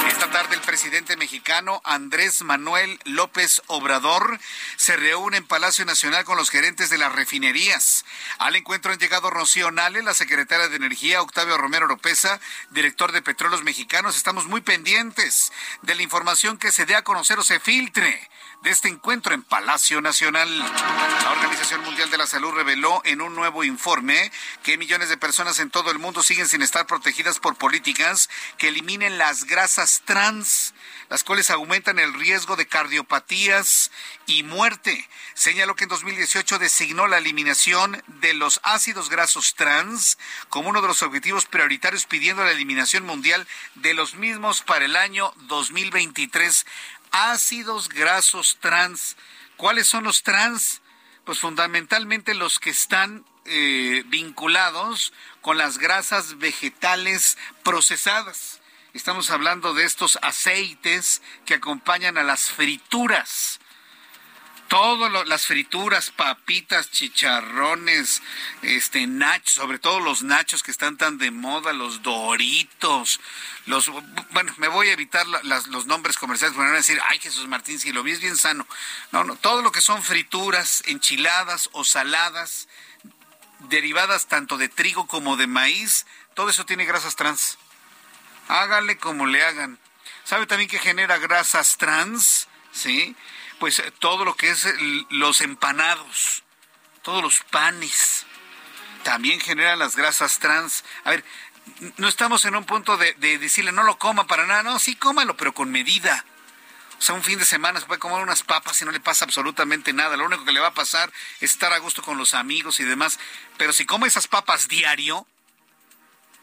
Esta 0.08 0.30
tarde 0.30 0.54
el 0.54 0.60
presidente 0.60 1.16
mexicano 1.16 1.80
Andrés 1.84 2.42
Manuel 2.42 3.00
López 3.04 3.62
Obrador 3.66 4.38
se 4.76 4.96
reúne 4.96 5.38
en 5.38 5.46
Palacio 5.46 5.84
Nacional 5.84 6.24
con 6.24 6.36
los 6.36 6.50
de 6.58 6.98
las 6.98 7.12
refinerías. 7.12 8.04
Al 8.38 8.56
encuentro 8.56 8.92
han 8.92 8.98
llegado 8.98 9.30
Rocío 9.30 9.70
Nale, 9.70 10.02
la 10.02 10.12
secretaria 10.12 10.66
de 10.66 10.74
Energía, 10.74 11.22
Octavio 11.22 11.56
Romero 11.56 11.84
Oropesa, 11.84 12.40
director 12.70 13.12
de 13.12 13.22
Petróleos 13.22 13.62
Mexicanos. 13.62 14.16
Estamos 14.16 14.46
muy 14.46 14.60
pendientes 14.60 15.52
de 15.82 15.94
la 15.94 16.02
información 16.02 16.58
que 16.58 16.72
se 16.72 16.84
dé 16.84 16.96
a 16.96 17.04
conocer 17.04 17.38
o 17.38 17.44
se 17.44 17.60
filtre 17.60 18.28
de 18.62 18.70
este 18.70 18.88
encuentro 18.88 19.34
en 19.34 19.44
Palacio 19.44 20.00
Nacional. 20.00 20.58
La 20.58 21.30
Organización 21.30 21.84
Mundial 21.84 22.10
de 22.10 22.18
la 22.18 22.26
Salud 22.26 22.50
reveló 22.50 23.02
en 23.04 23.20
un 23.20 23.36
nuevo 23.36 23.62
informe 23.62 24.32
que 24.64 24.78
millones 24.78 25.10
de 25.10 25.16
personas 25.16 25.60
en 25.60 25.70
todo 25.70 25.92
el 25.92 26.00
mundo 26.00 26.24
siguen 26.24 26.48
sin 26.48 26.62
estar 26.62 26.88
protegidas 26.88 27.38
por 27.38 27.54
políticas 27.54 28.28
que 28.56 28.68
eliminen 28.68 29.16
las 29.16 29.44
grasas 29.44 30.02
trans 30.04 30.74
las 31.08 31.24
cuales 31.24 31.50
aumentan 31.50 31.98
el 31.98 32.14
riesgo 32.14 32.56
de 32.56 32.66
cardiopatías 32.66 33.90
y 34.28 34.44
muerte. 34.44 35.08
Señaló 35.34 35.74
que 35.74 35.84
en 35.84 35.90
2018 35.90 36.60
designó 36.60 37.08
la 37.08 37.18
eliminación 37.18 38.00
de 38.06 38.34
los 38.34 38.60
ácidos 38.62 39.10
grasos 39.10 39.56
trans 39.56 40.18
como 40.48 40.68
uno 40.68 40.80
de 40.80 40.86
los 40.86 41.02
objetivos 41.02 41.46
prioritarios, 41.46 42.06
pidiendo 42.06 42.44
la 42.44 42.52
eliminación 42.52 43.04
mundial 43.04 43.48
de 43.74 43.94
los 43.94 44.14
mismos 44.14 44.62
para 44.62 44.84
el 44.84 44.94
año 44.94 45.32
2023. 45.48 46.64
Ácidos 47.10 47.88
grasos 47.88 48.58
trans. 48.60 49.16
¿Cuáles 49.56 49.88
son 49.88 50.04
los 50.04 50.22
trans? 50.22 50.82
pues 51.28 51.40
fundamentalmente 51.40 52.32
los 52.32 52.58
que 52.58 52.70
están 52.70 53.22
eh, 53.44 54.02
vinculados 54.06 55.12
con 55.42 55.58
las 55.58 55.76
grasas 55.76 56.38
vegetales 56.38 57.36
procesadas. 57.62 58.62
Estamos 58.94 59.28
hablando 59.28 59.74
de 59.74 59.84
estos 59.84 60.18
aceites 60.22 61.20
que 61.44 61.52
acompañan 61.52 62.16
a 62.16 62.22
las 62.22 62.44
frituras 62.44 63.57
todo 64.68 65.08
las 65.24 65.46
frituras, 65.46 66.10
papitas, 66.10 66.90
chicharrones, 66.90 68.22
este 68.62 69.06
nachos, 69.06 69.54
sobre 69.54 69.78
todo 69.78 69.98
los 69.98 70.22
nachos 70.22 70.62
que 70.62 70.70
están 70.70 70.98
tan 70.98 71.16
de 71.16 71.30
moda, 71.30 71.72
los 71.72 72.02
doritos, 72.02 73.18
los 73.64 73.90
bueno, 74.30 74.54
me 74.58 74.68
voy 74.68 74.90
a 74.90 74.92
evitar 74.92 75.26
los 75.26 75.86
nombres 75.86 76.18
comerciales 76.18 76.54
porque 76.54 76.66
van 76.66 76.74
a 76.74 76.78
decir, 76.78 77.00
"Ay, 77.08 77.18
Jesús 77.18 77.48
Martín, 77.48 77.80
si 77.80 77.92
lo 77.92 78.02
vi 78.02 78.12
es 78.12 78.20
bien 78.20 78.36
sano." 78.36 78.66
No, 79.10 79.24
no, 79.24 79.36
todo 79.36 79.62
lo 79.62 79.72
que 79.72 79.80
son 79.80 80.02
frituras, 80.02 80.82
enchiladas 80.86 81.70
o 81.72 81.84
saladas 81.84 82.68
derivadas 83.60 84.26
tanto 84.26 84.56
de 84.58 84.68
trigo 84.68 85.06
como 85.06 85.36
de 85.36 85.46
maíz, 85.46 86.06
todo 86.34 86.50
eso 86.50 86.66
tiene 86.66 86.84
grasas 86.84 87.16
trans. 87.16 87.58
Hágale 88.48 88.98
como 88.98 89.26
le 89.26 89.44
hagan. 89.44 89.78
¿Sabe 90.24 90.46
también 90.46 90.70
que 90.70 90.78
genera 90.78 91.18
grasas 91.18 91.76
trans? 91.78 92.48
¿Sí? 92.70 93.16
Pues 93.58 93.78
eh, 93.78 93.92
todo 93.98 94.24
lo 94.24 94.34
que 94.34 94.50
es 94.50 94.66
los 95.10 95.40
empanados, 95.40 96.42
todos 97.02 97.22
los 97.22 97.40
panes, 97.50 98.26
también 99.02 99.40
generan 99.40 99.78
las 99.78 99.96
grasas 99.96 100.38
trans. 100.38 100.84
A 101.04 101.10
ver, 101.10 101.24
no 101.96 102.08
estamos 102.08 102.44
en 102.44 102.56
un 102.56 102.64
punto 102.64 102.96
de, 102.96 103.14
decirle 103.38 103.72
no 103.72 103.82
lo 103.82 103.98
coma 103.98 104.26
para 104.26 104.46
nada, 104.46 104.62
no, 104.62 104.78
sí 104.78 104.96
cómalo, 104.96 105.36
pero 105.36 105.54
con 105.54 105.70
medida. 105.70 106.24
O 106.98 107.02
sea, 107.02 107.14
un 107.14 107.22
fin 107.22 107.38
de 107.38 107.44
semana 107.44 107.78
se 107.78 107.86
puede 107.86 108.00
comer 108.00 108.20
unas 108.22 108.42
papas 108.42 108.82
y 108.82 108.84
no 108.84 108.90
le 108.90 108.98
pasa 108.98 109.24
absolutamente 109.24 109.92
nada. 109.92 110.16
Lo 110.16 110.26
único 110.26 110.44
que 110.44 110.52
le 110.52 110.60
va 110.60 110.68
a 110.68 110.74
pasar 110.74 111.12
es 111.40 111.52
estar 111.52 111.72
a 111.72 111.78
gusto 111.78 112.02
con 112.02 112.18
los 112.18 112.34
amigos 112.34 112.80
y 112.80 112.84
demás. 112.84 113.20
Pero 113.56 113.72
si 113.72 113.86
come 113.86 114.08
esas 114.08 114.26
papas 114.26 114.66
diario, 114.66 115.24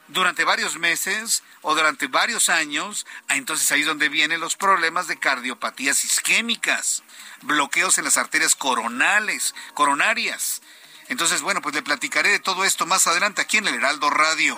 durante 0.07 0.43
varios 0.43 0.77
meses 0.77 1.43
o 1.61 1.75
durante 1.75 2.07
varios 2.07 2.49
años, 2.49 3.05
ah, 3.27 3.35
entonces 3.35 3.71
ahí 3.71 3.81
es 3.81 3.87
donde 3.87 4.09
vienen 4.09 4.39
los 4.39 4.55
problemas 4.55 5.07
de 5.07 5.17
cardiopatías 5.17 6.03
isquémicas, 6.05 7.03
bloqueos 7.41 7.97
en 7.97 8.03
las 8.05 8.17
arterias 8.17 8.55
coronales, 8.55 9.55
coronarias. 9.73 10.61
Entonces, 11.07 11.41
bueno, 11.41 11.61
pues 11.61 11.75
le 11.75 11.81
platicaré 11.81 12.29
de 12.29 12.39
todo 12.39 12.65
esto 12.65 12.85
más 12.85 13.07
adelante 13.07 13.41
aquí 13.41 13.57
en 13.57 13.67
el 13.67 13.75
Heraldo 13.75 14.09
Radio. 14.09 14.57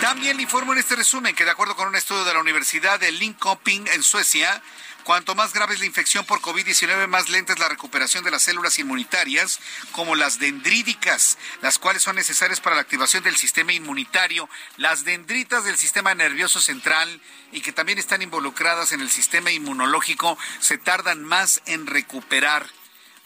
También 0.00 0.36
le 0.36 0.42
informo 0.42 0.72
en 0.72 0.80
este 0.80 0.96
resumen 0.96 1.34
que 1.34 1.44
de 1.44 1.52
acuerdo 1.52 1.76
con 1.76 1.86
un 1.86 1.94
estudio 1.94 2.24
de 2.24 2.34
la 2.34 2.40
Universidad 2.40 2.98
de 2.98 3.12
Linköping 3.12 3.86
en 3.86 4.02
Suecia, 4.02 4.60
Cuanto 5.04 5.34
más 5.34 5.52
grave 5.52 5.74
es 5.74 5.80
la 5.80 5.86
infección 5.86 6.24
por 6.24 6.40
COVID-19, 6.40 7.08
más 7.08 7.28
lenta 7.28 7.52
es 7.52 7.58
la 7.58 7.68
recuperación 7.68 8.22
de 8.22 8.30
las 8.30 8.42
células 8.42 8.78
inmunitarias, 8.78 9.58
como 9.90 10.14
las 10.14 10.38
dendríticas, 10.38 11.38
las 11.60 11.80
cuales 11.80 12.04
son 12.04 12.14
necesarias 12.14 12.60
para 12.60 12.76
la 12.76 12.82
activación 12.82 13.24
del 13.24 13.36
sistema 13.36 13.72
inmunitario, 13.72 14.48
las 14.76 15.04
dendritas 15.04 15.64
del 15.64 15.76
sistema 15.76 16.14
nervioso 16.14 16.60
central 16.60 17.20
y 17.50 17.62
que 17.62 17.72
también 17.72 17.98
están 17.98 18.22
involucradas 18.22 18.92
en 18.92 19.00
el 19.00 19.10
sistema 19.10 19.50
inmunológico, 19.50 20.38
se 20.60 20.78
tardan 20.78 21.24
más 21.24 21.62
en 21.66 21.86
recuperar. 21.88 22.66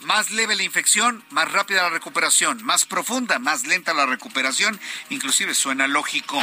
Más 0.01 0.31
leve 0.31 0.55
la 0.57 0.63
infección, 0.63 1.25
más 1.31 1.51
rápida 1.53 1.83
la 1.83 1.89
recuperación, 1.89 2.63
más 2.63 2.85
profunda, 2.85 3.39
más 3.39 3.67
lenta 3.67 3.95
la 3.95 4.05
recuperación, 4.05 4.79
inclusive 5.09 5.55
suena 5.55 5.89
lógico. 5.89 6.39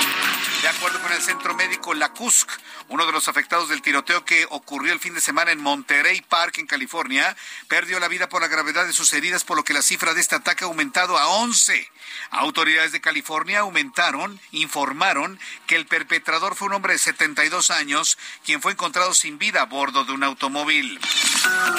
De 0.64 0.70
acuerdo 0.70 1.00
con 1.00 1.12
el 1.12 1.22
Centro 1.22 1.54
Médico 1.54 1.94
La 1.94 2.10
Cusc, 2.14 2.50
uno 2.90 3.06
de 3.06 3.12
los 3.12 3.28
afectados 3.28 3.70
del 3.70 3.82
tiroteo 3.82 4.26
que 4.26 4.46
ocurrió 4.50 4.94
el 4.94 5.00
fin 5.00 5.14
de 5.14 5.22
semana 5.22 5.52
en 5.52 5.62
Monterey 5.62 6.22
Park, 6.22 6.58
en 6.58 6.68
California, 6.68 7.36
perdió 7.68 8.00
la 8.00 8.08
vida 8.08 8.30
por 8.30 8.42
la 8.42 8.48
gravedad 8.48 8.86
de 8.86 8.94
sus 8.94 9.14
heridas, 9.14 9.44
por 9.44 9.58
lo 9.58 9.64
que 9.64 9.74
la 9.74 9.82
cifra 9.82 10.14
de 10.14 10.22
este 10.22 10.36
ataque 10.36 10.64
ha 10.64 10.68
aumentado 10.68 11.18
a 11.18 11.28
11. 11.28 11.90
Autoridades 12.32 12.92
de 12.92 13.02
California 13.02 13.60
aumentaron, 13.60 14.40
informaron 14.52 15.40
que 15.68 15.76
el 15.76 15.86
perpetrador 15.86 16.56
fue 16.56 16.68
un 16.68 16.74
hombre 16.74 16.94
de 16.94 17.00
72 17.00 17.72
años, 17.72 18.18
quien 18.46 18.62
fue 18.62 18.74
encontrado 18.74 19.14
sin 19.14 19.38
vida 19.38 19.62
a 19.62 19.66
bordo 19.66 20.06
de 20.06 20.14
un 20.14 20.24
automóvil. 20.24 21.00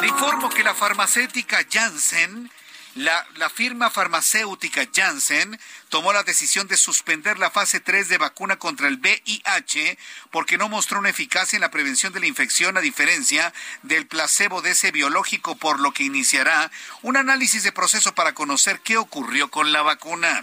Le 0.00 0.06
informo 0.06 0.50
que 0.50 0.64
la 0.64 0.74
farmacéutica 0.74 1.64
Janssen 1.70 2.50
la, 2.94 3.50
firma 3.50 3.90
farmacéutica 3.90 4.86
Janssen 4.92 5.58
tomó 5.94 6.12
la 6.12 6.24
decisión 6.24 6.66
de 6.66 6.76
suspender 6.76 7.38
la 7.38 7.52
fase 7.52 7.78
3 7.78 8.08
de 8.08 8.18
vacuna 8.18 8.56
contra 8.56 8.88
el 8.88 8.96
VIH 8.96 9.96
porque 10.32 10.58
no 10.58 10.68
mostró 10.68 10.98
una 10.98 11.10
eficacia 11.10 11.56
en 11.56 11.60
la 11.60 11.70
prevención 11.70 12.12
de 12.12 12.18
la 12.18 12.26
infección 12.26 12.76
a 12.76 12.80
diferencia 12.80 13.54
del 13.82 14.08
placebo 14.08 14.60
de 14.60 14.72
ese 14.72 14.90
biológico, 14.90 15.54
por 15.54 15.78
lo 15.78 15.92
que 15.92 16.02
iniciará 16.02 16.72
un 17.02 17.16
análisis 17.16 17.62
de 17.62 17.70
proceso 17.70 18.12
para 18.12 18.34
conocer 18.34 18.80
qué 18.80 18.96
ocurrió 18.96 19.52
con 19.52 19.70
la 19.70 19.82
vacuna. 19.82 20.42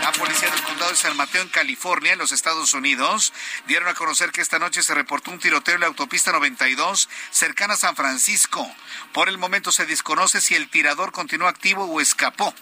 La 0.00 0.12
policía 0.12 0.48
del 0.48 0.62
condado 0.62 0.92
de 0.92 0.96
San 0.96 1.14
Mateo 1.14 1.42
en 1.42 1.50
California, 1.50 2.14
en 2.14 2.18
los 2.18 2.32
Estados 2.32 2.72
Unidos, 2.72 3.34
dieron 3.66 3.86
a 3.90 3.94
conocer 3.94 4.32
que 4.32 4.40
esta 4.40 4.58
noche 4.58 4.82
se 4.82 4.94
reportó 4.94 5.30
un 5.30 5.40
tiroteo 5.40 5.74
en 5.74 5.82
la 5.82 5.88
autopista 5.88 6.32
92 6.32 7.10
cercana 7.30 7.74
a 7.74 7.76
San 7.76 7.96
Francisco. 7.96 8.66
Por 9.12 9.28
el 9.28 9.36
momento 9.36 9.72
se 9.72 9.84
desconoce 9.84 10.40
si 10.40 10.54
el 10.54 10.70
tirador 10.70 11.12
continúa 11.12 11.50
activo 11.50 11.84
o 11.84 12.00
escapó. 12.00 12.54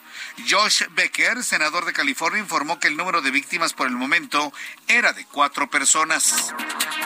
Josh 0.51 0.83
Becker, 0.91 1.45
senador 1.45 1.85
de 1.85 1.93
California, 1.93 2.08
informó 2.09 2.79
que 2.79 2.89
el 2.89 2.97
número 2.97 3.21
de 3.21 3.31
víctimas 3.31 3.73
por 3.73 3.87
el 3.87 3.95
momento 3.95 4.53
era 4.87 5.13
de 5.13 5.25
cuatro 5.27 5.71
personas. 5.71 6.55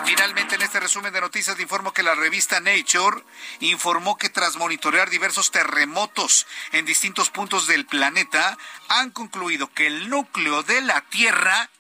Finalmente, 0.05 0.57
en 0.57 0.63
este 0.63 0.81
resumen 0.81 1.13
de 1.13 1.21
noticias, 1.21 1.59
informo 1.61 1.93
que 1.93 2.03
la 2.03 2.15
revista 2.15 2.61
Nature 2.61 3.23
informó 3.61 4.17
que 4.17 4.31
tras 4.31 4.57
monitorear 4.57 5.11
diversos 5.11 5.51
terremotos 5.51 6.47
en 6.73 6.85
distintos 6.85 7.31
puntos 7.31 7.67
del 7.67 7.87
planeta, 7.87 8.57
han 8.89 9.11
concluido 9.11 9.73
que 9.73 9.87
el 9.87 10.09
núcleo 10.09 10.63
de 10.63 10.81
la 10.81 11.01
Tierra... 11.03 11.71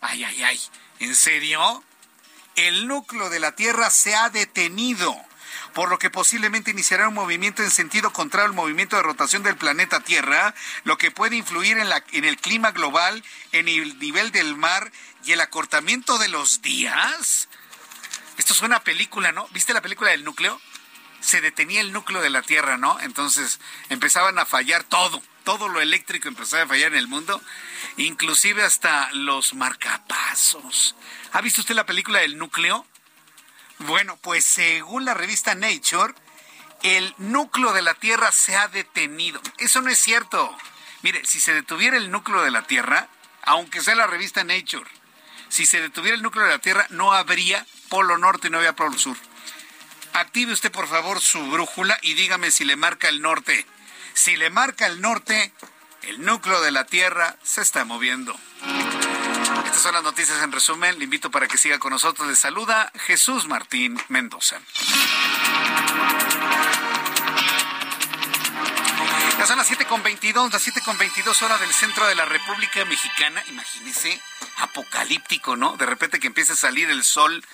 Ay, 0.00 0.24
ay, 0.24 0.42
ay, 0.42 0.60
¿en 0.98 1.14
serio? 1.14 1.84
El 2.56 2.88
núcleo 2.88 3.30
de 3.30 3.40
la 3.40 3.52
Tierra 3.52 3.90
se 3.90 4.14
ha 4.14 4.30
detenido 4.30 5.14
por 5.72 5.88
lo 5.88 5.98
que 5.98 6.10
posiblemente 6.10 6.70
iniciará 6.70 7.08
un 7.08 7.14
movimiento 7.14 7.62
en 7.62 7.70
sentido 7.70 8.12
contrario 8.12 8.48
al 8.48 8.54
movimiento 8.54 8.96
de 8.96 9.02
rotación 9.02 9.42
del 9.42 9.56
planeta 9.56 10.00
Tierra, 10.00 10.54
lo 10.84 10.98
que 10.98 11.10
puede 11.10 11.36
influir 11.36 11.78
en, 11.78 11.88
la, 11.88 12.04
en 12.12 12.24
el 12.24 12.36
clima 12.36 12.72
global, 12.72 13.22
en 13.52 13.68
el 13.68 13.98
nivel 13.98 14.32
del 14.32 14.56
mar 14.56 14.92
y 15.24 15.32
el 15.32 15.40
acortamiento 15.40 16.18
de 16.18 16.28
los 16.28 16.62
días. 16.62 17.48
Esto 18.38 18.54
es 18.54 18.62
una 18.62 18.82
película, 18.82 19.32
¿no? 19.32 19.46
¿Viste 19.48 19.74
la 19.74 19.82
película 19.82 20.10
del 20.10 20.24
núcleo? 20.24 20.60
Se 21.20 21.40
detenía 21.40 21.80
el 21.80 21.92
núcleo 21.92 22.22
de 22.22 22.30
la 22.30 22.42
Tierra, 22.42 22.78
¿no? 22.78 22.98
Entonces 23.00 23.60
empezaban 23.90 24.38
a 24.38 24.46
fallar 24.46 24.84
todo, 24.84 25.22
todo 25.44 25.68
lo 25.68 25.80
eléctrico 25.80 26.28
empezaba 26.28 26.62
a 26.62 26.66
fallar 26.66 26.92
en 26.92 26.98
el 26.98 27.08
mundo, 27.08 27.42
inclusive 27.98 28.62
hasta 28.62 29.10
los 29.12 29.54
marcapasos. 29.54 30.96
¿Ha 31.32 31.40
visto 31.42 31.60
usted 31.60 31.74
la 31.74 31.86
película 31.86 32.20
del 32.20 32.38
núcleo? 32.38 32.86
Bueno, 33.86 34.18
pues 34.22 34.44
según 34.44 35.04
la 35.04 35.14
revista 35.14 35.54
Nature, 35.54 36.14
el 36.82 37.14
núcleo 37.18 37.72
de 37.72 37.82
la 37.82 37.94
Tierra 37.94 38.30
se 38.30 38.56
ha 38.56 38.68
detenido. 38.68 39.40
Eso 39.58 39.80
no 39.80 39.90
es 39.90 39.98
cierto. 39.98 40.56
Mire, 41.02 41.24
si 41.24 41.40
se 41.40 41.54
detuviera 41.54 41.96
el 41.96 42.10
núcleo 42.10 42.42
de 42.42 42.50
la 42.50 42.62
Tierra, 42.62 43.08
aunque 43.42 43.80
sea 43.80 43.94
la 43.94 44.06
revista 44.06 44.44
Nature, 44.44 44.90
si 45.48 45.64
se 45.66 45.80
detuviera 45.80 46.14
el 46.14 46.22
núcleo 46.22 46.44
de 46.44 46.52
la 46.52 46.58
Tierra, 46.58 46.86
no 46.90 47.12
habría 47.12 47.66
polo 47.88 48.18
norte 48.18 48.48
y 48.48 48.50
no 48.50 48.58
habría 48.58 48.76
polo 48.76 48.98
sur. 48.98 49.16
Active 50.12 50.52
usted, 50.52 50.70
por 50.70 50.86
favor, 50.86 51.20
su 51.20 51.50
brújula 51.50 51.98
y 52.02 52.14
dígame 52.14 52.50
si 52.50 52.64
le 52.64 52.76
marca 52.76 53.08
el 53.08 53.22
norte. 53.22 53.66
Si 54.12 54.36
le 54.36 54.50
marca 54.50 54.86
el 54.86 55.00
norte, 55.00 55.52
el 56.02 56.22
núcleo 56.24 56.60
de 56.60 56.70
la 56.70 56.84
Tierra 56.84 57.36
se 57.42 57.62
está 57.62 57.84
moviendo. 57.84 58.38
Estas 59.70 59.84
son 59.84 59.94
las 59.94 60.02
noticias 60.02 60.42
en 60.42 60.50
resumen. 60.50 60.98
Le 60.98 61.04
invito 61.04 61.30
para 61.30 61.46
que 61.46 61.56
siga 61.56 61.78
con 61.78 61.92
nosotros. 61.92 62.26
Le 62.26 62.34
saluda 62.34 62.90
Jesús 63.06 63.46
Martín 63.46 63.96
Mendoza. 64.08 64.60
Ya 69.38 69.46
son 69.46 69.58
las 69.58 69.70
7.22, 69.70 70.52
las 70.52 70.66
7.22 70.66 71.42
horas 71.42 71.60
del 71.60 71.72
centro 71.72 72.04
de 72.08 72.16
la 72.16 72.24
República 72.24 72.84
Mexicana. 72.84 73.44
Imagínese, 73.48 74.20
apocalíptico, 74.56 75.54
¿no? 75.54 75.76
De 75.76 75.86
repente 75.86 76.18
que 76.18 76.26
empieza 76.26 76.54
a 76.54 76.56
salir 76.56 76.90
el 76.90 77.04
sol. 77.04 77.46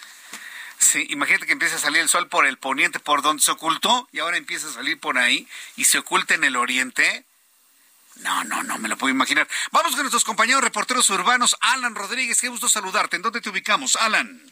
Sí, 0.79 1.07
imagínate 1.11 1.45
que 1.45 1.53
empieza 1.53 1.77
a 1.77 1.81
salir 1.81 2.01
el 2.01 2.09
sol 2.09 2.29
por 2.29 2.47
el 2.47 2.57
poniente, 2.57 2.99
por 2.99 3.21
donde 3.21 3.43
se 3.43 3.51
ocultó, 3.51 4.09
y 4.11 4.21
ahora 4.21 4.39
empieza 4.39 4.69
a 4.69 4.73
salir 4.73 4.99
por 4.99 5.19
ahí 5.19 5.47
y 5.77 5.85
se 5.85 5.99
oculta 5.99 6.33
en 6.33 6.45
el 6.45 6.57
oriente. 6.57 7.27
No, 8.23 8.45
no, 8.45 8.63
no 8.63 8.79
me 8.79 8.89
lo 8.89 8.97
puedo 8.97 9.13
imaginar. 9.13 9.47
Vamos 9.73 9.93
con 9.93 10.03
nuestros 10.03 10.25
compañeros 10.25 10.63
reporteros 10.63 11.09
urbanos. 11.11 11.57
Alan 11.61 11.95
Rodríguez, 11.95 12.41
qué 12.41 12.49
gusto 12.49 12.69
saludarte. 12.69 13.17
¿En 13.17 13.23
dónde 13.23 13.41
te 13.41 13.51
ubicamos, 13.51 13.97
Alan? 13.97 14.43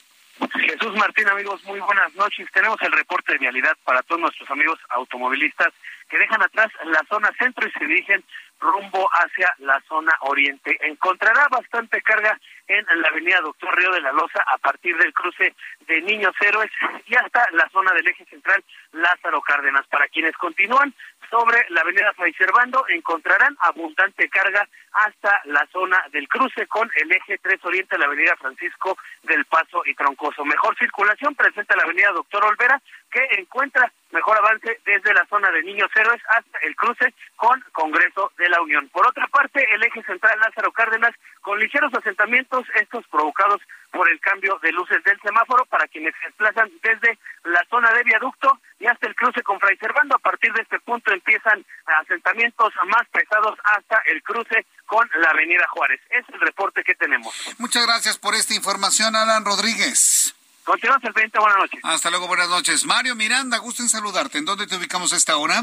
Jesús 0.52 0.94
Martín, 0.96 1.28
amigos, 1.28 1.62
muy 1.64 1.80
buenas 1.80 2.12
noches. 2.14 2.48
Tenemos 2.52 2.80
el 2.82 2.92
reporte 2.92 3.32
de 3.32 3.38
vialidad 3.38 3.76
para 3.84 4.02
todos 4.02 4.20
nuestros 4.20 4.50
amigos 4.50 4.78
automovilistas 4.90 5.72
que 6.08 6.18
dejan 6.18 6.42
atrás 6.42 6.70
la 6.84 7.02
zona 7.08 7.30
centro 7.38 7.66
y 7.66 7.70
se 7.72 7.86
dirigen 7.86 8.24
rumbo 8.60 9.08
hacia 9.12 9.54
la 9.58 9.80
zona 9.88 10.12
oriente. 10.20 10.76
Encontrará 10.82 11.48
bastante 11.48 12.02
carga 12.02 12.38
en 12.68 12.84
la 13.00 13.08
avenida 13.08 13.40
Doctor 13.40 13.76
Río 13.76 13.90
de 13.92 14.00
la 14.00 14.12
Loza 14.12 14.42
a 14.46 14.58
partir 14.58 14.96
del 14.96 15.12
cruce 15.12 15.54
de 15.86 16.00
Niños 16.02 16.34
Héroes 16.40 16.70
y 17.06 17.14
hasta 17.14 17.46
la 17.52 17.68
zona 17.70 17.92
del 17.92 18.08
eje 18.08 18.24
central 18.26 18.62
Lázaro 18.92 19.40
Cárdenas. 19.42 19.86
Para 19.88 20.08
quienes 20.08 20.36
continúan 20.36 20.94
sobre 21.30 21.64
la 21.70 21.82
avenida 21.82 22.12
Fray 22.14 22.32
Servando 22.34 22.84
encontrarán 22.88 23.56
abundante 23.60 24.28
carga 24.28 24.66
hasta 24.92 25.40
la 25.44 25.66
zona 25.72 26.02
del 26.12 26.28
cruce 26.28 26.66
con 26.66 26.90
el 26.96 27.12
eje 27.12 27.38
3 27.38 27.64
Oriente, 27.64 27.98
la 27.98 28.06
avenida 28.06 28.36
Francisco 28.36 28.96
del 29.22 29.44
Paso 29.44 29.82
y 29.84 29.94
Troncoso. 29.94 30.44
Mejor 30.44 30.76
circulación 30.78 31.34
presenta 31.34 31.76
la 31.76 31.82
avenida 31.82 32.12
Doctor 32.12 32.44
Olvera 32.44 32.80
que 33.10 33.26
encuentra 33.38 33.92
mejor 34.14 34.38
avance 34.38 34.80
desde 34.86 35.12
la 35.12 35.26
zona 35.26 35.50
de 35.50 35.62
Niños 35.64 35.90
Héroes 35.94 36.22
hasta 36.28 36.58
el 36.62 36.74
cruce 36.76 37.12
con 37.36 37.60
Congreso 37.72 38.32
de 38.38 38.48
la 38.48 38.62
Unión. 38.62 38.88
Por 38.90 39.06
otra 39.06 39.26
parte, 39.26 39.66
el 39.74 39.82
eje 39.82 40.02
central 40.04 40.38
Lázaro 40.38 40.72
Cárdenas 40.72 41.12
con 41.42 41.58
ligeros 41.58 41.92
asentamientos, 41.92 42.64
estos 42.80 43.04
provocados 43.08 43.60
por 43.90 44.08
el 44.08 44.18
cambio 44.20 44.58
de 44.62 44.72
luces 44.72 45.02
del 45.04 45.20
semáforo 45.20 45.66
para 45.66 45.86
quienes 45.88 46.14
se 46.20 46.26
desplazan 46.26 46.70
desde 46.82 47.18
la 47.44 47.62
zona 47.68 47.92
de 47.92 48.04
viaducto 48.04 48.58
y 48.78 48.86
hasta 48.86 49.06
el 49.06 49.14
cruce 49.14 49.42
con 49.42 49.58
Fray 49.58 49.76
Servando. 49.76 50.14
A 50.14 50.20
partir 50.20 50.52
de 50.52 50.62
este 50.62 50.78
punto 50.80 51.12
empiezan 51.12 51.64
asentamientos 52.00 52.72
más 52.86 53.06
pesados 53.12 53.58
hasta 53.64 53.98
el 54.06 54.22
cruce 54.22 54.64
con 54.86 55.08
la 55.20 55.30
Avenida 55.30 55.66
Juárez. 55.68 56.00
Es 56.10 56.24
el 56.32 56.40
reporte 56.40 56.84
que 56.84 56.94
tenemos. 56.94 57.34
Muchas 57.58 57.84
gracias 57.84 58.16
por 58.16 58.34
esta 58.34 58.54
información, 58.54 59.16
Alan 59.16 59.44
Rodríguez. 59.44 60.34
Continuamos 60.64 61.04
el 61.04 61.12
20, 61.12 61.38
buenas 61.38 61.58
noches. 61.58 61.80
Hasta 61.82 62.10
luego, 62.10 62.26
buenas 62.26 62.48
noches. 62.48 62.86
Mario 62.86 63.14
Miranda, 63.14 63.58
gusto 63.58 63.82
en 63.82 63.88
saludarte. 63.90 64.38
¿En 64.38 64.46
dónde 64.46 64.66
te 64.66 64.76
ubicamos 64.76 65.12
a 65.12 65.16
esta 65.16 65.36
hora? 65.36 65.62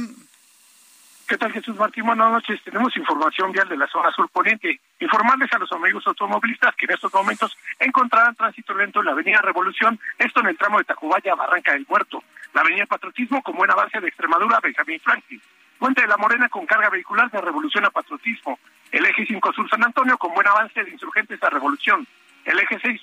¿Qué 1.27 1.37
tal, 1.37 1.51
Jesús 1.51 1.75
Martín? 1.75 2.05
Buenas 2.05 2.29
noches. 2.29 2.61
Tenemos 2.63 2.95
información 2.95 3.51
vial 3.51 3.67
de 3.67 3.77
la 3.77 3.87
zona 3.87 4.11
sur 4.11 4.29
poniente. 4.29 4.79
Informarles 4.99 5.51
a 5.53 5.57
los 5.57 5.71
amigos 5.71 6.05
automovilistas 6.05 6.75
que 6.75 6.85
en 6.85 6.91
estos 6.91 7.11
momentos 7.11 7.57
encontrarán 7.79 8.35
tránsito 8.35 8.75
lento 8.75 8.99
en 8.99 9.07
la 9.07 9.13
avenida 9.13 9.41
Revolución, 9.41 9.99
esto 10.19 10.41
en 10.41 10.47
el 10.47 10.57
tramo 10.57 10.77
de 10.77 10.83
Tacubaya, 10.83 11.33
Barranca 11.33 11.71
del 11.71 11.87
Muerto. 11.89 12.23
La 12.53 12.61
avenida 12.61 12.85
Patriotismo 12.85 13.41
con 13.41 13.55
buen 13.55 13.71
avance 13.71 13.99
de 13.99 14.07
Extremadura, 14.07 14.59
Benjamín 14.61 14.99
Franklin. 14.99 15.41
Puente 15.79 16.01
de 16.01 16.07
la 16.07 16.17
Morena 16.17 16.47
con 16.47 16.67
carga 16.67 16.89
vehicular 16.89 17.31
de 17.31 17.41
Revolución 17.41 17.85
a 17.85 17.89
Patriotismo. 17.89 18.59
El 18.91 19.05
eje 19.05 19.25
5 19.25 19.53
Sur 19.53 19.67
San 19.67 19.83
Antonio 19.83 20.15
con 20.19 20.31
buen 20.35 20.45
avance 20.45 20.83
de 20.83 20.91
Insurgentes 20.91 21.41
a 21.41 21.49
Revolución 21.49 22.05
el 22.45 22.59
eje 22.59 22.79
6 22.81 23.01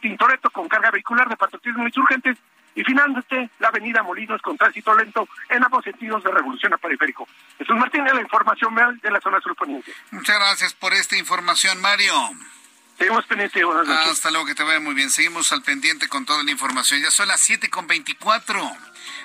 Tintoretto 0.00 0.50
con 0.50 0.68
carga 0.68 0.90
vehicular 0.90 1.28
de 1.28 1.36
patriotismo 1.36 1.86
insurgentes 1.86 2.36
y 2.74 2.82
finalmente 2.84 3.50
la 3.58 3.68
avenida 3.68 4.02
Molinos 4.02 4.40
con 4.42 4.56
tránsito 4.56 4.94
lento 4.94 5.28
en 5.48 5.62
ambos 5.62 5.84
sentidos 5.84 6.22
de 6.24 6.30
Revolución 6.30 6.72
a 6.72 6.78
Periférico. 6.78 7.26
Jesús 7.58 7.76
Martínez, 7.76 8.14
la 8.14 8.20
información 8.20 8.74
de 9.02 9.10
la 9.10 9.20
zona 9.20 9.40
surponiente. 9.40 9.92
Muchas 10.10 10.36
gracias 10.38 10.74
por 10.74 10.92
esta 10.94 11.16
información, 11.16 11.80
Mario. 11.80 12.14
Seguimos 12.98 13.26
pendiente, 13.26 13.64
buenas 13.64 13.86
noches. 13.86 14.12
Hasta 14.12 14.30
luego, 14.30 14.46
que 14.46 14.54
te 14.54 14.62
vaya 14.62 14.80
muy 14.80 14.94
bien. 14.94 15.10
Seguimos 15.10 15.52
al 15.52 15.62
pendiente 15.62 16.08
con 16.08 16.24
toda 16.24 16.42
la 16.44 16.50
información. 16.50 17.00
Ya 17.00 17.10
son 17.10 17.28
las 17.28 17.40
siete 17.40 17.68
con 17.68 17.86
veinticuatro 17.86 18.70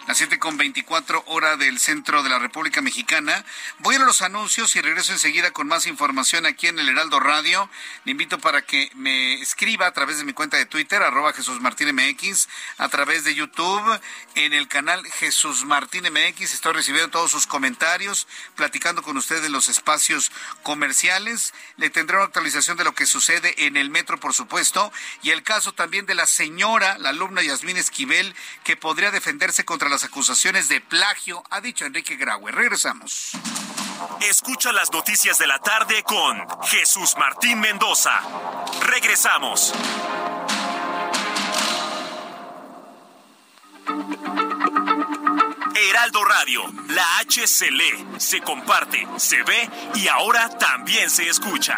las 0.07 0.17
7 0.17 0.39
con 0.39 0.57
24 0.57 1.23
hora 1.27 1.57
del 1.57 1.79
centro 1.79 2.23
de 2.23 2.29
la 2.29 2.39
República 2.39 2.81
Mexicana. 2.81 3.43
Voy 3.79 3.95
a 3.95 3.99
los 3.99 4.21
anuncios 4.21 4.75
y 4.75 4.81
regreso 4.81 5.11
enseguida 5.11 5.51
con 5.51 5.67
más 5.67 5.87
información 5.87 6.45
aquí 6.45 6.67
en 6.67 6.79
el 6.79 6.89
Heraldo 6.89 7.19
Radio. 7.19 7.69
Le 8.05 8.11
invito 8.11 8.39
para 8.39 8.61
que 8.61 8.89
me 8.95 9.35
escriba 9.35 9.87
a 9.87 9.93
través 9.93 10.17
de 10.17 10.23
mi 10.23 10.33
cuenta 10.33 10.57
de 10.57 10.65
Twitter, 10.65 11.03
arroba 11.03 11.33
Jesús 11.33 11.59
Martín 11.61 11.93
MX, 11.93 12.47
a 12.77 12.89
través 12.89 13.23
de 13.23 13.35
YouTube, 13.35 13.99
en 14.35 14.53
el 14.53 14.67
canal 14.67 15.05
Jesús 15.05 15.65
Martín 15.65 16.05
MX. 16.05 16.53
Estoy 16.53 16.73
recibiendo 16.73 17.09
todos 17.09 17.31
sus 17.31 17.47
comentarios, 17.47 18.27
platicando 18.55 19.03
con 19.03 19.17
ustedes 19.17 19.45
en 19.45 19.51
los 19.51 19.67
espacios 19.67 20.31
comerciales. 20.63 21.53
Le 21.77 21.89
tendré 21.89 22.17
una 22.17 22.25
actualización 22.25 22.77
de 22.77 22.83
lo 22.83 22.93
que 22.93 23.05
sucede 23.05 23.65
en 23.65 23.77
el 23.77 23.89
metro, 23.89 24.19
por 24.19 24.33
supuesto, 24.33 24.91
y 25.21 25.31
el 25.31 25.43
caso 25.43 25.73
también 25.73 26.05
de 26.05 26.15
la 26.15 26.25
señora, 26.25 26.97
la 26.97 27.09
alumna 27.09 27.41
Yasmín 27.41 27.77
Esquivel, 27.77 28.35
que 28.63 28.77
podría 28.77 29.11
defenderse 29.11 29.65
contra 29.68 29.89
las 29.89 30.06
acusaciones 30.06 30.69
de 30.69 30.80
plagio, 30.80 31.44
ha 31.52 31.60
dicho 31.60 31.85
Enrique 31.85 32.15
Graue. 32.15 32.52
Regresamos. 32.52 33.31
Escucha 34.22 34.72
las 34.72 34.91
noticias 34.94 35.38
de 35.38 35.45
la 35.45 35.60
tarde 35.60 36.03
con 36.03 36.48
Jesús 36.64 37.15
Martín 37.19 37.60
Mendoza. 37.60 38.18
Regresamos. 38.88 39.73
Heraldo 45.76 46.23
Radio, 46.23 46.64
la 46.88 47.18
H 47.19 47.45
se 47.45 47.69
lee, 47.69 48.07
se 48.18 48.39
comparte, 48.41 49.06
se 49.18 49.44
ve 49.44 49.69
y 49.95 50.07
ahora 50.07 50.49
también 50.57 51.10
se 51.10 51.27
escucha. 51.27 51.77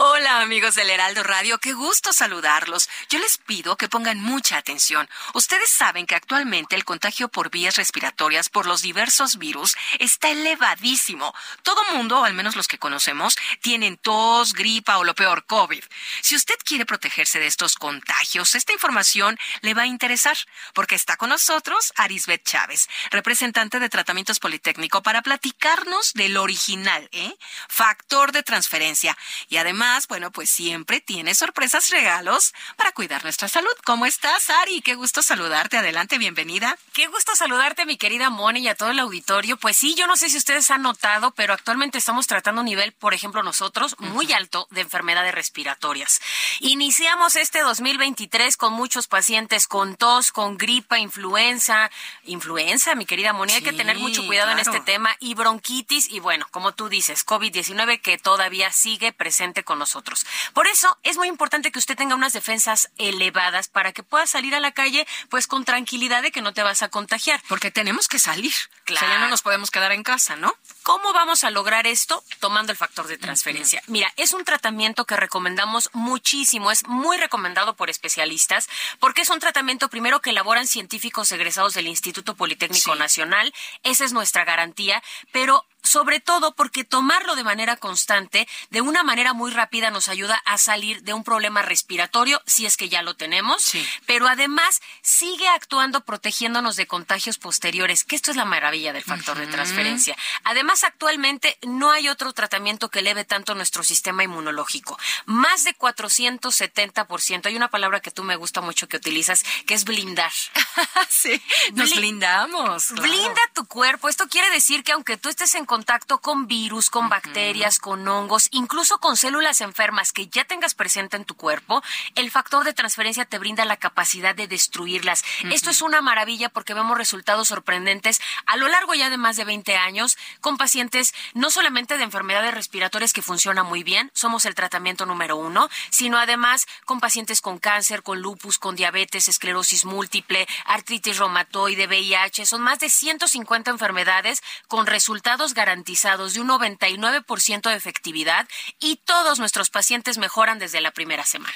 Hola 0.00 0.42
amigos 0.42 0.76
del 0.76 0.90
Heraldo 0.90 1.24
Radio, 1.24 1.58
qué 1.58 1.72
gusto 1.72 2.12
saludarlos. 2.12 2.88
Yo 3.10 3.18
les 3.18 3.36
pido 3.36 3.76
que 3.76 3.88
pongan 3.88 4.20
mucha 4.20 4.56
atención. 4.56 5.10
Ustedes 5.34 5.70
saben 5.70 6.06
que 6.06 6.14
actualmente 6.14 6.76
el 6.76 6.84
contagio 6.84 7.28
por 7.28 7.50
vías 7.50 7.74
respiratorias 7.74 8.48
por 8.48 8.66
los 8.66 8.80
diversos 8.80 9.38
virus 9.38 9.74
está 9.98 10.28
elevadísimo. 10.28 11.34
Todo 11.64 11.82
mundo, 11.94 12.20
o 12.20 12.24
al 12.24 12.34
menos 12.34 12.54
los 12.54 12.68
que 12.68 12.78
conocemos, 12.78 13.36
tienen 13.60 13.96
tos, 13.96 14.52
gripa 14.52 14.98
o 14.98 15.04
lo 15.04 15.16
peor, 15.16 15.44
COVID. 15.46 15.82
Si 16.22 16.36
usted 16.36 16.54
quiere 16.64 16.86
protegerse 16.86 17.40
de 17.40 17.48
estos 17.48 17.74
contagios, 17.74 18.54
esta 18.54 18.72
información 18.72 19.36
le 19.62 19.74
va 19.74 19.82
a 19.82 19.86
interesar, 19.86 20.36
porque 20.74 20.94
está 20.94 21.16
con 21.16 21.30
nosotros 21.30 21.92
Arisbet 21.96 22.44
Chávez, 22.44 22.88
representante 23.10 23.80
de 23.80 23.88
Tratamientos 23.88 24.38
Politécnico, 24.38 25.02
para 25.02 25.22
platicarnos 25.22 26.12
del 26.12 26.36
original, 26.36 27.08
¿eh? 27.10 27.34
Factor 27.68 28.30
de 28.30 28.44
transferencia. 28.44 29.18
Y 29.48 29.56
además, 29.88 30.08
bueno, 30.08 30.30
pues 30.30 30.50
siempre 30.50 31.00
tiene 31.00 31.34
sorpresas, 31.34 31.90
regalos 31.90 32.52
para 32.76 32.92
cuidar 32.92 33.22
nuestra 33.22 33.48
salud. 33.48 33.70
¿Cómo 33.84 34.06
estás, 34.06 34.50
Ari? 34.50 34.82
Qué 34.82 34.94
gusto 34.94 35.22
saludarte. 35.22 35.78
Adelante, 35.78 36.18
bienvenida. 36.18 36.76
Qué 36.92 37.06
gusto 37.06 37.34
saludarte, 37.34 37.86
mi 37.86 37.96
querida 37.96 38.28
Moni, 38.28 38.60
y 38.60 38.68
a 38.68 38.74
todo 38.74 38.90
el 38.90 38.98
auditorio. 38.98 39.56
Pues 39.56 39.76
sí, 39.76 39.94
yo 39.94 40.06
no 40.06 40.16
sé 40.16 40.28
si 40.28 40.36
ustedes 40.36 40.70
han 40.70 40.82
notado, 40.82 41.30
pero 41.32 41.54
actualmente 41.54 41.98
estamos 41.98 42.26
tratando 42.26 42.60
un 42.60 42.66
nivel, 42.66 42.92
por 42.92 43.14
ejemplo, 43.14 43.42
nosotros, 43.42 43.96
muy 43.98 44.32
alto 44.32 44.66
de 44.70 44.82
enfermedades 44.82 45.34
respiratorias. 45.34 46.20
Iniciamos 46.60 47.36
este 47.36 47.60
2023 47.60 48.56
con 48.56 48.74
muchos 48.74 49.06
pacientes 49.06 49.66
con 49.66 49.96
tos, 49.96 50.32
con 50.32 50.58
gripa, 50.58 50.98
influenza. 50.98 51.90
Influenza, 52.24 52.94
mi 52.94 53.06
querida 53.06 53.32
Moni, 53.32 53.54
hay 53.54 53.62
que 53.62 53.72
tener 53.72 53.98
mucho 53.98 54.26
cuidado 54.26 54.50
en 54.50 54.58
este 54.58 54.80
tema. 54.80 55.16
Y 55.18 55.34
bronquitis, 55.34 56.10
y 56.10 56.20
bueno, 56.20 56.46
como 56.50 56.72
tú 56.72 56.88
dices, 56.88 57.26
COVID-19 57.26 58.00
que 58.02 58.18
todavía 58.18 58.70
sigue 58.70 59.12
presente 59.12 59.64
con 59.64 59.77
nosotros. 59.78 60.26
Por 60.52 60.66
eso 60.66 60.98
es 61.02 61.16
muy 61.16 61.28
importante 61.28 61.72
que 61.72 61.78
usted 61.78 61.96
tenga 61.96 62.14
unas 62.14 62.32
defensas 62.32 62.90
elevadas 62.98 63.68
para 63.68 63.92
que 63.92 64.02
pueda 64.02 64.26
salir 64.26 64.54
a 64.54 64.60
la 64.60 64.72
calle 64.72 65.06
pues 65.28 65.46
con 65.46 65.64
tranquilidad 65.64 66.22
de 66.22 66.30
que 66.30 66.42
no 66.42 66.52
te 66.52 66.62
vas 66.62 66.82
a 66.82 66.88
contagiar. 66.88 67.40
Porque 67.48 67.70
tenemos 67.70 68.08
que 68.08 68.18
salir. 68.18 68.52
Claro. 68.84 69.06
O 69.06 69.08
sea, 69.08 69.18
ya 69.18 69.24
no 69.24 69.28
nos 69.28 69.42
podemos 69.42 69.70
quedar 69.70 69.92
en 69.92 70.02
casa, 70.02 70.36
¿no? 70.36 70.54
¿Cómo 70.88 71.12
vamos 71.12 71.44
a 71.44 71.50
lograr 71.50 71.86
esto? 71.86 72.24
Tomando 72.40 72.72
el 72.72 72.78
factor 72.78 73.06
de 73.08 73.18
transferencia. 73.18 73.82
Mira, 73.88 74.10
es 74.16 74.32
un 74.32 74.42
tratamiento 74.42 75.04
que 75.04 75.18
recomendamos 75.18 75.90
muchísimo, 75.92 76.70
es 76.70 76.86
muy 76.88 77.18
recomendado 77.18 77.76
por 77.76 77.90
especialistas, 77.90 78.70
porque 78.98 79.20
es 79.20 79.28
un 79.28 79.38
tratamiento 79.38 79.90
primero 79.90 80.22
que 80.22 80.30
elaboran 80.30 80.66
científicos 80.66 81.30
egresados 81.30 81.74
del 81.74 81.88
Instituto 81.88 82.36
Politécnico 82.36 82.94
sí. 82.94 82.98
Nacional, 82.98 83.52
esa 83.82 84.06
es 84.06 84.14
nuestra 84.14 84.46
garantía, 84.46 85.02
pero 85.30 85.66
sobre 85.82 86.20
todo 86.20 86.54
porque 86.54 86.84
tomarlo 86.84 87.34
de 87.34 87.44
manera 87.44 87.76
constante, 87.76 88.46
de 88.70 88.80
una 88.80 89.02
manera 89.02 89.32
muy 89.32 89.50
rápida, 89.50 89.90
nos 89.90 90.08
ayuda 90.08 90.40
a 90.44 90.58
salir 90.58 91.02
de 91.02 91.14
un 91.14 91.24
problema 91.24 91.62
respiratorio, 91.62 92.42
si 92.46 92.66
es 92.66 92.76
que 92.76 92.88
ya 92.88 93.02
lo 93.02 93.14
tenemos, 93.14 93.62
sí. 93.62 93.86
pero 94.06 94.26
además 94.26 94.80
sigue 95.02 95.48
actuando 95.48 96.04
protegiéndonos 96.04 96.76
de 96.76 96.86
contagios 96.86 97.38
posteriores, 97.38 98.04
que 98.04 98.16
esto 98.16 98.30
es 98.30 98.36
la 98.36 98.44
maravilla 98.44 98.92
del 98.92 99.04
factor 99.04 99.36
uh 99.36 99.40
-huh. 99.40 99.46
de 99.46 99.52
transferencia. 99.52 100.16
Además, 100.44 100.77
actualmente 100.84 101.58
no 101.62 101.90
hay 101.90 102.08
otro 102.08 102.32
tratamiento 102.32 102.90
que 102.90 103.00
eleve 103.00 103.24
tanto 103.24 103.54
nuestro 103.54 103.82
sistema 103.82 104.24
inmunológico. 104.24 104.98
Más 105.26 105.64
de 105.64 105.76
470%. 105.76 107.46
Hay 107.46 107.56
una 107.56 107.68
palabra 107.68 108.00
que 108.00 108.10
tú 108.10 108.24
me 108.24 108.36
gusta 108.36 108.60
mucho 108.60 108.88
que 108.88 108.96
utilizas, 108.96 109.44
que 109.66 109.74
es 109.74 109.84
blindar. 109.84 110.32
sí, 111.08 111.40
nos 111.72 111.94
blindamos. 111.94 112.86
Claro. 112.86 113.02
Blinda 113.02 113.40
tu 113.54 113.66
cuerpo. 113.66 114.08
Esto 114.08 114.28
quiere 114.28 114.50
decir 114.50 114.84
que 114.84 114.92
aunque 114.92 115.16
tú 115.16 115.28
estés 115.28 115.54
en 115.54 115.64
contacto 115.64 116.18
con 116.18 116.46
virus, 116.46 116.90
con 116.90 117.08
bacterias, 117.08 117.78
con 117.78 118.06
hongos, 118.06 118.48
incluso 118.52 118.98
con 118.98 119.16
células 119.16 119.60
enfermas 119.60 120.12
que 120.12 120.28
ya 120.28 120.44
tengas 120.44 120.74
presente 120.74 121.16
en 121.16 121.24
tu 121.24 121.34
cuerpo, 121.34 121.82
el 122.14 122.30
factor 122.30 122.64
de 122.64 122.72
transferencia 122.72 123.24
te 123.24 123.38
brinda 123.38 123.64
la 123.64 123.76
capacidad 123.76 124.34
de 124.34 124.48
destruirlas. 124.48 125.24
Esto 125.50 125.70
es 125.70 125.82
una 125.82 126.00
maravilla 126.02 126.48
porque 126.48 126.74
vemos 126.74 126.98
resultados 126.98 127.48
sorprendentes 127.48 128.20
a 128.46 128.56
lo 128.56 128.68
largo 128.68 128.94
ya 128.94 129.10
de 129.10 129.16
más 129.16 129.36
de 129.36 129.44
20 129.44 129.76
años 129.76 130.16
con 130.40 130.57
pacientes 130.58 131.14
no 131.32 131.50
solamente 131.50 131.96
de 131.96 132.04
enfermedades 132.04 132.52
respiratorias 132.52 133.14
que 133.14 133.22
funcionan 133.22 133.64
muy 133.64 133.82
bien, 133.82 134.10
somos 134.12 134.44
el 134.44 134.54
tratamiento 134.54 135.06
número 135.06 135.36
uno, 135.36 135.70
sino 135.88 136.18
además 136.18 136.66
con 136.84 137.00
pacientes 137.00 137.40
con 137.40 137.58
cáncer, 137.58 138.02
con 138.02 138.20
lupus, 138.20 138.58
con 138.58 138.76
diabetes, 138.76 139.28
esclerosis 139.28 139.86
múltiple, 139.86 140.46
artritis 140.66 141.16
reumatoide, 141.16 141.86
VIH. 141.86 142.44
Son 142.44 142.60
más 142.60 142.78
de 142.78 142.90
150 142.90 143.70
enfermedades 143.70 144.42
con 144.66 144.86
resultados 144.86 145.54
garantizados 145.54 146.34
de 146.34 146.42
un 146.42 146.48
99% 146.48 147.70
de 147.70 147.76
efectividad 147.76 148.46
y 148.78 148.96
todos 148.96 149.38
nuestros 149.38 149.70
pacientes 149.70 150.18
mejoran 150.18 150.58
desde 150.58 150.80
la 150.80 150.90
primera 150.90 151.24
semana. 151.24 151.54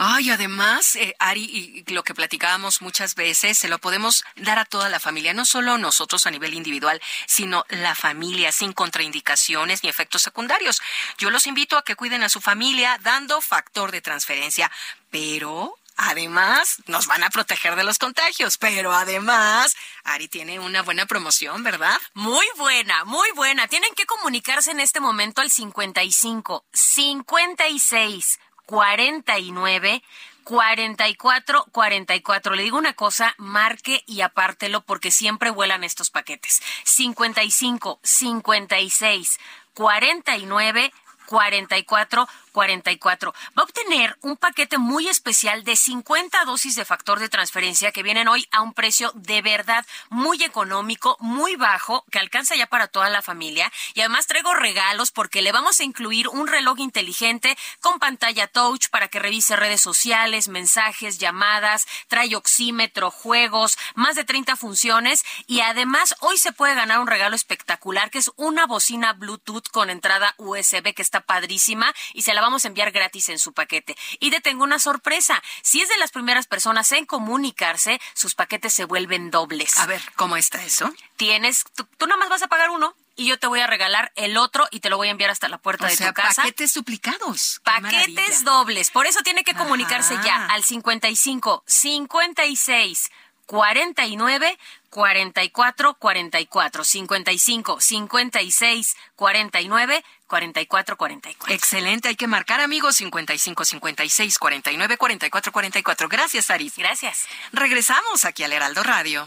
Ay, 0.00 0.30
además, 0.30 0.94
eh, 0.94 1.16
Ari, 1.18 1.84
y 1.84 1.92
lo 1.92 2.04
que 2.04 2.14
platicábamos 2.14 2.82
muchas 2.82 3.16
veces, 3.16 3.58
se 3.58 3.66
lo 3.66 3.80
podemos 3.80 4.24
dar 4.36 4.60
a 4.60 4.64
toda 4.64 4.88
la 4.88 5.00
familia, 5.00 5.34
no 5.34 5.44
solo 5.44 5.76
nosotros 5.76 6.24
a 6.24 6.30
nivel 6.30 6.54
individual, 6.54 7.02
sino 7.26 7.64
la 7.68 7.96
familia, 7.96 8.52
sin 8.52 8.72
contraindicaciones 8.72 9.82
ni 9.82 9.88
efectos 9.88 10.22
secundarios. 10.22 10.80
Yo 11.18 11.30
los 11.30 11.48
invito 11.48 11.76
a 11.76 11.82
que 11.82 11.96
cuiden 11.96 12.22
a 12.22 12.28
su 12.28 12.40
familia 12.40 13.00
dando 13.02 13.40
factor 13.40 13.90
de 13.90 14.00
transferencia, 14.00 14.70
pero 15.10 15.76
Además, 16.00 16.80
nos 16.86 17.08
van 17.08 17.24
a 17.24 17.30
proteger 17.30 17.74
de 17.74 17.82
los 17.82 17.98
contagios, 17.98 18.56
pero 18.56 18.92
además, 18.92 19.74
Ari 20.04 20.28
tiene 20.28 20.60
una 20.60 20.82
buena 20.82 21.06
promoción, 21.06 21.64
¿verdad? 21.64 21.98
Muy 22.14 22.46
buena, 22.56 23.04
muy 23.04 23.28
buena. 23.32 23.66
Tienen 23.66 23.92
que 23.96 24.06
comunicarse 24.06 24.70
en 24.70 24.78
este 24.78 25.00
momento 25.00 25.40
al 25.40 25.50
55 25.50 26.64
56 26.72 28.38
49 28.68 30.02
44 30.44 31.66
44. 31.72 32.54
Le 32.54 32.62
digo 32.62 32.76
una 32.76 32.92
cosa, 32.92 33.34
marque 33.38 34.04
y 34.06 34.20
apártelo 34.20 34.82
porque 34.82 35.10
siempre 35.10 35.48
vuelan 35.48 35.84
estos 35.84 36.10
paquetes. 36.10 36.60
55 36.84 37.98
56 38.02 39.40
49 39.72 40.92
44 41.26 42.28
44. 42.58 43.32
Va 43.56 43.62
a 43.62 43.64
obtener 43.64 44.18
un 44.20 44.36
paquete 44.36 44.78
muy 44.78 45.06
especial 45.06 45.62
de 45.62 45.76
50 45.76 46.44
dosis 46.44 46.74
de 46.74 46.84
factor 46.84 47.20
de 47.20 47.28
transferencia 47.28 47.92
que 47.92 48.02
vienen 48.02 48.26
hoy 48.26 48.48
a 48.50 48.62
un 48.62 48.74
precio 48.74 49.12
de 49.14 49.42
verdad 49.42 49.86
muy 50.08 50.42
económico, 50.42 51.16
muy 51.20 51.54
bajo, 51.54 52.04
que 52.10 52.18
alcanza 52.18 52.56
ya 52.56 52.66
para 52.66 52.88
toda 52.88 53.10
la 53.10 53.22
familia. 53.22 53.70
Y 53.94 54.00
además 54.00 54.26
traigo 54.26 54.54
regalos 54.54 55.12
porque 55.12 55.40
le 55.40 55.52
vamos 55.52 55.78
a 55.78 55.84
incluir 55.84 56.26
un 56.26 56.48
reloj 56.48 56.80
inteligente 56.80 57.56
con 57.80 58.00
pantalla 58.00 58.48
touch 58.48 58.88
para 58.90 59.06
que 59.06 59.20
revise 59.20 59.54
redes 59.54 59.80
sociales, 59.80 60.48
mensajes, 60.48 61.18
llamadas, 61.18 61.86
trae 62.08 62.34
oxímetro, 62.34 63.12
juegos, 63.12 63.78
más 63.94 64.16
de 64.16 64.24
30 64.24 64.56
funciones. 64.56 65.24
Y 65.46 65.60
además 65.60 66.16
hoy 66.18 66.38
se 66.38 66.52
puede 66.52 66.74
ganar 66.74 66.98
un 66.98 67.06
regalo 67.06 67.36
espectacular 67.36 68.10
que 68.10 68.18
es 68.18 68.32
una 68.34 68.66
bocina 68.66 69.12
Bluetooth 69.12 69.68
con 69.70 69.90
entrada 69.90 70.34
USB 70.38 70.92
que 70.92 71.02
está 71.02 71.20
padrísima 71.20 71.94
y 72.14 72.22
se 72.22 72.34
la 72.34 72.40
va 72.40 72.47
vamos 72.48 72.64
a 72.64 72.68
enviar 72.68 72.90
gratis 72.90 73.28
en 73.28 73.38
su 73.38 73.52
paquete. 73.52 73.94
Y 74.20 74.30
te 74.30 74.40
tengo 74.40 74.64
una 74.64 74.78
sorpresa. 74.78 75.42
Si 75.62 75.82
es 75.82 75.88
de 75.88 75.98
las 75.98 76.10
primeras 76.10 76.46
personas 76.46 76.90
en 76.92 77.04
comunicarse, 77.04 78.00
sus 78.14 78.34
paquetes 78.34 78.72
se 78.72 78.86
vuelven 78.86 79.30
dobles. 79.30 79.76
A 79.78 79.86
ver, 79.86 80.00
¿cómo 80.16 80.36
está 80.36 80.64
eso? 80.64 80.90
Tienes, 81.16 81.64
tú, 81.74 82.06
nada 82.06 82.16
más 82.16 82.30
vas 82.30 82.42
a 82.42 82.48
pagar 82.48 82.70
uno 82.70 82.94
y 83.16 83.26
yo 83.26 83.38
te 83.38 83.46
voy 83.46 83.60
a 83.60 83.66
regalar 83.66 84.12
el 84.16 84.38
otro 84.38 84.66
y 84.70 84.80
te 84.80 84.88
lo 84.88 84.96
voy 84.96 85.08
a 85.08 85.10
enviar 85.10 85.30
hasta 85.30 85.48
la 85.48 85.58
puerta 85.58 85.88
de 85.88 85.96
tu 85.96 86.14
casa. 86.14 86.42
Paquetes 86.42 86.72
duplicados. 86.72 87.60
Paquetes 87.64 88.44
dobles. 88.44 88.90
Por 88.90 89.06
eso 89.06 89.20
tiene 89.22 89.44
que 89.44 89.54
comunicarse 89.54 90.14
ya 90.24 90.46
al 90.46 90.64
55 90.64 91.64
56 91.66 93.10
49 93.48 94.58
44 94.90 95.94
44 95.94 96.84
55 96.84 97.80
56 97.80 98.96
49 99.16 100.04
44 100.26 100.96
44. 100.98 101.54
Excelente, 101.54 102.08
hay 102.08 102.16
que 102.16 102.26
marcar 102.26 102.60
amigos 102.60 102.96
55 102.96 103.64
56 103.64 104.38
49 104.38 104.96
44 104.98 105.52
44. 105.52 106.08
Gracias, 106.10 106.50
Aris. 106.50 106.76
Gracias. 106.76 107.24
Regresamos 107.52 108.26
aquí 108.26 108.44
al 108.44 108.52
Heraldo 108.52 108.82
Radio. 108.82 109.26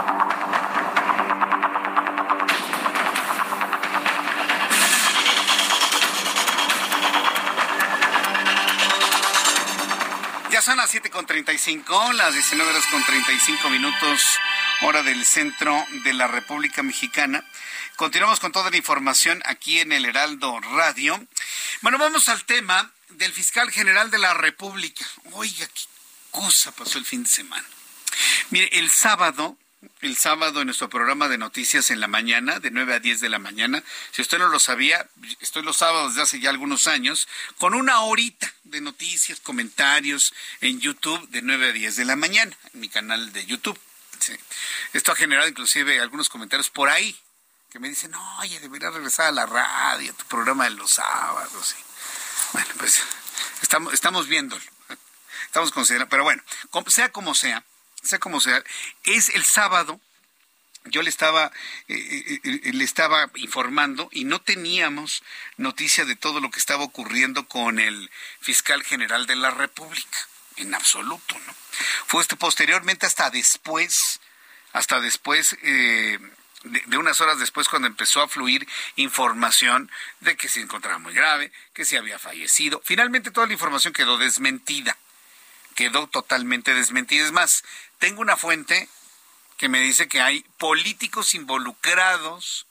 son 10.61 10.77
las 10.77 10.93
7.35, 10.93 12.13
las 12.13 12.33
19 12.33 12.69
horas 12.69 12.85
con 12.91 13.03
35 13.03 13.69
minutos, 13.71 14.21
hora 14.83 15.01
del 15.01 15.25
centro 15.25 15.83
de 16.03 16.13
la 16.13 16.27
República 16.27 16.83
Mexicana. 16.83 17.43
Continuamos 17.95 18.39
con 18.39 18.51
toda 18.51 18.69
la 18.69 18.77
información 18.77 19.41
aquí 19.45 19.79
en 19.79 19.91
el 19.91 20.05
Heraldo 20.05 20.59
Radio. 20.59 21.19
Bueno, 21.81 21.97
vamos 21.97 22.29
al 22.29 22.43
tema 22.45 22.91
del 23.09 23.31
fiscal 23.31 23.71
general 23.71 24.11
de 24.11 24.19
la 24.19 24.35
República. 24.35 25.03
Oiga, 25.31 25.65
qué 25.65 25.83
cosa 26.29 26.71
pasó 26.73 26.99
el 26.99 27.05
fin 27.05 27.23
de 27.23 27.29
semana. 27.29 27.65
Mire, 28.51 28.69
el 28.73 28.91
sábado 28.91 29.57
el 30.01 30.15
sábado 30.15 30.61
en 30.61 30.67
nuestro 30.67 30.89
programa 30.89 31.27
de 31.27 31.39
noticias 31.39 31.89
en 31.89 31.99
la 31.99 32.07
mañana, 32.07 32.59
de 32.59 32.69
9 32.69 32.93
a 32.95 32.99
10 32.99 33.19
de 33.19 33.29
la 33.29 33.39
mañana. 33.39 33.83
Si 34.11 34.21
usted 34.21 34.37
no 34.37 34.47
lo 34.47 34.59
sabía, 34.59 35.07
estoy 35.39 35.63
los 35.63 35.77
sábados 35.77 36.15
de 36.15 36.21
hace 36.21 36.39
ya 36.39 36.51
algunos 36.51 36.87
años, 36.87 37.27
con 37.57 37.73
una 37.73 38.01
horita 38.01 38.53
de 38.71 38.81
noticias, 38.81 39.39
comentarios 39.39 40.33
en 40.61 40.79
YouTube 40.79 41.29
de 41.29 41.41
9 41.41 41.69
a 41.69 41.73
10 41.73 41.95
de 41.97 42.05
la 42.05 42.15
mañana, 42.15 42.57
en 42.73 42.79
mi 42.79 42.89
canal 42.89 43.31
de 43.33 43.45
YouTube. 43.45 43.79
Esto 44.93 45.11
ha 45.11 45.15
generado 45.15 45.47
inclusive 45.47 45.99
algunos 45.99 46.29
comentarios 46.29 46.69
por 46.69 46.89
ahí, 46.89 47.19
que 47.69 47.79
me 47.79 47.89
dicen, 47.89 48.13
oye, 48.39 48.59
deberías 48.59 48.93
regresar 48.93 49.27
a 49.27 49.31
la 49.31 49.45
radio, 49.45 50.13
tu 50.13 50.25
programa 50.25 50.65
de 50.65 50.71
los 50.71 50.91
sábados. 50.91 51.75
Bueno, 52.53 52.69
pues 52.77 53.01
estamos, 53.61 53.93
estamos 53.93 54.27
viéndolo, 54.27 54.63
estamos 55.45 55.71
considerando, 55.71 56.09
pero 56.09 56.23
bueno, 56.23 56.43
sea 56.87 57.11
como 57.11 57.35
sea, 57.35 57.63
sea 58.01 58.19
como 58.19 58.39
sea, 58.39 58.63
es 59.03 59.29
el 59.29 59.43
sábado. 59.43 59.99
Yo 60.85 61.03
le 61.03 61.09
estaba, 61.09 61.51
eh, 61.87 61.95
eh, 61.95 62.39
eh, 62.43 62.73
le 62.73 62.83
estaba 62.83 63.29
informando 63.35 64.09
y 64.11 64.23
no 64.23 64.41
teníamos 64.41 65.23
noticia 65.57 66.05
de 66.05 66.15
todo 66.15 66.39
lo 66.39 66.49
que 66.49 66.59
estaba 66.59 66.83
ocurriendo 66.83 67.47
con 67.47 67.79
el 67.79 68.09
fiscal 68.39 68.83
general 68.83 69.27
de 69.27 69.35
la 69.35 69.51
República, 69.51 70.17
en 70.57 70.73
absoluto, 70.73 71.37
¿no? 71.45 71.55
Fue 72.07 72.21
este, 72.21 72.35
posteriormente 72.35 73.05
hasta 73.05 73.29
después, 73.29 74.21
hasta 74.73 74.99
después, 74.99 75.55
de, 75.61 76.19
de, 76.63 76.97
unas 76.97 77.21
horas 77.21 77.39
después, 77.39 77.69
cuando 77.69 77.87
empezó 77.87 78.21
a 78.21 78.27
fluir 78.27 78.67
información 78.95 79.91
de 80.19 80.35
que 80.35 80.49
se 80.49 80.61
encontraba 80.61 80.97
muy 80.97 81.13
grave, 81.13 81.51
que 81.73 81.85
se 81.85 81.97
había 81.97 82.17
fallecido. 82.17 82.81
Finalmente 82.83 83.31
toda 83.31 83.47
la 83.47 83.53
información 83.53 83.93
quedó 83.93 84.17
desmentida 84.17 84.97
quedó 85.75 86.07
totalmente 86.07 86.73
desmentida. 86.73 87.23
Es 87.23 87.31
más, 87.31 87.63
tengo 87.99 88.21
una 88.21 88.37
fuente 88.37 88.89
que 89.61 89.69
me 89.69 89.79
dice 89.79 90.07
que 90.07 90.19
hay 90.19 90.43
políticos 90.57 91.35
involucrados 91.35 92.65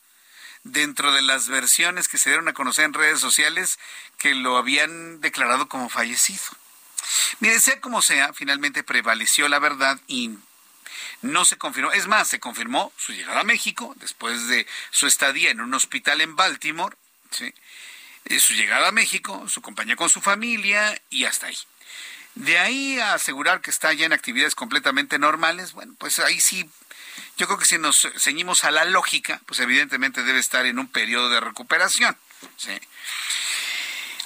dentro 0.64 1.12
de 1.12 1.22
las 1.22 1.46
versiones 1.46 2.08
que 2.08 2.18
se 2.18 2.30
dieron 2.30 2.48
a 2.48 2.52
conocer 2.52 2.84
en 2.84 2.94
redes 2.94 3.20
sociales 3.20 3.78
que 4.18 4.34
lo 4.34 4.56
habían 4.56 5.20
declarado 5.20 5.68
como 5.68 5.88
fallecido. 5.88 6.42
Mire, 7.38 7.60
sea 7.60 7.80
como 7.80 8.02
sea, 8.02 8.32
finalmente 8.32 8.82
prevaleció 8.82 9.48
la 9.48 9.60
verdad 9.60 10.00
y 10.08 10.32
no 11.22 11.44
se 11.44 11.58
confirmó. 11.58 11.92
Es 11.92 12.08
más, 12.08 12.26
se 12.26 12.40
confirmó 12.40 12.92
su 12.96 13.12
llegada 13.12 13.42
a 13.42 13.44
México 13.44 13.94
después 14.00 14.48
de 14.48 14.66
su 14.90 15.06
estadía 15.06 15.52
en 15.52 15.60
un 15.60 15.72
hospital 15.74 16.20
en 16.20 16.34
Baltimore, 16.34 16.96
eh, 18.24 18.40
su 18.40 18.54
llegada 18.54 18.88
a 18.88 18.92
México, 18.92 19.48
su 19.48 19.62
compañía 19.62 19.94
con 19.94 20.08
su 20.08 20.20
familia 20.20 21.00
y 21.08 21.24
hasta 21.24 21.46
ahí. 21.46 21.58
De 22.34 22.58
ahí 22.58 22.98
a 22.98 23.14
asegurar 23.14 23.60
que 23.60 23.70
está 23.70 23.92
ya 23.92 24.06
en 24.06 24.12
actividades 24.12 24.54
completamente 24.54 25.18
normales, 25.18 25.72
bueno, 25.72 25.94
pues 25.98 26.18
ahí 26.20 26.40
sí, 26.40 26.68
yo 27.36 27.46
creo 27.46 27.58
que 27.58 27.66
si 27.66 27.78
nos 27.78 28.08
ceñimos 28.18 28.64
a 28.64 28.70
la 28.70 28.84
lógica, 28.84 29.40
pues 29.46 29.60
evidentemente 29.60 30.22
debe 30.22 30.38
estar 30.38 30.64
en 30.66 30.78
un 30.78 30.88
periodo 30.88 31.28
de 31.28 31.40
recuperación. 31.40 32.16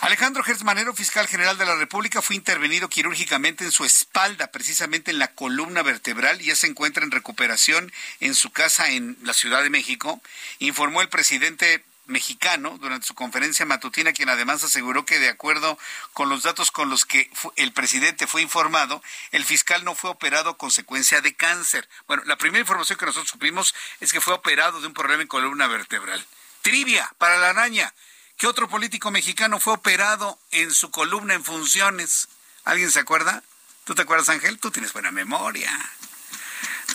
Alejandro 0.01 0.45
Gertz 0.45 0.65
Manero, 0.65 0.93
fiscal 0.93 1.27
general 1.27 1.57
de 1.57 1.65
la 1.65 1.77
República, 1.77 2.21
fue 2.21 2.37
intervenido 2.37 2.91
quirúrgicamente 2.91 3.65
en 3.65 3.73
su 3.73 3.87
espalda, 3.87 4.49
precisamente 4.49 5.11
en 5.11 5.19
la 5.19 5.29
columna 5.29 5.83
vertebral, 5.83 6.43
y 6.43 6.47
ya 6.47 6.57
se 6.57 6.67
encuentra 6.67 7.05
en 7.05 7.11
recuperación 7.11 7.91
en 8.21 8.35
su 8.35 8.51
casa 8.51 8.91
en 8.91 9.17
la 9.23 9.33
Ciudad 9.33 9.63
de 9.63 9.71
México, 9.71 10.21
informó 10.59 11.01
el 11.01 11.09
presidente 11.09 11.83
mexicano 12.07 12.77
durante 12.79 13.07
su 13.07 13.15
conferencia 13.15 13.67
matutina, 13.67 14.13
quien 14.13 14.29
además 14.29 14.63
aseguró 14.65 15.05
que 15.05 15.19
de 15.19 15.29
acuerdo 15.29 15.79
con 16.13 16.29
los 16.29 16.43
datos 16.43 16.71
con 16.71 16.91
los 16.91 17.05
que 17.05 17.31
el 17.57 17.73
presidente 17.73 18.27
fue 18.27 18.43
informado, 18.43 19.03
el 19.33 19.45
fiscal 19.45 19.85
no 19.85 19.95
fue 19.95 20.11
operado 20.11 20.51
a 20.51 20.59
consecuencia 20.59 21.21
de 21.21 21.35
cáncer. 21.35 21.89
Bueno, 22.07 22.23
la 22.27 22.37
primera 22.37 22.61
información 22.61 22.99
que 22.99 23.07
nosotros 23.07 23.31
supimos 23.31 23.75
es 24.01 24.13
que 24.13 24.21
fue 24.21 24.35
operado 24.35 24.81
de 24.81 24.87
un 24.87 24.95
problema 24.95 25.23
en 25.23 25.29
columna 25.29 25.67
vertebral. 25.67 26.25
Trivia 26.63 27.13
para 27.19 27.39
la 27.39 27.51
araña. 27.51 27.93
¿Qué 28.37 28.47
otro 28.47 28.69
político 28.69 29.11
mexicano 29.11 29.61
fue 29.61 29.75
operado 29.75 30.39
en 30.51 30.73
su 30.73 30.91
columna 30.91 31.35
en 31.35 31.45
funciones? 31.45 32.29
¿Alguien 32.65 32.91
se 32.91 33.01
acuerda? 33.01 33.43
¿Tú 33.85 33.95
te 33.95 34.03
acuerdas, 34.03 34.29
Ángel? 34.29 34.59
Tú 34.59 34.71
tienes 34.71 34.93
buena 34.93 35.11
memoria. 35.11 35.71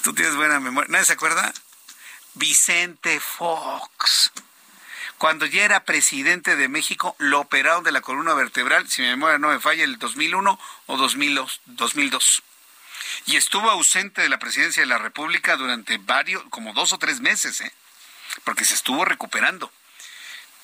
Tú 0.01 0.13
tienes 0.13 0.35
buena 0.35 0.59
memoria. 0.59 0.89
¿Nadie 0.89 1.05
se 1.05 1.13
acuerda? 1.13 1.53
Vicente 2.33 3.19
Fox 3.19 4.31
cuando 5.19 5.45
ya 5.45 5.65
era 5.65 5.83
presidente 5.83 6.55
de 6.55 6.69
México, 6.69 7.13
lo 7.19 7.41
operaron 7.41 7.83
de 7.83 7.91
la 7.91 7.99
columna 7.99 8.33
vertebral, 8.33 8.89
si 8.89 9.01
mi 9.01 9.09
memoria 9.09 9.37
no 9.37 9.49
me 9.49 9.59
falla, 9.59 9.83
el 9.83 9.99
2001 9.99 10.57
o 10.87 10.97
2002. 10.97 12.43
Y 13.25 13.35
estuvo 13.35 13.69
ausente 13.69 14.21
de 14.21 14.29
la 14.29 14.39
presidencia 14.39 14.81
de 14.81 14.87
la 14.87 14.97
República 14.97 15.57
durante 15.57 15.97
varios, 15.97 16.41
como 16.49 16.73
dos 16.73 16.93
o 16.93 16.97
tres 16.97 17.19
meses, 17.19 17.59
¿eh? 17.59 17.73
porque 18.45 18.63
se 18.63 18.73
estuvo 18.73 19.03
recuperando. 19.03 19.69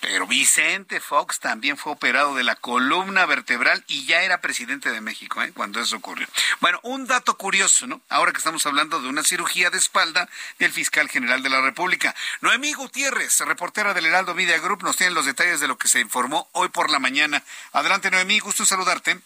Pero 0.02 0.28
Vicente 0.28 1.00
Fox 1.00 1.40
también 1.40 1.78
fue 1.78 1.94
operado 1.94 2.36
de 2.36 2.44
la 2.44 2.56
columna 2.56 3.26
vertebral 3.26 3.84
y 3.88 4.06
ya 4.06 4.22
era 4.22 4.42
presidente 4.42 4.92
de 4.92 5.02
México 5.02 5.42
¿eh? 5.42 5.52
cuando 5.54 5.82
eso 5.82 5.96
ocurrió. 5.96 6.28
Bueno, 6.60 6.80
un 6.84 7.08
dato 7.08 7.38
curioso, 7.38 7.88
¿no? 7.88 8.02
Ahora 8.10 8.32
que 8.32 8.38
estamos 8.38 8.66
hablando 8.66 9.02
de 9.02 9.10
una 9.10 9.24
cirugía 9.24 9.70
de 9.70 9.78
espalda 9.78 10.30
del 10.60 10.72
fiscal 10.72 11.10
general 11.10 11.42
de 11.42 11.50
la 11.50 11.62
República. 11.62 12.14
Noemí 12.42 12.74
Gutiérrez, 12.74 13.40
reportera 13.42 13.94
del 13.94 14.06
Heraldo 14.06 14.36
Media 14.36 14.60
Group, 14.60 14.84
nos 14.84 14.98
tiene 14.98 15.14
los 15.14 15.26
detalles 15.26 15.60
de 15.60 15.68
lo 15.68 15.78
que 15.78 15.88
se 15.88 16.00
informó 16.00 16.50
hoy 16.52 16.70
por 16.70 16.92
la 16.92 17.00
mañana. 17.00 17.42
Adelante, 17.74 18.12
Noemí, 18.12 18.40
gusto 18.40 18.66
saludarte. 18.66 19.20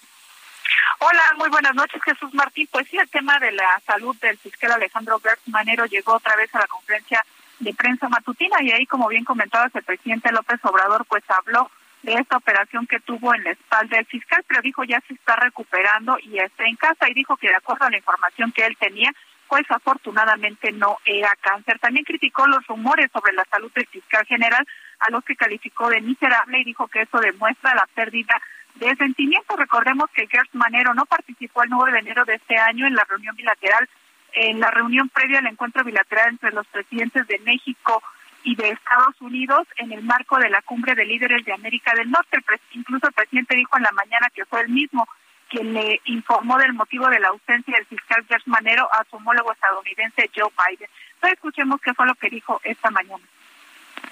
Hola, 0.99 1.23
muy 1.37 1.49
buenas 1.49 1.73
noches, 1.75 2.01
Jesús 2.03 2.33
Martín. 2.33 2.67
Pues 2.71 2.87
sí, 2.89 2.97
el 2.97 3.09
tema 3.09 3.39
de 3.39 3.51
la 3.51 3.81
salud 3.85 4.15
del 4.17 4.37
fiscal 4.37 4.71
Alejandro 4.71 5.19
Gertz 5.19 5.47
Manero 5.47 5.85
llegó 5.85 6.13
otra 6.13 6.35
vez 6.35 6.53
a 6.53 6.59
la 6.59 6.67
conferencia 6.67 7.25
de 7.59 7.73
prensa 7.73 8.09
matutina 8.09 8.61
y 8.61 8.71
ahí, 8.71 8.85
como 8.85 9.07
bien 9.07 9.25
comentabas, 9.25 9.73
el 9.75 9.83
presidente 9.83 10.31
López 10.31 10.59
Obrador 10.63 11.05
pues 11.05 11.23
habló 11.29 11.69
de 12.03 12.13
esta 12.13 12.37
operación 12.37 12.87
que 12.87 12.99
tuvo 13.01 13.35
en 13.35 13.43
la 13.43 13.51
espalda 13.51 13.97
del 13.97 14.05
fiscal, 14.05 14.43
pero 14.47 14.61
dijo 14.61 14.83
ya 14.83 15.01
se 15.07 15.13
está 15.13 15.35
recuperando 15.35 16.17
y 16.21 16.39
está 16.39 16.63
en 16.65 16.77
casa 16.77 17.09
y 17.09 17.13
dijo 17.13 17.35
que 17.35 17.49
de 17.49 17.55
acuerdo 17.55 17.85
a 17.85 17.89
la 17.89 17.97
información 17.97 18.51
que 18.51 18.65
él 18.65 18.77
tenía, 18.77 19.11
pues 19.47 19.63
afortunadamente 19.69 20.71
no 20.71 20.97
era 21.05 21.35
cáncer. 21.41 21.79
También 21.79 22.05
criticó 22.05 22.47
los 22.47 22.65
rumores 22.67 23.11
sobre 23.11 23.33
la 23.33 23.43
salud 23.45 23.71
del 23.73 23.87
fiscal 23.87 24.25
general, 24.25 24.65
a 24.99 25.09
los 25.09 25.23
que 25.23 25.35
calificó 25.35 25.89
de 25.89 26.01
miserable 26.01 26.59
y 26.59 26.65
dijo 26.65 26.87
que 26.87 27.01
eso 27.01 27.19
demuestra 27.19 27.73
la 27.73 27.87
pérdida 27.93 28.39
de 28.75 28.95
sentimiento. 28.95 29.55
Recordemos 29.55 30.09
que 30.11 30.27
Gert 30.27 30.49
Manero 30.53 30.93
no 30.93 31.05
participó 31.05 31.63
el 31.63 31.69
9 31.69 31.91
de 31.91 31.99
enero 31.99 32.25
de 32.25 32.35
este 32.35 32.57
año 32.57 32.85
en 32.85 32.95
la 32.95 33.05
reunión 33.05 33.35
bilateral 33.35 33.89
en 34.33 34.59
la 34.59 34.71
reunión 34.71 35.09
previa 35.09 35.39
al 35.39 35.47
encuentro 35.47 35.83
bilateral 35.83 36.29
entre 36.29 36.51
los 36.51 36.67
presidentes 36.67 37.27
de 37.27 37.39
México 37.39 38.01
y 38.43 38.55
de 38.55 38.69
Estados 38.69 39.19
Unidos 39.19 39.67
en 39.77 39.91
el 39.91 40.03
marco 40.03 40.37
de 40.37 40.49
la 40.49 40.61
cumbre 40.61 40.95
de 40.95 41.05
líderes 41.05 41.45
de 41.45 41.53
América 41.53 41.93
del 41.95 42.09
Norte. 42.09 42.39
incluso 42.71 43.07
el 43.07 43.13
presidente 43.13 43.55
dijo 43.55 43.77
en 43.77 43.83
la 43.83 43.91
mañana 43.91 44.27
que 44.33 44.45
fue 44.45 44.61
el 44.61 44.69
mismo 44.69 45.07
quien 45.49 45.73
le 45.73 45.99
informó 46.05 46.57
del 46.57 46.73
motivo 46.73 47.07
de 47.09 47.19
la 47.19 47.29
ausencia 47.29 47.75
del 47.75 47.85
fiscal 47.87 48.23
George 48.27 48.49
Manero 48.49 48.87
a 48.93 49.03
su 49.09 49.15
homólogo 49.15 49.51
estadounidense 49.51 50.29
Joe 50.35 50.51
Biden. 50.51 50.89
Entonces 51.15 51.37
escuchemos 51.37 51.81
qué 51.81 51.93
fue 51.93 52.05
lo 52.05 52.15
que 52.15 52.29
dijo 52.29 52.61
esta 52.63 52.91
mañana. 52.91 53.23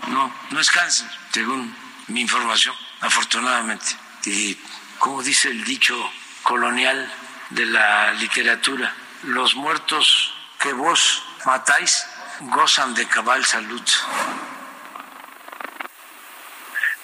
No, 0.09 0.33
no 0.51 0.59
es 0.59 0.71
cáncer, 0.71 1.07
según 1.31 1.73
mi 2.07 2.21
información, 2.21 2.75
afortunadamente. 3.01 3.85
Y 4.25 4.57
como 4.97 5.21
dice 5.21 5.49
el 5.49 5.63
dicho 5.63 5.95
colonial 6.43 7.09
de 7.51 7.65
la 7.67 8.13
literatura, 8.13 8.93
los 9.23 9.55
muertos 9.55 10.33
que 10.59 10.73
vos 10.73 11.23
matáis 11.45 12.07
gozan 12.41 12.93
de 12.93 13.07
cabal 13.07 13.43
salud. 13.45 13.81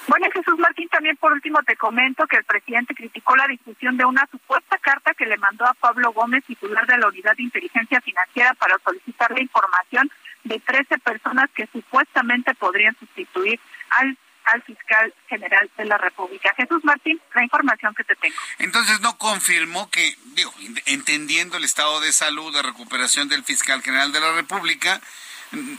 Bueno, 0.07 0.27
Jesús 0.34 0.60
Martín, 0.60 0.90
también 0.90 1.15
por 1.18 1.31
último 1.31 1.64
te 1.64 1.77
comento 1.77 2.27
que 2.27 2.38
el 2.38 2.44
presidente 2.44 2.94
criticó 2.94 3.35
la 3.35 3.48
discusión 3.48 3.95
de 3.98 4.06
una 4.06 4.27
supuesta 4.30 4.77
carta 4.77 5.14
que 5.14 5.26
le 5.26 5.38
mandó 5.38 5.65
a 5.65 5.73
Pablo 5.73 6.11
Gómez, 6.11 6.44
titular 6.45 6.85
de 6.85 6.98
la 6.98 7.07
Unidad 7.07 7.35
de 7.38 7.44
Inteligencia 7.44 8.02
Financiera, 8.02 8.53
para 8.56 8.77
solicitar 8.84 9.31
la 9.31 9.41
información 9.41 10.11
de 10.44 10.60
13 10.60 10.99
personas 10.99 11.49
que 11.56 11.68
supuestamente 11.68 12.53
podrían 12.53 12.95
sustituir 12.99 13.60
al 13.91 14.18
al 14.45 14.61
fiscal 14.64 15.14
general 15.28 15.70
de 15.78 15.86
la 15.86 15.98
República. 15.98 16.53
Jesús 16.56 16.84
Martín, 16.84 17.20
la 17.34 17.44
información 17.44 17.94
que 17.95 18.03
te 18.03 18.15
tengo. 18.15 18.36
Entonces 18.60 18.99
no 19.02 19.18
confirmó 19.18 19.90
que, 19.90 20.18
digo, 20.36 20.53
entendiendo 20.86 21.57
el 21.57 21.64
estado 21.64 21.99
de 22.02 22.11
salud 22.11 22.53
de 22.53 22.61
recuperación 22.61 23.30
del 23.30 23.44
fiscal 23.44 23.82
general 23.82 24.11
de 24.11 24.20
la 24.20 24.34
República, 24.34 25.02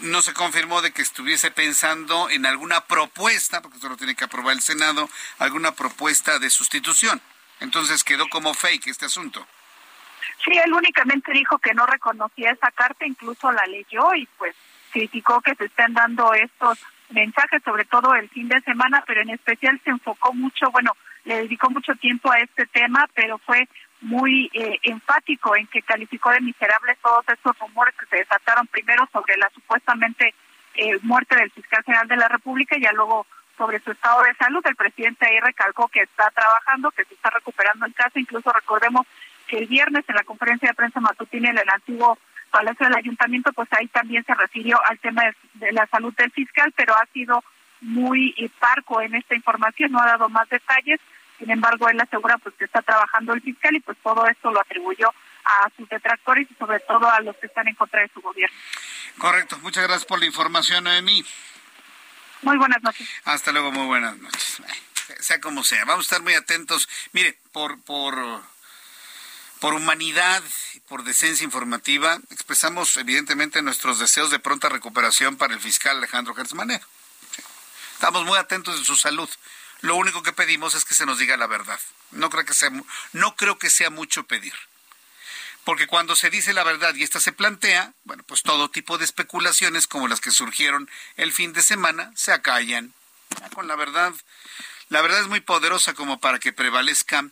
no 0.03 0.23
se 0.23 0.33
confirmó 0.33 0.83
de 0.83 0.93
que 0.93 1.03
estuviese 1.03 1.51
pensando 1.51 2.31
en 2.31 2.47
alguna 2.47 2.83
propuesta, 2.83 3.61
porque 3.61 3.79
eso 3.79 3.89
lo 3.89 3.97
tiene 3.97 4.15
que 4.15 4.25
aprobar 4.25 4.55
el 4.55 4.61
Senado, 4.61 5.09
alguna 5.39 5.73
propuesta 5.73 6.39
de 6.39 6.49
sustitución. 6.51 7.21
Entonces 7.61 8.05
quedó 8.05 8.29
como 8.29 8.55
fake 8.55 8.87
este 8.87 9.07
asunto. 9.07 9.47
Sí, 10.45 10.53
él 10.65 10.73
únicamente 10.73 11.33
dijo 11.33 11.59
que 11.59 11.75
no 11.75 11.87
reconocía 11.87 12.53
esa 12.53 12.71
carta, 12.71 13.07
incluso 13.07 13.51
la 13.51 13.67
leyó 13.67 14.15
y 14.15 14.27
pues 14.39 14.55
criticó 14.93 15.41
que 15.41 15.55
se 15.55 15.65
estén 15.65 15.93
dando 15.95 16.33
estos 16.35 16.79
mensajes, 17.15 17.63
sobre 17.65 17.85
todo 17.85 18.15
el 18.15 18.29
fin 18.29 18.49
de 18.49 18.61
semana, 18.61 19.03
pero 19.07 19.23
en 19.23 19.31
especial 19.31 19.81
se 19.85 19.91
enfocó 19.91 20.35
mucho, 20.35 20.71
bueno, 20.71 20.93
le 21.25 21.37
dedicó 21.37 21.71
mucho 21.71 21.95
tiempo 21.95 22.31
a 22.31 22.39
este 22.39 22.67
tema, 22.67 23.09
pero 23.15 23.39
fue 23.39 23.67
muy 24.03 24.51
eh, 24.53 24.79
enfático 24.83 25.57
en 25.57 25.67
que 25.69 25.81
calificó 25.83 26.31
de 26.31 26.41
miserables 26.41 26.99
todos 27.03 27.25
estos 27.29 27.59
rumores 27.59 27.95
que 27.99 28.07
se 28.07 28.17
desataron 28.17 28.67
primero 28.67 29.09
sobre 29.13 29.37
la 29.39 29.49
supuestamente 29.51 30.35
eh, 30.75 30.99
muerte 31.03 31.37
del 31.37 31.51
fiscal 31.51 31.83
general 31.85 32.09
de 32.09 32.17
la 32.17 32.29
República 32.29 32.77
y 32.77 32.83
ya 32.83 32.93
luego 32.93 33.27
sobre 33.57 33.81
su 33.81 33.93
estado 33.93 34.23
de 34.25 34.35
salud. 34.35 34.61
El 34.67 34.77
presidente 34.77 35.27
ahí 35.27 35.41
recalcó 35.41 35.89
que 35.89 36.03
está 36.03 36.31
trabajando, 36.31 36.91
que 36.91 37.05
se 37.05 37.15
está 37.15 37.31
recuperando 37.31 37.87
en 37.87 37.93
casa. 37.93 38.19
Incluso 38.19 38.53
recordemos 38.53 39.07
que 39.47 39.59
el 39.59 39.67
viernes 39.67 40.05
en 40.09 40.17
la 40.17 40.25
conferencia 40.25 40.69
de 40.69 40.75
prensa 40.75 41.01
matutina 41.01 41.51
el 41.51 41.71
antiguo 41.71 42.19
Palacio 42.55 42.87
del 42.87 42.97
Ayuntamiento, 42.97 43.53
pues 43.53 43.69
ahí 43.73 43.89
también 43.89 44.25
se 44.25 44.33
refirió 44.33 44.81
al 44.89 44.97
tema 45.01 45.25
de, 45.55 45.73
la 45.73 45.89
salud 45.89 46.15
del 46.15 46.31
fiscal, 46.31 46.73
pero 46.77 46.95
ha 46.95 47.05
sido 47.13 47.43
muy 47.81 48.33
eh, 48.39 48.49
parco 48.61 49.01
en 49.01 49.17
esta 49.17 49.35
información, 49.35 49.91
no 49.91 49.99
ha 50.01 50.07
dado 50.07 50.29
más 50.29 50.49
detalles. 50.49 51.01
Sin 51.37 51.51
embargo, 51.51 51.89
él 51.89 52.01
asegura 52.01 52.39
pues 52.39 52.55
que 52.55 52.67
está 52.67 52.81
trabajando 52.81 53.33
el 53.33 53.43
fiscal 53.43 53.75
y 53.75 53.81
pues 53.81 53.99
todo 54.05 54.25
esto 54.29 54.53
lo 54.53 54.61
atribuyó 54.61 55.13
a 55.45 55.69
sus 55.77 55.89
detractores 55.89 56.49
y 56.49 56.55
sobre 56.55 56.79
todo 56.79 57.11
a 57.11 57.21
los 57.23 57.35
que 57.39 57.49
están 57.49 57.67
en 57.67 57.75
contra 57.75 58.03
de 58.03 58.11
su 58.15 58.21
gobierno. 58.21 58.57
Correcto, 59.19 59.59
muchas 59.59 59.83
gracias 59.83 60.05
por 60.05 60.21
la 60.21 60.27
información, 60.27 60.85
Noemí. 60.85 61.25
Muy 62.43 62.57
buenas 62.57 62.81
noches. 62.85 63.09
Hasta 63.25 63.51
luego, 63.51 63.73
muy 63.73 63.87
buenas 63.87 64.17
noches. 64.17 64.63
Sea 65.19 65.41
como 65.41 65.65
sea, 65.65 65.85
vamos 65.85 66.05
a 66.05 66.07
estar 66.07 66.23
muy 66.23 66.35
atentos. 66.35 66.89
Mire, 67.13 67.37
por 67.53 67.83
por 67.83 68.15
por 69.65 69.73
humanidad 69.73 70.43
y 70.75 70.81
por 70.81 71.05
decencia 71.05 71.43
informativa, 71.43 72.21
expresamos 72.29 72.95
evidentemente 72.99 73.63
nuestros 73.63 73.99
deseos 73.99 74.31
de 74.31 74.39
pronta 74.39 74.69
recuperación 74.69 75.39
para 75.39 75.55
el 75.55 75.61
fiscal 75.61 75.97
Alejandro 75.97 76.35
Gertz 76.35 76.53
Estamos 77.95 78.27
muy 78.27 78.37
atentos 78.37 78.79
de 78.79 78.85
su 78.85 78.95
salud. 78.95 79.31
Lo 79.81 79.97
único 79.97 80.23
que 80.23 80.35
pedimos 80.35 80.75
es 80.75 80.85
que 80.85 80.93
se 80.93 81.07
nos 81.07 81.19
diga 81.19 81.39
la 81.39 81.47
verdad. 81.47 81.81
No 82.11 82.29
creo 82.29 82.45
que 82.45 82.53
sea, 82.53 82.71
no 83.15 83.37
creo 83.37 83.59
que 83.59 83.71
sea 83.71 83.89
mucho 83.89 84.25
pedir. 84.25 84.53
Porque 85.65 85.87
cuando 85.87 86.15
se 86.15 86.29
dice 86.29 86.53
la 86.53 86.63
verdad 86.63 86.95
y 86.95 87.03
esta 87.03 87.19
se 87.19 87.33
plantea, 87.33 87.95
bueno, 88.05 88.23
pues 88.25 88.43
todo 88.43 88.71
tipo 88.71 88.99
de 88.99 89.07
especulaciones 89.07 89.87
como 89.87 90.09
las 90.09 90.21
que 90.21 90.31
surgieron 90.31 90.91
el 91.17 91.33
fin 91.33 91.55
de 91.55 91.63
semana 91.63 92.13
se 92.17 92.33
acallan. 92.33 92.93
Con 93.55 93.67
la 93.67 93.77
verdad, 93.77 94.13
la 94.91 95.01
verdad 95.01 95.23
es 95.23 95.29
muy 95.29 95.41
poderosa 95.41 95.95
como 95.95 96.21
para 96.21 96.39
que 96.39 96.53
prevalezca 96.53 97.31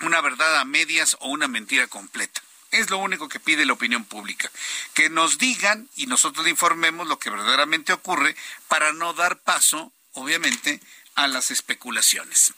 una 0.00 0.20
verdad 0.20 0.58
a 0.58 0.64
medias 0.64 1.16
o 1.20 1.28
una 1.28 1.48
mentira 1.48 1.86
completa. 1.86 2.42
Es 2.70 2.88
lo 2.88 2.98
único 2.98 3.28
que 3.28 3.38
pide 3.38 3.66
la 3.66 3.74
opinión 3.74 4.04
pública. 4.04 4.50
Que 4.94 5.10
nos 5.10 5.38
digan 5.38 5.88
y 5.94 6.06
nosotros 6.06 6.48
informemos 6.48 7.06
lo 7.06 7.18
que 7.18 7.30
verdaderamente 7.30 7.92
ocurre 7.92 8.34
para 8.68 8.92
no 8.92 9.12
dar 9.12 9.38
paso, 9.40 9.92
obviamente, 10.14 10.80
a 11.14 11.28
las 11.28 11.50
especulaciones. 11.50 12.54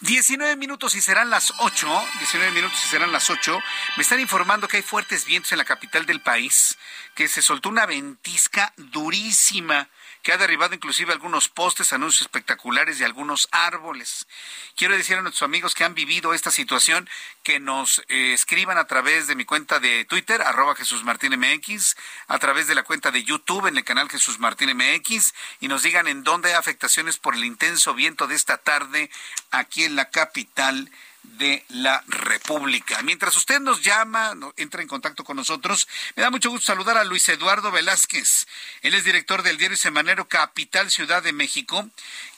19 0.00 0.56
minutos 0.56 0.94
y 0.94 1.00
serán 1.00 1.30
las 1.30 1.54
8, 1.58 2.08
19 2.18 2.52
minutos 2.52 2.78
y 2.84 2.88
serán 2.88 3.12
las 3.12 3.30
8. 3.30 3.58
Me 3.96 4.02
están 4.02 4.20
informando 4.20 4.68
que 4.68 4.76
hay 4.78 4.82
fuertes 4.82 5.24
vientos 5.24 5.52
en 5.52 5.58
la 5.58 5.64
capital 5.64 6.04
del 6.04 6.20
país, 6.20 6.76
que 7.14 7.28
se 7.28 7.40
soltó 7.40 7.70
una 7.70 7.86
ventisca 7.86 8.74
durísima 8.76 9.88
que 10.24 10.32
ha 10.32 10.38
derribado 10.38 10.74
inclusive 10.74 11.12
algunos 11.12 11.50
postes, 11.50 11.92
anuncios 11.92 12.22
espectaculares 12.22 12.98
y 12.98 13.04
algunos 13.04 13.46
árboles. 13.52 14.26
Quiero 14.74 14.96
decir 14.96 15.18
a 15.18 15.22
nuestros 15.22 15.42
amigos 15.42 15.74
que 15.74 15.84
han 15.84 15.94
vivido 15.94 16.32
esta 16.32 16.50
situación 16.50 17.08
que 17.42 17.60
nos 17.60 18.02
eh, 18.08 18.32
escriban 18.32 18.78
a 18.78 18.86
través 18.86 19.26
de 19.26 19.36
mi 19.36 19.44
cuenta 19.44 19.80
de 19.80 20.06
Twitter, 20.06 20.40
arroba 20.40 20.74
Jesús 20.74 21.04
Martín 21.04 21.38
MX, 21.38 21.94
a 22.26 22.38
través 22.38 22.66
de 22.66 22.74
la 22.74 22.84
cuenta 22.84 23.10
de 23.10 23.22
YouTube 23.22 23.66
en 23.66 23.76
el 23.76 23.84
canal 23.84 24.08
Jesús 24.08 24.38
Martín 24.38 24.74
MX 24.74 25.34
y 25.60 25.68
nos 25.68 25.82
digan 25.82 26.08
en 26.08 26.24
dónde 26.24 26.48
hay 26.48 26.54
afectaciones 26.54 27.18
por 27.18 27.34
el 27.34 27.44
intenso 27.44 27.92
viento 27.92 28.26
de 28.26 28.34
esta 28.34 28.56
tarde 28.56 29.10
aquí 29.50 29.84
en 29.84 29.94
la 29.94 30.08
capital 30.08 30.90
de 31.24 31.64
la 31.68 32.02
República. 32.06 33.02
Mientras 33.02 33.36
usted 33.36 33.60
nos 33.60 33.82
llama, 33.82 34.34
entra 34.56 34.82
en 34.82 34.88
contacto 34.88 35.24
con 35.24 35.36
nosotros, 35.36 35.88
me 36.14 36.22
da 36.22 36.30
mucho 36.30 36.50
gusto 36.50 36.66
saludar 36.66 36.96
a 36.96 37.04
Luis 37.04 37.28
Eduardo 37.28 37.72
Velázquez. 37.72 38.46
Él 38.82 38.94
es 38.94 39.04
director 39.04 39.42
del 39.42 39.58
diario 39.58 39.76
semanero 39.76 40.28
Capital 40.28 40.90
Ciudad 40.90 41.22
de 41.22 41.32
México, 41.32 41.88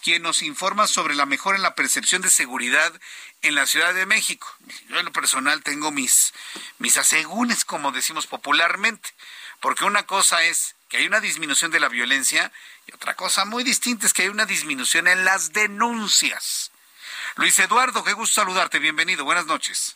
quien 0.03 0.23
nos 0.23 0.43
informa 0.43 0.87
sobre 0.87 1.15
la 1.15 1.27
mejora 1.27 1.57
en 1.57 1.63
la 1.63 1.75
percepción 1.75 2.23
de 2.23 2.31
seguridad 2.31 2.93
en 3.43 3.55
la 3.55 3.67
Ciudad 3.67 3.93
de 3.95 4.07
México. 4.07 4.47
Yo 4.89 4.99
en 4.99 5.05
lo 5.05 5.13
personal 5.13 5.63
tengo 5.63 5.91
mis, 5.91 6.33
mis 6.79 6.97
asegúnes, 6.97 7.65
como 7.65 7.93
decimos 7.93 8.27
popularmente, 8.27 9.11
porque 9.61 9.85
una 9.85 10.07
cosa 10.07 10.43
es 10.45 10.75
que 10.89 10.99
hay 10.99 11.07
una 11.07 11.21
disminución 11.21 11.71
de 11.71 11.81
la 11.81 11.89
violencia 11.89 12.53
y 12.87 12.95
otra 12.95 13.15
cosa 13.15 13.45
muy 13.45 13.65
distinta 13.65 14.07
es 14.07 14.13
que 14.13 14.23
hay 14.23 14.29
una 14.29 14.47
disminución 14.47 15.09
en 15.09 15.25
las 15.25 15.53
denuncias. 15.53 16.71
Luis 17.37 17.59
Eduardo, 17.59 18.03
qué 18.03 18.15
gusto 18.15 18.41
saludarte. 18.41 18.79
Bienvenido. 18.79 19.25
Buenas 19.25 19.45
noches. 19.45 19.95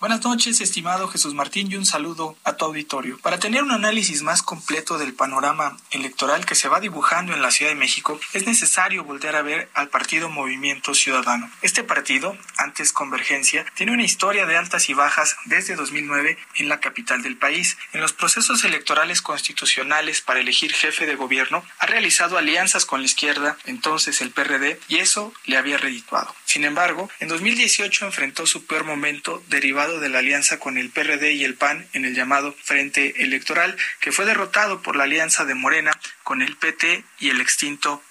Buenas 0.00 0.22
noches, 0.22 0.60
estimado 0.60 1.08
Jesús 1.08 1.34
Martín, 1.34 1.72
y 1.72 1.74
un 1.74 1.84
saludo 1.84 2.36
a 2.44 2.52
tu 2.52 2.64
auditorio. 2.66 3.18
Para 3.18 3.40
tener 3.40 3.64
un 3.64 3.72
análisis 3.72 4.22
más 4.22 4.44
completo 4.44 4.96
del 4.96 5.12
panorama 5.12 5.76
electoral 5.90 6.46
que 6.46 6.54
se 6.54 6.68
va 6.68 6.78
dibujando 6.78 7.34
en 7.34 7.42
la 7.42 7.50
Ciudad 7.50 7.72
de 7.72 7.78
México, 7.80 8.20
es 8.32 8.46
necesario 8.46 9.02
voltear 9.02 9.34
a 9.34 9.42
ver 9.42 9.68
al 9.74 9.88
partido 9.88 10.30
Movimiento 10.30 10.94
Ciudadano. 10.94 11.50
Este 11.62 11.82
partido, 11.82 12.38
antes 12.58 12.92
Convergencia, 12.92 13.66
tiene 13.74 13.90
una 13.90 14.04
historia 14.04 14.46
de 14.46 14.56
altas 14.56 14.88
y 14.88 14.94
bajas 14.94 15.36
desde 15.46 15.74
2009 15.74 16.38
en 16.58 16.68
la 16.68 16.78
capital 16.78 17.22
del 17.22 17.36
país. 17.36 17.76
En 17.92 18.00
los 18.00 18.12
procesos 18.12 18.62
electorales 18.62 19.20
constitucionales 19.20 20.20
para 20.20 20.38
elegir 20.38 20.72
jefe 20.74 21.06
de 21.06 21.16
gobierno, 21.16 21.64
ha 21.80 21.86
realizado 21.86 22.38
alianzas 22.38 22.86
con 22.86 23.00
la 23.00 23.06
izquierda, 23.06 23.58
entonces 23.64 24.20
el 24.20 24.30
PRD, 24.30 24.78
y 24.86 24.98
eso 24.98 25.32
le 25.44 25.56
había 25.56 25.76
redituado. 25.76 26.32
Sin 26.44 26.64
embargo, 26.64 27.10
en 27.18 27.26
2018 27.26 28.06
enfrentó 28.06 28.46
su 28.46 28.64
peor 28.64 28.84
momento 28.84 29.42
derivado 29.48 29.87
de 29.96 30.10
la 30.10 30.18
alianza 30.18 30.58
con 30.58 30.76
el 30.76 30.90
PRD 30.90 31.32
y 31.32 31.44
el 31.44 31.54
PAN 31.54 31.86
en 31.94 32.04
el 32.04 32.14
llamado 32.14 32.54
Frente 32.62 33.22
Electoral, 33.22 33.76
que 34.00 34.12
fue 34.12 34.26
derrotado 34.26 34.82
por 34.82 34.94
la 34.94 35.04
alianza 35.04 35.46
de 35.46 35.54
Morena 35.54 35.98
con 36.22 36.42
el 36.42 36.56
PT 36.56 37.04
y 37.18 37.30
el 37.30 37.40
extinto 37.40 38.02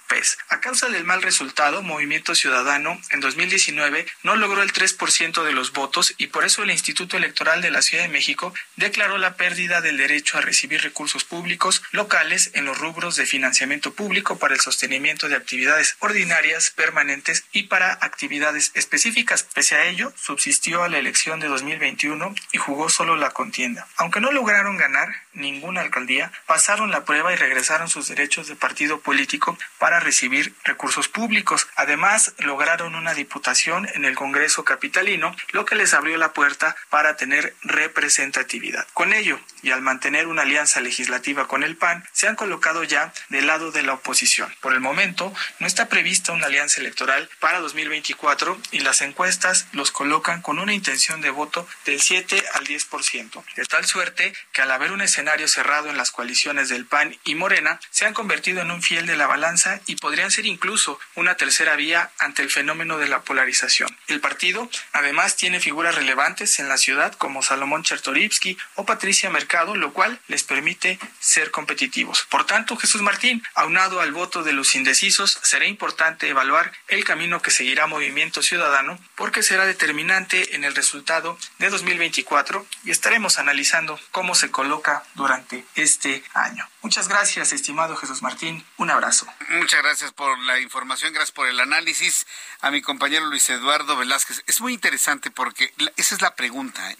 A 0.48 0.60
causa 0.60 0.88
del 0.88 1.04
mal 1.04 1.22
resultado, 1.22 1.82
Movimiento 1.82 2.34
Ciudadano 2.34 2.98
en 3.10 3.20
2019 3.20 4.06
no 4.22 4.36
logró 4.36 4.62
el 4.62 4.72
3% 4.72 5.44
de 5.44 5.52
los 5.52 5.72
votos 5.72 6.14
y 6.16 6.28
por 6.28 6.44
eso 6.44 6.62
el 6.62 6.70
Instituto 6.70 7.18
Electoral 7.18 7.60
de 7.60 7.70
la 7.70 7.82
Ciudad 7.82 8.04
de 8.04 8.08
México 8.08 8.54
declaró 8.76 9.18
la 9.18 9.36
pérdida 9.36 9.82
del 9.82 9.98
derecho 9.98 10.38
a 10.38 10.40
recibir 10.40 10.80
recursos 10.80 11.24
públicos 11.24 11.82
locales 11.92 12.50
en 12.54 12.64
los 12.64 12.78
rubros 12.78 13.16
de 13.16 13.26
financiamiento 13.26 13.92
público 13.92 14.38
para 14.38 14.54
el 14.54 14.60
sostenimiento 14.60 15.28
de 15.28 15.36
actividades 15.36 15.96
ordinarias, 16.00 16.70
permanentes 16.70 17.44
y 17.52 17.64
para 17.64 17.92
actividades 18.00 18.72
específicas. 18.74 19.42
Pese 19.42 19.76
a 19.76 19.84
ello, 19.84 20.12
subsistió 20.16 20.82
a 20.82 20.88
la 20.88 20.98
elección 20.98 21.38
de 21.38 21.48
2021 21.48 22.34
y 22.52 22.58
jugó 22.58 22.88
solo 22.88 23.16
la 23.16 23.30
contienda. 23.30 23.86
Aunque 23.96 24.20
no 24.20 24.32
lograron 24.32 24.78
ganar 24.78 25.14
ninguna 25.38 25.80
alcaldía, 25.80 26.32
pasaron 26.46 26.90
la 26.90 27.04
prueba 27.04 27.32
y 27.32 27.36
regresaron 27.36 27.88
sus 27.88 28.08
derechos 28.08 28.48
de 28.48 28.56
partido 28.56 29.00
político 29.00 29.56
para 29.78 30.00
recibir 30.00 30.54
recursos 30.64 31.08
públicos. 31.08 31.68
Además, 31.76 32.34
lograron 32.38 32.94
una 32.94 33.14
diputación 33.14 33.88
en 33.94 34.04
el 34.04 34.14
Congreso 34.14 34.64
Capitalino, 34.64 35.34
lo 35.52 35.64
que 35.64 35.76
les 35.76 35.94
abrió 35.94 36.16
la 36.18 36.32
puerta 36.32 36.76
para 36.90 37.16
tener 37.16 37.54
representatividad. 37.62 38.86
Con 38.92 39.12
ello, 39.12 39.40
y 39.62 39.70
al 39.70 39.82
mantener 39.82 40.26
una 40.26 40.42
alianza 40.42 40.80
legislativa 40.80 41.46
con 41.48 41.62
el 41.62 41.76
PAN, 41.76 42.04
se 42.12 42.28
han 42.28 42.36
colocado 42.36 42.84
ya 42.84 43.12
del 43.28 43.46
lado 43.46 43.70
de 43.70 43.82
la 43.82 43.94
oposición. 43.94 44.54
Por 44.60 44.72
el 44.72 44.80
momento, 44.80 45.32
no 45.58 45.66
está 45.66 45.88
prevista 45.88 46.32
una 46.32 46.46
alianza 46.46 46.80
electoral 46.80 47.28
para 47.40 47.60
2024 47.60 48.58
y 48.72 48.80
las 48.80 49.00
encuestas 49.02 49.66
los 49.72 49.90
colocan 49.90 50.42
con 50.42 50.58
una 50.58 50.72
intención 50.72 51.20
de 51.20 51.30
voto 51.30 51.66
del 51.86 52.00
7 52.00 52.42
al 52.54 52.66
10%, 52.66 53.44
de 53.56 53.64
tal 53.64 53.84
suerte 53.84 54.32
que 54.52 54.62
al 54.62 54.70
haber 54.70 54.92
un 54.92 55.00
escenario 55.00 55.27
cerrado 55.48 55.90
en 55.90 55.96
las 55.96 56.10
coaliciones 56.10 56.68
del 56.68 56.86
PAN 56.86 57.16
y 57.24 57.34
Morena, 57.34 57.80
se 57.90 58.06
han 58.06 58.14
convertido 58.14 58.62
en 58.62 58.70
un 58.70 58.82
fiel 58.82 59.06
de 59.06 59.16
la 59.16 59.26
balanza 59.26 59.80
y 59.86 59.96
podrían 59.96 60.30
ser 60.30 60.46
incluso 60.46 60.98
una 61.14 61.36
tercera 61.36 61.76
vía 61.76 62.10
ante 62.18 62.42
el 62.42 62.50
fenómeno 62.50 62.98
de 62.98 63.08
la 63.08 63.22
polarización. 63.22 63.88
El 64.06 64.20
partido 64.20 64.70
además 64.92 65.36
tiene 65.36 65.60
figuras 65.60 65.94
relevantes 65.94 66.58
en 66.58 66.68
la 66.68 66.78
ciudad 66.78 67.12
como 67.14 67.42
Salomón 67.42 67.82
Chertorivsky 67.82 68.56
o 68.74 68.86
Patricia 68.86 69.30
Mercado, 69.30 69.76
lo 69.76 69.92
cual 69.92 70.20
les 70.28 70.44
permite 70.44 70.98
ser 71.20 71.50
competitivos. 71.50 72.26
Por 72.30 72.46
tanto, 72.46 72.76
Jesús 72.76 73.02
Martín, 73.02 73.42
aunado 73.54 74.00
al 74.00 74.12
voto 74.12 74.42
de 74.42 74.52
los 74.52 74.74
indecisos, 74.74 75.38
será 75.42 75.66
importante 75.66 76.28
evaluar 76.28 76.72
el 76.88 77.04
camino 77.04 77.42
que 77.42 77.50
seguirá 77.50 77.86
Movimiento 77.86 78.42
Ciudadano 78.42 78.98
porque 79.14 79.42
será 79.42 79.66
determinante 79.66 80.54
en 80.54 80.64
el 80.64 80.74
resultado 80.74 81.38
de 81.58 81.70
2024 81.70 82.66
y 82.84 82.90
estaremos 82.90 83.38
analizando 83.38 83.98
cómo 84.10 84.34
se 84.34 84.50
coloca 84.50 85.04
durante 85.18 85.66
este 85.74 86.24
año. 86.32 86.66
Muchas 86.80 87.08
gracias, 87.08 87.52
estimado 87.52 87.96
Jesús 87.96 88.22
Martín. 88.22 88.64
Un 88.78 88.90
abrazo. 88.90 89.26
Muchas 89.50 89.82
gracias 89.82 90.12
por 90.12 90.38
la 90.38 90.60
información, 90.60 91.12
gracias 91.12 91.32
por 91.32 91.48
el 91.48 91.60
análisis. 91.60 92.26
A 92.60 92.70
mi 92.70 92.80
compañero 92.80 93.26
Luis 93.26 93.50
Eduardo 93.50 93.96
Velázquez. 93.96 94.42
Es 94.46 94.60
muy 94.60 94.72
interesante 94.72 95.30
porque 95.30 95.74
esa 95.96 96.14
es 96.14 96.22
la 96.22 96.34
pregunta. 96.34 96.90
¿eh? 96.90 96.96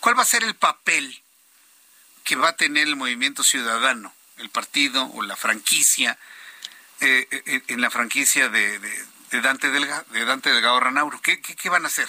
¿Cuál 0.00 0.16
va 0.18 0.22
a 0.22 0.26
ser 0.26 0.44
el 0.44 0.54
papel 0.54 1.22
que 2.22 2.36
va 2.36 2.50
a 2.50 2.56
tener 2.56 2.86
el 2.86 2.96
movimiento 2.96 3.42
ciudadano, 3.42 4.14
el 4.36 4.50
partido 4.50 5.10
o 5.14 5.22
la 5.22 5.34
franquicia, 5.34 6.18
eh, 7.00 7.26
eh, 7.30 7.62
en 7.68 7.80
la 7.80 7.90
franquicia 7.90 8.48
de, 8.48 8.78
Dante 9.30 9.70
Delga, 9.70 10.04
de 10.10 10.24
Dante 10.24 10.50
Delgado 10.50 10.78
Ranauro? 10.78 11.20
¿Qué, 11.22 11.40
qué 11.40 11.68
van 11.70 11.84
a 11.84 11.88
hacer? 11.88 12.08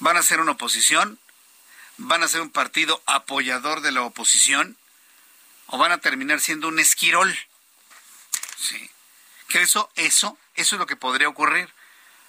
¿Van 0.00 0.16
a 0.16 0.22
ser 0.22 0.40
una 0.40 0.52
oposición? 0.52 1.18
¿Van 1.98 2.22
a 2.22 2.28
ser 2.28 2.40
un 2.42 2.50
partido 2.50 3.02
apoyador 3.06 3.80
de 3.80 3.92
la 3.92 4.02
oposición? 4.02 4.76
¿O 5.66 5.78
van 5.78 5.92
a 5.92 5.98
terminar 5.98 6.40
siendo 6.40 6.68
un 6.68 6.78
esquirol? 6.78 7.36
Sí. 8.58 8.90
Que 9.48 9.62
eso, 9.62 9.90
eso, 9.96 10.38
eso 10.54 10.76
es 10.76 10.78
lo 10.78 10.86
que 10.86 10.96
podría 10.96 11.28
ocurrir. 11.28 11.72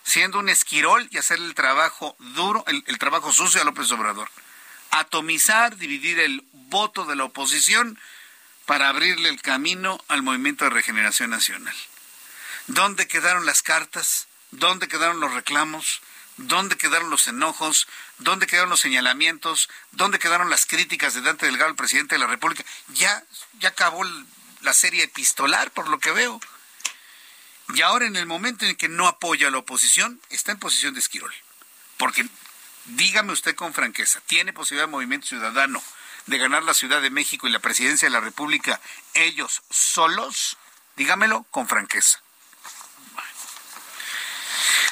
Siendo 0.03 0.39
un 0.39 0.49
esquirol 0.49 1.07
y 1.11 1.17
hacer 1.17 1.37
el 1.37 1.53
trabajo 1.53 2.15
duro, 2.19 2.63
el, 2.67 2.83
el 2.87 2.97
trabajo 2.97 3.33
sucio 3.33 3.61
a 3.61 3.65
López 3.65 3.91
Obrador. 3.91 4.29
Atomizar, 4.91 5.75
dividir 5.75 6.19
el 6.19 6.45
voto 6.53 7.05
de 7.05 7.15
la 7.15 7.25
oposición 7.25 7.99
para 8.65 8.89
abrirle 8.89 9.29
el 9.29 9.41
camino 9.41 10.03
al 10.07 10.23
movimiento 10.23 10.65
de 10.65 10.71
regeneración 10.71 11.29
nacional. 11.29 11.75
¿Dónde 12.67 13.07
quedaron 13.07 13.45
las 13.45 13.61
cartas? 13.61 14.27
¿Dónde 14.51 14.87
quedaron 14.87 15.19
los 15.19 15.33
reclamos? 15.33 16.01
¿Dónde 16.37 16.77
quedaron 16.77 17.09
los 17.09 17.27
enojos? 17.27 17.87
¿Dónde 18.19 18.47
quedaron 18.47 18.69
los 18.69 18.79
señalamientos? 18.79 19.69
¿Dónde 19.91 20.19
quedaron 20.19 20.49
las 20.49 20.65
críticas 20.65 21.13
de 21.13 21.21
Dante 21.21 21.45
Delgado, 21.45 21.69
el 21.69 21.75
presidente 21.75 22.15
de 22.15 22.19
la 22.19 22.27
República? 22.27 22.63
Ya, 22.89 23.23
ya 23.59 23.69
acabó 23.69 24.03
la 24.61 24.73
serie 24.73 25.03
epistolar, 25.03 25.71
por 25.71 25.87
lo 25.87 25.99
que 25.99 26.11
veo. 26.11 26.39
Y 27.73 27.81
ahora 27.81 28.05
en 28.05 28.15
el 28.15 28.25
momento 28.25 28.65
en 28.65 28.75
que 28.75 28.89
no 28.89 29.07
apoya 29.07 29.47
a 29.47 29.51
la 29.51 29.59
oposición, 29.59 30.19
está 30.29 30.51
en 30.51 30.59
posición 30.59 30.93
de 30.93 30.99
esquirol. 30.99 31.33
Porque, 31.97 32.27
dígame 32.85 33.33
usted 33.33 33.55
con 33.55 33.73
franqueza, 33.73 34.21
¿tiene 34.21 34.53
posibilidad 34.53 34.85
el 34.85 34.91
Movimiento 34.91 35.27
Ciudadano 35.27 35.83
de 36.25 36.37
ganar 36.37 36.63
la 36.63 36.73
Ciudad 36.73 37.01
de 37.01 37.09
México 37.09 37.47
y 37.47 37.51
la 37.51 37.59
presidencia 37.59 38.07
de 38.07 38.13
la 38.13 38.19
República 38.19 38.79
ellos 39.13 39.61
solos? 39.69 40.57
Dígamelo 40.95 41.43
con 41.51 41.67
franqueza. 41.67 42.21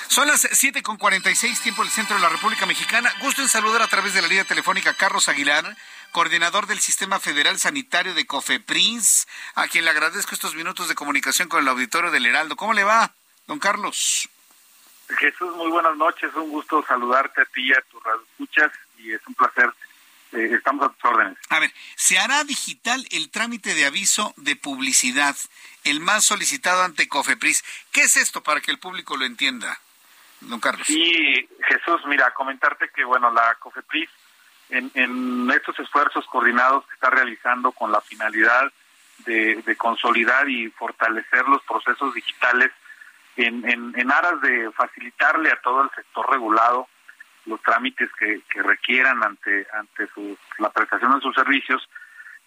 Son 0.07 0.27
las 0.27 0.47
7 0.49 0.81
con 0.83 0.97
46, 0.97 1.61
tiempo 1.61 1.83
del 1.83 1.91
centro 1.91 2.15
de 2.15 2.21
la 2.21 2.29
República 2.29 2.65
Mexicana. 2.65 3.11
Gusto 3.21 3.41
en 3.41 3.49
saludar 3.49 3.81
a 3.81 3.87
través 3.87 4.13
de 4.13 4.21
la 4.21 4.27
línea 4.27 4.45
telefónica 4.45 4.91
a 4.91 4.93
Carlos 4.93 5.27
Aguilar, 5.27 5.75
coordinador 6.11 6.67
del 6.67 6.79
Sistema 6.79 7.19
Federal 7.19 7.59
Sanitario 7.59 8.13
de 8.13 8.25
COFEPRINS, 8.25 9.27
a 9.55 9.67
quien 9.67 9.83
le 9.83 9.91
agradezco 9.91 10.33
estos 10.33 10.55
minutos 10.55 10.87
de 10.87 10.95
comunicación 10.95 11.49
con 11.49 11.61
el 11.61 11.67
auditorio 11.67 12.11
del 12.11 12.25
Heraldo. 12.25 12.55
¿Cómo 12.55 12.73
le 12.73 12.83
va, 12.83 13.13
don 13.47 13.59
Carlos? 13.59 14.29
Jesús, 15.19 15.55
muy 15.55 15.69
buenas 15.69 15.95
noches. 15.97 16.33
Un 16.35 16.49
gusto 16.49 16.83
saludarte 16.87 17.41
a 17.41 17.45
ti 17.45 17.67
y 17.67 17.73
a 17.73 17.81
tus 17.81 18.01
escuchas 18.31 18.71
y 18.97 19.11
es 19.11 19.21
un 19.27 19.33
placer. 19.33 19.69
Eh, 20.31 20.51
estamos 20.53 20.87
a 20.87 20.93
tus 20.93 21.05
órdenes. 21.05 21.37
A 21.49 21.59
ver, 21.59 21.73
¿se 21.95 22.17
hará 22.17 22.43
digital 22.43 23.05
el 23.11 23.29
trámite 23.29 23.73
de 23.73 23.85
aviso 23.85 24.33
de 24.37 24.55
publicidad, 24.55 25.35
el 25.83 25.99
más 25.99 26.25
solicitado 26.25 26.83
ante 26.83 27.07
COFEPRIS? 27.07 27.63
¿Qué 27.91 28.01
es 28.01 28.17
esto 28.17 28.41
para 28.41 28.61
que 28.61 28.71
el 28.71 28.79
público 28.79 29.17
lo 29.17 29.25
entienda? 29.25 29.79
Don 30.45 30.59
Carlos. 30.59 30.85
Sí, 30.87 31.49
Jesús, 31.67 32.01
mira, 32.07 32.31
comentarte 32.33 32.89
que, 32.89 33.03
bueno, 33.03 33.31
la 33.31 33.55
COFEPRIS, 33.55 34.09
en, 34.69 35.51
estos 35.51 35.77
esfuerzos 35.79 36.25
coordinados 36.25 36.85
que 36.87 36.93
está 36.95 37.09
realizando 37.09 37.71
con 37.71 37.91
la 37.91 38.01
finalidad 38.01 38.71
de, 39.19 39.75
consolidar 39.77 40.49
y 40.49 40.69
fortalecer 40.71 41.47
los 41.47 41.61
procesos 41.63 42.13
digitales 42.13 42.71
en, 43.37 44.11
aras 44.11 44.41
de 44.41 44.71
facilitarle 44.71 45.51
a 45.51 45.61
todo 45.61 45.83
el 45.83 45.89
sector 45.91 46.29
regulado 46.29 46.87
los 47.45 47.61
trámites 47.61 48.09
que, 48.17 48.41
requieran 48.55 49.23
ante 49.23 49.67
ante 49.73 50.07
su, 50.07 50.37
la 50.57 50.71
prestación 50.71 51.13
de 51.13 51.21
sus 51.21 51.35
servicios, 51.35 51.87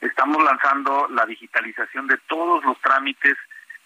estamos 0.00 0.42
lanzando 0.42 1.06
la 1.10 1.24
digitalización 1.24 2.06
de 2.08 2.18
todos 2.28 2.64
los 2.64 2.80
trámites 2.80 3.36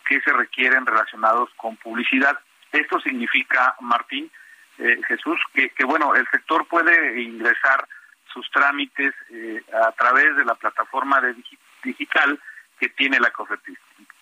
que 0.08 0.20
se 0.20 0.32
requieren 0.32 0.86
relacionados 0.86 1.50
con 1.56 1.76
publicidad. 1.76 2.38
Esto 2.72 2.98
significa, 3.00 3.76
Martín, 3.80 4.30
eh, 4.78 4.98
Jesús, 5.06 5.38
que, 5.52 5.84
bueno, 5.84 6.14
el 6.14 6.26
sector 6.28 6.66
puede 6.66 7.20
ingresar 7.20 7.86
sus 8.32 8.50
trámites 8.50 9.14
eh, 9.30 9.62
a 9.86 9.92
través 9.92 10.34
de 10.36 10.44
la 10.44 10.54
plataforma 10.54 11.20
de 11.20 11.36
digital 11.84 12.40
que 12.80 12.88
tiene 12.88 13.20
la 13.20 13.30
COFEPRIS, 13.30 13.78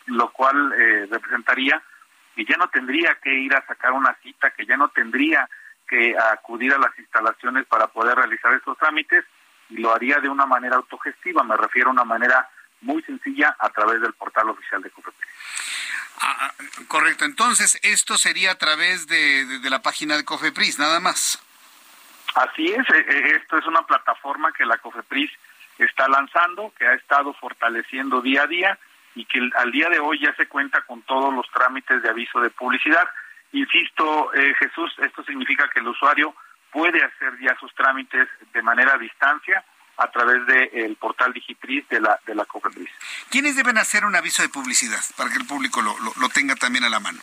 lo 0.06 0.31
cual 0.32 0.72
eh, 0.77 1.06
representaría 1.09 1.81
que 2.35 2.44
ya 2.44 2.56
no 2.56 2.68
tendría 2.68 3.14
que 3.22 3.32
ir 3.32 3.55
a 3.55 3.64
sacar 3.66 3.93
una 3.93 4.14
cita, 4.22 4.51
que 4.51 4.66
ya 4.66 4.77
no 4.77 4.89
tendría 4.89 5.48
que 5.89 6.16
acudir 6.32 6.74
a 6.74 6.78
las 6.78 6.97
instalaciones 6.98 7.66
para 7.66 7.86
poder 7.86 8.16
realizar 8.16 8.52
estos 8.55 8.77
trámites 8.78 9.24
y 9.68 9.78
lo 9.78 9.94
haría 9.94 10.18
de 10.18 10.28
una 10.28 10.47
manera 10.47 10.77
autogestiva, 10.77 11.44
me 11.44 11.56
refiero 11.56 11.89
a 11.89 11.93
una 11.93 12.05
manera 12.05 12.48
muy 12.81 13.02
sencilla 13.02 13.57
a 13.59 13.70
través 13.70 14.01
del 14.01 14.12
portal 14.15 14.51
oficial 14.51 14.82
de 14.82 14.90
COFEPRIS. 14.90 15.28
Ah, 16.23 16.36
ah, 16.40 16.55
correcto, 16.89 17.24
entonces 17.24 17.78
esto 17.82 18.19
sería 18.19 18.52
a 18.52 18.59
través 18.59 19.07
de, 19.07 19.44
de 19.61 19.70
la 19.70 19.82
página 19.82 20.16
de 20.16 20.24
COFEPRIS, 20.24 20.78
nada 20.78 21.01
más. 21.01 21.43
Así 22.35 22.66
es, 22.66 22.89
eh, 22.90 23.07
eh, 23.09 23.36
esto 23.36 23.59
es 23.59 23.66
una 23.66 23.82
plataforma 23.82 24.52
que 24.52 24.65
la 24.65 24.78
COFEPRIS 24.78 25.31
está 25.78 26.09
lanzando, 26.09 26.73
que 26.78 26.86
ha 26.86 26.94
estado 26.94 27.32
fortaleciendo 27.35 28.20
día 28.20 28.43
a 28.43 28.47
día 28.47 28.78
y 29.15 29.24
que 29.24 29.40
al 29.57 29.73
día 29.73 29.89
de 29.89 29.98
hoy 29.98 30.20
ya 30.20 30.35
se 30.36 30.47
cuenta 30.47 30.82
con 30.82 31.02
todos 31.02 31.35
los 31.35 31.51
trámites 31.51 32.02
de 32.02 32.09
aviso 32.09 32.40
de 32.40 32.51
publicidad. 32.51 33.09
Insisto, 33.52 34.32
eh, 34.35 34.55
Jesús, 34.59 34.94
esto 34.98 35.24
significa 35.24 35.69
que 35.69 35.81
el 35.81 35.89
usuario 35.89 36.35
puede 36.70 37.02
hacer 37.02 37.36
ya 37.40 37.57
sus 37.59 37.74
trámites 37.74 38.28
de 38.52 38.62
manera 38.62 38.94
a 38.94 38.98
distancia 38.98 39.65
a 39.96 40.10
través 40.10 40.46
del 40.46 40.96
portal 40.96 41.32
Digitris 41.32 41.88
de 41.88 42.00
la, 42.00 42.18
de 42.26 42.34
la 42.34 42.44
COFEPRIS. 42.44 42.90
¿Quiénes 43.30 43.56
deben 43.56 43.78
hacer 43.78 44.04
un 44.04 44.16
aviso 44.16 44.42
de 44.42 44.48
publicidad 44.48 45.00
para 45.16 45.30
que 45.30 45.36
el 45.36 45.46
público 45.46 45.82
lo, 45.82 45.94
lo 45.98 46.28
tenga 46.30 46.54
también 46.56 46.84
a 46.84 46.88
la 46.88 47.00
mano? 47.00 47.20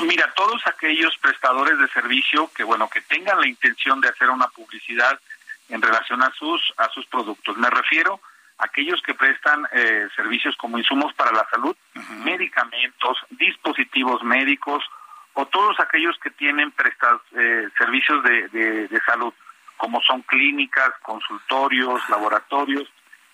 Mira, 0.00 0.32
todos 0.34 0.66
aquellos 0.66 1.16
prestadores 1.18 1.78
de 1.78 1.88
servicio 1.88 2.50
que 2.54 2.64
bueno 2.64 2.88
que 2.88 3.02
tengan 3.02 3.40
la 3.40 3.46
intención 3.46 4.00
de 4.00 4.08
hacer 4.08 4.30
una 4.30 4.48
publicidad 4.48 5.20
en 5.68 5.82
relación 5.82 6.22
a 6.22 6.32
sus 6.32 6.72
a 6.78 6.88
sus 6.88 7.06
productos. 7.06 7.56
Me 7.58 7.68
refiero 7.68 8.20
a 8.58 8.64
aquellos 8.64 9.02
que 9.02 9.14
prestan 9.14 9.66
eh, 9.72 10.08
servicios 10.16 10.56
como 10.56 10.78
insumos 10.78 11.12
para 11.14 11.32
la 11.32 11.46
salud, 11.50 11.76
medicamentos, 12.24 13.18
dispositivos 13.30 14.22
médicos 14.22 14.82
o 15.34 15.46
todos 15.46 15.78
aquellos 15.80 16.18
que 16.18 16.30
tienen 16.30 16.70
prestas, 16.72 17.20
eh, 17.36 17.68
servicios 17.76 18.22
de, 18.22 18.48
de, 18.48 19.00
salud, 19.06 19.32
como 19.82 20.00
son 20.02 20.22
clínicas, 20.22 20.90
consultorios, 21.02 22.00
laboratorios, 22.08 22.88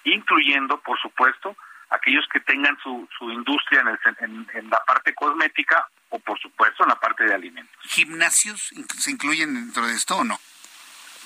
incluyendo, 0.05 0.81
por 0.81 0.99
supuesto, 0.99 1.55
aquellos 1.91 2.27
que 2.33 2.41
tengan 2.41 2.75
su, 2.83 3.07
su 3.19 3.31
industria 3.31 3.83
en, 3.83 3.89
el, 4.21 4.47
en 4.55 4.71
la 4.71 4.83
parte 4.87 5.15
cosmética 5.15 5.87
o 6.09 6.19
por 6.21 6.41
supuesto 6.41 6.85
en 6.85 6.89
la 6.89 6.99
parte 6.99 7.25
de 7.25 7.35
alimentos. 7.35 7.77
¿Gimnasios 7.83 8.73
se 8.97 9.11
incluyen 9.11 9.53
dentro 9.53 9.87
de 9.87 9.93
esto 9.93 10.17
o 10.17 10.25
no? 10.25 10.41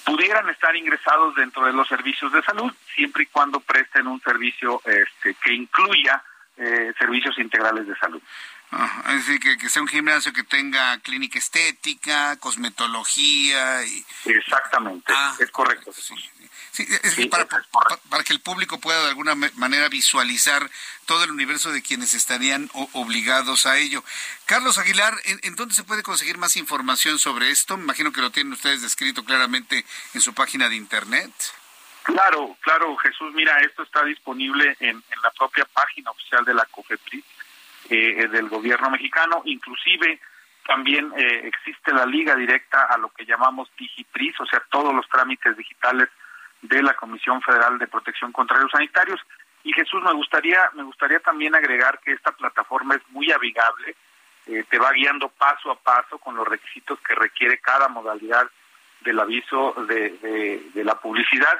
Pudieran 0.04 0.50
estar 0.50 0.74
ingresados 0.74 1.36
dentro 1.36 1.66
de 1.66 1.72
los 1.72 1.86
servicios 1.86 2.32
de 2.32 2.42
salud 2.42 2.74
siempre 2.92 3.22
y 3.22 3.26
cuando 3.26 3.60
presten 3.60 4.08
un 4.08 4.20
servicio 4.22 4.82
este, 4.84 5.34
que 5.34 5.52
incluya 5.52 6.20
eh, 6.56 6.92
servicios 6.98 7.38
integrales 7.38 7.86
de 7.86 7.96
salud. 7.96 8.20
Es 9.08 9.26
decir, 9.26 9.58
que, 9.58 9.68
sea 9.68 9.82
un 9.82 9.88
gimnasio 9.88 10.32
que 10.32 10.44
tenga 10.44 10.98
clínica 11.00 11.38
estética, 11.38 12.36
cosmetología. 12.36 13.84
Y... 13.84 14.04
Exactamente, 14.24 15.12
ah, 15.14 15.36
es 15.38 15.50
correcto. 15.50 15.92
Sí, 15.92 16.14
Sí, 16.72 16.86
es 17.02 17.26
para, 17.26 17.46
para, 18.08 18.24
que 18.24 18.32
el 18.32 18.40
público 18.40 18.80
pueda 18.80 19.02
de 19.02 19.08
alguna 19.10 19.34
manera 19.34 19.90
visualizar 19.90 20.70
todo 21.04 21.22
el 21.22 21.30
universo 21.30 21.70
de 21.70 21.82
quienes 21.82 22.14
estarían 22.14 22.70
obligados 22.92 23.66
a 23.66 23.76
ello. 23.76 24.02
Carlos 24.46 24.78
Aguilar, 24.78 25.14
¿en, 25.24 25.54
dónde 25.54 25.74
se 25.74 25.84
puede 25.84 26.02
conseguir 26.02 26.38
más 26.38 26.56
información 26.56 27.18
sobre 27.18 27.50
esto? 27.50 27.76
Me 27.76 27.84
imagino 27.84 28.10
que 28.10 28.22
lo 28.22 28.30
tienen 28.30 28.54
ustedes 28.54 28.80
descrito 28.80 29.22
claramente 29.22 29.84
en 30.14 30.22
su 30.22 30.32
página 30.32 30.70
de 30.70 30.76
internet. 30.76 31.30
Claro, 32.04 32.56
claro, 32.62 32.96
Jesús. 32.96 33.34
Mira, 33.34 33.58
esto 33.60 33.82
está 33.82 34.02
disponible 34.04 34.74
en, 34.80 35.04
la 35.22 35.30
propia 35.32 35.66
página 35.66 36.10
oficial 36.10 36.42
de 36.46 36.54
la 36.54 36.64
COFEPRIS, 36.64 37.24
eh, 37.92 38.28
del 38.28 38.48
gobierno 38.48 38.90
mexicano. 38.90 39.42
Inclusive 39.44 40.20
también 40.66 41.12
eh, 41.16 41.42
existe 41.44 41.92
la 41.92 42.06
liga 42.06 42.34
directa 42.34 42.84
a 42.84 42.96
lo 42.96 43.10
que 43.10 43.26
llamamos 43.26 43.68
DigiPris, 43.78 44.40
o 44.40 44.46
sea, 44.46 44.62
todos 44.70 44.94
los 44.94 45.08
trámites 45.08 45.56
digitales 45.56 46.08
de 46.62 46.82
la 46.82 46.94
Comisión 46.94 47.42
Federal 47.42 47.78
de 47.78 47.88
Protección 47.88 48.32
contra 48.32 48.58
los 48.60 48.70
Sanitarios. 48.70 49.20
Y 49.64 49.72
Jesús, 49.72 50.02
me 50.02 50.12
gustaría, 50.12 50.70
me 50.74 50.84
gustaría 50.84 51.20
también 51.20 51.54
agregar 51.54 52.00
que 52.00 52.12
esta 52.12 52.32
plataforma 52.32 52.94
es 52.94 53.02
muy 53.10 53.30
amigable, 53.30 53.94
eh, 54.46 54.64
te 54.68 54.78
va 54.78 54.90
guiando 54.92 55.28
paso 55.28 55.70
a 55.70 55.78
paso 55.78 56.18
con 56.18 56.34
los 56.34 56.46
requisitos 56.46 56.98
que 57.00 57.14
requiere 57.14 57.58
cada 57.58 57.88
modalidad 57.88 58.48
del 59.00 59.20
aviso 59.20 59.74
de, 59.88 60.70
de, 60.74 60.84
la 60.84 60.94
publicidad 60.94 61.58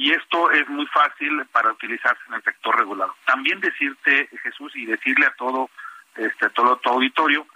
y 0.00 0.12
esto 0.12 0.50
es 0.50 0.66
muy 0.70 0.86
fácil 0.86 1.44
para 1.52 1.72
utilizarse 1.72 2.22
en 2.28 2.34
el 2.34 2.42
sector 2.42 2.74
regulado. 2.78 3.14
También 3.26 3.60
decirte, 3.60 4.30
Jesús, 4.42 4.74
y 4.74 4.86
decirle 4.86 5.26
a 5.26 5.34
todo, 5.34 5.68
este, 6.16 6.48
todo 6.50 6.76
tu 6.76 6.88
auditorio, 6.88 7.46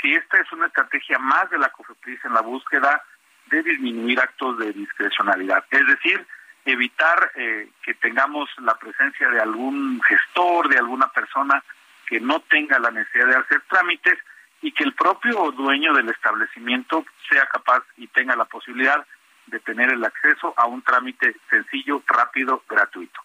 que 0.00 0.14
esta 0.14 0.38
es 0.38 0.50
una 0.50 0.66
estrategia 0.66 1.20
más 1.20 1.48
de 1.50 1.58
la 1.58 1.68
COFEPRIS 1.68 2.24
en 2.24 2.34
la 2.34 2.40
búsqueda 2.40 3.04
de 3.46 3.62
disminuir 3.62 4.18
actos 4.18 4.58
de 4.58 4.72
discrecionalidad. 4.72 5.64
Es 5.70 5.86
decir, 5.86 6.26
evitar 6.64 7.30
eh, 7.36 7.70
que 7.84 7.94
tengamos 7.94 8.50
la 8.58 8.74
presencia 8.74 9.28
de 9.28 9.40
algún 9.40 10.02
gestor, 10.02 10.68
de 10.70 10.78
alguna 10.78 11.06
persona 11.06 11.62
que 12.08 12.18
no 12.18 12.40
tenga 12.40 12.80
la 12.80 12.90
necesidad 12.90 13.28
de 13.28 13.36
hacer 13.36 13.60
trámites 13.70 14.18
y 14.60 14.72
que 14.72 14.82
el 14.82 14.94
propio 14.94 15.52
dueño 15.52 15.94
del 15.94 16.08
establecimiento 16.08 17.04
sea 17.30 17.46
capaz 17.46 17.84
y 17.96 18.08
tenga 18.08 18.34
la 18.34 18.46
posibilidad 18.46 19.06
de 19.46 19.60
tener 19.60 19.90
el 19.90 20.04
acceso 20.04 20.54
a 20.56 20.66
un 20.66 20.82
trámite 20.82 21.36
sencillo, 21.50 22.02
rápido, 22.06 22.62
gratuito. 22.68 23.20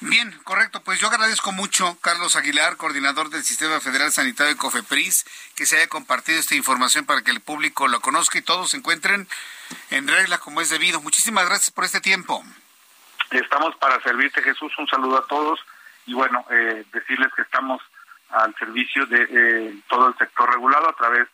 Bien, 0.00 0.32
correcto. 0.44 0.82
Pues 0.84 1.00
yo 1.00 1.08
agradezco 1.08 1.50
mucho, 1.50 1.98
Carlos 2.00 2.36
Aguilar, 2.36 2.76
coordinador 2.76 3.28
del 3.28 3.42
Sistema 3.42 3.80
Federal 3.80 4.12
Sanitario 4.12 4.54
de 4.54 4.58
COFEPRIS, 4.58 5.26
que 5.56 5.66
se 5.66 5.76
haya 5.76 5.88
compartido 5.88 6.38
esta 6.38 6.54
información 6.54 7.06
para 7.06 7.22
que 7.22 7.32
el 7.32 7.40
público 7.40 7.88
lo 7.88 8.00
conozca 8.00 8.38
y 8.38 8.42
todos 8.42 8.70
se 8.70 8.76
encuentren 8.76 9.26
en 9.90 10.06
regla 10.06 10.38
como 10.38 10.60
es 10.60 10.70
debido. 10.70 11.00
Muchísimas 11.00 11.46
gracias 11.46 11.72
por 11.72 11.84
este 11.84 12.00
tiempo. 12.00 12.44
Estamos 13.30 13.74
para 13.76 14.00
servirte, 14.02 14.42
Jesús. 14.42 14.72
Un 14.78 14.86
saludo 14.86 15.18
a 15.18 15.26
todos 15.26 15.58
y 16.06 16.14
bueno, 16.14 16.44
eh, 16.50 16.84
decirles 16.92 17.32
que 17.34 17.42
estamos 17.42 17.82
al 18.30 18.54
servicio 18.56 19.06
de 19.06 19.26
eh, 19.28 19.74
todo 19.88 20.08
el 20.08 20.18
sector 20.18 20.50
regulado 20.50 20.88
a 20.88 20.94
través 20.94 21.28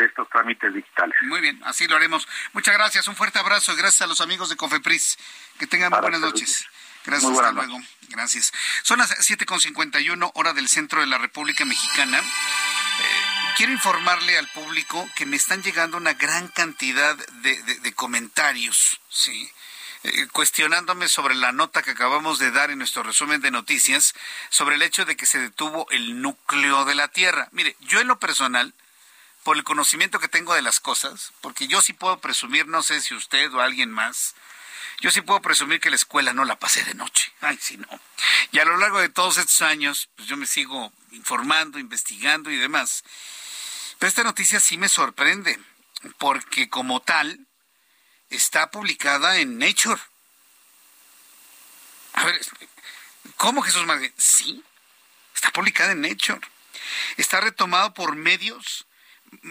de 0.00 0.06
estos 0.06 0.28
trámites 0.30 0.72
digitales. 0.72 1.16
Muy 1.22 1.40
bien, 1.40 1.60
así 1.64 1.86
lo 1.86 1.96
haremos. 1.96 2.26
Muchas 2.52 2.74
gracias, 2.74 3.06
un 3.08 3.16
fuerte 3.16 3.38
abrazo 3.38 3.72
y 3.72 3.76
gracias 3.76 4.02
a 4.02 4.06
los 4.06 4.20
amigos 4.20 4.48
de 4.48 4.56
COFEPRIS. 4.56 5.18
Que 5.58 5.66
tengan 5.66 5.90
muy 5.90 6.00
buenas 6.00 6.20
noches. 6.20 6.66
Gracias, 7.04 7.32
hasta 7.32 7.52
luego. 7.52 7.78
Gracias. 8.08 8.52
Son 8.82 8.98
las 8.98 9.10
7.51 9.10 10.30
hora 10.34 10.52
del 10.52 10.68
centro 10.68 11.00
de 11.00 11.06
la 11.06 11.18
República 11.18 11.64
Mexicana. 11.64 12.18
Eh, 12.18 12.22
quiero 13.56 13.72
informarle 13.72 14.36
al 14.36 14.48
público 14.48 15.08
que 15.16 15.26
me 15.26 15.36
están 15.36 15.62
llegando 15.62 15.96
una 15.96 16.14
gran 16.14 16.48
cantidad 16.48 17.16
de, 17.16 17.94
comentarios, 17.94 19.00
¿sí? 19.08 19.50
Eh, 20.02 20.28
cuestionándome 20.32 21.08
sobre 21.08 21.34
la 21.34 21.52
nota 21.52 21.82
que 21.82 21.90
acabamos 21.90 22.38
de 22.38 22.50
dar 22.50 22.70
en 22.70 22.78
nuestro 22.78 23.02
resumen 23.02 23.42
de 23.42 23.50
noticias 23.50 24.14
sobre 24.48 24.76
el 24.76 24.82
hecho 24.82 25.04
de 25.04 25.16
que 25.16 25.26
se 25.26 25.38
detuvo 25.38 25.86
el 25.90 26.22
núcleo 26.22 26.86
de 26.86 26.94
la 26.94 27.08
Tierra. 27.08 27.48
Mire, 27.52 27.76
yo 27.80 28.00
en 28.00 28.08
lo 28.08 28.18
personal, 28.18 28.74
por 29.42 29.56
el 29.56 29.64
conocimiento 29.64 30.20
que 30.20 30.28
tengo 30.28 30.54
de 30.54 30.62
las 30.62 30.80
cosas, 30.80 31.32
porque 31.40 31.66
yo 31.66 31.80
sí 31.80 31.92
puedo 31.92 32.20
presumir, 32.20 32.66
no 32.66 32.82
sé 32.82 33.00
si 33.00 33.14
usted 33.14 33.52
o 33.54 33.60
alguien 33.60 33.90
más, 33.90 34.34
yo 35.00 35.10
sí 35.10 35.22
puedo 35.22 35.40
presumir 35.40 35.80
que 35.80 35.88
la 35.88 35.96
escuela 35.96 36.34
no 36.34 36.44
la 36.44 36.58
pasé 36.58 36.84
de 36.84 36.94
noche. 36.94 37.32
Ay, 37.40 37.58
si 37.60 37.78
no. 37.78 37.88
Y 38.52 38.58
a 38.58 38.64
lo 38.64 38.76
largo 38.76 39.00
de 39.00 39.08
todos 39.08 39.38
estos 39.38 39.62
años, 39.62 40.10
pues 40.16 40.28
yo 40.28 40.36
me 40.36 40.46
sigo 40.46 40.92
informando, 41.12 41.78
investigando 41.78 42.50
y 42.50 42.56
demás. 42.56 43.02
Pero 43.98 44.08
esta 44.08 44.24
noticia 44.24 44.60
sí 44.60 44.76
me 44.76 44.88
sorprende, 44.88 45.58
porque 46.18 46.68
como 46.68 47.00
tal, 47.00 47.46
está 48.28 48.70
publicada 48.70 49.38
en 49.38 49.58
Nature. 49.58 50.00
A 52.14 52.24
ver, 52.26 52.40
¿cómo 53.36 53.62
Jesús 53.62 53.86
Martín? 53.86 54.12
Sí, 54.16 54.62
está 55.34 55.50
publicada 55.50 55.92
en 55.92 56.02
Nature. 56.02 56.40
Está 57.16 57.40
retomado 57.40 57.94
por 57.94 58.16
medios 58.16 58.86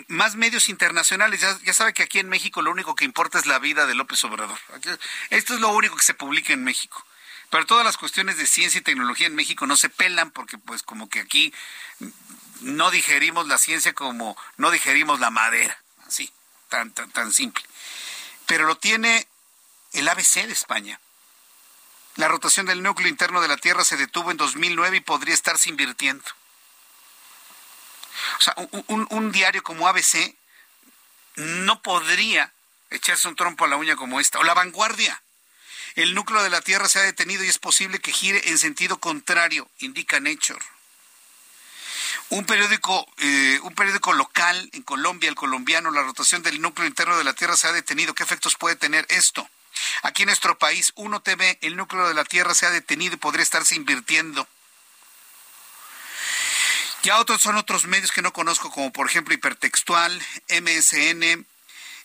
más 0.08 0.36
medios 0.36 0.70
internacionales. 0.70 1.42
Ya, 1.42 1.74
sabe 1.74 1.94
que 1.94 2.04
aquí 2.04 2.20
en 2.20 2.30
México 2.30 2.62
lo 2.62 2.72
único 2.72 2.96
que 2.96 3.06
importa 3.06 3.40
es 3.40 3.46
la 3.46 3.60
vida 3.60 3.86
de 3.86 3.96
López 3.96 4.24
Obrador. 4.24 4.58
Esto 5.30 5.54
es 5.54 5.60
lo 5.60 5.70
único 5.70 5.96
que 5.96 6.04
se 6.04 6.14
publica 6.14 6.54
en 6.54 6.64
México. 6.64 7.06
Pero 7.50 7.66
todas 7.66 7.86
las 7.86 7.98
cuestiones 7.98 8.38
de 8.38 8.46
ciencia 8.46 8.80
y 8.80 8.84
tecnología 8.84 9.28
en 9.28 9.36
México 9.36 9.66
no 9.66 9.76
se 9.76 9.90
pelan 9.90 10.32
porque 10.32 10.58
pues 10.58 10.84
como 10.84 11.10
que 11.10 11.20
aquí 11.20 11.54
no 12.62 12.92
digerimos 12.92 13.48
la 13.48 13.58
ciencia 13.58 13.94
como 13.94 14.38
no 14.58 14.70
digerimos 14.70 15.20
la 15.20 15.32
madera, 15.32 15.82
así, 16.06 16.32
tan, 16.68 16.92
tan, 16.92 17.10
tan 17.12 17.32
simple. 17.32 17.64
Pero 18.46 18.68
lo 18.68 18.78
tiene 18.78 19.28
el 19.94 20.08
ABC 20.08 20.46
de 20.46 20.54
España. 20.54 21.00
La 22.16 22.28
rotación 22.28 22.66
del 22.66 22.84
núcleo 22.84 23.08
interno 23.08 23.42
de 23.42 23.48
la 23.48 23.58
Tierra 23.58 23.84
se 23.84 23.98
detuvo 23.98 24.30
en 24.30 24.38
2009 24.38 24.98
y 24.98 25.02
podría 25.02 25.34
estarse 25.34 25.70
invirtiendo. 25.70 26.26
O 28.40 28.42
sea, 28.42 28.56
un, 28.88 29.08
un 29.10 29.32
diario 29.32 29.64
como 29.64 29.88
ABC 29.88 30.36
no 31.36 31.82
podría 31.82 32.52
echarse 32.90 33.28
un 33.28 33.36
trompo 33.36 33.66
a 33.66 33.68
la 33.68 33.78
uña 33.78 33.96
como 33.96 34.20
esta. 34.20 34.40
O 34.40 34.44
la 34.44 34.54
vanguardia. 34.54 35.22
El 35.96 36.14
núcleo 36.16 36.44
de 36.44 36.50
la 36.50 36.62
Tierra 36.62 36.88
se 36.88 37.00
ha 37.00 37.04
detenido 37.04 37.44
y 37.44 37.48
es 37.48 37.58
posible 37.58 38.00
que 38.00 38.12
gire 38.12 38.50
en 38.50 38.58
sentido 38.58 39.00
contrario, 39.00 39.70
indica 39.80 40.20
Nature. 40.20 40.64
Un 42.30 42.46
periódico, 42.46 43.12
eh, 43.18 43.60
un 43.64 43.74
periódico 43.74 44.14
local 44.14 44.70
en 44.74 44.84
Colombia, 44.84 45.30
el 45.30 45.36
colombiano, 45.36 45.90
la 45.90 46.04
rotación 46.04 46.44
del 46.44 46.62
núcleo 46.62 46.88
interno 46.88 47.18
de 47.18 47.24
la 47.24 47.34
Tierra 47.34 47.58
se 47.58 47.68
ha 47.68 47.72
detenido. 47.72 48.14
¿Qué 48.14 48.24
efectos 48.24 48.56
puede 48.56 48.76
tener 48.76 49.06
esto? 49.10 49.50
Aquí 50.04 50.24
en 50.24 50.28
nuestro 50.28 50.58
país, 50.58 50.94
Uno 50.96 51.22
TV, 51.22 51.58
el 51.62 51.76
núcleo 51.76 52.08
de 52.08 52.14
la 52.14 52.24
Tierra 52.24 52.54
se 52.54 52.68
ha 52.68 52.72
detenido 52.72 53.16
y 53.16 53.18
podría 53.18 53.44
estarse 53.44 53.76
invirtiendo. 53.76 54.48
Ya 57.04 57.18
otros 57.20 57.42
son 57.42 57.56
otros 57.56 57.86
medios 57.86 58.12
que 58.12 58.22
no 58.22 58.34
conozco, 58.34 58.70
como 58.72 58.92
por 58.92 59.08
ejemplo 59.08 59.34
Hipertextual, 59.34 60.22
MSN, 60.50 61.46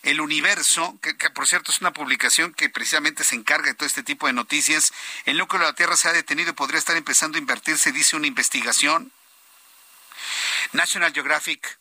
El 0.03 0.21
Universo, 0.21 0.97
que, 1.01 1.13
por 1.31 1.47
cierto 1.47 1.71
es 1.71 1.81
una 1.81 1.91
publicación 1.91 2.53
que 2.53 2.69
precisamente 2.69 3.25
se 3.25 3.35
encarga 3.35 3.67
de 3.67 3.73
todo 3.73 3.87
este 3.87 4.03
tipo 4.03 4.27
de 4.27 4.33
noticias. 4.33 4.93
El 5.25 5.37
núcleo 5.37 5.61
de 5.61 5.67
la 5.67 5.75
Tierra 5.75 5.97
se 5.97 6.07
ha 6.07 6.13
detenido 6.13 6.51
y 6.51 6.53
podría 6.53 6.79
estar 6.79 6.95
empezando 6.95 7.37
a 7.37 7.39
invertirse, 7.39 7.91
dice 7.91 8.15
una 8.15 8.27
investigación. 8.27 9.11
National 10.71 11.11
Geographic. 11.13 11.77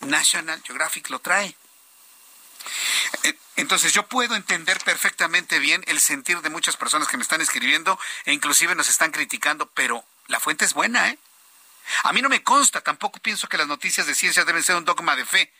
National 0.00 0.62
Geographic 0.62 1.10
lo 1.10 1.18
trae. 1.18 1.56
Eh, 3.24 3.34
entonces 3.56 3.92
yo 3.92 4.06
puedo 4.06 4.36
entender 4.36 4.78
perfectamente 4.84 5.58
bien 5.58 5.82
el 5.88 5.98
sentir 5.98 6.42
de 6.42 6.50
muchas 6.50 6.76
personas 6.76 7.08
que 7.08 7.16
me 7.16 7.24
están 7.24 7.40
escribiendo 7.40 7.98
e 8.24 8.32
inclusive 8.32 8.76
nos 8.76 8.88
están 8.88 9.10
criticando, 9.10 9.68
pero 9.70 10.04
la 10.28 10.38
fuente 10.38 10.64
es 10.64 10.74
buena, 10.74 11.08
¿eh? 11.08 11.18
A 12.04 12.12
mí 12.12 12.22
no 12.22 12.28
me 12.28 12.42
consta, 12.42 12.80
tampoco 12.80 13.18
pienso 13.20 13.48
que 13.48 13.58
las 13.58 13.66
noticias 13.66 14.06
de 14.06 14.14
ciencia 14.14 14.44
deben 14.44 14.62
ser 14.62 14.76
un 14.76 14.84
dogma 14.84 15.16
de 15.16 15.24
fe, 15.24 15.52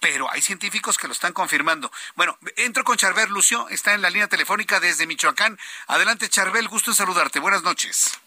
pero 0.00 0.30
hay 0.30 0.40
científicos 0.40 0.98
que 0.98 1.06
lo 1.06 1.12
están 1.12 1.32
confirmando. 1.32 1.90
Bueno, 2.14 2.36
entro 2.56 2.84
con 2.84 2.96
Charbel 2.96 3.28
Lucio, 3.30 3.68
está 3.68 3.94
en 3.94 4.02
la 4.02 4.10
línea 4.10 4.28
telefónica 4.28 4.80
desde 4.80 5.06
Michoacán. 5.06 5.58
Adelante, 5.86 6.28
Charbel, 6.28 6.68
gusto 6.68 6.90
en 6.90 6.96
saludarte. 6.96 7.38
Buenas 7.38 7.62
noches. 7.62 8.20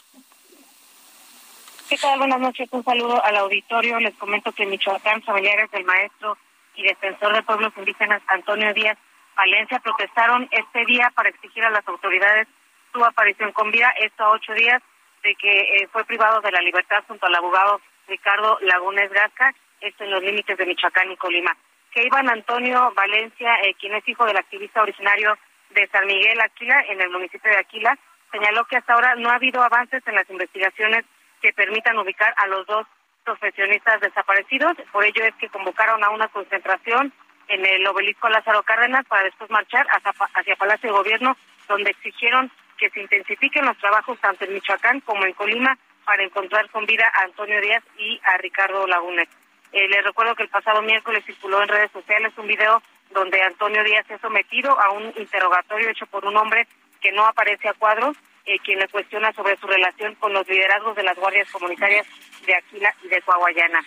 ¿Qué 1.89 1.97
tal? 1.97 2.17
Buenas 2.17 2.39
noches. 2.39 2.67
Un 2.71 2.83
saludo 2.83 3.23
al 3.23 3.35
auditorio. 3.35 3.99
Les 3.99 4.15
comento 4.15 4.51
que 4.53 4.65
Michoacán, 4.65 5.21
familiares 5.23 5.69
del 5.71 5.83
maestro 5.83 6.37
y 6.75 6.83
defensor 6.83 7.33
de 7.33 7.43
pueblos 7.43 7.73
indígenas 7.77 8.21
Antonio 8.27 8.73
Díaz 8.73 8.97
Valencia 9.35 9.79
protestaron 9.79 10.47
este 10.51 10.85
día 10.85 11.11
para 11.13 11.29
exigir 11.29 11.63
a 11.63 11.69
las 11.69 11.87
autoridades 11.87 12.47
su 12.93 13.03
aparición 13.03 13.51
con 13.51 13.71
vida. 13.71 13.93
Esto 13.99 14.23
a 14.23 14.31
ocho 14.31 14.53
días 14.53 14.81
de 15.25 15.35
que 15.35 15.59
eh, 15.59 15.89
fue 15.91 16.05
privado 16.05 16.39
de 16.41 16.51
la 16.51 16.61
libertad 16.61 17.03
junto 17.07 17.25
al 17.25 17.35
abogado 17.35 17.81
Ricardo 18.07 18.59
Lagunes 18.61 19.11
Gasca, 19.11 19.53
esto 19.81 20.03
en 20.03 20.11
los 20.11 20.23
límites 20.23 20.55
de 20.55 20.65
Michoacán 20.65 21.11
y 21.11 21.17
Colima. 21.17 21.57
Que 21.91 22.03
Iván 22.03 22.29
Antonio 22.29 22.93
Valencia, 22.95 23.55
eh, 23.63 23.73
quien 23.79 23.95
es 23.95 24.07
hijo 24.07 24.25
del 24.25 24.37
activista 24.37 24.83
originario 24.83 25.35
de 25.71 25.87
San 25.87 26.05
Miguel 26.05 26.39
Aquila, 26.41 26.79
en 26.89 27.01
el 27.01 27.09
municipio 27.09 27.49
de 27.49 27.57
Aquila, 27.57 27.97
señaló 28.31 28.65
que 28.65 28.77
hasta 28.77 28.93
ahora 28.93 29.15
no 29.15 29.29
ha 29.29 29.35
habido 29.35 29.63
avances 29.63 30.03
en 30.05 30.15
las 30.15 30.29
investigaciones 30.29 31.05
que 31.41 31.53
permitan 31.53 31.97
ubicar 31.97 32.33
a 32.37 32.47
los 32.47 32.67
dos 32.67 32.85
profesionistas 33.23 34.01
desaparecidos. 34.01 34.77
Por 34.91 35.03
ello 35.05 35.23
es 35.25 35.33
que 35.35 35.49
convocaron 35.49 36.03
a 36.03 36.11
una 36.11 36.27
concentración 36.27 37.11
en 37.47 37.65
el 37.65 37.87
obelisco 37.87 38.29
Lázaro 38.29 38.61
Cárdenas 38.61 39.05
para 39.07 39.23
después 39.23 39.49
marchar 39.49 39.87
hacia, 39.89 40.13
hacia 40.35 40.55
Palacio 40.55 40.89
de 40.89 40.97
Gobierno, 40.97 41.35
donde 41.67 41.89
exigieron 41.89 42.51
que 42.77 42.89
se 42.89 43.01
intensifiquen 43.01 43.65
los 43.65 43.77
trabajos 43.77 44.19
tanto 44.19 44.45
en 44.45 44.53
Michoacán 44.53 44.99
como 45.01 45.25
en 45.25 45.33
Colima 45.33 45.77
para 46.05 46.23
encontrar 46.23 46.69
con 46.69 46.85
vida 46.85 47.11
a 47.15 47.23
Antonio 47.23 47.59
Díaz 47.61 47.83
y 47.97 48.19
a 48.23 48.37
Ricardo 48.37 48.85
Lagunes. 48.87 49.27
Eh, 49.71 49.87
les 49.87 50.03
recuerdo 50.03 50.35
que 50.35 50.43
el 50.43 50.49
pasado 50.49 50.81
miércoles 50.81 51.23
circuló 51.25 51.61
en 51.61 51.67
redes 51.67 51.91
sociales 51.91 52.33
un 52.37 52.47
video 52.47 52.81
donde 53.11 53.41
Antonio 53.41 53.83
Díaz 53.83 54.09
ha 54.11 54.17
sometido 54.19 54.79
a 54.79 54.91
un 54.91 55.13
interrogatorio 55.17 55.89
hecho 55.89 56.05
por 56.07 56.25
un 56.25 56.37
hombre 56.37 56.67
que 57.01 57.11
no 57.11 57.25
aparece 57.25 57.69
a 57.69 57.73
cuadros, 57.73 58.15
eh, 58.45 58.57
quien 58.59 58.79
le 58.79 58.87
cuestiona 58.87 59.33
sobre 59.33 59.57
su 59.57 59.67
relación 59.67 60.15
con 60.15 60.33
los 60.33 60.47
liderazgos 60.47 60.95
de 60.95 61.03
las 61.03 61.17
guardias 61.17 61.49
comunitarias 61.51 62.07
de 62.45 62.55
Aquila 62.55 62.93
y 63.03 63.07
de 63.07 63.21
Coahuayana. 63.21 63.83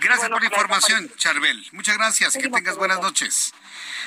Gracias 0.00 0.28
por 0.28 0.40
la 0.40 0.46
información, 0.46 1.12
Charbel. 1.16 1.68
Muchas 1.72 1.96
gracias. 1.96 2.34
Que 2.34 2.48
tengas 2.48 2.76
buenas 2.76 3.00
noches. 3.00 3.52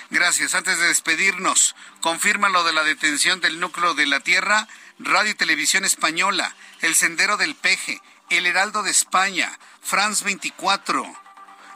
Gracias. 0.09 0.55
Antes 0.55 0.80
de 0.80 0.88
despedirnos, 0.88 1.76
confirma 1.99 2.49
lo 2.49 2.63
de 2.63 2.72
la 2.72 2.84
detención 2.84 3.41
del 3.41 3.59
núcleo 3.59 3.93
de 3.93 4.05
la 4.05 4.22
Tierra, 4.22 4.68
Radio 4.99 5.31
y 5.31 5.35
Televisión 5.35 5.84
Española, 5.84 6.55
El 6.81 6.95
Sendero 6.95 7.35
del 7.35 7.55
Peje, 7.55 8.01
El 8.30 8.45
Heraldo 8.45 8.84
de 8.84 8.91
España, 8.91 9.57
France 9.81 10.23
24, 10.23 11.13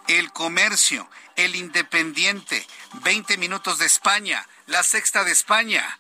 El 0.08 0.32
Comercio, 0.32 1.10
El 1.36 1.56
Independiente, 1.56 2.66
20 3.04 3.38
Minutos 3.38 3.80
de 3.80 3.86
España, 3.86 4.48
La 4.66 4.84
Sexta 4.84 5.26
de 5.26 5.32
España. 5.32 5.98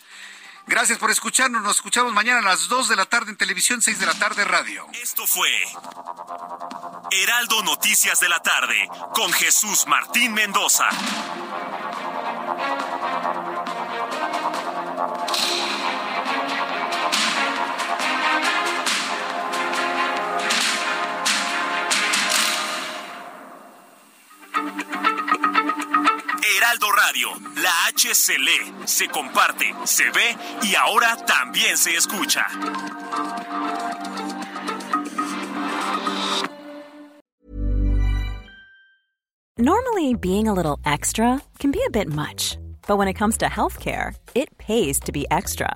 Gracias 0.68 0.98
por 0.98 1.12
escucharnos. 1.12 1.62
Nos 1.62 1.78
escuchamos 1.78 2.14
mañana 2.14 2.40
a 2.40 2.42
las 2.42 2.68
2 2.68 2.90
de 2.90 2.96
la 2.96 3.06
tarde 3.06 3.32
en 3.32 3.38
televisión, 3.38 3.82
6 3.82 4.00
de 4.00 4.06
la 4.06 4.14
tarde 4.16 4.44
radio. 4.44 4.88
Esto 4.94 5.28
fue 5.28 5.50
Heraldo 7.12 7.62
Noticias 7.64 8.20
de 8.20 8.30
la 8.30 8.40
tarde 8.40 8.90
con 9.14 9.32
Jesús 9.34 9.86
Martín 9.88 10.34
Mendoza. 10.34 10.90
Heraldo 26.56 26.88
Radio, 26.90 27.30
la 27.62 27.70
H 27.88 28.14
se 28.14 28.38
lee, 28.38 28.74
se 28.86 29.10
comparte, 29.10 29.74
se 29.84 30.06
ve 30.06 30.38
y 30.64 30.76
ahora 30.76 31.18
también 31.26 31.78
se 31.78 31.94
escucha. 31.96 32.46
Normally, 39.58 40.14
being 40.14 40.48
a 40.48 40.54
little 40.54 40.80
extra 40.86 41.42
can 41.60 41.72
be 41.72 41.82
a 41.86 41.90
bit 41.90 42.08
much, 42.08 42.58
but 42.88 42.98
when 42.98 43.10
it 43.10 43.16
comes 43.16 43.38
to 43.40 43.48
healthcare, 43.48 44.16
it 44.34 44.58
pays 44.58 45.00
to 45.02 45.12
be 45.12 45.26
extra 45.32 45.76